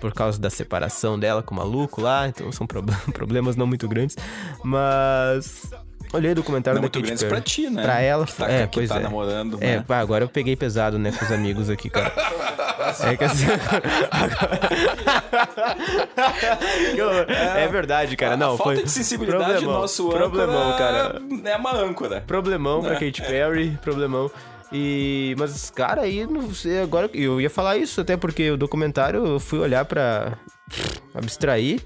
por 0.00 0.12
causa 0.14 0.40
da 0.40 0.48
separação 0.50 1.18
dela 1.18 1.42
com 1.42 1.54
o 1.54 1.58
maluco 1.58 2.00
lá, 2.00 2.26
então 2.28 2.50
são 2.52 2.66
prob- 2.66 2.90
problemas 3.12 3.54
não 3.54 3.66
muito 3.66 3.86
grandes, 3.86 4.16
mas 4.64 5.70
olhei 6.12 6.32
o 6.32 6.34
documentário 6.34 6.76
Não 6.76 6.82
da 6.82 6.84
muito 6.86 6.94
Katy 6.94 7.04
grandes 7.06 7.22
Perry. 7.22 7.34
pra 7.34 7.40
ti, 7.42 7.68
né? 7.70 7.82
Pra 7.82 8.00
ela, 8.00 8.24
Que 8.26 8.32
tá, 8.32 8.50
é, 8.50 8.66
que 8.66 8.74
pois 8.78 8.88
tá 8.88 8.96
é. 8.96 9.00
namorando, 9.00 9.58
É, 9.60 9.76
né? 9.76 9.84
pá, 9.86 9.98
agora 9.98 10.24
eu 10.24 10.28
peguei 10.28 10.56
pesado, 10.56 10.98
né, 10.98 11.12
com 11.12 11.22
os 11.24 11.30
amigos 11.32 11.68
aqui, 11.68 11.90
cara. 11.90 12.12
É 13.04 13.16
que 13.16 13.24
assim, 13.24 13.46
agora- 13.46 13.82
é 17.58 17.68
verdade, 17.68 18.16
cara. 18.16 18.36
Não, 18.36 18.54
a 18.54 18.56
falta 18.56 18.74
foi 18.74 18.82
de 18.84 18.90
sensibilidade 18.90 19.44
do 19.44 19.50
problemão, 19.52 19.80
nosso 19.80 20.08
problemão, 20.08 20.68
âncora 20.72 20.78
cara. 20.78 21.22
é 21.44 21.56
uma 21.56 21.74
âncora. 21.74 22.20
Problemão 22.26 22.82
pra 22.82 22.92
É. 22.94 22.94
Katy 22.94 23.22
Perry, 23.22 23.78
problemão. 23.82 24.30
E. 24.72 25.34
Mas, 25.38 25.70
cara, 25.70 26.02
aí 26.02 26.26
não 26.26 26.52
sei. 26.52 26.80
Agora 26.82 27.08
eu 27.14 27.40
ia 27.40 27.50
falar 27.50 27.76
isso, 27.76 28.00
até 28.00 28.16
porque 28.16 28.50
o 28.50 28.56
documentário 28.56 29.24
eu 29.26 29.40
fui 29.40 29.58
olhar 29.58 29.84
pra 29.84 30.36
abstrair 31.14 31.80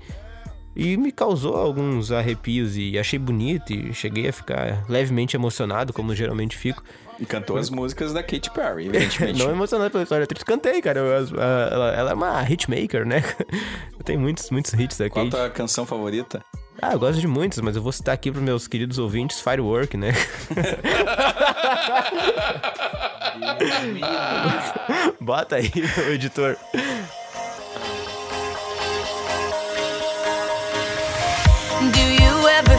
e 0.75 0.97
me 0.97 1.13
causou 1.13 1.57
alguns 1.57 2.11
arrepios 2.11 2.77
e 2.77 2.99
achei 2.99 3.19
bonito 3.19 3.73
e 3.73 3.93
cheguei 3.95 4.29
a 4.29 4.33
ficar 4.33 4.85
levemente 4.89 5.37
emocionado, 5.37 5.93
como 5.93 6.15
geralmente 6.15 6.57
fico. 6.57 6.83
E 7.21 7.27
cantou 7.27 7.57
as 7.57 7.71
músicas 7.71 8.13
da 8.13 8.23
Katy 8.23 8.51
Perry, 8.51 8.87
evidentemente. 8.87 9.39
Não 9.45 9.51
emocionado 9.51 9.91
pela 9.91 10.03
história 10.03 10.27
triste, 10.27 10.45
cantei, 10.45 10.81
cara. 10.83 10.99
Eu- 11.01 11.17
as- 11.17 11.33
a- 11.33 11.69
ela, 11.73 11.93
ela 11.93 12.11
é 12.11 12.15
uma 12.15 12.43
hitmaker, 12.43 13.07
né? 13.07 13.23
Tem 14.05 14.17
muitos, 14.17 14.51
muitos 14.51 14.73
hits 14.73 14.99
da 14.99 15.09
Qual 15.09 15.27
a 15.27 15.31
Kate. 15.31 15.41
tua 15.41 15.51
canção 15.51 15.87
favorita? 15.87 16.45
Ah, 16.81 16.95
eu 16.95 16.99
gosto 16.99 17.21
de 17.21 17.29
muitos, 17.29 17.61
mas 17.61 17.77
eu 17.77 17.83
vou 17.83 17.93
citar 17.93 18.15
aqui 18.15 18.31
pros 18.33 18.43
meus 18.43 18.67
queridos 18.67 18.99
ouvintes 18.99 19.41
Firework, 19.41 19.97
né? 19.97 20.13
Bota 25.21 25.57
aí, 25.57 25.71
meu 25.75 26.15
editor. 26.15 26.57
Do 31.93 32.01
you 32.01 32.49
ever 32.49 32.79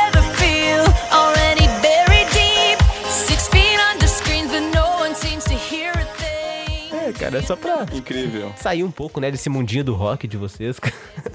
cara, 7.21 7.37
é 7.37 7.41
só 7.41 7.55
pra 7.55 7.85
Incrível. 7.93 8.51
sair 8.57 8.83
um 8.83 8.91
pouco, 8.91 9.19
né, 9.19 9.29
desse 9.31 9.49
mundinho 9.49 9.83
do 9.83 9.93
rock 9.93 10.27
de 10.27 10.37
vocês. 10.37 10.77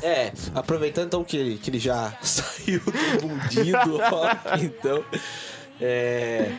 É, 0.03 0.33
aproveitando 0.55 1.07
então 1.07 1.25
que 1.25 1.37
ele, 1.37 1.59
que 1.59 1.71
ele 1.71 1.79
já 1.79 2.13
saiu 2.23 2.81
do 2.81 3.27
mundinho 3.27 3.85
do 3.85 3.97
rock, 3.99 4.65
então. 4.65 5.05
É. 5.81 6.51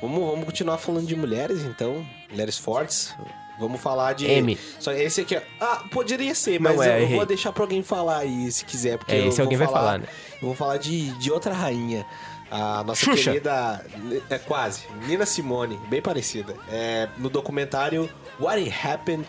Vamos, 0.00 0.18
vamos 0.30 0.44
continuar 0.44 0.78
falando 0.78 1.06
de 1.06 1.14
mulheres, 1.14 1.62
então. 1.62 2.04
Mulheres 2.30 2.58
fortes. 2.58 3.14
Vamos 3.60 3.80
falar 3.80 4.14
de. 4.14 4.26
M. 4.26 4.58
Só 4.80 4.92
esse 4.92 5.20
aqui, 5.20 5.36
ó. 5.36 5.40
Ah, 5.60 5.84
poderia 5.92 6.34
ser, 6.34 6.58
mas 6.58 6.74
Não 6.74 6.82
é, 6.82 6.98
eu, 6.98 7.02
errei. 7.04 7.16
vou 7.16 7.26
deixar 7.26 7.52
pra 7.52 7.62
alguém 7.62 7.82
falar 7.82 8.18
aí, 8.18 8.50
se 8.50 8.64
quiser. 8.64 8.98
Porque 8.98 9.12
É, 9.12 9.26
esse 9.26 9.40
alguém 9.40 9.56
vai 9.58 9.68
falar, 9.68 9.98
né? 10.00 10.06
Eu 10.40 10.48
vou 10.48 10.54
falar 10.56 10.78
de, 10.78 11.10
de 11.18 11.30
outra 11.30 11.52
rainha. 11.52 12.04
A 12.50 12.82
nossa 12.84 13.04
Xuxa. 13.04 13.30
querida. 13.30 13.84
É 14.28 14.38
quase. 14.38 14.80
Nina 15.06 15.24
Simone, 15.24 15.78
bem 15.88 16.02
parecida. 16.02 16.54
É, 16.68 17.08
no 17.18 17.30
documentário 17.30 18.10
What 18.42 18.68
Happened, 18.84 19.24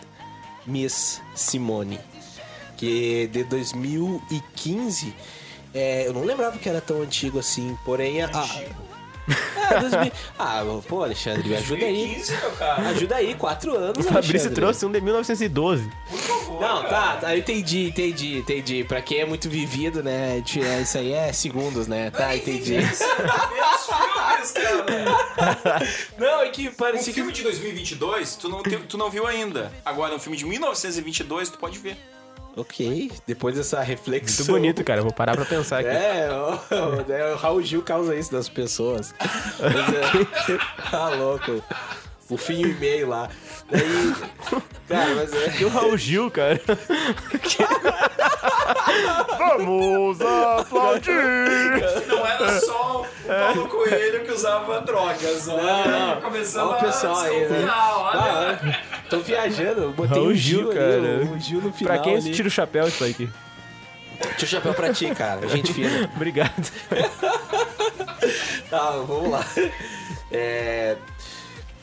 Miss 0.66 1.22
Simone. 1.36 2.00
que 2.76 3.28
de 3.28 3.44
2015. 3.44 5.14
é, 5.72 6.08
eu 6.08 6.12
não 6.12 6.24
lembrava 6.24 6.58
que 6.58 6.68
era 6.68 6.80
tão 6.80 7.00
antigo 7.00 7.38
assim, 7.38 7.78
porém 7.84 8.22
a. 8.22 8.28
Ah, 9.70 9.74
2000 9.80 10.12
ah, 10.38 10.62
pô, 10.86 11.02
Alexandre, 11.04 11.48
me 11.48 11.56
ajuda 11.56 11.86
aí. 11.86 12.22
meu 12.28 12.50
cara. 12.52 12.88
Ajuda 12.90 13.16
aí, 13.16 13.34
quatro 13.34 13.74
anos. 13.76 13.98
O 13.98 14.02
Fabrício 14.08 14.30
Alexandre. 14.32 14.54
trouxe 14.54 14.84
um 14.86 14.92
de 14.92 15.00
1912. 15.00 15.90
Não, 16.60 16.82
tá, 16.84 17.16
tá, 17.16 17.34
eu 17.34 17.38
entendi, 17.38 17.88
entendi, 17.88 18.38
entendi. 18.38 18.84
Pra 18.84 19.00
quem 19.02 19.20
é 19.20 19.24
muito 19.24 19.48
vivido, 19.48 20.02
né? 20.02 20.42
é, 20.56 20.80
Isso 20.82 20.98
aí 20.98 21.12
é 21.12 21.32
segundos, 21.32 21.86
né? 21.88 22.10
Tá, 22.10 22.36
entendi. 22.36 22.76
Não, 26.18 26.42
é 26.42 26.48
que 26.50 26.68
Um 26.68 26.74
parecia 26.74 27.06
que. 27.12 27.14
filme 27.14 27.32
de 27.32 27.42
2022, 27.42 28.36
tu 28.36 28.48
não, 28.48 28.62
te- 28.62 28.76
tu 28.78 28.98
não 28.98 29.10
viu 29.10 29.26
ainda. 29.26 29.72
Agora, 29.84 30.14
um 30.14 30.18
filme 30.18 30.36
de 30.36 30.44
1922, 30.44 31.48
tu 31.50 31.58
pode 31.58 31.78
ver. 31.78 31.96
Ok, 32.56 33.10
depois 33.26 33.56
dessa 33.56 33.80
reflexão. 33.80 34.46
Muito 34.46 34.52
bonito, 34.52 34.84
cara. 34.84 35.00
Eu 35.00 35.04
Vou 35.04 35.12
parar 35.12 35.34
pra 35.34 35.44
pensar 35.44 35.80
aqui. 35.80 35.88
É, 35.88 36.28
o, 36.30 37.12
é, 37.12 37.32
o 37.32 37.36
Raul 37.36 37.60
Gil 37.62 37.82
causa 37.82 38.14
isso 38.14 38.30
das 38.30 38.48
pessoas. 38.48 39.12
Mas 39.58 39.74
é, 40.48 40.58
tá 40.90 41.08
louco. 41.08 41.62
O 42.30 42.36
fim 42.36 42.60
e 42.60 42.64
o 42.66 42.70
e-mail 42.70 43.08
lá. 43.08 43.28
Daí. 43.70 44.14
Cara, 44.88 45.14
mas 45.16 45.32
é. 45.32 45.60
E 45.60 45.64
o 45.64 45.68
Raul 45.68 45.96
Gil, 45.98 46.30
cara. 46.30 46.60
Vamos 49.38 50.20
aplaudir! 50.20 51.12
Não 52.06 52.26
era 52.26 52.60
só 52.60 53.02
o 53.02 53.06
Paulo 53.26 53.68
Coelho 53.68 54.24
que 54.24 54.32
usava 54.32 54.80
drogas. 54.80 55.46
Não, 55.46 55.56
não. 55.56 56.20
Começando 56.20 56.68
Olha 56.70 56.78
o 56.78 56.80
pessoal 56.84 57.16
aí, 57.20 57.48
né? 57.48 57.66
Ah, 57.70 58.58
é. 58.62 58.80
Tô 59.08 59.20
viajando, 59.20 59.90
botei 59.90 60.16
Raul 60.16 60.28
o 60.28 60.34
Gil, 60.34 60.58
Gil, 60.58 60.70
ali, 60.70 60.78
cara. 60.78 61.34
o 61.34 61.40
Gil 61.40 61.60
no 61.60 61.72
final. 61.72 61.94
Pra 61.94 62.02
quem 62.02 62.16
ali. 62.16 62.32
tira 62.32 62.48
o 62.48 62.50
chapéu 62.50 62.86
isso 62.88 63.04
aqui? 63.04 63.28
Tira 64.36 64.44
o 64.44 64.46
chapéu 64.46 64.74
pra 64.74 64.92
ti, 64.92 65.14
cara. 65.14 65.46
Gente 65.48 65.72
fina. 65.72 66.10
Obrigado. 66.16 66.70
Tá, 68.70 68.90
vamos 68.90 69.30
lá. 69.30 69.44
É, 70.32 70.96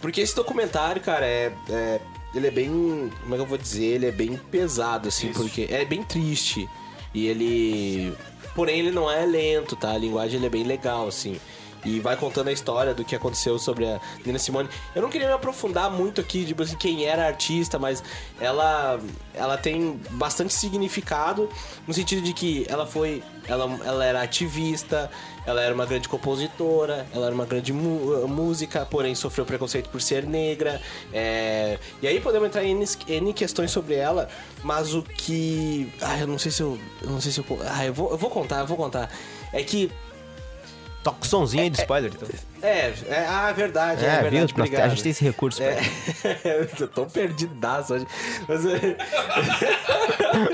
Porque 0.01 0.21
esse 0.21 0.35
documentário, 0.35 1.01
cara, 1.01 1.25
é, 1.25 1.51
é- 1.69 1.99
Ele 2.33 2.47
é 2.47 2.51
bem. 2.51 3.11
Como 3.21 3.33
é 3.33 3.37
que 3.37 3.43
eu 3.43 3.45
vou 3.45 3.57
dizer? 3.57 3.83
Ele 3.85 4.07
é 4.07 4.11
bem 4.11 4.35
pesado, 4.49 5.07
assim, 5.09 5.31
porque. 5.33 5.67
É 5.69 5.85
bem 5.85 6.01
triste. 6.03 6.67
E 7.13 7.27
ele. 7.27 8.13
Porém, 8.55 8.79
ele 8.79 8.91
não 8.91 9.09
é 9.09 9.25
lento, 9.25 9.75
tá? 9.75 9.91
A 9.91 9.97
linguagem 9.97 10.43
é 10.43 10.49
bem 10.49 10.63
legal, 10.63 11.07
assim. 11.07 11.39
E 11.83 11.99
vai 11.99 12.15
contando 12.15 12.49
a 12.49 12.51
história 12.51 12.93
do 12.93 13.03
que 13.03 13.15
aconteceu 13.15 13.57
sobre 13.57 13.85
a 13.87 13.99
Nina 14.23 14.37
Simone. 14.37 14.69
Eu 14.93 15.01
não 15.01 15.09
queria 15.09 15.27
me 15.27 15.33
aprofundar 15.33 15.89
muito 15.89 16.21
aqui, 16.21 16.45
tipo 16.45 16.61
assim, 16.61 16.75
quem 16.75 17.05
era 17.05 17.23
a 17.23 17.27
artista, 17.27 17.79
mas 17.79 18.03
ela, 18.39 18.99
ela 19.33 19.57
tem 19.57 19.99
bastante 20.11 20.53
significado 20.53 21.49
no 21.87 21.93
sentido 21.93 22.21
de 22.21 22.33
que 22.33 22.65
ela 22.69 22.85
foi. 22.85 23.23
Ela, 23.47 23.65
ela 23.83 24.05
era 24.05 24.21
ativista, 24.21 25.09
ela 25.45 25.61
era 25.61 25.73
uma 25.73 25.85
grande 25.85 26.07
compositora, 26.07 27.05
ela 27.13 27.25
era 27.27 27.35
uma 27.35 27.45
grande 27.45 27.73
mu- 27.73 28.27
música, 28.27 28.85
porém 28.85 29.15
sofreu 29.15 29.45
preconceito 29.45 29.89
por 29.89 30.01
ser 30.01 30.25
negra. 30.25 30.81
é, 31.11 31.77
E 32.01 32.07
aí 32.07 32.19
podemos 32.21 32.47
entrar 32.47 32.63
em 32.63 32.77
N 33.07 33.33
questões 33.33 33.71
sobre 33.71 33.95
ela, 33.95 34.27
mas 34.63 34.93
o 34.93 35.01
que. 35.01 35.91
Ah, 36.01 36.19
eu 36.19 36.27
não 36.27 36.37
sei 36.37 36.51
se 36.51 36.61
eu. 36.61 36.77
Eu 37.01 37.09
não 37.09 37.21
sei 37.21 37.31
se 37.31 37.39
eu. 37.39 37.45
Ah, 37.67 37.85
eu 37.85 37.93
vou, 37.93 38.11
eu 38.11 38.17
vou 38.17 38.29
contar, 38.29 38.59
eu 38.59 38.67
vou 38.67 38.77
contar. 38.77 39.09
É 39.51 39.63
que 39.63 39.91
Toca 41.03 41.17
o 41.23 41.25
somzinho 41.25 41.63
aí 41.63 41.69
de 41.69 41.79
spoiler, 41.79 42.11
então. 42.13 42.27
é, 42.61 42.93
é, 43.07 43.25
ah, 43.27 43.49
é 43.49 43.53
verdade, 43.53 44.05
é, 44.05 44.07
É, 44.07 44.11
verdade. 44.21 44.35
viu? 44.35 44.45
Obrigado. 44.55 44.85
A 44.85 44.89
gente 44.89 45.01
tem 45.01 45.09
esse 45.11 45.23
recurso. 45.23 45.61
É, 45.63 45.79
eu 46.79 46.87
tô 46.87 47.05
perdidaço 47.07 47.95
hoje. 47.95 48.07
Mas 48.47 48.65
é, 48.67 48.97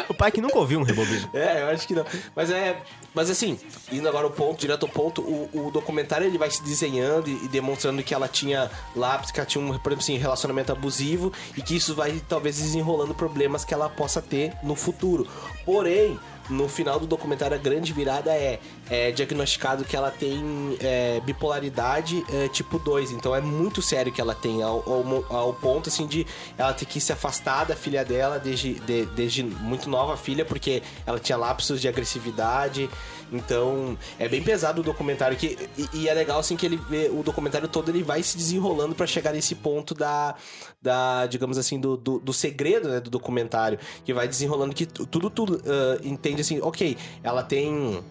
O 0.10 0.14
pai 0.14 0.32
que 0.32 0.40
nunca 0.42 0.58
ouviu 0.58 0.80
um 0.80 0.84
rebobino. 0.84 1.30
é, 1.34 1.62
eu 1.64 1.68
acho 1.70 1.86
que 1.88 1.94
não. 1.94 2.06
Mas 2.36 2.50
é. 2.50 2.78
Mas 3.14 3.30
assim, 3.30 3.60
indo 3.92 4.08
agora 4.08 4.26
ao 4.26 4.32
ponto, 4.32 4.60
direto 4.60 4.86
ao 4.86 4.92
ponto, 4.92 5.22
o, 5.22 5.68
o 5.68 5.72
documentário 5.72 6.26
ele 6.26 6.38
vai 6.38 6.50
se 6.50 6.64
desenhando 6.64 7.30
e, 7.30 7.46
e 7.46 7.48
demonstrando 7.48 8.02
que 8.04 8.14
ela 8.14 8.28
tinha 8.28 8.70
lápis, 8.96 9.32
que 9.32 9.40
ela 9.40 9.48
tinha 9.48 9.64
um, 9.64 9.68
por 9.78 9.92
exemplo, 9.92 10.00
assim, 10.04 10.18
relacionamento 10.18 10.72
abusivo 10.72 11.34
e 11.58 11.62
que 11.62 11.76
isso 11.76 11.94
vai 11.96 12.22
talvez 12.30 12.58
desenrolando 12.58 13.14
problemas 13.14 13.66
que 13.66 13.74
ela 13.74 13.90
possa 13.90 14.22
ter 14.22 14.54
no 14.64 14.76
futuro. 14.76 15.28
Porém, 15.66 16.18
no 16.50 16.70
final 16.70 17.00
do 17.00 17.06
documentário, 17.08 17.56
a 17.56 17.60
grande 17.60 17.92
virada 17.92 18.32
é, 18.32 18.60
é 18.90 19.12
diagnosticado 19.12 19.84
que 19.84 19.96
ela 19.96 20.10
tem 20.12 20.78
é, 20.80 21.20
bipolaridade 21.22 22.26
é, 22.32 22.48
tipo 22.48 22.80
2. 22.80 23.12
Então 23.12 23.36
é 23.36 23.42
muito 23.42 23.82
sério 23.82 24.12
que 24.12 24.22
ela 24.22 24.34
tem, 24.36 24.62
ao, 24.64 24.84
ao, 24.90 25.26
ao 25.36 25.54
ponto 25.54 25.90
assim 25.90 26.08
de 26.08 26.26
ela 26.58 26.74
ter 26.74 26.86
que 26.86 27.00
se 27.02 27.12
afastar 27.12 27.66
da 27.66 27.76
filha 27.76 28.04
dela 28.06 28.40
desde, 28.40 28.74
de- 28.76 29.06
desde 29.08 29.44
muito 29.44 29.90
nova 29.90 30.16
filha, 30.18 30.46
porque 30.46 30.82
ela 31.06 31.20
tinha 31.20 31.38
lapsos 31.38 31.82
de 31.82 31.88
agressividade. 31.88 32.90
Então 33.30 33.98
é 34.18 34.28
bem 34.30 34.42
pesado 34.42 34.80
o 34.80 34.84
documentário. 34.84 35.36
Que, 35.38 35.58
e, 35.78 35.90
e 35.94 36.10
é 36.10 36.14
legal 36.14 36.40
assim 36.40 36.56
que 36.56 36.66
ele 36.66 36.78
vê 36.90 37.10
o 37.12 37.22
documentário 37.24 37.68
todo 37.68 37.90
ele 37.90 38.02
vai 38.04 38.24
se 38.24 38.38
desenrolando 38.38 38.96
pra 38.96 39.06
chegar 39.06 39.34
nesse 39.34 39.54
ponto 39.54 39.94
da, 39.94 40.34
da 40.82 41.26
digamos 41.28 41.58
assim, 41.58 41.78
do, 41.80 41.98
do, 41.98 42.20
do 42.20 42.32
segredo 42.32 42.88
né, 42.88 43.00
do 43.02 43.10
documentário. 43.10 43.78
Que 44.06 44.14
vai 44.14 44.28
desenrolando 44.30 44.74
que 44.74 44.86
tu- 44.86 45.06
tudo, 45.06 45.30
tudo 45.30 45.62
ah, 45.66 46.00
entende 46.04 46.40
assim, 46.42 46.62
ok, 46.62 46.96
ela 47.22 47.44
tem. 47.44 48.02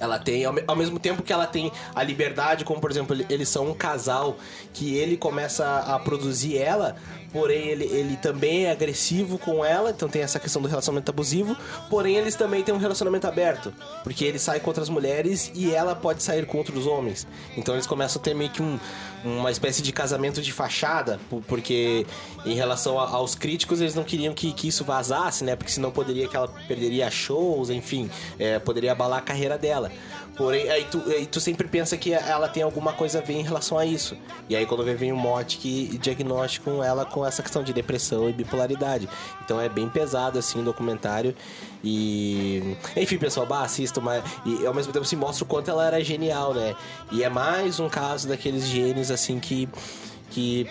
Ela 0.00 0.18
tem, 0.18 0.44
ao, 0.44 0.52
me- 0.52 0.62
ao 0.66 0.76
mesmo 0.76 0.98
tempo 0.98 1.22
que 1.22 1.32
ela 1.32 1.46
tem 1.46 1.72
a 1.94 2.02
liberdade, 2.02 2.64
como 2.64 2.80
por 2.80 2.90
exemplo, 2.90 3.14
ele- 3.16 3.26
eles 3.28 3.48
são 3.48 3.68
um 3.70 3.74
casal 3.74 4.36
que 4.72 4.94
ele 4.96 5.16
começa 5.16 5.78
a 5.80 5.98
produzir 5.98 6.56
ela, 6.58 6.96
porém 7.32 7.68
ele, 7.68 7.84
ele 7.84 8.16
também 8.16 8.66
é 8.66 8.70
agressivo 8.72 9.38
com 9.38 9.64
ela, 9.64 9.90
então 9.90 10.08
tem 10.08 10.22
essa 10.22 10.38
questão 10.40 10.60
do 10.62 10.68
relacionamento 10.68 11.10
abusivo, 11.10 11.56
porém 11.90 12.16
eles 12.16 12.34
também 12.34 12.62
têm 12.62 12.74
um 12.74 12.78
relacionamento 12.78 13.26
aberto, 13.26 13.72
porque 14.02 14.24
ele 14.24 14.38
sai 14.38 14.60
com 14.60 14.70
outras 14.70 14.88
mulheres 14.88 15.50
e 15.54 15.74
ela 15.74 15.94
pode 15.94 16.22
sair 16.22 16.46
com 16.46 16.58
outros 16.58 16.86
homens. 16.86 17.26
Então 17.56 17.74
eles 17.74 17.86
começam 17.86 18.20
a 18.20 18.24
ter 18.24 18.34
meio 18.34 18.50
que 18.50 18.62
um, 18.62 18.78
uma 19.24 19.50
espécie 19.50 19.82
de 19.82 19.92
casamento 19.92 20.40
de 20.40 20.52
fachada, 20.52 21.18
po- 21.28 21.42
porque 21.46 22.06
em 22.46 22.54
relação 22.54 22.98
a- 22.98 23.08
aos 23.10 23.34
críticos 23.34 23.80
eles 23.80 23.94
não 23.94 24.04
queriam 24.04 24.32
que, 24.32 24.52
que 24.52 24.68
isso 24.68 24.84
vazasse, 24.84 25.44
né? 25.44 25.54
Porque 25.56 25.70
senão 25.72 25.90
poderia 25.90 26.28
que 26.28 26.36
ela 26.36 26.48
perderia 26.66 27.10
shows, 27.10 27.68
enfim, 27.70 28.08
é, 28.38 28.58
poderia 28.58 28.92
abalar 28.92 29.18
a 29.18 29.22
carreira 29.22 29.58
dela. 29.58 29.90
Porém, 30.36 30.70
aí 30.70 30.84
tu, 30.84 31.02
aí 31.08 31.26
tu 31.26 31.40
sempre 31.40 31.66
pensa 31.66 31.96
que 31.96 32.12
ela 32.12 32.48
tem 32.48 32.62
alguma 32.62 32.92
coisa 32.92 33.18
a 33.18 33.20
ver 33.20 33.34
em 33.34 33.42
relação 33.42 33.76
a 33.76 33.84
isso. 33.84 34.16
E 34.48 34.54
aí 34.54 34.64
quando 34.66 34.84
vem, 34.84 34.94
vem 34.94 35.12
o 35.12 35.16
mote 35.16 35.58
que 35.58 35.98
diagnosticam 36.00 36.82
ela 36.82 37.04
com 37.04 37.17
essa 37.24 37.42
questão 37.42 37.62
de 37.62 37.72
depressão 37.72 38.28
e 38.28 38.32
bipolaridade. 38.32 39.08
Então 39.44 39.60
é 39.60 39.68
bem 39.68 39.88
pesado 39.88 40.38
assim 40.38 40.60
o 40.60 40.62
documentário. 40.62 41.34
E. 41.82 42.76
Enfim, 42.96 43.18
pessoal, 43.18 43.46
bah, 43.46 43.66
mas. 44.02 44.22
E 44.44 44.66
ao 44.66 44.74
mesmo 44.74 44.92
tempo 44.92 45.04
se 45.04 45.16
mostra 45.16 45.44
o 45.44 45.46
quanto 45.46 45.70
ela 45.70 45.86
era 45.86 46.02
genial, 46.02 46.54
né? 46.54 46.74
E 47.10 47.22
é 47.22 47.28
mais 47.28 47.80
um 47.80 47.88
caso 47.88 48.28
daqueles 48.28 48.66
gênios 48.66 49.10
assim 49.10 49.38
que. 49.38 49.68
que 50.30 50.68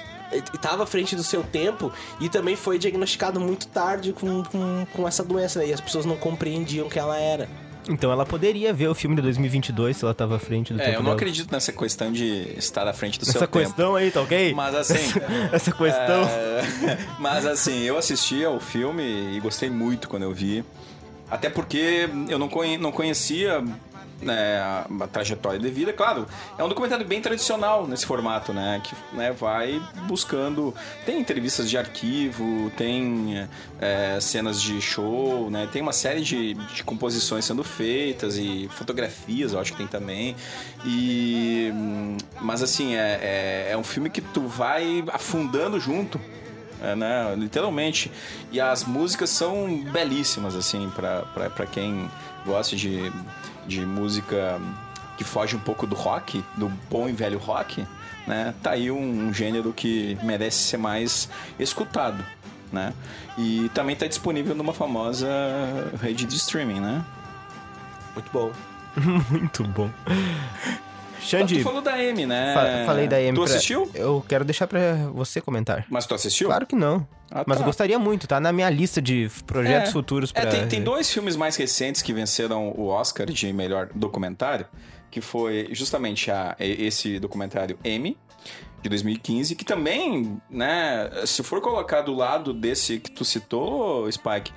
estava 0.53 0.83
à 0.83 0.85
frente 0.85 1.15
do 1.15 1.23
seu 1.23 1.41
tempo 1.41 1.91
e 2.19 2.27
também 2.27 2.55
foi 2.57 2.77
diagnosticado 2.77 3.39
muito 3.39 3.65
tarde 3.67 4.11
com, 4.11 4.43
com, 4.43 4.85
com 4.93 5.07
essa 5.07 5.23
doença, 5.23 5.59
né? 5.59 5.67
E 5.67 5.73
as 5.73 5.79
pessoas 5.79 6.05
não 6.05 6.17
compreendiam 6.17 6.89
que 6.89 6.99
ela 6.99 7.17
era. 7.17 7.47
Então 7.89 8.11
ela 8.11 8.25
poderia 8.25 8.73
ver 8.73 8.87
o 8.89 8.95
filme 8.95 9.15
de 9.15 9.21
2022 9.21 9.97
se 9.97 10.03
ela 10.03 10.13
tava 10.13 10.35
à 10.35 10.39
frente 10.39 10.73
do 10.73 10.79
É, 10.81 10.85
tempo 10.85 10.95
eu 10.95 10.99
não 10.99 11.03
dela. 11.05 11.15
acredito 11.15 11.51
nessa 11.51 11.71
questão 11.71 12.11
de 12.11 12.53
estar 12.57 12.87
à 12.87 12.93
frente 12.93 13.17
do 13.19 13.25
seu 13.25 13.31
Essa 13.35 13.47
tempo. 13.47 13.59
questão 13.65 13.95
aí, 13.95 14.11
tá 14.11 14.21
ok? 14.21 14.53
Mas 14.53 14.75
assim. 14.75 15.19
Essa 15.53 15.71
questão. 15.71 16.23
é, 16.25 16.97
mas 17.19 17.45
assim, 17.45 17.83
eu 17.83 17.97
assisti 17.97 18.43
ao 18.43 18.59
filme 18.59 19.03
e 19.35 19.39
gostei 19.39 19.69
muito 19.69 20.09
quando 20.09 20.23
eu 20.23 20.33
vi. 20.33 20.63
Até 21.29 21.49
porque 21.49 22.09
eu 22.29 22.39
não, 22.39 22.47
conhe- 22.47 22.77
não 22.77 22.91
conhecia 22.91 23.61
né, 24.21 24.59
a, 24.59 25.07
trajetória 25.07 25.59
de 25.59 25.69
vida. 25.69 25.93
Claro, 25.93 26.27
é 26.57 26.63
um 26.63 26.69
documentário 26.69 27.05
bem 27.05 27.21
tradicional 27.21 27.87
nesse 27.87 28.05
formato, 28.05 28.53
né? 28.53 28.81
Que 28.83 28.95
né, 29.15 29.31
vai 29.31 29.81
buscando. 30.07 30.73
Tem 31.05 31.19
entrevistas 31.19 31.69
de 31.69 31.77
arquivo, 31.77 32.71
tem 32.77 33.47
é, 33.79 34.19
cenas 34.19 34.61
de 34.61 34.81
show, 34.81 35.49
né? 35.49 35.67
Tem 35.71 35.81
uma 35.81 35.93
série 35.93 36.21
de, 36.21 36.53
de 36.53 36.83
composições 36.83 37.45
sendo 37.45 37.63
feitas 37.63 38.37
e 38.37 38.69
fotografias, 38.71 39.53
eu 39.53 39.59
acho 39.59 39.71
que 39.71 39.77
tem 39.77 39.87
também. 39.87 40.35
E. 40.85 41.71
Mas 42.41 42.63
assim, 42.63 42.95
é, 42.95 43.19
é, 43.21 43.71
é 43.71 43.77
um 43.77 43.83
filme 43.83 44.09
que 44.09 44.21
tu 44.21 44.41
vai 44.41 45.03
afundando 45.13 45.79
junto. 45.79 46.19
É, 46.81 46.95
né? 46.95 47.33
Literalmente. 47.35 48.11
E 48.51 48.61
as 48.61 48.83
músicas 48.83 49.31
são 49.31 49.83
belíssimas, 49.91 50.55
assim, 50.55 50.91
pra 50.91 51.65
quem 51.65 52.07
gosta 52.47 52.75
de, 52.75 53.11
de 53.67 53.85
música 53.85 54.59
que 55.17 55.23
foge 55.23 55.55
um 55.55 55.59
pouco 55.59 55.85
do 55.85 55.95
rock, 55.95 56.43
do 56.55 56.69
bom 56.89 57.09
e 57.09 57.11
velho 57.11 57.37
rock, 57.37 57.85
né? 58.25 58.53
Tá 58.63 58.71
aí 58.71 58.89
um, 58.89 59.27
um 59.27 59.33
gênero 59.33 59.73
que 59.73 60.17
merece 60.23 60.57
ser 60.59 60.77
mais 60.77 61.29
escutado, 61.59 62.23
né? 62.71 62.93
E 63.37 63.69
também 63.73 63.95
tá 63.95 64.07
disponível 64.07 64.55
numa 64.55 64.73
famosa 64.73 65.27
rede 66.01 66.25
de 66.25 66.35
streaming, 66.35 66.79
né? 66.79 67.03
Muito 68.13 68.31
bom. 68.31 68.51
Muito 69.29 69.63
bom. 69.63 69.89
Xande, 71.21 71.57
Tu 71.57 71.63
falou 71.63 71.81
da 71.81 72.01
M, 72.01 72.25
né? 72.25 72.53
fa- 72.53 72.85
falei 72.85 73.07
da 73.07 73.21
M. 73.21 73.35
Tu 73.35 73.41
pra- 73.43 73.49
assistiu? 73.53 73.89
Eu 73.93 74.23
quero 74.27 74.45
deixar 74.45 74.67
pra 74.67 74.95
você 75.13 75.41
comentar. 75.41 75.85
Mas 75.89 76.05
tu 76.05 76.13
assistiu? 76.15 76.47
Claro 76.47 76.65
que 76.65 76.75
não. 76.75 77.07
Ah, 77.31 77.43
Mas 77.45 77.57
tá. 77.59 77.65
gostaria 77.65 77.99
muito, 77.99 78.27
tá 78.27 78.39
na 78.39 78.53
minha 78.53 78.69
lista 78.69 79.01
de 79.01 79.29
projetos 79.45 79.89
É. 79.89 79.91
futuros 79.91 80.31
pra... 80.31 80.43
É, 80.43 80.45
tem, 80.45 80.67
tem 80.67 80.81
dois 80.83 81.11
filmes 81.11 81.35
mais 81.35 81.55
recentes 81.57 82.01
que 82.01 82.13
venceram 82.13 82.69
o 82.69 82.87
Oscar 82.87 83.25
de 83.27 83.51
melhor 83.51 83.89
documentário, 83.93 84.65
que 85.11 85.19
foi 85.19 85.67
justamente 85.71 86.31
a, 86.31 86.55
esse 86.59 87.19
documentário 87.19 87.77
M, 87.83 88.17
de 88.81 88.89
2015, 88.89 89.55
que 89.55 89.65
também, 89.65 90.39
né, 90.49 91.09
se 91.25 91.43
for 91.43 91.59
colocar 91.59 92.01
do 92.01 92.13
lado 92.13 92.53
desse 92.53 92.99
que 92.99 93.11
tu 93.11 93.25
citou, 93.25 94.09
Spike, 94.11 94.51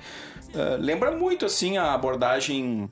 eh, 0.53 0.77
lembra 0.79 1.11
muito, 1.11 1.45
assim, 1.45 1.77
a 1.77 1.93
abordagem 1.93 2.89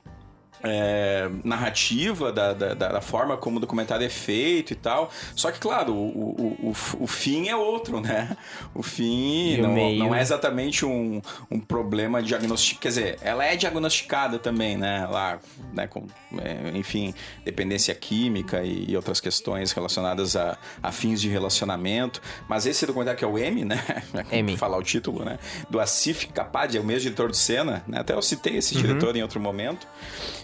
é, 0.62 1.28
narrativa 1.44 2.32
da, 2.32 2.52
da, 2.52 2.74
da- 2.74 3.00
forma 3.00 3.36
como 3.36 3.56
o 3.56 3.60
documentário 3.60 4.04
é 4.06 4.10
feito 4.10 4.72
e 4.72 4.76
tal. 4.76 5.10
Só 5.34 5.50
que, 5.50 5.58
claro, 5.58 5.94
o, 5.94 6.30
o, 6.62 6.70
o, 6.70 7.04
o 7.04 7.06
fim 7.06 7.48
é 7.48 7.56
outro, 7.56 8.00
né? 8.00 8.36
O 8.74 8.82
fim 8.82 9.56
não, 9.56 9.74
não 9.94 10.14
é 10.14 10.20
exatamente 10.20 10.84
um, 10.84 11.20
um 11.50 11.58
problema 11.58 12.22
diagnosticado. 12.22 12.80
Quer 12.82 12.88
dizer, 12.88 13.18
ela 13.22 13.44
é 13.44 13.56
diagnosticada 13.56 14.38
também, 14.38 14.76
né? 14.76 15.06
Lá, 15.06 15.38
né? 15.72 15.86
Com, 15.86 16.06
é, 16.38 16.76
enfim, 16.76 17.14
dependência 17.44 17.94
química 17.94 18.62
e, 18.62 18.84
e 18.90 18.96
outras 18.96 19.20
questões 19.20 19.72
relacionadas 19.72 20.36
a, 20.36 20.58
a 20.82 20.92
fins 20.92 21.20
de 21.20 21.28
relacionamento. 21.28 22.20
Mas 22.48 22.66
esse 22.66 22.84
documentário 22.86 23.18
que 23.18 23.24
é 23.24 23.28
o 23.28 23.38
M, 23.38 23.64
né? 23.64 23.82
M. 24.30 24.56
falar 24.56 24.76
o 24.76 24.82
título, 24.82 25.24
né? 25.24 25.38
Do 25.70 25.80
Asif 25.80 26.26
Kapadia, 26.28 26.78
é 26.78 26.82
o 26.82 26.86
mesmo 26.86 27.02
diretor 27.02 27.28
do 27.30 27.36
Senna, 27.36 27.82
né? 27.88 28.00
Até 28.00 28.12
eu 28.14 28.22
citei 28.22 28.56
esse 28.56 28.74
diretor 28.76 29.16
em 29.16 29.22
outro 29.22 29.40
momento. 29.40 29.86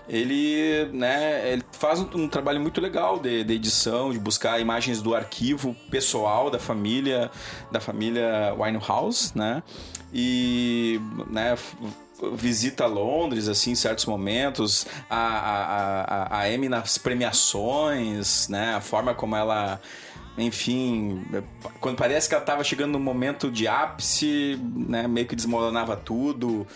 Ele, 0.09 0.89
né, 0.93 1.53
ele 1.53 1.63
faz 1.73 2.01
um, 2.01 2.09
um 2.15 2.29
trabalho 2.29 2.61
muito 2.61 2.81
legal 2.81 3.19
de, 3.19 3.43
de 3.43 3.55
edição, 3.55 4.13
de 4.13 4.19
buscar 4.19 4.61
imagens 4.61 5.03
do 5.03 5.15
arquivo 5.15 5.75
pessoal 5.91 6.51
da 6.51 6.59
família, 6.59 7.31
da 7.73 7.81
família 7.81 8.55
Winehouse, 8.57 9.33
né? 9.37 9.63
E, 10.13 11.01
né, 11.29 11.57
visita 12.35 12.87
Londres, 12.87 13.49
assim, 13.49 13.73
em 13.73 13.75
certos 13.75 14.07
momentos, 14.07 14.87
a, 15.11 15.17
a, 15.17 16.03
a, 16.03 16.41
a 16.41 16.43
Amy 16.47 16.69
nas 16.69 16.99
premiações, 16.99 18.49
né? 18.49 18.75
A 18.75 18.81
forma 18.81 19.15
como 19.15 19.35
ela 19.35 19.81
enfim, 20.39 21.25
quando 21.81 21.97
parece 21.97 22.29
que 22.29 22.35
ela 22.35 22.43
estava 22.43 22.63
chegando 22.63 22.93
no 22.93 23.01
momento 23.01 23.51
de 23.51 23.67
ápice, 23.67 24.61
né, 24.63 25.09
meio 25.09 25.27
que 25.27 25.35
desmoronava 25.35 25.97
tudo. 25.97 26.67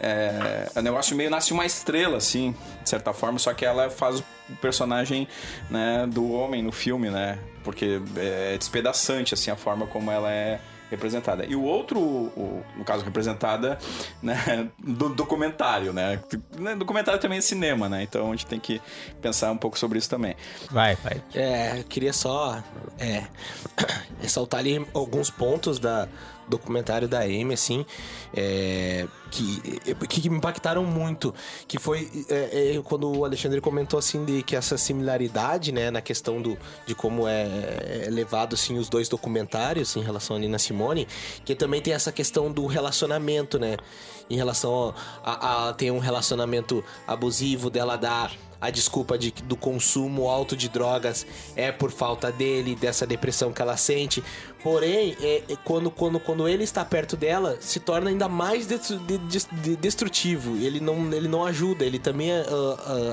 É, 0.00 0.70
o 0.74 0.80
negócio 0.82 1.14
meio 1.14 1.28
nasce 1.30 1.52
uma 1.52 1.66
estrela, 1.66 2.16
assim, 2.16 2.54
de 2.82 2.88
certa 2.88 3.12
forma, 3.12 3.38
só 3.38 3.52
que 3.52 3.64
ela 3.64 3.90
faz 3.90 4.20
o 4.20 4.24
personagem 4.60 5.28
né, 5.68 6.06
do 6.08 6.32
homem 6.32 6.62
no 6.62 6.72
filme, 6.72 7.10
né? 7.10 7.38
Porque 7.62 8.00
é 8.16 8.56
despedaçante, 8.56 9.34
assim, 9.34 9.50
a 9.50 9.56
forma 9.56 9.86
como 9.86 10.10
ela 10.10 10.30
é 10.30 10.58
representada. 10.90 11.44
E 11.46 11.54
o 11.54 11.62
outro, 11.62 12.00
o- 12.00 12.64
no 12.76 12.84
caso, 12.84 13.04
representada 13.04 13.78
né, 14.22 14.68
do 14.78 15.08
documentário, 15.10 15.92
né? 15.92 16.18
Documentário 16.78 17.20
também 17.20 17.38
é 17.38 17.40
cinema, 17.42 17.88
né? 17.88 18.02
Então 18.02 18.26
a 18.28 18.30
gente 18.30 18.46
tem 18.46 18.58
que 18.58 18.80
pensar 19.22 19.52
um 19.52 19.56
pouco 19.56 19.78
sobre 19.78 19.98
isso 19.98 20.10
também. 20.10 20.34
Vai, 20.70 20.96
vai. 20.96 21.22
É, 21.34 21.78
eu 21.78 21.84
queria 21.84 22.12
só 22.12 22.60
é, 22.98 23.22
ressaltar 24.20 24.60
ali 24.60 24.84
alguns 24.92 25.30
pontos 25.30 25.78
da 25.78 26.08
documentário 26.50 27.08
da 27.08 27.20
Amy, 27.20 27.54
assim, 27.54 27.86
é, 28.34 29.06
que, 29.30 30.00
que 30.06 30.28
me 30.28 30.36
impactaram 30.36 30.84
muito, 30.84 31.34
que 31.66 31.78
foi 31.78 32.10
é, 32.28 32.76
é, 32.76 32.82
quando 32.82 33.10
o 33.16 33.24
Alexandre 33.24 33.60
comentou, 33.60 33.98
assim, 33.98 34.24
de 34.24 34.42
que 34.42 34.54
essa 34.54 34.76
similaridade, 34.76 35.72
né, 35.72 35.90
na 35.90 36.02
questão 36.02 36.42
do, 36.42 36.58
de 36.84 36.94
como 36.94 37.26
é, 37.26 38.06
é 38.06 38.08
levado, 38.10 38.54
assim, 38.54 38.76
os 38.76 38.88
dois 38.88 39.08
documentários 39.08 39.96
em 39.96 40.02
relação 40.02 40.36
a 40.36 40.38
Nina 40.38 40.58
Simone, 40.58 41.06
que 41.44 41.54
também 41.54 41.80
tem 41.80 41.94
essa 41.94 42.12
questão 42.12 42.52
do 42.52 42.66
relacionamento, 42.66 43.58
né, 43.58 43.76
em 44.28 44.36
relação 44.36 44.94
a, 45.24 45.68
a 45.68 45.72
ter 45.72 45.90
um 45.90 45.98
relacionamento 45.98 46.84
abusivo 47.06 47.70
dela 47.70 47.96
dar 47.96 48.32
a 48.60 48.68
desculpa 48.70 49.16
de, 49.16 49.30
do 49.44 49.56
consumo 49.56 50.28
alto 50.28 50.54
de 50.56 50.68
drogas 50.68 51.26
é 51.56 51.72
por 51.72 51.90
falta 51.90 52.30
dele, 52.30 52.74
dessa 52.76 53.06
depressão 53.06 53.52
que 53.52 53.62
ela 53.62 53.76
sente. 53.76 54.22
Porém, 54.62 55.16
é, 55.22 55.42
é 55.48 55.56
quando, 55.64 55.90
quando, 55.90 56.20
quando 56.20 56.46
ele 56.46 56.64
está 56.64 56.84
perto 56.84 57.16
dela, 57.16 57.56
se 57.60 57.80
torna 57.80 58.10
ainda 58.10 58.28
mais 58.28 58.66
de- 58.66 58.78
de- 58.78 59.18
de- 59.62 59.76
destrutivo. 59.76 60.56
Ele 60.56 60.78
não, 60.80 61.10
ele 61.12 61.28
não 61.28 61.44
ajuda, 61.46 61.84
ele 61.84 61.98
também 61.98 62.30
ah, 62.32 62.44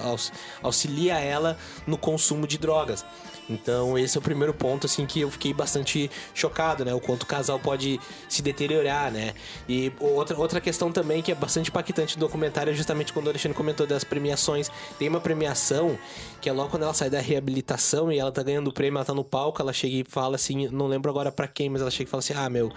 ah, 0.04 0.10
aux- 0.10 0.32
auxilia 0.62 1.18
ela 1.20 1.58
no 1.86 1.98
consumo 1.98 2.46
de 2.46 2.58
drogas. 2.58 3.06
Então, 3.50 3.98
esse 3.98 4.18
é 4.18 4.20
o 4.20 4.22
primeiro 4.22 4.54
ponto, 4.54 4.86
assim, 4.86 5.06
que 5.06 5.22
eu 5.22 5.32
fiquei 5.32 5.54
bastante 5.54 6.12
chocado, 6.34 6.84
né? 6.84 6.94
O 6.94 7.00
quanto 7.00 7.24
o 7.24 7.26
casal 7.26 7.60
pode 7.60 8.00
se 8.28 8.42
deteriorar, 8.42 9.12
né? 9.12 9.34
E 9.68 9.92
outra, 10.00 10.38
outra 10.38 10.62
questão 10.62 10.92
também 10.92 11.22
que 11.22 11.32
é 11.32 11.36
bastante 11.36 11.70
impactante 11.70 12.18
do 12.18 12.22
documentário 12.22 12.72
é 12.72 12.74
justamente 12.74 13.14
quando 13.14 13.28
o 13.28 13.30
Alexandre 13.30 13.58
comentou 13.58 13.88
das 13.88 14.04
premiações. 14.04 14.70
Tem 15.00 15.08
uma 15.08 15.22
premiação 15.22 15.98
que 16.42 16.50
é 16.50 16.52
logo 16.52 16.70
quando 16.70 16.84
ela 16.84 16.94
sai 16.94 17.10
da 17.10 17.20
reabilitação 17.20 18.12
e 18.12 18.20
ela 18.20 18.32
tá 18.32 18.44
ganhando 18.44 18.68
o 18.68 18.74
prêmio, 18.74 18.98
ela 18.98 19.06
tá 19.06 19.14
no 19.14 19.24
palco, 19.24 19.62
ela 19.62 19.74
chega 19.74 19.96
e 19.96 20.04
fala 20.04 20.36
assim, 20.36 20.68
não 20.68 20.88
lembro 20.88 21.10
agora 21.10 21.32
pra 21.32 21.48
quem, 21.48 21.70
mas 21.70 21.82
ela 21.82 21.92
chega 21.92 22.08
e 22.08 22.12
fala 22.12 22.20
assim, 22.20 22.34
ah, 22.36 22.50
meu 22.50 22.72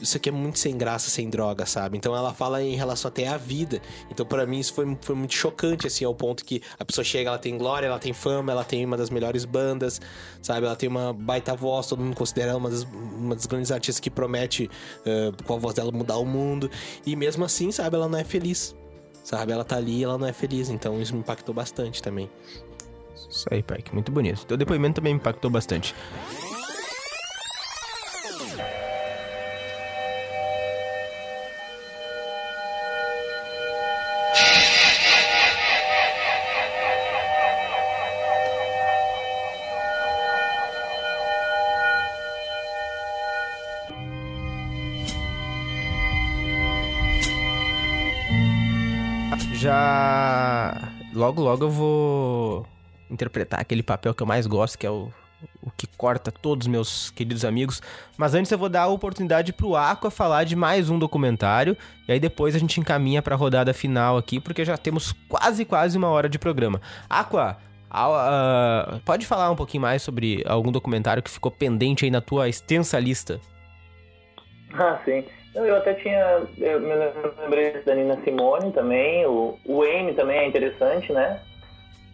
isso 0.00 0.16
aqui 0.16 0.28
é 0.28 0.32
muito 0.32 0.58
sem 0.58 0.76
graça, 0.76 1.10
sem 1.10 1.28
droga, 1.28 1.66
sabe? 1.66 1.96
Então 1.96 2.14
ela 2.16 2.32
fala 2.32 2.62
em 2.62 2.76
relação 2.76 3.08
até 3.08 3.26
à 3.26 3.36
vida. 3.36 3.80
Então 4.10 4.24
para 4.24 4.46
mim 4.46 4.58
isso 4.58 4.72
foi, 4.72 4.96
foi 5.00 5.14
muito 5.14 5.34
chocante, 5.34 5.86
assim, 5.86 6.04
ao 6.04 6.14
ponto 6.14 6.44
que 6.44 6.62
a 6.78 6.84
pessoa 6.84 7.04
chega, 7.04 7.30
ela 7.30 7.38
tem 7.38 7.56
glória, 7.58 7.86
ela 7.86 7.98
tem 7.98 8.12
fama, 8.12 8.52
ela 8.52 8.64
tem 8.64 8.84
uma 8.84 8.96
das 8.96 9.10
melhores 9.10 9.44
bandas, 9.44 10.00
sabe? 10.42 10.66
Ela 10.66 10.76
tem 10.76 10.88
uma 10.88 11.12
baita 11.12 11.54
voz, 11.54 11.86
todo 11.86 12.02
mundo 12.02 12.16
considera 12.16 12.50
ela 12.50 12.58
uma 12.58 12.70
das, 12.70 12.84
uma 12.84 13.34
das 13.34 13.46
grandes 13.46 13.72
artistas 13.72 14.00
que 14.00 14.10
promete 14.10 14.70
eh, 15.04 15.32
com 15.44 15.54
a 15.54 15.58
voz 15.58 15.74
dela 15.74 15.90
mudar 15.90 16.16
o 16.18 16.24
mundo. 16.24 16.70
E 17.04 17.16
mesmo 17.16 17.44
assim, 17.44 17.72
sabe, 17.72 17.96
ela 17.96 18.08
não 18.08 18.18
é 18.18 18.24
feliz. 18.24 18.74
Sabe, 19.24 19.52
ela 19.52 19.64
tá 19.64 19.76
ali 19.76 19.98
e 19.98 20.04
ela 20.04 20.16
não 20.16 20.26
é 20.26 20.32
feliz. 20.32 20.70
Então 20.70 21.00
isso 21.00 21.12
me 21.12 21.20
impactou 21.20 21.54
bastante 21.54 22.02
também. 22.02 22.30
Isso 23.28 23.46
aí, 23.50 23.62
Pike. 23.62 23.92
Muito 23.92 24.10
bonito. 24.10 24.46
Teu 24.46 24.56
depoimento 24.56 24.96
também 24.96 25.12
me 25.12 25.20
impactou 25.20 25.50
bastante. 25.50 25.94
Logo, 51.18 51.42
logo 51.42 51.64
eu 51.64 51.70
vou 51.70 52.66
interpretar 53.10 53.58
aquele 53.60 53.82
papel 53.82 54.14
que 54.14 54.22
eu 54.22 54.26
mais 54.26 54.46
gosto, 54.46 54.78
que 54.78 54.86
é 54.86 54.90
o, 54.90 55.10
o 55.60 55.70
que 55.76 55.86
corta 55.86 56.30
todos 56.30 56.66
os 56.66 56.70
meus 56.70 57.10
queridos 57.10 57.44
amigos. 57.44 57.82
Mas 58.16 58.34
antes 58.34 58.52
eu 58.52 58.58
vou 58.58 58.68
dar 58.68 58.82
a 58.82 58.86
oportunidade 58.88 59.52
pro 59.52 59.74
Aqua 59.74 60.10
falar 60.10 60.44
de 60.44 60.54
mais 60.54 60.88
um 60.88 60.98
documentário. 60.98 61.76
E 62.06 62.12
aí 62.12 62.20
depois 62.20 62.54
a 62.54 62.58
gente 62.58 62.78
encaminha 62.78 63.20
pra 63.20 63.34
rodada 63.34 63.74
final 63.74 64.16
aqui, 64.16 64.38
porque 64.38 64.64
já 64.64 64.76
temos 64.76 65.12
quase, 65.28 65.64
quase 65.64 65.98
uma 65.98 66.08
hora 66.08 66.28
de 66.28 66.38
programa. 66.38 66.80
Aqua, 67.10 67.56
a- 67.90 69.00
pode 69.04 69.26
falar 69.26 69.50
um 69.50 69.56
pouquinho 69.56 69.82
mais 69.82 70.02
sobre 70.02 70.44
algum 70.46 70.70
documentário 70.70 71.22
que 71.22 71.30
ficou 71.30 71.50
pendente 71.50 72.04
aí 72.04 72.10
na 72.12 72.20
tua 72.20 72.48
extensa 72.48 72.98
lista? 73.00 73.40
Ah, 74.74 75.00
sim. 75.04 75.24
Eu 75.64 75.76
até 75.76 75.94
tinha. 75.94 76.42
Eu 76.58 76.80
me 76.80 76.94
lembrei 77.42 77.72
da 77.82 77.94
Nina 77.94 78.18
Simone 78.22 78.72
também. 78.72 79.26
O, 79.26 79.58
o 79.64 79.82
Amy 79.82 80.14
também 80.14 80.38
é 80.38 80.46
interessante, 80.46 81.12
né? 81.12 81.40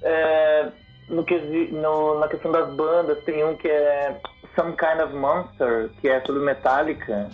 É, 0.02 0.68
no 1.08 1.24
que, 1.24 1.38
no, 1.72 2.18
na 2.18 2.28
questão 2.28 2.52
das 2.52 2.72
bandas, 2.74 3.22
tem 3.24 3.44
um 3.44 3.56
que 3.56 3.68
é 3.68 4.16
Some 4.54 4.76
Kind 4.76 5.00
of 5.02 5.14
Monster, 5.14 5.90
que 6.00 6.08
é 6.08 6.20
sobre 6.24 6.42
Metallica. 6.42 7.28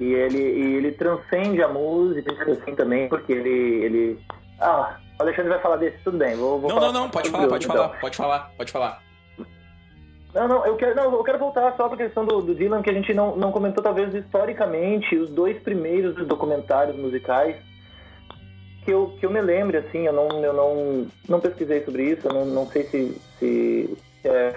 E 0.00 0.12
ele, 0.12 0.38
e 0.38 0.74
ele 0.76 0.92
transcende 0.92 1.62
a 1.62 1.68
música, 1.68 2.32
assim 2.52 2.74
também, 2.74 3.08
porque 3.08 3.32
ele. 3.32 3.84
ele... 3.84 4.20
Ah, 4.60 4.96
o 5.18 5.22
Alexandre 5.22 5.50
vai 5.50 5.60
falar 5.60 5.76
desse, 5.76 5.98
tudo 6.04 6.18
bem. 6.18 6.36
Vou, 6.36 6.60
vou 6.60 6.70
Não, 6.70 6.80
não, 6.80 6.92
não, 6.92 7.10
pode 7.10 7.28
falar, 7.28 7.44
outro, 7.44 7.54
pode 7.54 7.64
então. 7.64 7.76
falar, 7.76 8.00
pode 8.00 8.16
falar, 8.16 8.52
pode 8.56 8.72
falar. 8.72 9.07
Não, 10.34 10.46
não, 10.46 10.66
eu 10.66 10.76
quero, 10.76 10.94
não, 10.94 11.12
eu 11.12 11.24
quero 11.24 11.38
voltar 11.38 11.74
só 11.76 11.88
para 11.88 11.94
a 11.94 12.06
questão 12.06 12.24
do, 12.24 12.42
do 12.42 12.54
Dylan, 12.54 12.82
que 12.82 12.90
a 12.90 12.94
gente 12.94 13.14
não, 13.14 13.34
não 13.36 13.50
comentou, 13.50 13.82
talvez, 13.82 14.14
historicamente, 14.14 15.16
os 15.16 15.30
dois 15.30 15.58
primeiros 15.58 16.14
documentários 16.26 16.96
musicais 16.96 17.56
que 18.84 18.92
eu, 18.92 19.14
que 19.18 19.26
eu 19.26 19.30
me 19.30 19.40
lembre, 19.40 19.78
assim, 19.78 20.06
eu 20.06 20.12
não, 20.12 20.28
eu 20.42 20.52
não, 20.52 21.06
não 21.28 21.40
pesquisei 21.40 21.84
sobre 21.84 22.04
isso, 22.10 22.26
eu 22.28 22.32
não, 22.32 22.44
não 22.46 22.66
sei 22.66 22.84
se, 22.84 23.20
se 23.38 23.96
é, 24.24 24.54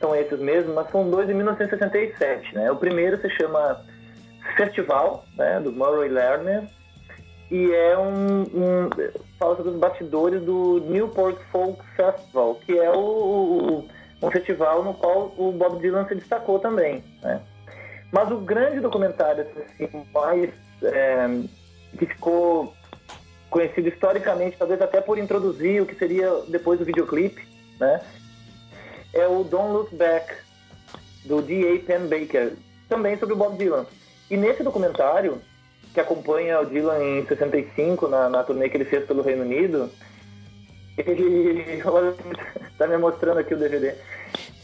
são 0.00 0.14
esses 0.14 0.38
mesmos, 0.38 0.74
mas 0.74 0.90
são 0.90 1.08
dois 1.10 1.26
de 1.26 1.34
1967, 1.34 2.54
né? 2.54 2.70
O 2.70 2.76
primeiro 2.76 3.18
se 3.20 3.28
chama 3.30 3.82
Festival, 4.56 5.24
né, 5.36 5.60
do 5.60 5.72
Murray 5.72 6.08
Lerner, 6.08 6.68
e 7.50 7.72
é 7.72 7.96
um, 7.98 8.42
um 8.42 8.90
fala 9.38 9.56
sobre 9.56 9.72
os 9.72 9.78
bastidores 9.78 10.42
do 10.42 10.80
Newport 10.86 11.38
Folk 11.50 11.82
Festival, 11.96 12.56
que 12.66 12.78
é 12.78 12.90
o, 12.90 12.98
o- 12.98 13.88
um 14.20 14.30
festival 14.30 14.82
no 14.82 14.94
qual 14.94 15.32
o 15.36 15.52
Bob 15.52 15.80
Dylan 15.80 16.06
se 16.06 16.14
destacou 16.14 16.58
também. 16.58 17.04
Né? 17.22 17.40
Mas 18.12 18.30
o 18.30 18.38
grande 18.38 18.80
documentário 18.80 19.46
assim, 19.56 20.06
mais 20.12 20.50
é, 20.82 21.26
que 21.98 22.06
ficou 22.06 22.72
conhecido 23.50 23.88
historicamente, 23.88 24.58
talvez 24.58 24.80
até 24.80 25.00
por 25.00 25.18
introduzir 25.18 25.82
o 25.82 25.86
que 25.86 25.94
seria 25.94 26.30
depois 26.48 26.80
o 26.80 26.84
videoclipe, 26.84 27.46
né? 27.80 28.00
É 29.12 29.26
o 29.26 29.42
Don't 29.42 29.72
Look 29.72 29.94
Back, 29.94 30.34
do 31.24 31.40
D.A. 31.40 31.78
Penn 31.80 32.08
Baker, 32.08 32.52
também 32.88 33.16
sobre 33.18 33.34
o 33.34 33.38
Bob 33.38 33.56
Dylan. 33.56 33.86
E 34.30 34.36
nesse 34.36 34.62
documentário, 34.62 35.40
que 35.94 36.00
acompanha 36.00 36.60
o 36.60 36.66
Dylan 36.66 37.02
em 37.02 37.26
65, 37.26 38.06
na, 38.08 38.28
na 38.28 38.44
turnê 38.44 38.68
que 38.68 38.76
ele 38.76 38.84
fez 38.84 39.06
pelo 39.06 39.22
Reino 39.22 39.42
Unido, 39.42 39.90
ele 41.06 41.82
tá 42.76 42.86
me 42.86 42.96
mostrando 42.98 43.38
aqui 43.38 43.54
o 43.54 43.58
DVD. 43.58 43.94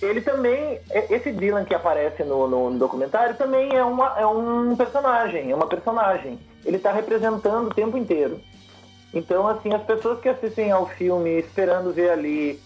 Ele 0.03 0.20
também, 0.20 0.80
esse 1.11 1.32
Dylan 1.32 1.64
que 1.64 1.74
aparece 1.74 2.24
no, 2.24 2.49
no, 2.49 2.70
no 2.70 2.78
documentário 2.78 3.37
também 3.37 3.74
é, 3.74 3.82
uma, 3.85 4.18
é 4.18 4.26
um 4.26 4.76
personagem, 4.76 5.51
é 5.51 5.55
uma 5.55 5.68
personagem. 5.68 6.39
Ele 6.64 6.76
está 6.76 6.93
representando 6.93 7.68
o 7.68 7.74
tempo 7.74 7.97
inteiro. 7.97 8.41
Então, 9.12 9.47
assim, 9.47 9.72
as 9.72 9.82
pessoas 9.82 10.20
que 10.20 10.28
assistem 10.28 10.72
ao 10.72 10.89
filme 10.89 11.39
esperando 11.39 11.93
ver 11.93 12.11
ali 12.11 12.61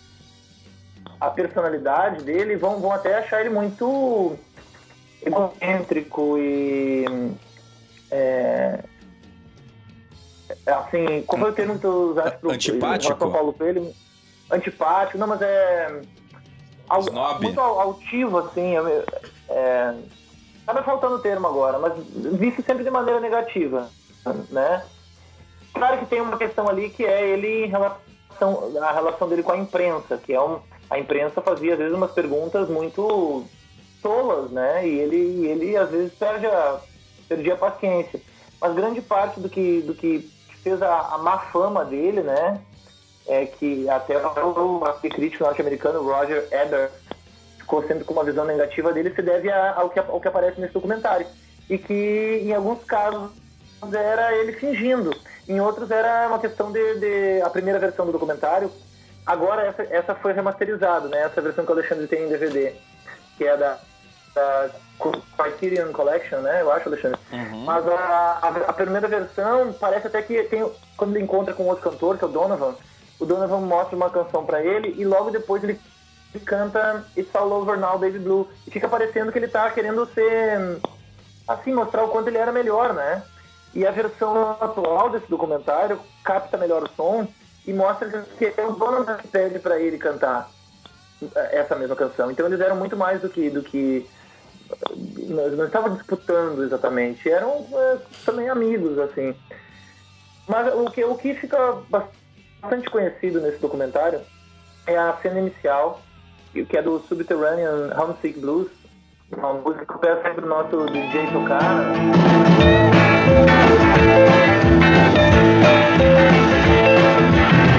a 1.21 1.31
personalidade 1.31 2.25
dele 2.25 2.57
vão, 2.57 2.81
vão 2.81 2.93
até 2.93 3.19
achar 3.19 3.41
ele 3.41 3.51
muito 3.51 4.37
egocêntrico 5.23 6.39
e. 6.39 7.05
É, 8.11 8.83
assim, 10.73 11.23
como 11.27 11.47
é 11.47 11.51
o 11.51 11.53
termo 11.53 11.75
que 11.75 11.81
tu 11.81 12.11
usaste 12.13 12.39
pro 12.39 12.51
Antipático? 12.51 13.17
pro 13.17 13.31
Paulo 13.31 13.53
Coelho? 13.53 13.93
Antipático, 14.51 15.19
não, 15.19 15.27
mas 15.27 15.41
é. 15.43 16.01
Al, 16.89 17.01
Snob. 17.01 17.43
muito 17.43 17.61
al- 17.61 17.81
altivo, 17.81 18.39
assim. 18.39 18.77
É, 18.77 19.05
é, 19.51 19.95
me 20.75 20.83
faltando 20.83 21.17
o 21.17 21.21
termo 21.21 21.47
agora, 21.47 21.79
mas 21.79 21.93
visto 22.39 22.63
sempre 22.63 22.85
de 22.85 22.91
maneira 22.91 23.21
negativa, 23.21 23.89
né? 24.51 24.85
Claro 25.73 25.99
que 25.99 26.07
tem 26.07 26.21
uma 26.21 26.37
questão 26.39 26.69
ali 26.69 26.91
que 26.91 27.05
é 27.05 27.29
ele 27.29 27.65
em 27.65 27.69
relação 27.69 27.99
a 28.83 28.93
relação 28.93 29.29
dele 29.29 29.43
com 29.43 29.53
a 29.53 29.57
imprensa, 29.57 30.17
que 30.19 30.33
é 30.33 30.41
um 30.41 30.61
a 30.91 30.99
imprensa 30.99 31.41
fazia 31.43 31.73
às 31.73 31.79
vezes 31.79 31.95
umas 31.95 32.13
perguntas 32.13 32.69
muito 32.69 33.45
tolas, 34.03 34.51
né? 34.51 34.87
E 34.87 34.99
ele 34.99 35.47
ele 35.47 35.77
às 35.77 35.91
vezes 35.91 36.13
perde 36.15 36.47
a, 36.47 36.81
perdia 37.29 37.55
a 37.55 37.59
paciência. 37.59 38.21
Mas 38.61 38.75
grande 38.75 39.01
parte 39.01 39.41
do 39.41 39.49
que 39.49 39.83
do 39.83 39.95
que 39.95 40.29
fez 40.63 40.81
a, 40.83 41.01
a 41.15 41.19
má 41.19 41.39
fama 41.39 41.85
dele, 41.85 42.23
né? 42.23 42.61
É 43.27 43.45
que 43.45 43.89
até 43.91 44.17
o 44.17 44.81
crítico 45.11 45.45
norte-americano 45.45 46.03
Roger 46.03 46.49
Ebert 46.51 46.91
ficou 47.59 47.83
sempre 47.87 48.05
com 48.05 48.15
uma 48.15 48.25
visão 48.25 48.45
negativa 48.47 48.93
dele 48.93 49.13
se 49.15 49.21
deve 49.21 49.51
ao 49.53 49.91
que, 49.91 49.99
ao 49.99 50.21
que 50.21 50.29
aparece 50.29 50.61
nesse 50.61 50.73
documentário. 50.73 51.27
E 51.69 51.77
que, 51.77 52.41
em 52.43 52.55
alguns 52.55 52.83
casos, 52.85 53.31
era 53.93 54.35
ele 54.35 54.53
fingindo. 54.55 55.15
Em 55.47 55.61
outros, 55.61 55.91
era 55.91 56.27
uma 56.29 56.39
questão 56.39 56.73
de, 56.73 56.99
de- 56.99 57.43
A 57.43 57.51
primeira 57.51 57.79
versão 57.79 58.07
do 58.07 58.13
documentário. 58.13 58.73
Agora, 59.27 59.67
essa, 59.67 59.83
essa 59.91 60.15
foi 60.15 60.33
remasterizada, 60.33 61.09
né? 61.09 61.21
Essa 61.25 61.43
versão 61.43 61.67
que 61.67 61.71
o 61.71 61.75
Alexandre 61.75 62.07
tem 62.07 62.25
em 62.25 62.29
DVD. 62.31 62.73
Que 63.37 63.45
é 63.47 63.57
da, 63.59 63.79
da 64.39 64.71
Criterion 65.37 65.93
Collection, 65.93 66.39
né? 66.39 66.63
Eu 66.63 66.73
acho, 66.73 66.89
Alexandre. 66.89 67.19
Mas 67.65 67.87
a, 67.87 68.39
a, 68.43 68.49
a 68.69 68.73
primeira 68.73 69.09
versão 69.09 69.73
parece 69.73 70.07
até 70.07 70.23
que 70.23 70.43
tem. 70.45 70.71
Quando 70.97 71.15
ele 71.15 71.25
encontra 71.25 71.55
com 71.55 71.65
outro 71.65 71.91
cantor, 71.91 72.19
que 72.19 72.25
é 72.25 72.27
o 72.27 72.31
Donovan, 72.31 72.75
o 73.19 73.27
Donovan 73.27 73.61
mostra 73.61 73.97
uma 73.97 74.11
canção 74.11 74.45
pra 74.45 74.63
ele 74.63 74.95
e 74.99 75.05
logo 75.05 75.31
depois 75.31 75.63
ele 75.63 75.81
canta 76.45 77.05
It's 77.17 77.35
All 77.35 77.51
Over 77.51 77.79
Now, 77.79 77.99
Baby 77.99 78.19
Blue. 78.19 78.49
E 78.67 78.71
fica 78.71 78.89
parecendo 78.89 79.33
que 79.33 79.39
ele 79.39 79.49
tá 79.49 79.71
querendo 79.71 80.07
ser. 80.13 80.81
Assim, 81.47 81.73
mostrar 81.73 82.05
o 82.05 82.09
quanto 82.09 82.29
ele 82.29 82.39
era 82.39 82.53
melhor, 82.53 82.93
né? 82.93 83.23
E 83.75 83.87
a 83.87 83.91
versão 83.91 84.57
atual 84.61 85.11
desse 85.11 85.29
documentário 85.29 85.99
capta 86.25 86.59
melhor 86.59 86.83
o 86.83 86.91
som 86.95 87.27
e 87.67 87.73
mostra 87.73 88.27
que 88.37 88.53
é 88.57 88.67
o 88.67 88.73
Donovan 88.73 89.17
que 89.17 89.29
pede 89.29 89.59
pra 89.59 89.79
ele 89.79 89.99
cantar 89.99 90.51
essa 91.53 91.75
mesma 91.75 91.97
canção. 91.97 92.31
Então 92.31 92.47
eles 92.47 92.61
eram 92.61 92.77
muito 92.77 92.97
mais 92.97 93.21
do 93.21 93.29
que. 93.29 93.49
Do 93.51 93.63
que 93.63 94.09
não 95.29 95.65
estavam 95.65 95.95
disputando 95.95 96.63
exatamente, 96.63 97.29
eram 97.29 97.67
é, 97.73 97.99
também 98.25 98.49
amigos, 98.49 98.99
assim. 98.99 99.35
Mas 100.47 100.75
o 100.75 100.91
que, 100.91 101.05
o 101.05 101.15
que 101.17 101.35
fica 101.35 101.79
bastante 101.89 102.89
conhecido 102.91 103.41
nesse 103.41 103.59
documentário 103.59 104.21
é 104.87 104.97
a 104.97 105.17
cena 105.21 105.41
inicial, 105.41 106.01
que 106.53 106.77
é 106.77 106.83
do 106.83 106.99
Subterranean 107.01 107.95
Homesick 107.97 108.41
Blues, 108.41 108.69
uma 109.37 109.53
música 109.55 109.85
que 109.85 109.93
eu 109.93 109.99
peço 109.99 110.23
sempre 110.23 110.41
pro 110.41 110.49
nosso 110.49 110.87
DJ 110.87 111.27
tocar. 111.33 111.93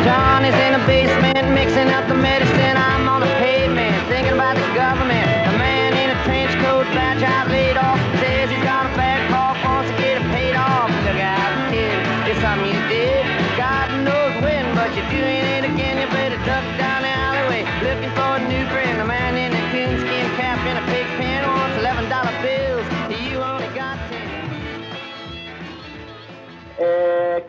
Johnny's 0.05 0.53
in 0.53 0.73
the 0.73 0.83
basement 0.85 1.53
mixing 1.53 1.89
up 1.89 2.07
the 2.07 2.13
medicine. 2.13 2.78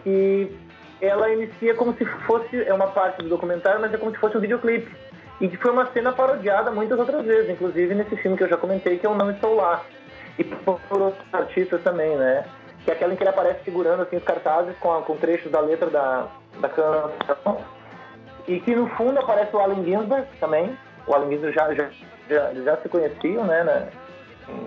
Que 0.02 0.50
ela 1.00 1.30
inicia 1.32 1.74
como 1.74 1.94
se 1.94 2.04
fosse, 2.04 2.62
é 2.62 2.72
uma 2.74 2.88
parte 2.88 3.22
do 3.22 3.28
documentário, 3.28 3.80
mas 3.80 3.92
é 3.92 3.96
como 3.96 4.10
se 4.12 4.18
fosse 4.18 4.36
um 4.36 4.40
videoclipe. 4.40 4.90
E 5.40 5.48
que 5.48 5.56
foi 5.56 5.70
uma 5.70 5.86
cena 5.92 6.12
parodiada 6.12 6.70
muitas 6.70 6.98
outras 6.98 7.24
vezes, 7.24 7.48
inclusive 7.50 7.94
nesse 7.94 8.14
filme 8.16 8.36
que 8.36 8.44
eu 8.44 8.48
já 8.48 8.58
comentei, 8.58 8.98
que 8.98 9.06
é 9.06 9.08
o 9.08 9.14
Não 9.14 9.30
Estou 9.30 9.54
Lá. 9.56 9.82
E 10.38 10.44
por 10.44 10.78
outros 10.90 11.24
artistas 11.34 11.82
também, 11.82 12.14
né? 12.16 12.44
Que 12.84 12.90
é 12.90 12.94
aquela 12.94 13.12
em 13.12 13.16
que 13.16 13.22
ele 13.22 13.30
aparece 13.30 13.64
segurando 13.64 14.02
assim, 14.02 14.16
os 14.16 14.24
cartazes 14.24 14.76
com, 14.78 14.92
a- 14.92 15.02
com 15.02 15.16
trechos 15.16 15.50
da 15.50 15.60
letra 15.60 15.88
da, 15.88 16.26
da 16.60 16.68
canção. 16.68 17.58
E 18.46 18.60
que 18.60 18.74
no 18.74 18.86
fundo 18.90 19.18
aparece 19.18 19.54
o 19.56 19.58
Allen 19.60 19.84
Ginsberg 19.84 20.26
também. 20.38 20.76
O 21.06 21.14
Allen 21.14 21.30
Ginsberg 21.30 21.54
já, 21.54 21.74
já, 21.74 21.88
já, 22.28 22.52
já 22.54 22.76
se 22.78 22.88
conheciam, 22.88 23.44
né? 23.44 23.64
né? 23.64 23.88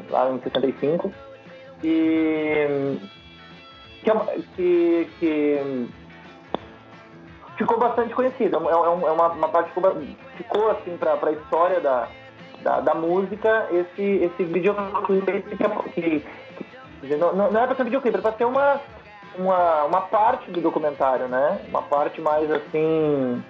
Lá 0.09 0.29
em 0.31 0.39
65. 0.41 1.11
E 1.83 2.97
que, 4.03 4.09
é 4.11 4.15
que, 4.55 5.09
que 5.19 5.89
ficou 7.57 7.77
bastante 7.79 8.13
conhecido. 8.13 8.57
É, 8.57 8.71
é 8.71 9.07
é 9.07 9.11
uma, 9.11 9.27
uma 9.29 9.47
parte 9.49 9.71
que 9.71 10.17
ficou, 10.37 10.71
assim 10.71 10.97
para 10.97 11.13
a 11.29 11.31
história 11.31 11.79
da, 11.79 12.07
da, 12.61 12.79
da 12.81 12.93
música 12.93 13.67
esse 13.71 14.01
esse 14.01 14.43
videoclipe 14.43 15.41
que, 15.55 15.63
é- 15.63 16.23
que, 17.01 17.15
não, 17.17 17.33
não 17.33 17.61
é 17.61 17.67
para 17.67 17.75
ser 17.75 17.83
videoclipe, 17.83 18.17
é 18.17 18.21
para 18.21 18.33
ser 18.33 18.45
uma, 18.45 18.79
uma 19.37 19.83
uma 19.85 20.01
parte 20.01 20.49
do 20.51 20.61
documentário, 20.61 21.27
né? 21.27 21.59
Uma 21.69 21.81
parte 21.83 22.21
mais 22.21 22.49
assim 22.51 23.43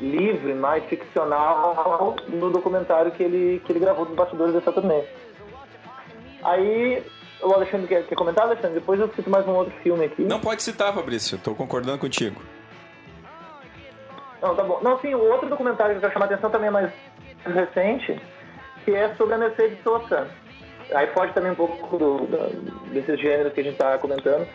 livre, 0.00 0.52
mais 0.54 0.84
ficcional 0.84 2.14
do 2.28 2.50
documentário 2.50 3.12
que 3.12 3.22
ele 3.22 3.62
que 3.64 3.72
ele 3.72 3.80
gravou 3.80 4.04
dos 4.04 4.14
bastidores 4.14 4.54
dessa 4.54 4.72
turnê. 4.72 5.04
Aí 6.42 7.02
o 7.42 7.52
Alexandre 7.52 7.86
quer, 7.86 8.06
quer 8.06 8.14
comentar, 8.14 8.44
Alexandre? 8.44 8.74
Depois 8.80 8.98
eu 9.00 9.08
cito 9.14 9.28
mais 9.30 9.46
um 9.46 9.52
outro 9.52 9.74
filme 9.82 10.04
aqui. 10.04 10.22
Não 10.22 10.40
pode 10.40 10.62
citar, 10.62 10.92
Fabrício. 10.94 11.38
Tô 11.38 11.54
concordando 11.54 11.98
contigo. 11.98 12.40
Não, 14.42 14.54
tá 14.54 14.62
bom. 14.62 14.80
Não, 14.82 14.98
sim, 15.00 15.14
o 15.14 15.22
outro 15.32 15.48
documentário 15.48 15.92
que 15.92 15.96
eu 15.98 16.00
quero 16.02 16.12
chamar 16.12 16.26
a 16.26 16.28
atenção 16.32 16.50
também 16.50 16.68
é 16.68 16.70
mais 16.70 16.92
recente, 17.44 18.20
que 18.84 18.94
é 18.94 19.14
sobre 19.14 19.34
a 19.34 19.38
Mercedes 19.38 19.78
Sosa. 19.82 20.28
Aí 20.94 21.06
foge 21.08 21.32
também 21.32 21.50
um 21.52 21.54
pouco 21.56 21.96
do, 21.98 22.18
do, 22.18 22.90
desses 22.92 23.18
gêneros 23.20 23.52
que 23.52 23.60
a 23.60 23.64
gente 23.64 23.72
está 23.72 23.98
comentando. 23.98 24.46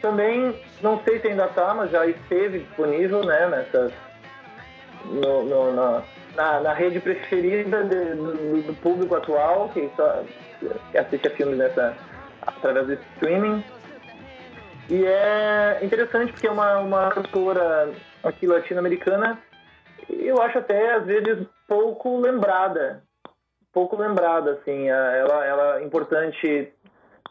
Também, 0.00 0.54
não 0.82 1.02
sei 1.02 1.18
se 1.20 1.28
ainda 1.28 1.48
tá, 1.48 1.74
mas 1.74 1.90
já 1.90 2.06
esteve 2.06 2.60
disponível, 2.60 3.24
né, 3.24 3.46
nessas... 3.48 3.92
No, 5.04 5.42
no- 5.44 5.72
na, 5.72 6.02
na, 6.36 6.60
na 6.60 6.72
rede 6.74 7.00
preferida 7.00 7.82
de- 7.84 8.14
do, 8.14 8.62
do 8.62 8.74
público 8.82 9.14
atual, 9.16 9.70
que 9.70 9.90
só 9.96 10.22
que 10.92 10.98
assiste 10.98 11.26
a 11.26 11.30
filmes 11.30 11.56
nessa, 11.58 11.96
através 12.46 12.86
do 12.86 12.92
streaming. 12.94 13.64
E 14.88 15.04
é 15.06 15.78
interessante 15.82 16.32
porque 16.32 16.46
é 16.46 16.50
uma, 16.50 16.78
uma 16.78 17.08
cantora 17.10 17.92
aqui 18.24 18.46
latino-americana, 18.46 19.38
eu 20.08 20.40
acho 20.42 20.58
até 20.58 20.94
às 20.94 21.04
vezes 21.06 21.46
pouco 21.68 22.18
lembrada. 22.18 23.02
Pouco 23.72 23.96
lembrada, 23.96 24.52
assim. 24.52 24.90
a- 24.90 25.12
Ela, 25.16 25.44
ela 25.46 25.80
é 25.80 25.84
importante 25.84 26.72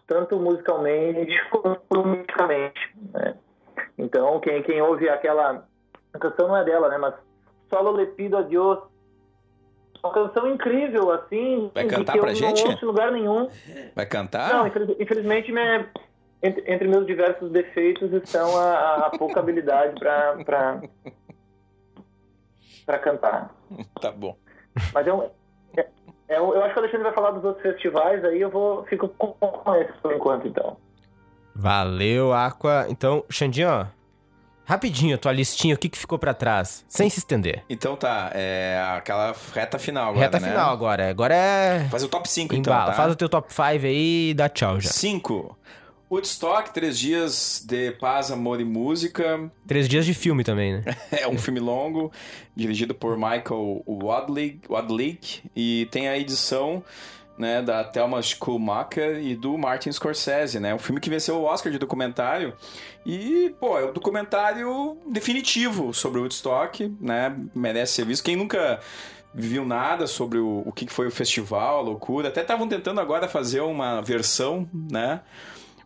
tanto 0.07 0.37
musicalmente 0.39 1.35
quanto 1.51 1.81
politicamente. 1.89 2.79
Né? 3.13 3.35
Então, 3.97 4.39
quem, 4.39 4.63
quem 4.63 4.81
ouve 4.81 5.09
aquela. 5.09 5.67
A 6.13 6.17
canção 6.17 6.47
não 6.47 6.57
é 6.57 6.63
dela, 6.63 6.87
né? 6.89 6.97
Mas 6.97 7.13
Solo 7.69 7.91
Le 7.91 8.05
Pido 8.07 8.37
a 8.37 8.41
Dios 8.41 8.79
uma 10.03 10.13
canção 10.13 10.47
incrível, 10.47 11.11
assim. 11.11 11.69
Vai 11.73 11.85
cantar 11.85 12.13
que 12.13 12.19
pra 12.19 12.31
eu 12.31 12.35
gente? 12.35 12.63
não 12.63 12.71
ouço 12.71 12.83
em 12.85 12.87
lugar 12.87 13.11
nenhum. 13.11 13.49
Vai 13.95 14.05
cantar? 14.05 14.53
Não, 14.53 14.67
infeliz- 14.67 14.95
infelizmente, 14.99 15.51
minha- 15.51 15.89
entre, 16.41 16.63
entre 16.73 16.87
meus 16.87 17.05
diversos 17.05 17.51
defeitos 17.51 18.11
estão 18.13 18.57
a, 18.57 18.71
a- 18.73 19.05
a 19.07 19.09
pouca 19.17 19.39
habilidade 19.39 19.99
pra, 19.99 20.37
pra, 20.45 20.81
pra 22.85 22.99
cantar. 22.99 23.53
Tá 24.01 24.11
bom. 24.11 24.35
Mas 24.93 25.05
é 25.05 25.13
um, 25.13 25.23
é- 25.77 25.87
é 26.29 26.41
um- 26.41 26.53
eu 26.53 26.63
acho 26.63 26.73
que 26.73 26.79
o 26.79 26.83
Alexandre 26.83 27.03
vai 27.03 27.13
falar 27.13 27.31
dos 27.31 27.43
outros 27.43 27.61
festivais, 27.61 28.23
aí 28.25 28.39
eu 28.41 28.49
vou 28.49 28.83
fico 28.85 29.07
com, 29.09 29.27
com 29.33 29.75
esse 29.75 29.91
por 30.01 30.13
enquanto, 30.13 30.47
então. 30.47 30.77
Valeu, 31.55 32.33
Aqua. 32.33 32.85
Então, 32.89 33.23
Xandinho, 33.29 33.69
ó, 33.69 33.85
rapidinho, 34.69 35.15
a 35.15 35.17
tua 35.17 35.31
listinha, 35.31 35.73
o 35.73 35.77
que, 35.77 35.89
que 35.89 35.97
ficou 35.97 36.19
pra 36.19 36.31
trás? 36.31 36.85
Sem 36.87 37.09
se 37.09 37.17
estender. 37.17 37.63
Então 37.67 37.95
tá, 37.95 38.29
é 38.35 38.79
aquela 38.95 39.35
reta 39.51 39.79
final 39.79 40.09
agora, 40.11 40.25
Reta 40.25 40.39
né? 40.39 40.49
final 40.49 40.71
agora. 40.71 41.09
Agora 41.09 41.33
é. 41.33 41.87
Fazer 41.89 42.05
o 42.05 42.09
top 42.09 42.29
5 42.29 42.53
então, 42.53 42.71
tá? 42.71 42.93
Faz 42.93 43.11
o 43.11 43.15
teu 43.15 43.27
top 43.27 43.51
5 43.51 43.63
aí 43.63 44.29
e 44.29 44.33
dá 44.35 44.47
tchau 44.47 44.79
já. 44.79 44.91
5. 44.91 45.57
Woodstock, 46.11 46.71
três 46.73 46.97
dias 46.97 47.63
de 47.67 47.91
paz, 47.91 48.31
amor 48.31 48.61
e 48.61 48.63
música. 48.63 49.51
Três 49.67 49.87
dias 49.87 50.05
de 50.05 50.13
filme 50.13 50.43
também, 50.43 50.73
né? 50.73 50.83
É 51.11 51.27
um 51.27 51.37
filme 51.37 51.59
longo, 51.59 52.11
dirigido 52.55 52.93
por 52.93 53.15
Michael 53.15 53.83
Wadley, 53.87 54.59
Wadley 54.69 55.19
e 55.55 55.87
tem 55.91 56.07
a 56.07 56.17
edição 56.17 56.83
né, 57.39 57.61
da 57.61 57.85
Thelma 57.85 58.21
Schumacher 58.21 59.17
e 59.23 59.33
do 59.33 59.57
Martin 59.57 59.89
Scorsese, 59.93 60.59
né? 60.59 60.75
Um 60.75 60.77
filme 60.77 60.99
que 60.99 61.09
venceu 61.09 61.37
o 61.37 61.43
Oscar 61.45 61.71
de 61.71 61.79
documentário 61.79 62.53
e, 63.05 63.55
pô, 63.61 63.79
é 63.79 63.85
um 63.85 63.93
documentário 63.93 64.97
definitivo 65.09 65.93
sobre 65.93 66.19
o 66.19 66.23
Woodstock, 66.23 66.93
né? 66.99 67.33
Merece 67.55 67.93
ser 67.93 68.05
visto. 68.05 68.25
Quem 68.25 68.35
nunca 68.35 68.81
viu 69.33 69.63
nada 69.63 70.05
sobre 70.05 70.37
o, 70.37 70.63
o 70.65 70.73
que 70.73 70.85
foi 70.87 71.07
o 71.07 71.11
festival, 71.11 71.79
a 71.79 71.81
loucura, 71.81 72.27
até 72.27 72.41
estavam 72.41 72.67
tentando 72.67 72.99
agora 72.99 73.27
fazer 73.29 73.61
uma 73.61 74.01
versão, 74.01 74.69
né? 74.73 75.21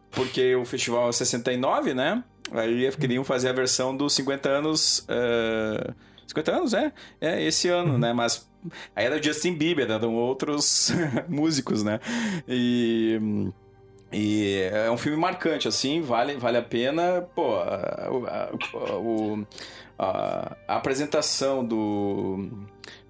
Porque 0.10 0.56
o 0.56 0.66
festival 0.66 1.10
é 1.10 1.12
69, 1.12 1.94
né? 1.94 2.24
Aí 2.52 2.92
queriam 2.94 3.24
fazer 3.24 3.50
a 3.50 3.54
versão 3.54 3.96
dos 3.96 4.14
50 4.14 4.50
anos. 4.50 5.06
eh, 5.08 5.94
50 6.28 6.52
anos, 6.52 6.74
é? 6.74 6.92
É, 7.22 7.42
esse 7.44 7.68
ano, 7.70 7.98
né? 7.98 8.14
Mas 8.14 8.50
aí 8.96 9.06
era 9.06 9.18
o 9.20 9.24
Justin 9.24 9.54
Bieber, 9.56 9.90
eram 9.90 10.16
outros 10.16 10.92
músicos, 11.28 11.84
né? 11.84 12.00
E. 12.48 13.20
E 14.16 14.70
é 14.72 14.92
um 14.92 14.98
filme 14.98 15.18
marcante, 15.18 15.68
assim, 15.68 16.00
vale, 16.02 16.36
vale 16.38 16.58
a 16.58 16.62
pena. 16.62 17.24
Pô, 17.34 17.56
a, 17.56 18.10
a- 18.28 18.50
a- 19.98 20.58
a 20.68 20.76
apresentação 20.76 21.66
do, 21.66 22.48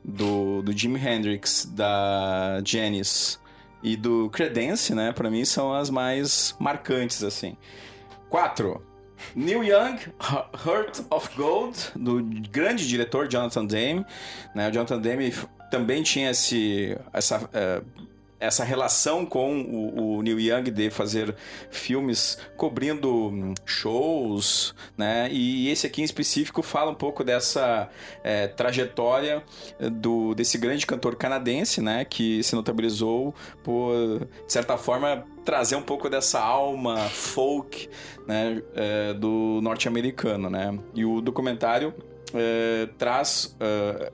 do, 0.04 0.62
do 0.62 0.72
Jimi 0.78 1.00
Hendrix, 1.00 1.66
da 1.66 2.62
Janis 2.66 3.40
e 3.82 3.96
do 3.98 4.30
Credence, 4.30 4.96
né, 4.96 5.12
pra 5.12 5.30
mim 5.30 5.44
são 5.44 5.74
as 5.74 5.90
mais 5.90 6.56
marcantes, 6.60 7.24
assim. 7.24 7.58
Quatro. 8.30 8.82
Neil 9.36 9.64
Young, 9.64 9.98
Heart 10.20 11.06
of 11.10 11.30
Gold, 11.36 11.92
do 11.96 12.24
grande 12.52 12.88
diretor 12.88 13.28
Jonathan 13.28 13.66
Demme. 13.66 14.06
Né? 14.54 14.70
O 14.70 14.72
Jonathan 14.72 15.00
Demme 15.00 15.34
também 15.72 16.04
tinha 16.04 16.32
esse, 16.32 16.98
essa, 17.12 17.50
eh, 17.54 17.82
essa 18.44 18.64
relação 18.64 19.26
com 19.26 19.62
o, 19.62 20.18
o 20.18 20.22
Neil 20.22 20.40
Young 20.40 20.70
de 20.70 20.90
fazer 20.90 21.34
filmes 21.72 22.38
cobrindo 22.58 23.28
hum, 23.28 23.54
shows, 23.66 24.76
né? 24.98 25.30
E 25.32 25.70
esse 25.70 25.88
aqui 25.88 26.02
em 26.02 26.04
específico 26.06 26.62
fala 26.62 26.92
um 26.92 26.96
pouco 26.96 27.24
dessa 27.24 27.90
eh, 28.24 28.48
trajetória 28.48 29.44
eh, 29.80 29.90
do, 29.90 30.36
desse 30.36 30.58
grande 30.58 30.86
cantor 30.86 31.16
canadense, 31.16 31.82
né? 31.82 32.04
Que 32.04 32.44
se 32.44 32.54
notabilizou 32.54 33.34
por, 33.64 34.28
de 34.46 34.52
certa 34.52 34.78
forma, 34.78 35.24
trazer 35.46 35.78
um 35.78 35.82
pouco 35.82 36.10
dessa 36.10 36.40
alma 36.40 36.98
folk, 36.98 37.90
né? 38.28 38.62
eh, 38.76 39.14
do 39.14 39.60
norte-americano, 39.62 40.50
né? 40.50 40.78
E 40.94 41.06
o 41.06 41.22
documentário 41.22 41.94
eh, 42.34 42.90
traz 42.98 43.56
eh, 43.60 44.12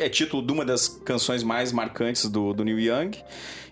é 0.00 0.08
título 0.08 0.42
de 0.44 0.52
uma 0.52 0.64
das 0.64 0.88
canções 0.88 1.42
mais 1.42 1.72
marcantes 1.72 2.28
do, 2.28 2.52
do 2.52 2.64
Neil 2.64 2.78
Young 2.80 3.12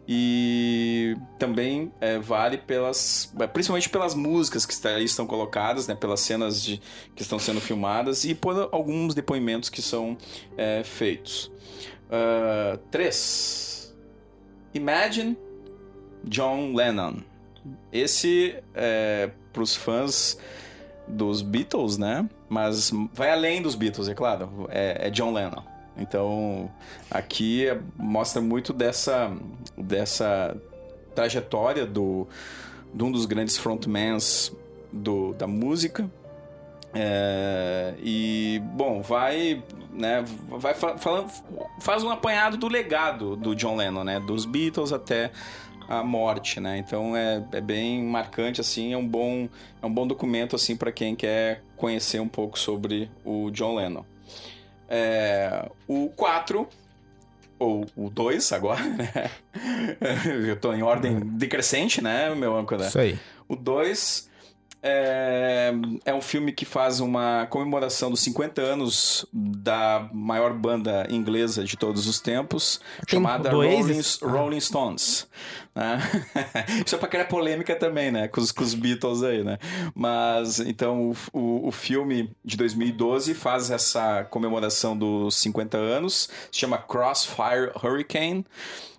e 0.08 1.16
também 1.38 1.90
é, 2.00 2.18
vale 2.18 2.58
pelas 2.58 3.32
principalmente 3.52 3.88
pelas 3.88 4.14
músicas 4.14 4.64
que 4.64 4.72
estão 5.04 5.26
colocadas 5.26 5.88
né 5.88 5.94
pelas 5.96 6.20
cenas 6.20 6.62
de- 6.62 6.80
que 7.14 7.22
estão 7.22 7.38
sendo 7.40 7.60
filmadas 7.60 8.24
e 8.24 8.34
por 8.34 8.68
alguns 8.70 9.14
depoimentos 9.14 9.68
que 9.68 9.82
são 9.82 10.16
é, 10.56 10.82
feitos 10.84 11.50
Ah, 12.10 12.78
três 12.90 13.92
Imagine 14.72 15.36
John 16.24 16.72
Lennon 16.74 17.14
esse 17.92 18.54
é 18.74 19.30
para 19.52 19.62
os 19.62 19.74
fãs 19.74 20.38
dos 21.08 21.42
Beatles, 21.42 21.98
né? 21.98 22.28
Mas 22.48 22.92
vai 23.12 23.30
além 23.30 23.60
dos 23.62 23.74
Beatles, 23.74 24.08
é 24.08 24.14
claro. 24.14 24.68
É, 24.70 25.06
é 25.08 25.10
John 25.10 25.32
Lennon. 25.32 25.62
Então, 25.98 26.70
aqui 27.10 27.66
é- 27.66 27.78
mostra 27.96 28.40
muito 28.42 28.72
dessa, 28.72 29.32
dessa 29.76 30.56
trajetória 31.14 31.86
do, 31.86 32.26
de 32.92 33.02
um 33.02 33.10
dos 33.10 33.24
grandes 33.26 33.56
frontmans 33.56 34.52
do, 34.92 35.32
da 35.34 35.46
música. 35.46 36.10
É, 36.94 37.94
e, 38.02 38.60
bom, 38.74 39.02
vai, 39.02 39.62
né, 39.92 40.24
vai 40.48 40.72
fa- 40.74 40.96
falando, 40.96 41.30
faz 41.80 42.02
um 42.02 42.10
apanhado 42.10 42.56
do 42.56 42.68
legado 42.68 43.36
do 43.36 43.54
John 43.54 43.76
Lennon, 43.76 44.04
né? 44.04 44.20
Dos 44.20 44.46
Beatles 44.46 44.92
até 44.92 45.30
a 45.88 46.02
morte, 46.02 46.58
né? 46.58 46.78
Então 46.78 47.16
é, 47.16 47.44
é 47.52 47.60
bem 47.60 48.02
marcante 48.02 48.60
assim, 48.60 48.92
é 48.92 48.96
um 48.96 49.06
bom 49.06 49.48
é 49.80 49.86
um 49.86 49.92
bom 49.92 50.06
documento 50.06 50.56
assim 50.56 50.74
para 50.76 50.90
quem 50.90 51.14
quer 51.14 51.62
conhecer 51.76 52.18
um 52.20 52.28
pouco 52.28 52.58
sobre 52.58 53.10
o 53.24 53.50
John 53.50 53.74
Lennon. 53.76 54.04
É, 54.88 55.68
o 55.88 56.08
4 56.10 56.68
ou 57.58 57.86
o 57.96 58.10
2 58.10 58.52
agora, 58.52 58.82
né? 58.84 59.30
Eu 60.46 60.56
tô 60.56 60.72
em 60.72 60.82
ordem 60.82 61.20
decrescente, 61.20 62.02
né, 62.02 62.34
meu 62.34 62.56
âncora? 62.56 62.86
Isso 62.86 62.98
aí. 62.98 63.18
O 63.48 63.56
2 63.56 64.28
é, 64.86 65.72
é 66.04 66.14
um 66.14 66.20
filme 66.20 66.52
que 66.52 66.64
faz 66.64 67.00
uma 67.00 67.46
comemoração 67.46 68.10
dos 68.10 68.20
50 68.20 68.62
anos 68.62 69.26
da 69.32 70.08
maior 70.12 70.52
banda 70.52 71.06
inglesa 71.10 71.64
de 71.64 71.76
todos 71.76 72.06
os 72.06 72.20
tempos, 72.20 72.80
Tem 73.06 73.18
chamada 73.18 73.50
Rolling, 73.50 73.76
Oasis? 73.76 74.18
Rolling 74.22 74.60
Stones. 74.60 75.26
né? 75.74 75.98
Isso 76.86 76.94
é 76.94 76.98
pra 76.98 77.08
criar 77.08 77.24
polêmica 77.24 77.74
também, 77.74 78.12
né? 78.12 78.28
Com 78.28 78.40
os, 78.40 78.52
com 78.52 78.62
os 78.62 78.74
Beatles 78.74 79.22
aí, 79.22 79.42
né? 79.42 79.58
Mas, 79.94 80.60
então, 80.60 81.10
o, 81.10 81.38
o, 81.38 81.68
o 81.68 81.72
filme 81.72 82.30
de 82.44 82.56
2012 82.56 83.34
faz 83.34 83.70
essa 83.70 84.24
comemoração 84.24 84.96
dos 84.96 85.34
50 85.36 85.76
anos, 85.76 86.28
se 86.50 86.60
chama 86.60 86.78
Crossfire 86.78 87.72
Hurricane, 87.82 88.46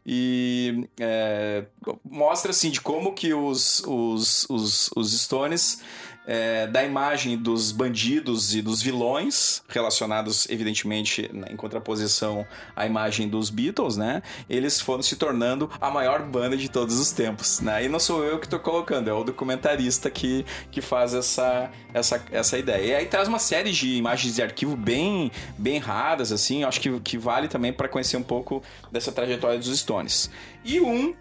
e 0.10 0.88
é, 0.98 1.66
mostra 2.10 2.52
assim 2.52 2.70
de 2.70 2.80
como 2.80 3.12
que 3.12 3.34
os, 3.34 3.84
os, 3.86 4.50
os, 4.50 4.90
os 4.96 5.12
Stones 5.22 5.82
é, 6.28 6.68
da 6.68 6.84
imagem 6.84 7.38
dos 7.38 7.72
bandidos 7.72 8.54
e 8.54 8.62
dos 8.62 8.82
vilões 8.82 9.64
relacionados 9.70 10.48
evidentemente 10.50 11.32
em 11.50 11.56
contraposição 11.56 12.46
à 12.76 12.86
imagem 12.86 13.30
dos 13.30 13.50
Beatles, 13.50 13.96
né? 13.96 14.22
Eles 14.50 14.82
foram 14.82 15.02
se 15.02 15.16
tornando 15.16 15.72
a 15.80 15.90
maior 15.90 16.22
banda 16.22 16.58
de 16.58 16.70
todos 16.70 17.00
os 17.00 17.12
tempos, 17.14 17.62
né? 17.62 17.86
E 17.86 17.88
não 17.88 18.00
sou 18.00 18.24
eu 18.26 18.40
que 18.40 18.46
estou 18.46 18.60
colocando, 18.60 19.10
é 19.10 19.14
o 19.14 19.24
documentarista 19.24 20.10
que, 20.10 20.46
que 20.70 20.82
faz 20.82 21.14
essa, 21.14 21.72
essa, 21.94 22.24
essa 22.30 22.58
ideia. 22.58 22.86
E 22.86 22.96
aí 22.96 23.06
traz 23.06 23.30
uma 23.30 23.40
série 23.40 23.72
de 23.72 23.96
imagens 23.96 24.36
de 24.36 24.42
arquivo 24.42 24.76
bem 24.76 25.32
bem 25.58 25.80
raras 25.80 26.32
assim, 26.32 26.64
acho 26.66 26.82
que, 26.82 27.00
que 27.00 27.18
vale 27.18 27.48
também 27.48 27.72
para 27.72 27.88
conhecer 27.88 28.18
um 28.18 28.24
pouco 28.24 28.62
dessa 28.92 29.12
trajetória 29.12 29.58
dos 29.58 29.80
Stones. 29.80 30.30
E 30.66 30.82
um 30.82 31.16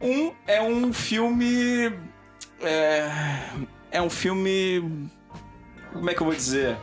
um 0.00 0.32
é 0.46 0.60
um 0.60 0.92
filme 0.92 1.92
é, 2.60 3.08
é 3.90 4.00
um 4.00 4.10
filme. 4.10 5.08
Como 5.92 6.10
é 6.10 6.14
que 6.14 6.20
eu 6.20 6.26
vou 6.26 6.34
dizer? 6.34 6.76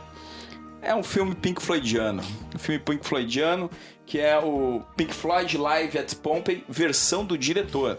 É 0.82 0.94
um 0.94 1.02
filme 1.02 1.34
Pink 1.34 1.62
Floydiano. 1.62 2.22
Um 2.54 2.58
filme 2.58 2.78
Pink 2.78 3.06
Floydiano 3.06 3.70
que 4.06 4.20
é 4.20 4.38
o 4.38 4.82
Pink 4.96 5.12
Floyd 5.12 5.56
Live 5.56 5.98
at 5.98 6.14
Pompeii, 6.16 6.64
versão 6.68 7.24
do 7.24 7.36
diretor. 7.36 7.98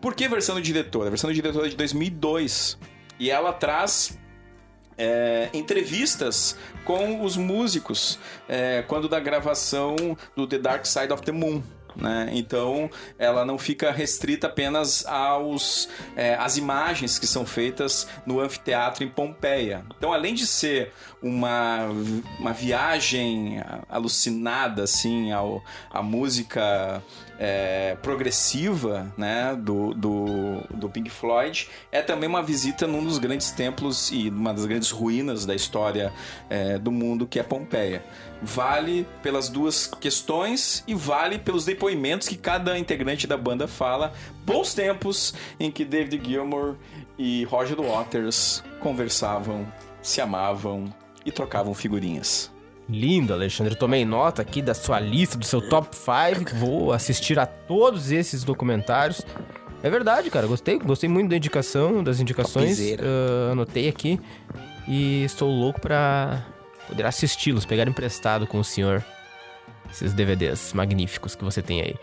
Por 0.00 0.14
que 0.14 0.28
versão 0.28 0.56
do 0.56 0.62
diretor? 0.62 1.06
A 1.06 1.10
versão 1.10 1.30
do 1.30 1.34
diretor 1.34 1.64
é 1.64 1.68
de 1.68 1.76
2002 1.76 2.76
e 3.18 3.30
ela 3.30 3.52
traz 3.52 4.18
é, 4.98 5.48
entrevistas 5.54 6.56
com 6.84 7.24
os 7.24 7.36
músicos 7.36 8.18
é, 8.48 8.82
quando 8.88 9.08
da 9.08 9.20
gravação 9.20 9.94
do 10.34 10.46
The 10.46 10.58
Dark 10.58 10.86
Side 10.86 11.12
of 11.12 11.22
the 11.22 11.32
Moon. 11.32 11.62
Né? 11.96 12.30
Então 12.32 12.90
ela 13.18 13.44
não 13.44 13.58
fica 13.58 13.90
restrita 13.90 14.46
apenas 14.46 15.06
aos 15.06 15.88
é, 16.16 16.34
às 16.34 16.56
imagens 16.56 17.18
que 17.18 17.26
são 17.26 17.44
feitas 17.44 18.06
no 18.26 18.40
anfiteatro 18.40 19.04
em 19.04 19.08
Pompeia. 19.08 19.84
Então, 19.96 20.12
além 20.12 20.34
de 20.34 20.46
ser 20.46 20.92
uma, 21.22 21.86
uma 22.38 22.52
viagem 22.52 23.62
alucinada 23.88 24.82
assim 24.82 25.32
ao, 25.32 25.62
à 25.90 26.02
música 26.02 27.02
é, 27.38 27.96
progressiva 28.02 29.12
né, 29.16 29.56
do, 29.58 29.94
do, 29.94 30.60
do 30.74 30.88
Pink 30.88 31.10
Floyd, 31.10 31.68
é 31.90 32.02
também 32.02 32.28
uma 32.28 32.42
visita 32.42 32.86
num 32.86 33.04
dos 33.04 33.18
grandes 33.18 33.50
templos 33.50 34.10
e 34.10 34.28
uma 34.28 34.52
das 34.52 34.66
grandes 34.66 34.90
ruínas 34.90 35.44
da 35.44 35.54
história 35.54 36.12
é, 36.48 36.78
do 36.78 36.90
mundo, 36.90 37.26
que 37.26 37.38
é 37.38 37.42
Pompeia. 37.42 38.04
Vale 38.40 39.06
pelas 39.22 39.48
duas 39.48 39.86
questões 39.86 40.82
e 40.86 40.94
vale 40.94 41.38
pelos 41.38 41.64
depoimentos 41.64 42.28
que 42.28 42.36
cada 42.36 42.78
integrante 42.78 43.26
da 43.26 43.36
banda 43.36 43.66
fala. 43.66 44.12
Bons 44.44 44.74
tempos 44.74 45.34
em 45.58 45.70
que 45.70 45.84
David 45.84 46.20
Gilmour 46.24 46.76
e 47.18 47.44
Roger 47.44 47.80
Waters 47.80 48.62
conversavam, 48.80 49.66
se 50.02 50.20
amavam 50.20 50.92
e 51.24 51.30
trocavam 51.30 51.72
figurinhas. 51.72 52.51
Lindo, 52.92 53.32
Alexandre. 53.32 53.74
Tomei 53.74 54.04
nota 54.04 54.42
aqui 54.42 54.60
da 54.60 54.74
sua 54.74 55.00
lista, 55.00 55.38
do 55.38 55.46
seu 55.46 55.66
top 55.66 55.88
5. 55.96 56.54
Vou 56.56 56.92
assistir 56.92 57.38
a 57.38 57.46
todos 57.46 58.12
esses 58.12 58.44
documentários. 58.44 59.22
É 59.82 59.88
verdade, 59.88 60.30
cara. 60.30 60.46
Gostei. 60.46 60.78
Gostei 60.78 61.08
muito 61.08 61.30
da 61.30 61.36
indicação, 61.36 62.04
das 62.04 62.20
indicações. 62.20 62.78
Ah, 62.98 63.52
anotei 63.52 63.88
aqui. 63.88 64.20
E 64.86 65.24
estou 65.24 65.48
louco 65.50 65.80
pra 65.80 66.44
poder 66.86 67.06
assisti-los, 67.06 67.64
pegar 67.64 67.88
emprestado 67.88 68.46
com 68.46 68.58
o 68.58 68.64
senhor. 68.64 69.02
Esses 69.90 70.12
DVDs 70.12 70.72
magníficos 70.72 71.34
que 71.34 71.44
você 71.44 71.62
tem 71.62 71.80
aí. 71.80 71.94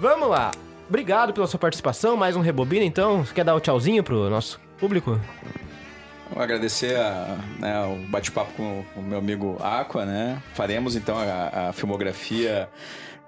Vamos 0.00 0.28
lá. 0.28 0.52
Obrigado 0.88 1.32
pela 1.32 1.46
sua 1.46 1.58
participação. 1.58 2.16
Mais 2.16 2.36
um 2.36 2.40
Rebobina, 2.40 2.84
então. 2.84 3.24
Você 3.24 3.34
quer 3.34 3.44
dar 3.44 3.54
o 3.54 3.60
tchauzinho 3.60 4.02
pro 4.02 4.30
nosso 4.30 4.60
público? 4.78 5.20
Vou 6.30 6.42
agradecer 6.42 6.96
a, 6.96 7.38
né, 7.58 7.80
o 7.86 7.96
bate-papo 8.08 8.52
com 8.52 8.84
o 8.96 9.02
meu 9.02 9.18
amigo 9.18 9.56
Aqua, 9.60 10.04
né? 10.04 10.42
Faremos 10.54 10.94
então 10.94 11.16
a, 11.18 11.68
a 11.68 11.72
filmografia 11.72 12.68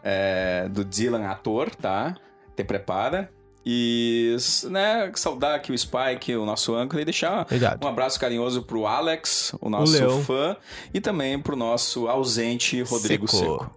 é, 0.03 0.69
do 0.69 0.85
Dylan 0.85 1.27
ator, 1.27 1.75
tá? 1.75 2.15
Te 2.55 2.63
prepara. 2.63 3.31
E, 3.65 4.37
né, 4.71 5.13
saudar 5.15 5.55
aqui 5.55 5.71
o 5.71 5.77
Spike, 5.77 6.35
o 6.35 6.47
nosso 6.47 6.75
âncora, 6.75 7.03
e 7.03 7.05
deixar 7.05 7.43
Obrigado. 7.43 7.85
um 7.85 7.89
abraço 7.89 8.19
carinhoso 8.19 8.63
pro 8.63 8.87
Alex, 8.87 9.55
o 9.61 9.69
nosso 9.69 10.21
fã, 10.23 10.57
e 10.95 11.01
também 11.01 11.39
pro 11.39 11.55
nosso 11.55 12.09
ausente 12.09 12.81
Rodrigo 12.83 13.29
Seco. 13.29 13.71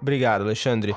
Obrigado, 0.00 0.42
Alexandre. 0.42 0.96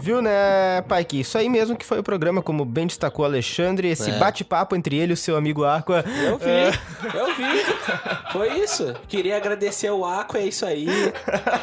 Viu, 0.00 0.22
né, 0.22 0.82
Pike? 0.82 1.20
Isso 1.20 1.36
aí 1.36 1.48
mesmo 1.48 1.76
que 1.76 1.84
foi 1.84 1.98
o 1.98 2.02
programa, 2.02 2.40
como 2.42 2.64
bem 2.64 2.86
destacou 2.86 3.24
o 3.24 3.28
Alexandre, 3.28 3.88
esse 3.88 4.10
É. 4.10 4.18
bate-papo 4.18 4.74
entre 4.76 4.96
ele 4.96 5.12
e 5.12 5.14
o 5.14 5.16
seu 5.16 5.36
amigo 5.36 5.64
Aqua. 5.64 6.04
Eu 6.24 6.38
vi, 6.38 6.48
É. 6.50 6.70
eu 7.14 7.34
vi. 7.34 8.32
Foi 8.32 8.58
isso. 8.60 8.94
Queria 9.08 9.36
agradecer 9.36 9.90
o 9.90 10.04
Aqua, 10.04 10.38
é 10.40 10.46
isso 10.46 10.64
aí. 10.64 10.86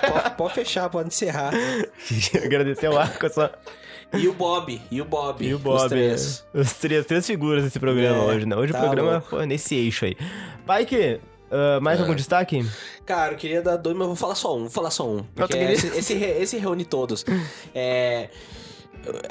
Pode, 0.08 0.36
pode 0.36 0.54
fechar, 0.54 0.90
pode 0.90 1.08
encerrar. 1.08 1.52
Queria 2.08 2.46
agradecer 2.46 2.88
ao 2.88 2.98
Aqua 3.00 3.30
só. 3.30 3.50
E 4.14 4.28
o 4.28 4.34
Bob, 4.34 4.82
e 4.90 5.02
o 5.02 5.06
Bob. 5.06 5.46
E 5.46 5.54
o 5.54 5.58
os 5.58 5.62
Bob. 5.64 5.90
três. 5.90 6.46
é. 6.54 6.60
Os 6.60 6.74
três, 6.74 7.06
três 7.06 7.26
figuras 7.28 7.64
desse 7.64 7.80
programa 7.80 8.18
É, 8.24 8.36
hoje, 8.36 8.46
né? 8.46 8.56
Hoje 8.56 8.72
tá 8.72 8.80
o 8.80 8.82
programa 8.84 9.12
louco. 9.14 9.28
foi 9.30 9.46
nesse 9.46 9.76
eixo 9.76 10.06
aí. 10.06 10.16
Pike, 10.66 11.20
ah, 11.50 11.80
mais 11.80 12.00
algum 12.00 12.16
destaque? 12.16 12.66
Cara, 13.06 13.34
eu 13.34 13.38
queria 13.38 13.62
dar 13.62 13.78
dois, 13.78 13.96
mas 13.96 14.04
eu 14.04 14.08
vou 14.08 14.16
falar 14.16 14.36
só 14.36 14.56
um, 14.56 14.62
vou 14.62 14.70
falar 14.70 14.92
só 14.92 15.08
um. 15.08 15.24
Porque 15.36 15.58
esse, 15.58 15.88
esse, 15.88 16.14
esse 16.14 16.58
reúne 16.58 16.86
todos. 16.86 17.26
É. 17.74 18.30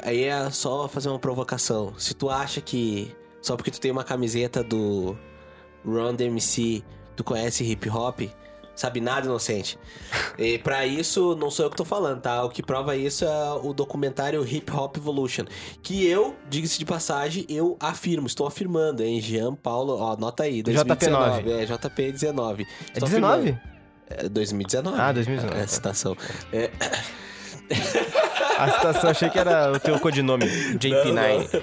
Aí 0.01 0.23
é 0.23 0.49
só 0.49 0.87
fazer 0.87 1.09
uma 1.09 1.19
provocação. 1.19 1.93
Se 1.97 2.15
tu 2.15 2.29
acha 2.29 2.59
que 2.61 3.15
só 3.41 3.55
porque 3.55 3.69
tu 3.69 3.79
tem 3.79 3.91
uma 3.91 4.03
camiseta 4.03 4.63
do 4.63 5.15
Run 5.85 6.15
DMC, 6.15 6.83
tu 7.15 7.23
conhece 7.23 7.63
hip 7.63 7.87
hop, 7.89 8.21
sabe 8.77 9.01
nada 9.01 9.25
inocente. 9.25 9.77
E 10.37 10.57
pra 10.59 10.85
isso, 10.85 11.35
não 11.35 11.49
sou 11.49 11.65
eu 11.65 11.69
que 11.69 11.75
tô 11.75 11.83
falando, 11.83 12.21
tá? 12.21 12.43
O 12.45 12.49
que 12.49 12.61
prova 12.63 12.95
isso 12.95 13.25
é 13.25 13.51
o 13.63 13.73
documentário 13.73 14.47
Hip 14.47 14.71
Hop 14.71 14.95
Evolution. 14.95 15.43
Que 15.81 16.07
eu, 16.07 16.35
diga-se 16.47 16.77
de 16.77 16.85
passagem, 16.85 17.45
eu 17.49 17.75
afirmo, 17.79 18.27
estou 18.27 18.47
afirmando, 18.47 19.03
hein? 19.03 19.19
Jean 19.19 19.55
Paulo, 19.55 19.97
ó, 19.97 20.13
anota 20.13 20.43
aí, 20.43 20.61
2019. 20.61 21.51
É, 21.51 21.65
JP19. 21.65 22.59
É 22.59 22.93
Estou 22.93 23.09
19? 23.09 23.49
afirmando. 23.49 23.59
É 24.09 24.29
2019. 24.29 25.01
Ah, 25.01 25.11
2019. 25.11 25.59
É, 25.59 25.63
a 25.63 25.67
citação. 25.67 26.15
É, 26.53 26.71
A 28.57 28.71
citação, 28.71 29.09
achei 29.11 29.29
que 29.29 29.37
era 29.37 29.71
o 29.71 29.79
teu 29.79 29.99
codinome, 29.99 30.45
JP9. 30.45 31.61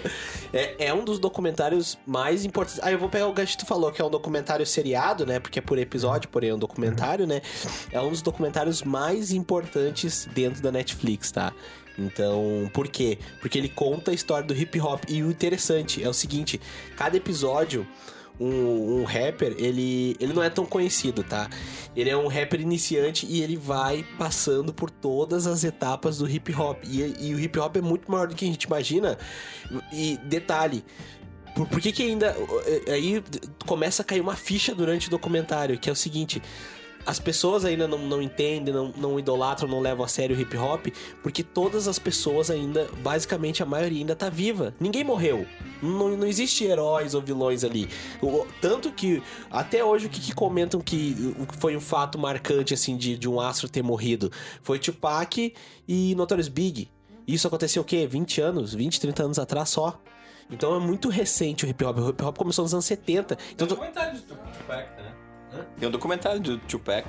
é, 0.52 0.86
é 0.86 0.94
um 0.94 1.04
dos 1.04 1.18
documentários 1.18 1.98
mais 2.06 2.44
importantes. 2.44 2.80
Ah, 2.84 2.92
eu 2.92 2.98
vou 2.98 3.08
pegar 3.08 3.26
o 3.26 3.32
gancho 3.32 3.56
que 3.56 3.64
tu 3.64 3.66
falou, 3.66 3.90
que 3.90 4.00
é 4.00 4.04
um 4.04 4.10
documentário 4.10 4.64
seriado, 4.64 5.26
né? 5.26 5.40
Porque 5.40 5.58
é 5.58 5.62
por 5.62 5.78
episódio, 5.78 6.28
porém 6.28 6.50
é 6.50 6.54
um 6.54 6.58
documentário, 6.58 7.26
né? 7.26 7.42
É 7.90 8.00
um 8.00 8.10
dos 8.10 8.22
documentários 8.22 8.82
mais 8.82 9.32
importantes 9.32 10.28
dentro 10.32 10.62
da 10.62 10.70
Netflix, 10.70 11.32
tá? 11.32 11.52
Então, 11.98 12.70
por 12.72 12.88
quê? 12.88 13.18
Porque 13.40 13.58
ele 13.58 13.68
conta 13.68 14.10
a 14.10 14.14
história 14.14 14.46
do 14.46 14.54
hip 14.54 14.80
hop. 14.80 15.02
E 15.08 15.22
o 15.22 15.30
interessante 15.30 16.02
é 16.02 16.08
o 16.08 16.14
seguinte: 16.14 16.60
cada 16.96 17.16
episódio. 17.16 17.86
Um, 18.40 19.00
um 19.00 19.04
rapper, 19.04 19.54
ele, 19.58 20.16
ele 20.18 20.32
não 20.32 20.42
é 20.42 20.50
tão 20.50 20.66
conhecido, 20.66 21.22
tá? 21.22 21.48
Ele 21.94 22.10
é 22.10 22.16
um 22.16 22.26
rapper 22.26 22.60
iniciante 22.60 23.24
e 23.26 23.40
ele 23.42 23.56
vai 23.56 24.04
passando 24.18 24.74
por 24.74 24.90
todas 24.90 25.46
as 25.46 25.62
etapas 25.62 26.18
do 26.18 26.28
hip 26.28 26.52
hop. 26.52 26.82
E, 26.84 27.14
e 27.20 27.34
o 27.34 27.38
hip 27.38 27.56
hop 27.58 27.76
é 27.76 27.80
muito 27.80 28.10
maior 28.10 28.26
do 28.26 28.34
que 28.34 28.44
a 28.44 28.48
gente 28.48 28.64
imagina. 28.64 29.16
E 29.92 30.18
detalhe, 30.24 30.84
por, 31.54 31.68
por 31.68 31.80
que 31.80 31.92
que 31.92 32.02
ainda. 32.02 32.36
Aí 32.88 33.22
começa 33.66 34.02
a 34.02 34.04
cair 34.04 34.20
uma 34.20 34.36
ficha 34.36 34.74
durante 34.74 35.06
o 35.06 35.10
documentário, 35.10 35.78
que 35.78 35.88
é 35.88 35.92
o 35.92 35.96
seguinte. 35.96 36.42
As 37.06 37.18
pessoas 37.20 37.64
ainda 37.64 37.86
não, 37.86 37.98
não 37.98 38.22
entendem, 38.22 38.72
não, 38.72 38.88
não 38.96 39.18
idolatram, 39.18 39.68
não 39.68 39.80
levam 39.80 40.04
a 40.04 40.08
sério 40.08 40.34
o 40.36 40.40
hip 40.40 40.56
hop, 40.56 40.86
porque 41.22 41.42
todas 41.42 41.86
as 41.86 41.98
pessoas 41.98 42.50
ainda, 42.50 42.88
basicamente 43.02 43.62
a 43.62 43.66
maioria 43.66 43.98
ainda 44.00 44.16
tá 44.16 44.30
viva. 44.30 44.74
Ninguém 44.80 45.04
morreu. 45.04 45.46
Não, 45.82 46.16
não 46.16 46.26
existe 46.26 46.64
heróis 46.64 47.14
ou 47.14 47.20
vilões 47.20 47.62
ali. 47.62 47.88
O- 48.22 48.46
tanto 48.60 48.90
que, 48.90 49.22
até 49.50 49.84
hoje, 49.84 50.06
o 50.06 50.08
que, 50.08 50.18
que 50.20 50.34
comentam 50.34 50.80
que 50.80 51.14
foi 51.58 51.76
um 51.76 51.80
fato 51.80 52.18
marcante, 52.18 52.72
assim, 52.72 52.96
de, 52.96 53.18
de 53.18 53.28
um 53.28 53.38
astro 53.38 53.68
ter 53.68 53.82
morrido? 53.82 54.32
Foi 54.62 54.78
Tupac 54.78 55.52
e 55.86 56.14
Notorious 56.14 56.48
Big. 56.48 56.88
Isso 57.28 57.46
aconteceu 57.46 57.82
o 57.82 57.84
quê? 57.84 58.06
20 58.06 58.40
anos? 58.40 58.72
20, 58.74 59.00
30 59.00 59.22
anos 59.24 59.38
atrás 59.38 59.68
só. 59.68 60.00
Então 60.50 60.74
é 60.74 60.78
muito 60.78 61.08
recente 61.08 61.64
o 61.64 61.68
hip 61.68 61.84
hop. 61.84 61.98
O 61.98 62.08
hip 62.10 62.22
hop 62.24 62.36
começou 62.36 62.62
nos 62.64 62.72
anos 62.74 62.84
70. 62.86 63.36
Então, 63.52 63.66
tu- 63.66 63.70
documentário 63.74 64.18
do 64.20 64.22
Tupac, 64.22 65.02
né? 65.02 65.12
Tem 65.78 65.88
um 65.88 65.92
documentário 65.92 66.40
do 66.40 66.58
Tupac. 66.58 67.06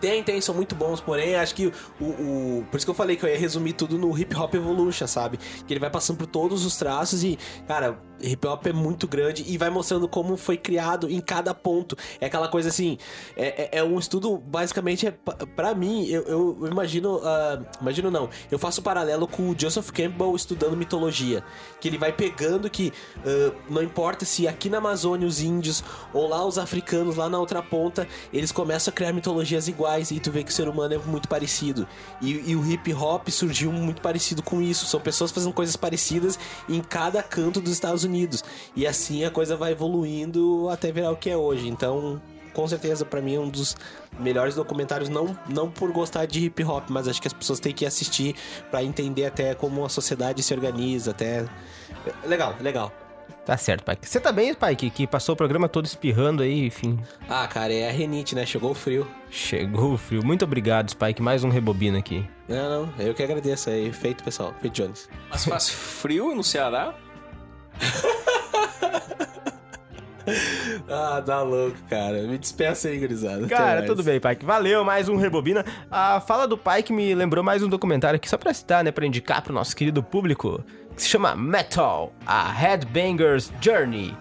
Tem, 0.00 0.22
tem, 0.22 0.38
são 0.42 0.54
muito 0.54 0.74
bons, 0.74 1.00
porém, 1.00 1.36
acho 1.36 1.54
que 1.54 1.72
o, 1.98 2.04
o- 2.04 2.66
Por 2.70 2.76
isso 2.76 2.84
que 2.86 2.90
eu 2.90 2.94
falei 2.94 3.16
que 3.16 3.24
eu 3.24 3.30
ia 3.30 3.38
resumir 3.38 3.72
tudo 3.72 3.96
no 3.96 4.16
Hip 4.18 4.36
Hop 4.36 4.54
Evolution, 4.54 5.06
sabe? 5.06 5.38
Que 5.66 5.72
ele 5.72 5.80
vai 5.80 5.88
passando 5.88 6.18
por 6.18 6.26
todos 6.26 6.66
os 6.66 6.76
traços 6.76 7.24
e, 7.24 7.38
cara, 7.66 7.98
hip 8.20 8.46
hop 8.46 8.66
é 8.66 8.72
muito 8.72 9.06
grande 9.06 9.44
e 9.46 9.56
vai 9.58 9.70
mostrando 9.70 10.08
como 10.08 10.36
foi 10.36 10.56
criado 10.56 11.10
em 11.10 11.20
cada 11.20 11.54
ponto. 11.54 11.96
É 12.20 12.26
aquela 12.26 12.48
coisa 12.48 12.68
assim. 12.68 12.98
É, 13.36 13.62
é- 13.76 13.78
é 13.78 13.84
um 13.84 13.98
estudo, 13.98 14.36
basicamente, 14.38 15.06
é, 15.06 15.10
pa- 15.10 15.36
pra 15.54 15.74
mim, 15.74 16.06
eu, 16.06 16.22
eu- 16.22 16.66
imagino. 16.70 17.20
ah, 17.24 17.62
imagino 17.80 18.10
não. 18.10 18.28
Eu 18.50 18.58
faço 18.58 18.80
um 18.80 18.84
paralelo 18.84 19.26
com 19.26 19.50
o 19.50 19.54
Joseph 19.58 19.90
Campbell 19.90 20.34
estudando 20.34 20.76
mitologia. 20.76 21.42
Que 21.80 21.88
ele 21.88 21.98
vai 21.98 22.12
pegando 22.12 22.68
que 22.70 22.92
ah, 23.24 23.52
não 23.68 23.82
importa 23.82 24.24
se 24.24 24.46
aqui 24.48 24.68
na 24.70 24.78
Amazônia 24.78 25.26
os 25.26 25.40
índios 25.40 25.82
ou 26.12 26.28
lá 26.28 26.44
os 26.44 26.58
africanos, 26.58 27.16
lá 27.16 27.28
na 27.28 27.38
outra 27.38 27.62
ponta, 27.62 28.06
eles 28.32 28.50
começam 28.52 28.90
a 28.90 28.94
criar 28.94 29.12
mitologias 29.12 29.68
iguais 29.68 30.10
e 30.10 30.18
tu 30.20 30.30
vê 30.30 30.42
que 30.42 30.50
o 30.50 30.54
ser 30.54 30.68
humano 30.68 30.94
é 30.94 30.98
muito 30.98 31.28
parecido. 31.28 31.86
E, 32.22 32.50
e 32.50 32.56
o 32.56 32.64
hip 32.64 32.92
hop 32.94 33.28
surgiu 33.28 33.70
muito 33.72 34.00
parecido 34.00 34.42
com 34.42 34.62
isso. 34.62 34.86
São 34.86 35.00
pessoas 35.00 35.30
fazendo 35.30 35.52
coisas 35.52 35.76
parecidas 35.76 36.38
em 36.68 36.80
cada 36.80 37.22
canto 37.22 37.60
dos 37.60 37.72
Estados 37.72 38.04
Unidos. 38.06 38.42
E 38.74 38.86
assim 38.86 39.24
a 39.24 39.30
coisa 39.30 39.56
vai 39.56 39.72
evoluindo 39.72 40.68
até 40.70 40.90
virar 40.90 41.10
o 41.10 41.16
que 41.16 41.28
é 41.30 41.36
hoje. 41.36 41.68
Então, 41.68 42.20
com 42.52 42.66
certeza, 42.66 43.04
pra 43.04 43.20
mim 43.20 43.34
é 43.34 43.40
um 43.40 43.48
dos 43.50 43.76
melhores 44.18 44.54
documentários, 44.54 45.10
não, 45.10 45.38
não 45.46 45.70
por 45.70 45.92
gostar 45.92 46.24
de 46.24 46.46
hip 46.46 46.64
hop, 46.64 46.88
mas 46.88 47.06
acho 47.06 47.20
que 47.20 47.28
as 47.28 47.34
pessoas 47.34 47.60
têm 47.60 47.74
que 47.74 47.84
assistir 47.84 48.34
pra 48.70 48.82
entender 48.82 49.26
até 49.26 49.54
como 49.54 49.84
a 49.84 49.88
sociedade 49.90 50.42
se 50.42 50.54
organiza, 50.54 51.10
até. 51.10 51.44
É 52.24 52.26
Legal, 52.26 52.54
legal. 52.60 52.90
Tá 53.44 53.56
certo, 53.56 53.84
Pike. 53.84 54.08
Você 54.08 54.18
tá 54.18 54.32
bem, 54.32 54.52
Pike, 54.54 54.90
que 54.90 55.06
passou 55.06 55.34
o 55.34 55.36
programa 55.36 55.68
todo 55.68 55.84
espirrando 55.86 56.42
aí, 56.42 56.66
enfim. 56.66 56.98
Ah, 57.28 57.46
cara, 57.46 57.72
é 57.72 57.88
a 57.88 57.92
renite, 57.92 58.34
né? 58.34 58.44
Chegou 58.44 58.72
o 58.72 58.74
frio. 58.74 59.06
Chegou 59.30 59.92
o 59.92 59.96
frio. 59.96 60.24
Muito 60.24 60.44
obrigado, 60.44 60.90
Spike. 60.90 61.22
Mais 61.22 61.44
um 61.44 61.48
rebobina 61.48 61.98
aqui. 61.98 62.28
Não, 62.48 62.86
não, 62.86 62.92
eu 62.98 63.14
que 63.14 63.22
agradeço 63.22 63.70
aí. 63.70 63.92
Feito, 63.92 64.24
pessoal. 64.24 64.52
Feito, 64.60 64.74
Jones. 64.74 65.08
Mas 65.30 65.44
faz 65.44 65.68
frio 65.68 66.34
no 66.34 66.42
Ceará? 66.42 66.92
Ah, 70.88 71.22
tá 71.24 71.42
louco, 71.42 71.76
cara. 71.88 72.22
Me 72.22 72.36
despeça 72.38 72.88
aí, 72.88 72.98
gurizada. 72.98 73.46
Cara, 73.46 73.84
tudo 73.84 74.02
bem, 74.02 74.20
Pike. 74.20 74.44
Valeu, 74.44 74.84
mais 74.84 75.08
um 75.08 75.16
Rebobina. 75.16 75.64
A 75.90 76.20
fala 76.20 76.46
do 76.46 76.58
Pike 76.58 76.92
me 76.92 77.14
lembrou 77.14 77.44
mais 77.44 77.62
um 77.62 77.68
documentário 77.68 78.16
aqui, 78.16 78.28
só 78.28 78.36
pra 78.36 78.52
citar, 78.52 78.82
né? 78.82 78.90
Pra 78.90 79.06
indicar 79.06 79.42
pro 79.42 79.52
nosso 79.54 79.74
querido 79.76 80.02
público, 80.02 80.62
que 80.94 81.02
se 81.02 81.08
chama 81.08 81.36
Metal, 81.36 82.12
a 82.26 82.50
Headbanger's 82.50 83.52
Journey. 83.60 84.16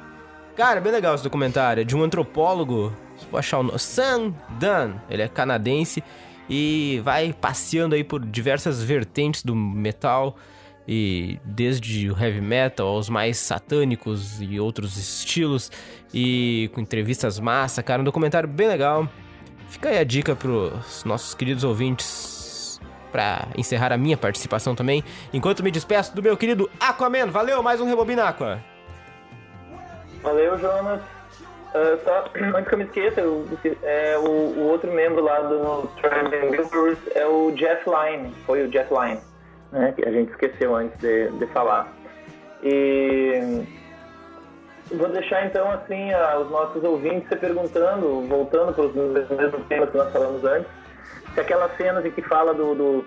Cara, 0.56 0.80
bem 0.80 0.92
legal 0.92 1.16
esse 1.16 1.24
documentário. 1.24 1.82
É 1.82 1.84
de 1.84 1.96
um 1.96 2.04
antropólogo, 2.04 2.94
vou 3.30 3.40
achar 3.40 3.60
o 3.60 3.64
nome, 3.64 3.80
Sam 3.80 4.34
Dunn. 4.60 4.96
Ele 5.10 5.22
é 5.22 5.28
canadense 5.28 6.04
e 6.50 7.02
vai 7.04 7.34
passeando 7.34 7.96
aí 7.96 8.04
por 8.04 8.24
diversas 8.24 8.82
vertentes 8.82 9.44
do 9.44 9.56
metal. 9.56 10.38
E 10.88 11.40
desde 11.44 12.10
o 12.12 12.18
heavy 12.18 12.42
metal 12.42 12.88
aos 12.88 13.10
mais 13.10 13.38
satânicos 13.38 14.40
e 14.42 14.60
outros 14.60 14.98
estilos. 14.98 15.72
E 16.14 16.70
com 16.74 16.82
entrevistas 16.82 17.40
massa, 17.40 17.82
cara. 17.82 18.02
Um 18.02 18.06
documentário 18.06 18.48
bem 18.48 18.68
legal. 18.68 19.08
Fica 19.70 19.90
aí 19.90 19.98
a 19.98 20.04
dica 20.04 20.36
pros 20.36 21.04
nossos 21.04 21.34
queridos 21.34 21.64
ouvintes 21.64 22.80
pra 23.12 23.48
encerrar 23.58 23.92
a 23.92 23.98
minha 23.98 24.16
participação 24.18 24.76
também. 24.76 25.04
Enquanto 25.34 25.64
me 25.64 25.72
despeço 25.72 26.16
do 26.16 26.22
meu 26.22 26.38
querido 26.38 26.70
Aquaman. 26.80 27.28
Valeu, 27.28 27.64
mais 27.64 27.82
um 27.82 27.86
Rebobina 27.88 28.26
Aqua. 28.26 28.60
Valeu, 30.22 30.58
Jonas. 30.60 31.02
Ah, 31.74 31.98
só, 32.04 32.30
antes 32.56 32.68
que 32.70 32.74
eu 32.74 32.78
me 32.78 32.84
esqueça, 32.86 33.22
eu- 33.22 33.48
é, 33.84 34.18
o, 34.18 34.22
o 34.30 34.68
outro 34.70 34.92
membro 34.92 35.24
lá 35.24 35.40
do 35.42 35.88
Trembling 36.02 36.52
Builders 36.52 36.98
é 37.16 37.26
o 37.26 37.52
Jeff 37.52 37.84
Line, 37.90 38.34
foi 38.46 38.64
o 38.66 38.70
Jeff 38.70 38.90
Line, 38.94 39.20
né, 39.76 39.94
que 39.96 40.08
a 40.08 40.12
gente 40.12 40.32
esqueceu 40.32 40.76
antes 40.76 40.98
de, 41.00 41.30
de 41.32 41.46
falar. 41.48 41.92
E 42.64 43.64
vou 44.92 45.10
deixar 45.10 45.46
então 45.46 45.70
assim 45.72 46.12
a- 46.14 46.40
os 46.40 46.50
nossos 46.50 46.84
ouvintes 46.84 47.28
se 47.30 47.36
perguntando, 47.36 48.22
voltando 48.28 48.74
para 48.74 48.86
os 48.86 48.96
mesmos 48.96 49.66
temas 49.68 49.90
que 49.90 49.98
nós 49.98 50.12
falamos 50.12 50.44
antes, 50.44 50.68
se 51.34 51.40
aquelas 51.42 51.76
cenas 51.78 52.06
em 52.06 52.12
que 52.12 52.22
fala 52.22 52.54
do, 52.54 52.74
do, 52.76 53.06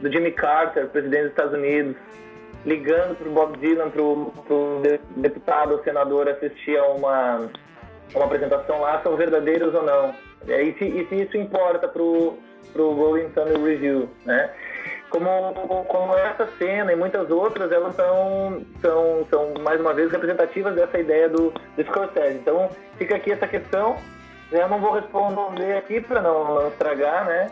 do 0.00 0.12
Jimmy 0.12 0.32
Carter, 0.32 0.88
presidente 0.88 1.22
dos 1.22 1.30
Estados 1.30 1.52
Unidos, 1.54 1.96
ligando 2.66 3.16
pro 3.16 3.30
Bob 3.30 3.56
Dylan, 3.58 3.90
pro 3.90 4.32
de- 4.82 5.00
deputado 5.20 5.72
ou 5.72 5.82
senador 5.84 6.28
assistir 6.28 6.76
a 6.76 6.84
uma, 6.88 7.48
uma 8.14 8.24
apresentação 8.24 8.80
lá, 8.80 9.00
são 9.02 9.16
verdadeiros 9.16 9.72
ou 9.74 9.82
não. 9.84 10.14
É, 10.48 10.62
E 10.62 10.74
se, 10.78 10.84
e 10.84 11.06
se 11.08 11.14
isso 11.22 11.36
importa 11.36 11.86
pro, 11.88 12.34
pro 12.72 12.92
Rolling 12.94 13.28
Thunder 13.30 13.60
Review, 13.62 14.08
né? 14.26 14.50
Como, 15.10 15.54
como 15.86 16.14
essa 16.14 16.46
cena 16.58 16.92
e 16.92 16.96
muitas 16.96 17.30
outras, 17.30 17.72
elas 17.72 17.94
são, 17.94 18.62
são, 18.80 19.26
são, 19.30 19.54
mais 19.62 19.80
uma 19.80 19.94
vez, 19.94 20.10
representativas 20.10 20.74
dessa 20.74 20.98
ideia 20.98 21.28
do, 21.28 21.50
do 21.50 21.84
Scorsese. 21.84 22.38
Então, 22.38 22.70
fica 22.98 23.16
aqui 23.16 23.32
essa 23.32 23.46
questão. 23.46 23.96
Eu 24.52 24.68
não 24.68 24.80
vou 24.80 24.92
responder 24.92 25.76
aqui 25.76 26.00
para 26.00 26.20
não, 26.20 26.68
estragar, 26.68 27.26
né? 27.26 27.50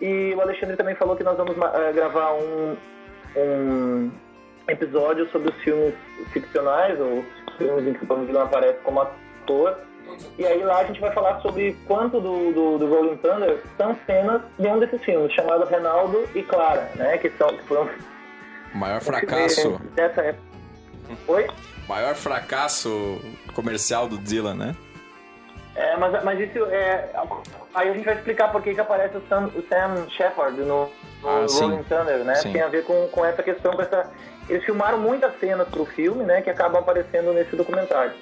E 0.00 0.34
o 0.34 0.40
Alexandre 0.40 0.76
também 0.76 0.94
falou 0.94 1.16
que 1.16 1.24
nós 1.24 1.36
vamos 1.36 1.56
eh, 1.56 1.92
gravar 1.92 2.34
um, 2.34 2.76
um 3.36 4.10
episódio 4.68 5.28
sobre 5.30 5.50
os 5.50 5.56
filmes 5.62 5.94
ficcionais, 6.32 7.00
ou 7.00 7.24
filmes 7.56 7.86
em 7.86 7.92
que 7.94 8.04
o 8.04 8.26
Dylan 8.26 8.44
aparece 8.44 8.78
como 8.84 9.00
ator. 9.00 9.76
E 10.38 10.46
aí 10.46 10.62
lá 10.62 10.80
a 10.80 10.84
gente 10.84 11.00
vai 11.00 11.12
falar 11.12 11.40
sobre 11.40 11.76
quanto 11.86 12.20
do, 12.20 12.52
do, 12.52 12.78
do 12.78 12.86
Rolling 12.86 13.16
Thunder 13.18 13.62
são 13.76 13.96
cenas 14.06 14.42
de 14.58 14.66
um 14.68 14.78
desses 14.78 15.02
filmes, 15.04 15.32
chamado 15.32 15.64
Renaldo 15.66 16.28
e 16.34 16.42
Clara, 16.42 16.90
né? 16.94 17.18
Que, 17.18 17.30
são, 17.30 17.48
que 17.48 17.62
foram 17.64 17.88
Maior 18.74 19.00
fracasso. 19.02 19.80
dessa 19.94 20.20
época. 20.22 20.42
Oi? 21.28 21.46
Maior 21.88 22.14
fracasso 22.14 23.18
comercial 23.54 24.06
do 24.08 24.18
Dylan, 24.18 24.54
né? 24.54 24.76
É, 25.74 25.96
mas, 25.96 26.24
mas 26.24 26.40
isso 26.40 26.64
é. 26.66 27.10
Aí 27.74 27.88
a 27.88 27.92
gente 27.92 28.04
vai 28.04 28.14
explicar 28.14 28.50
por 28.50 28.62
que, 28.62 28.74
que 28.74 28.80
aparece 28.80 29.16
o 29.16 29.22
Sam, 29.28 29.50
o 29.54 29.62
Sam 29.68 30.08
Shepard 30.10 30.58
no, 30.60 30.66
no 31.22 31.28
Ah. 31.28 31.46
Rolling 31.48 31.84
Thunder, 31.84 32.18
né? 32.24 32.34
Sim. 32.36 32.52
Tem 32.52 32.62
a 32.62 32.68
ver 32.68 32.84
com, 32.84 33.06
com 33.08 33.24
essa 33.24 33.42
questão, 33.42 33.72
com 33.74 33.82
essa. 33.82 34.10
Eles 34.48 34.64
filmaram 34.64 34.98
muitas 34.98 35.38
cenas 35.38 35.68
pro 35.68 35.84
filme, 35.86 36.24
né? 36.24 36.42
Que 36.42 36.50
acabam 36.50 36.80
aparecendo 36.80 37.32
nesse 37.32 37.54
documentário. 37.54 38.12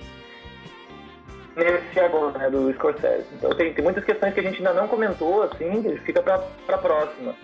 Nesse 1.57 1.99
agora, 1.99 2.39
né? 2.39 2.51
Do 2.51 2.71
Scorsese. 2.75 3.25
Então 3.33 3.51
tem, 3.55 3.73
tem 3.73 3.83
muitas 3.83 4.05
questões 4.05 4.35
que 4.35 4.41
a 4.41 4.43
gente 4.43 4.59
ainda 4.59 4.75
não 4.75 4.87
comentou, 4.87 5.43
assim, 5.43 5.83
que 5.83 5.97
fica 6.01 6.23
pra, 6.23 6.39
pra 6.67 6.77
próxima. 6.77 7.35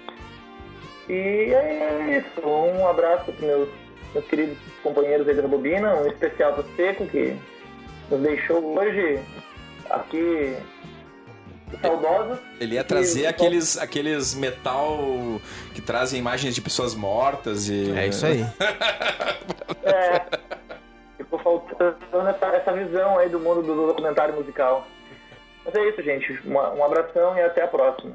E 1.09 1.53
é 1.55 2.19
isso. 2.19 2.47
Um 2.47 2.87
abraço 2.87 3.33
pros 3.33 3.41
meus, 3.41 3.69
meus 4.13 4.27
queridos 4.27 4.59
companheiros 4.83 5.27
aí 5.27 5.35
da 5.35 5.49
Bobina, 5.49 5.95
um 5.95 6.07
especial 6.09 6.53
pro 6.53 6.65
Seco, 6.77 7.07
que 7.07 7.35
nos 8.11 8.21
deixou 8.21 8.79
hoje 8.79 9.19
aqui 9.89 10.57
saudosos. 11.81 12.39
Ele 12.61 12.75
ia 12.75 12.85
trazer 12.85 13.27
aqueles, 13.27 13.79
aqueles 13.79 14.35
metal 14.35 15.41
que 15.75 15.81
trazem 15.81 16.19
imagens 16.19 16.55
de 16.55 16.61
pessoas 16.61 16.95
mortas 16.95 17.69
e. 17.69 17.93
É 17.97 18.07
isso 18.07 18.27
aí. 18.27 18.45
É, 19.85 20.39
ficou 21.39 21.39
faltando 21.39 22.29
essa, 22.29 22.47
essa 22.47 22.73
visão 22.73 23.19
aí 23.19 23.29
do 23.29 23.41
mundo 23.41 23.63
do 23.63 23.87
documentário 23.89 24.35
musical. 24.35 24.87
Mas 25.65 25.75
é 25.75 25.89
isso, 25.89 26.03
gente. 26.03 26.33
Uma- 26.45 26.73
um 26.73 26.85
abração 26.85 27.37
e 27.37 27.43
até 27.43 27.63
a 27.65 27.69
próxima. 27.69 28.13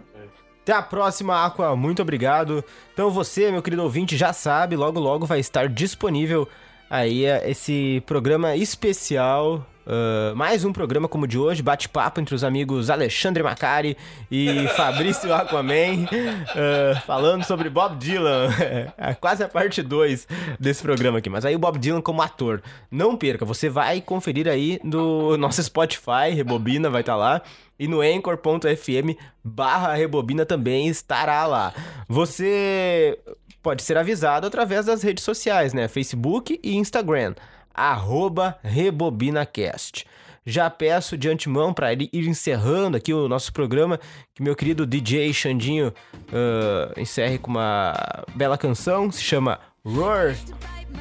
Até 0.64 0.73
a 0.73 0.81
próxima, 0.81 1.45
Aqua. 1.45 1.76
Muito 1.76 2.02
obrigado. 2.02 2.64
Então 2.94 3.10
você, 3.10 3.52
meu 3.52 3.61
querido 3.61 3.84
ouvinte, 3.84 4.18
já 4.18 4.34
sabe, 4.34 4.76
logo 4.76 4.99
logo 4.99 5.26
vai 5.26 5.39
estar 5.39 5.69
disponível 5.69 6.48
aí 6.89 7.26
eh, 7.26 7.49
esse 7.49 8.03
programa 8.06 8.56
especial. 8.56 9.65
Ah, 9.88 10.34
mais 10.35 10.65
um 10.65 10.73
programa 10.73 11.07
como 11.07 11.23
o 11.23 11.27
de 11.27 11.39
hoje, 11.39 11.64
bate-papo 11.64 12.19
entre 12.19 12.35
os 12.35 12.43
amigos 12.43 12.89
Alexandre 12.89 13.41
Macari 13.41 13.95
e 14.30 14.68
Fabrício 14.76 15.34
Aquaman, 15.34 16.05
ah, 16.11 17.01
falando 17.05 17.45
sobre 17.45 17.69
Bob 17.69 17.95
Dylan. 17.97 18.49
É 18.97 19.14
quase 19.14 19.43
a 19.43 19.47
parte 19.47 19.81
2 19.81 20.27
desse 20.59 20.81
programa 20.81 21.19
aqui, 21.19 21.30
mas 21.30 21.45
aí 21.45 21.55
o 21.55 21.59
Bob 21.59 21.77
Dylan 21.77 22.01
como 22.01 22.22
ator. 22.22 22.61
Não 22.91 23.15
perca, 23.15 23.45
você 23.45 23.69
vai 23.69 24.01
conferir 24.01 24.47
aí 24.47 24.80
no 24.84 25.38
nosso 25.38 25.64
Spotify, 25.64 26.31
Rebobina 26.34 26.89
vai 26.89 27.01
estar 27.01 27.15
lá. 27.15 27.41
E 27.80 27.88
no 27.88 28.01
anchor.fm 28.01 29.15
barra 29.43 29.93
rebobina 29.93 30.45
também 30.45 30.88
estará 30.88 31.45
lá. 31.45 31.73
Você 32.09 33.18
pode 33.61 33.84
ser 33.84 33.97
avisado 33.97 34.47
através 34.47 34.88
das 34.88 35.03
redes 35.03 35.23
sociais, 35.23 35.73
né? 35.73 35.88
Facebook 35.88 36.59
e 36.64 36.76
Instagram. 36.76 37.35
Arroba 37.78 38.58
RebobinaCast. 38.64 40.06
Já 40.45 40.70
peço 40.70 41.18
de 41.18 41.28
antemão 41.28 41.74
para 41.74 41.91
ir 41.91 42.10
encerrando 42.14 42.95
aqui 42.95 43.14
o 43.14 43.28
nosso 43.28 43.52
programa, 43.52 43.99
que 44.34 44.41
meu 44.41 44.56
querido 44.56 44.88
DJ 44.88 45.34
Xandinho 45.34 45.94
ah, 46.32 46.94
encerre 46.98 47.38
com 47.38 47.52
uma 47.52 47.94
bela 48.34 48.58
canção, 48.58 49.12
se 49.12 49.22
chama 49.22 49.60
Roar, 49.86 50.38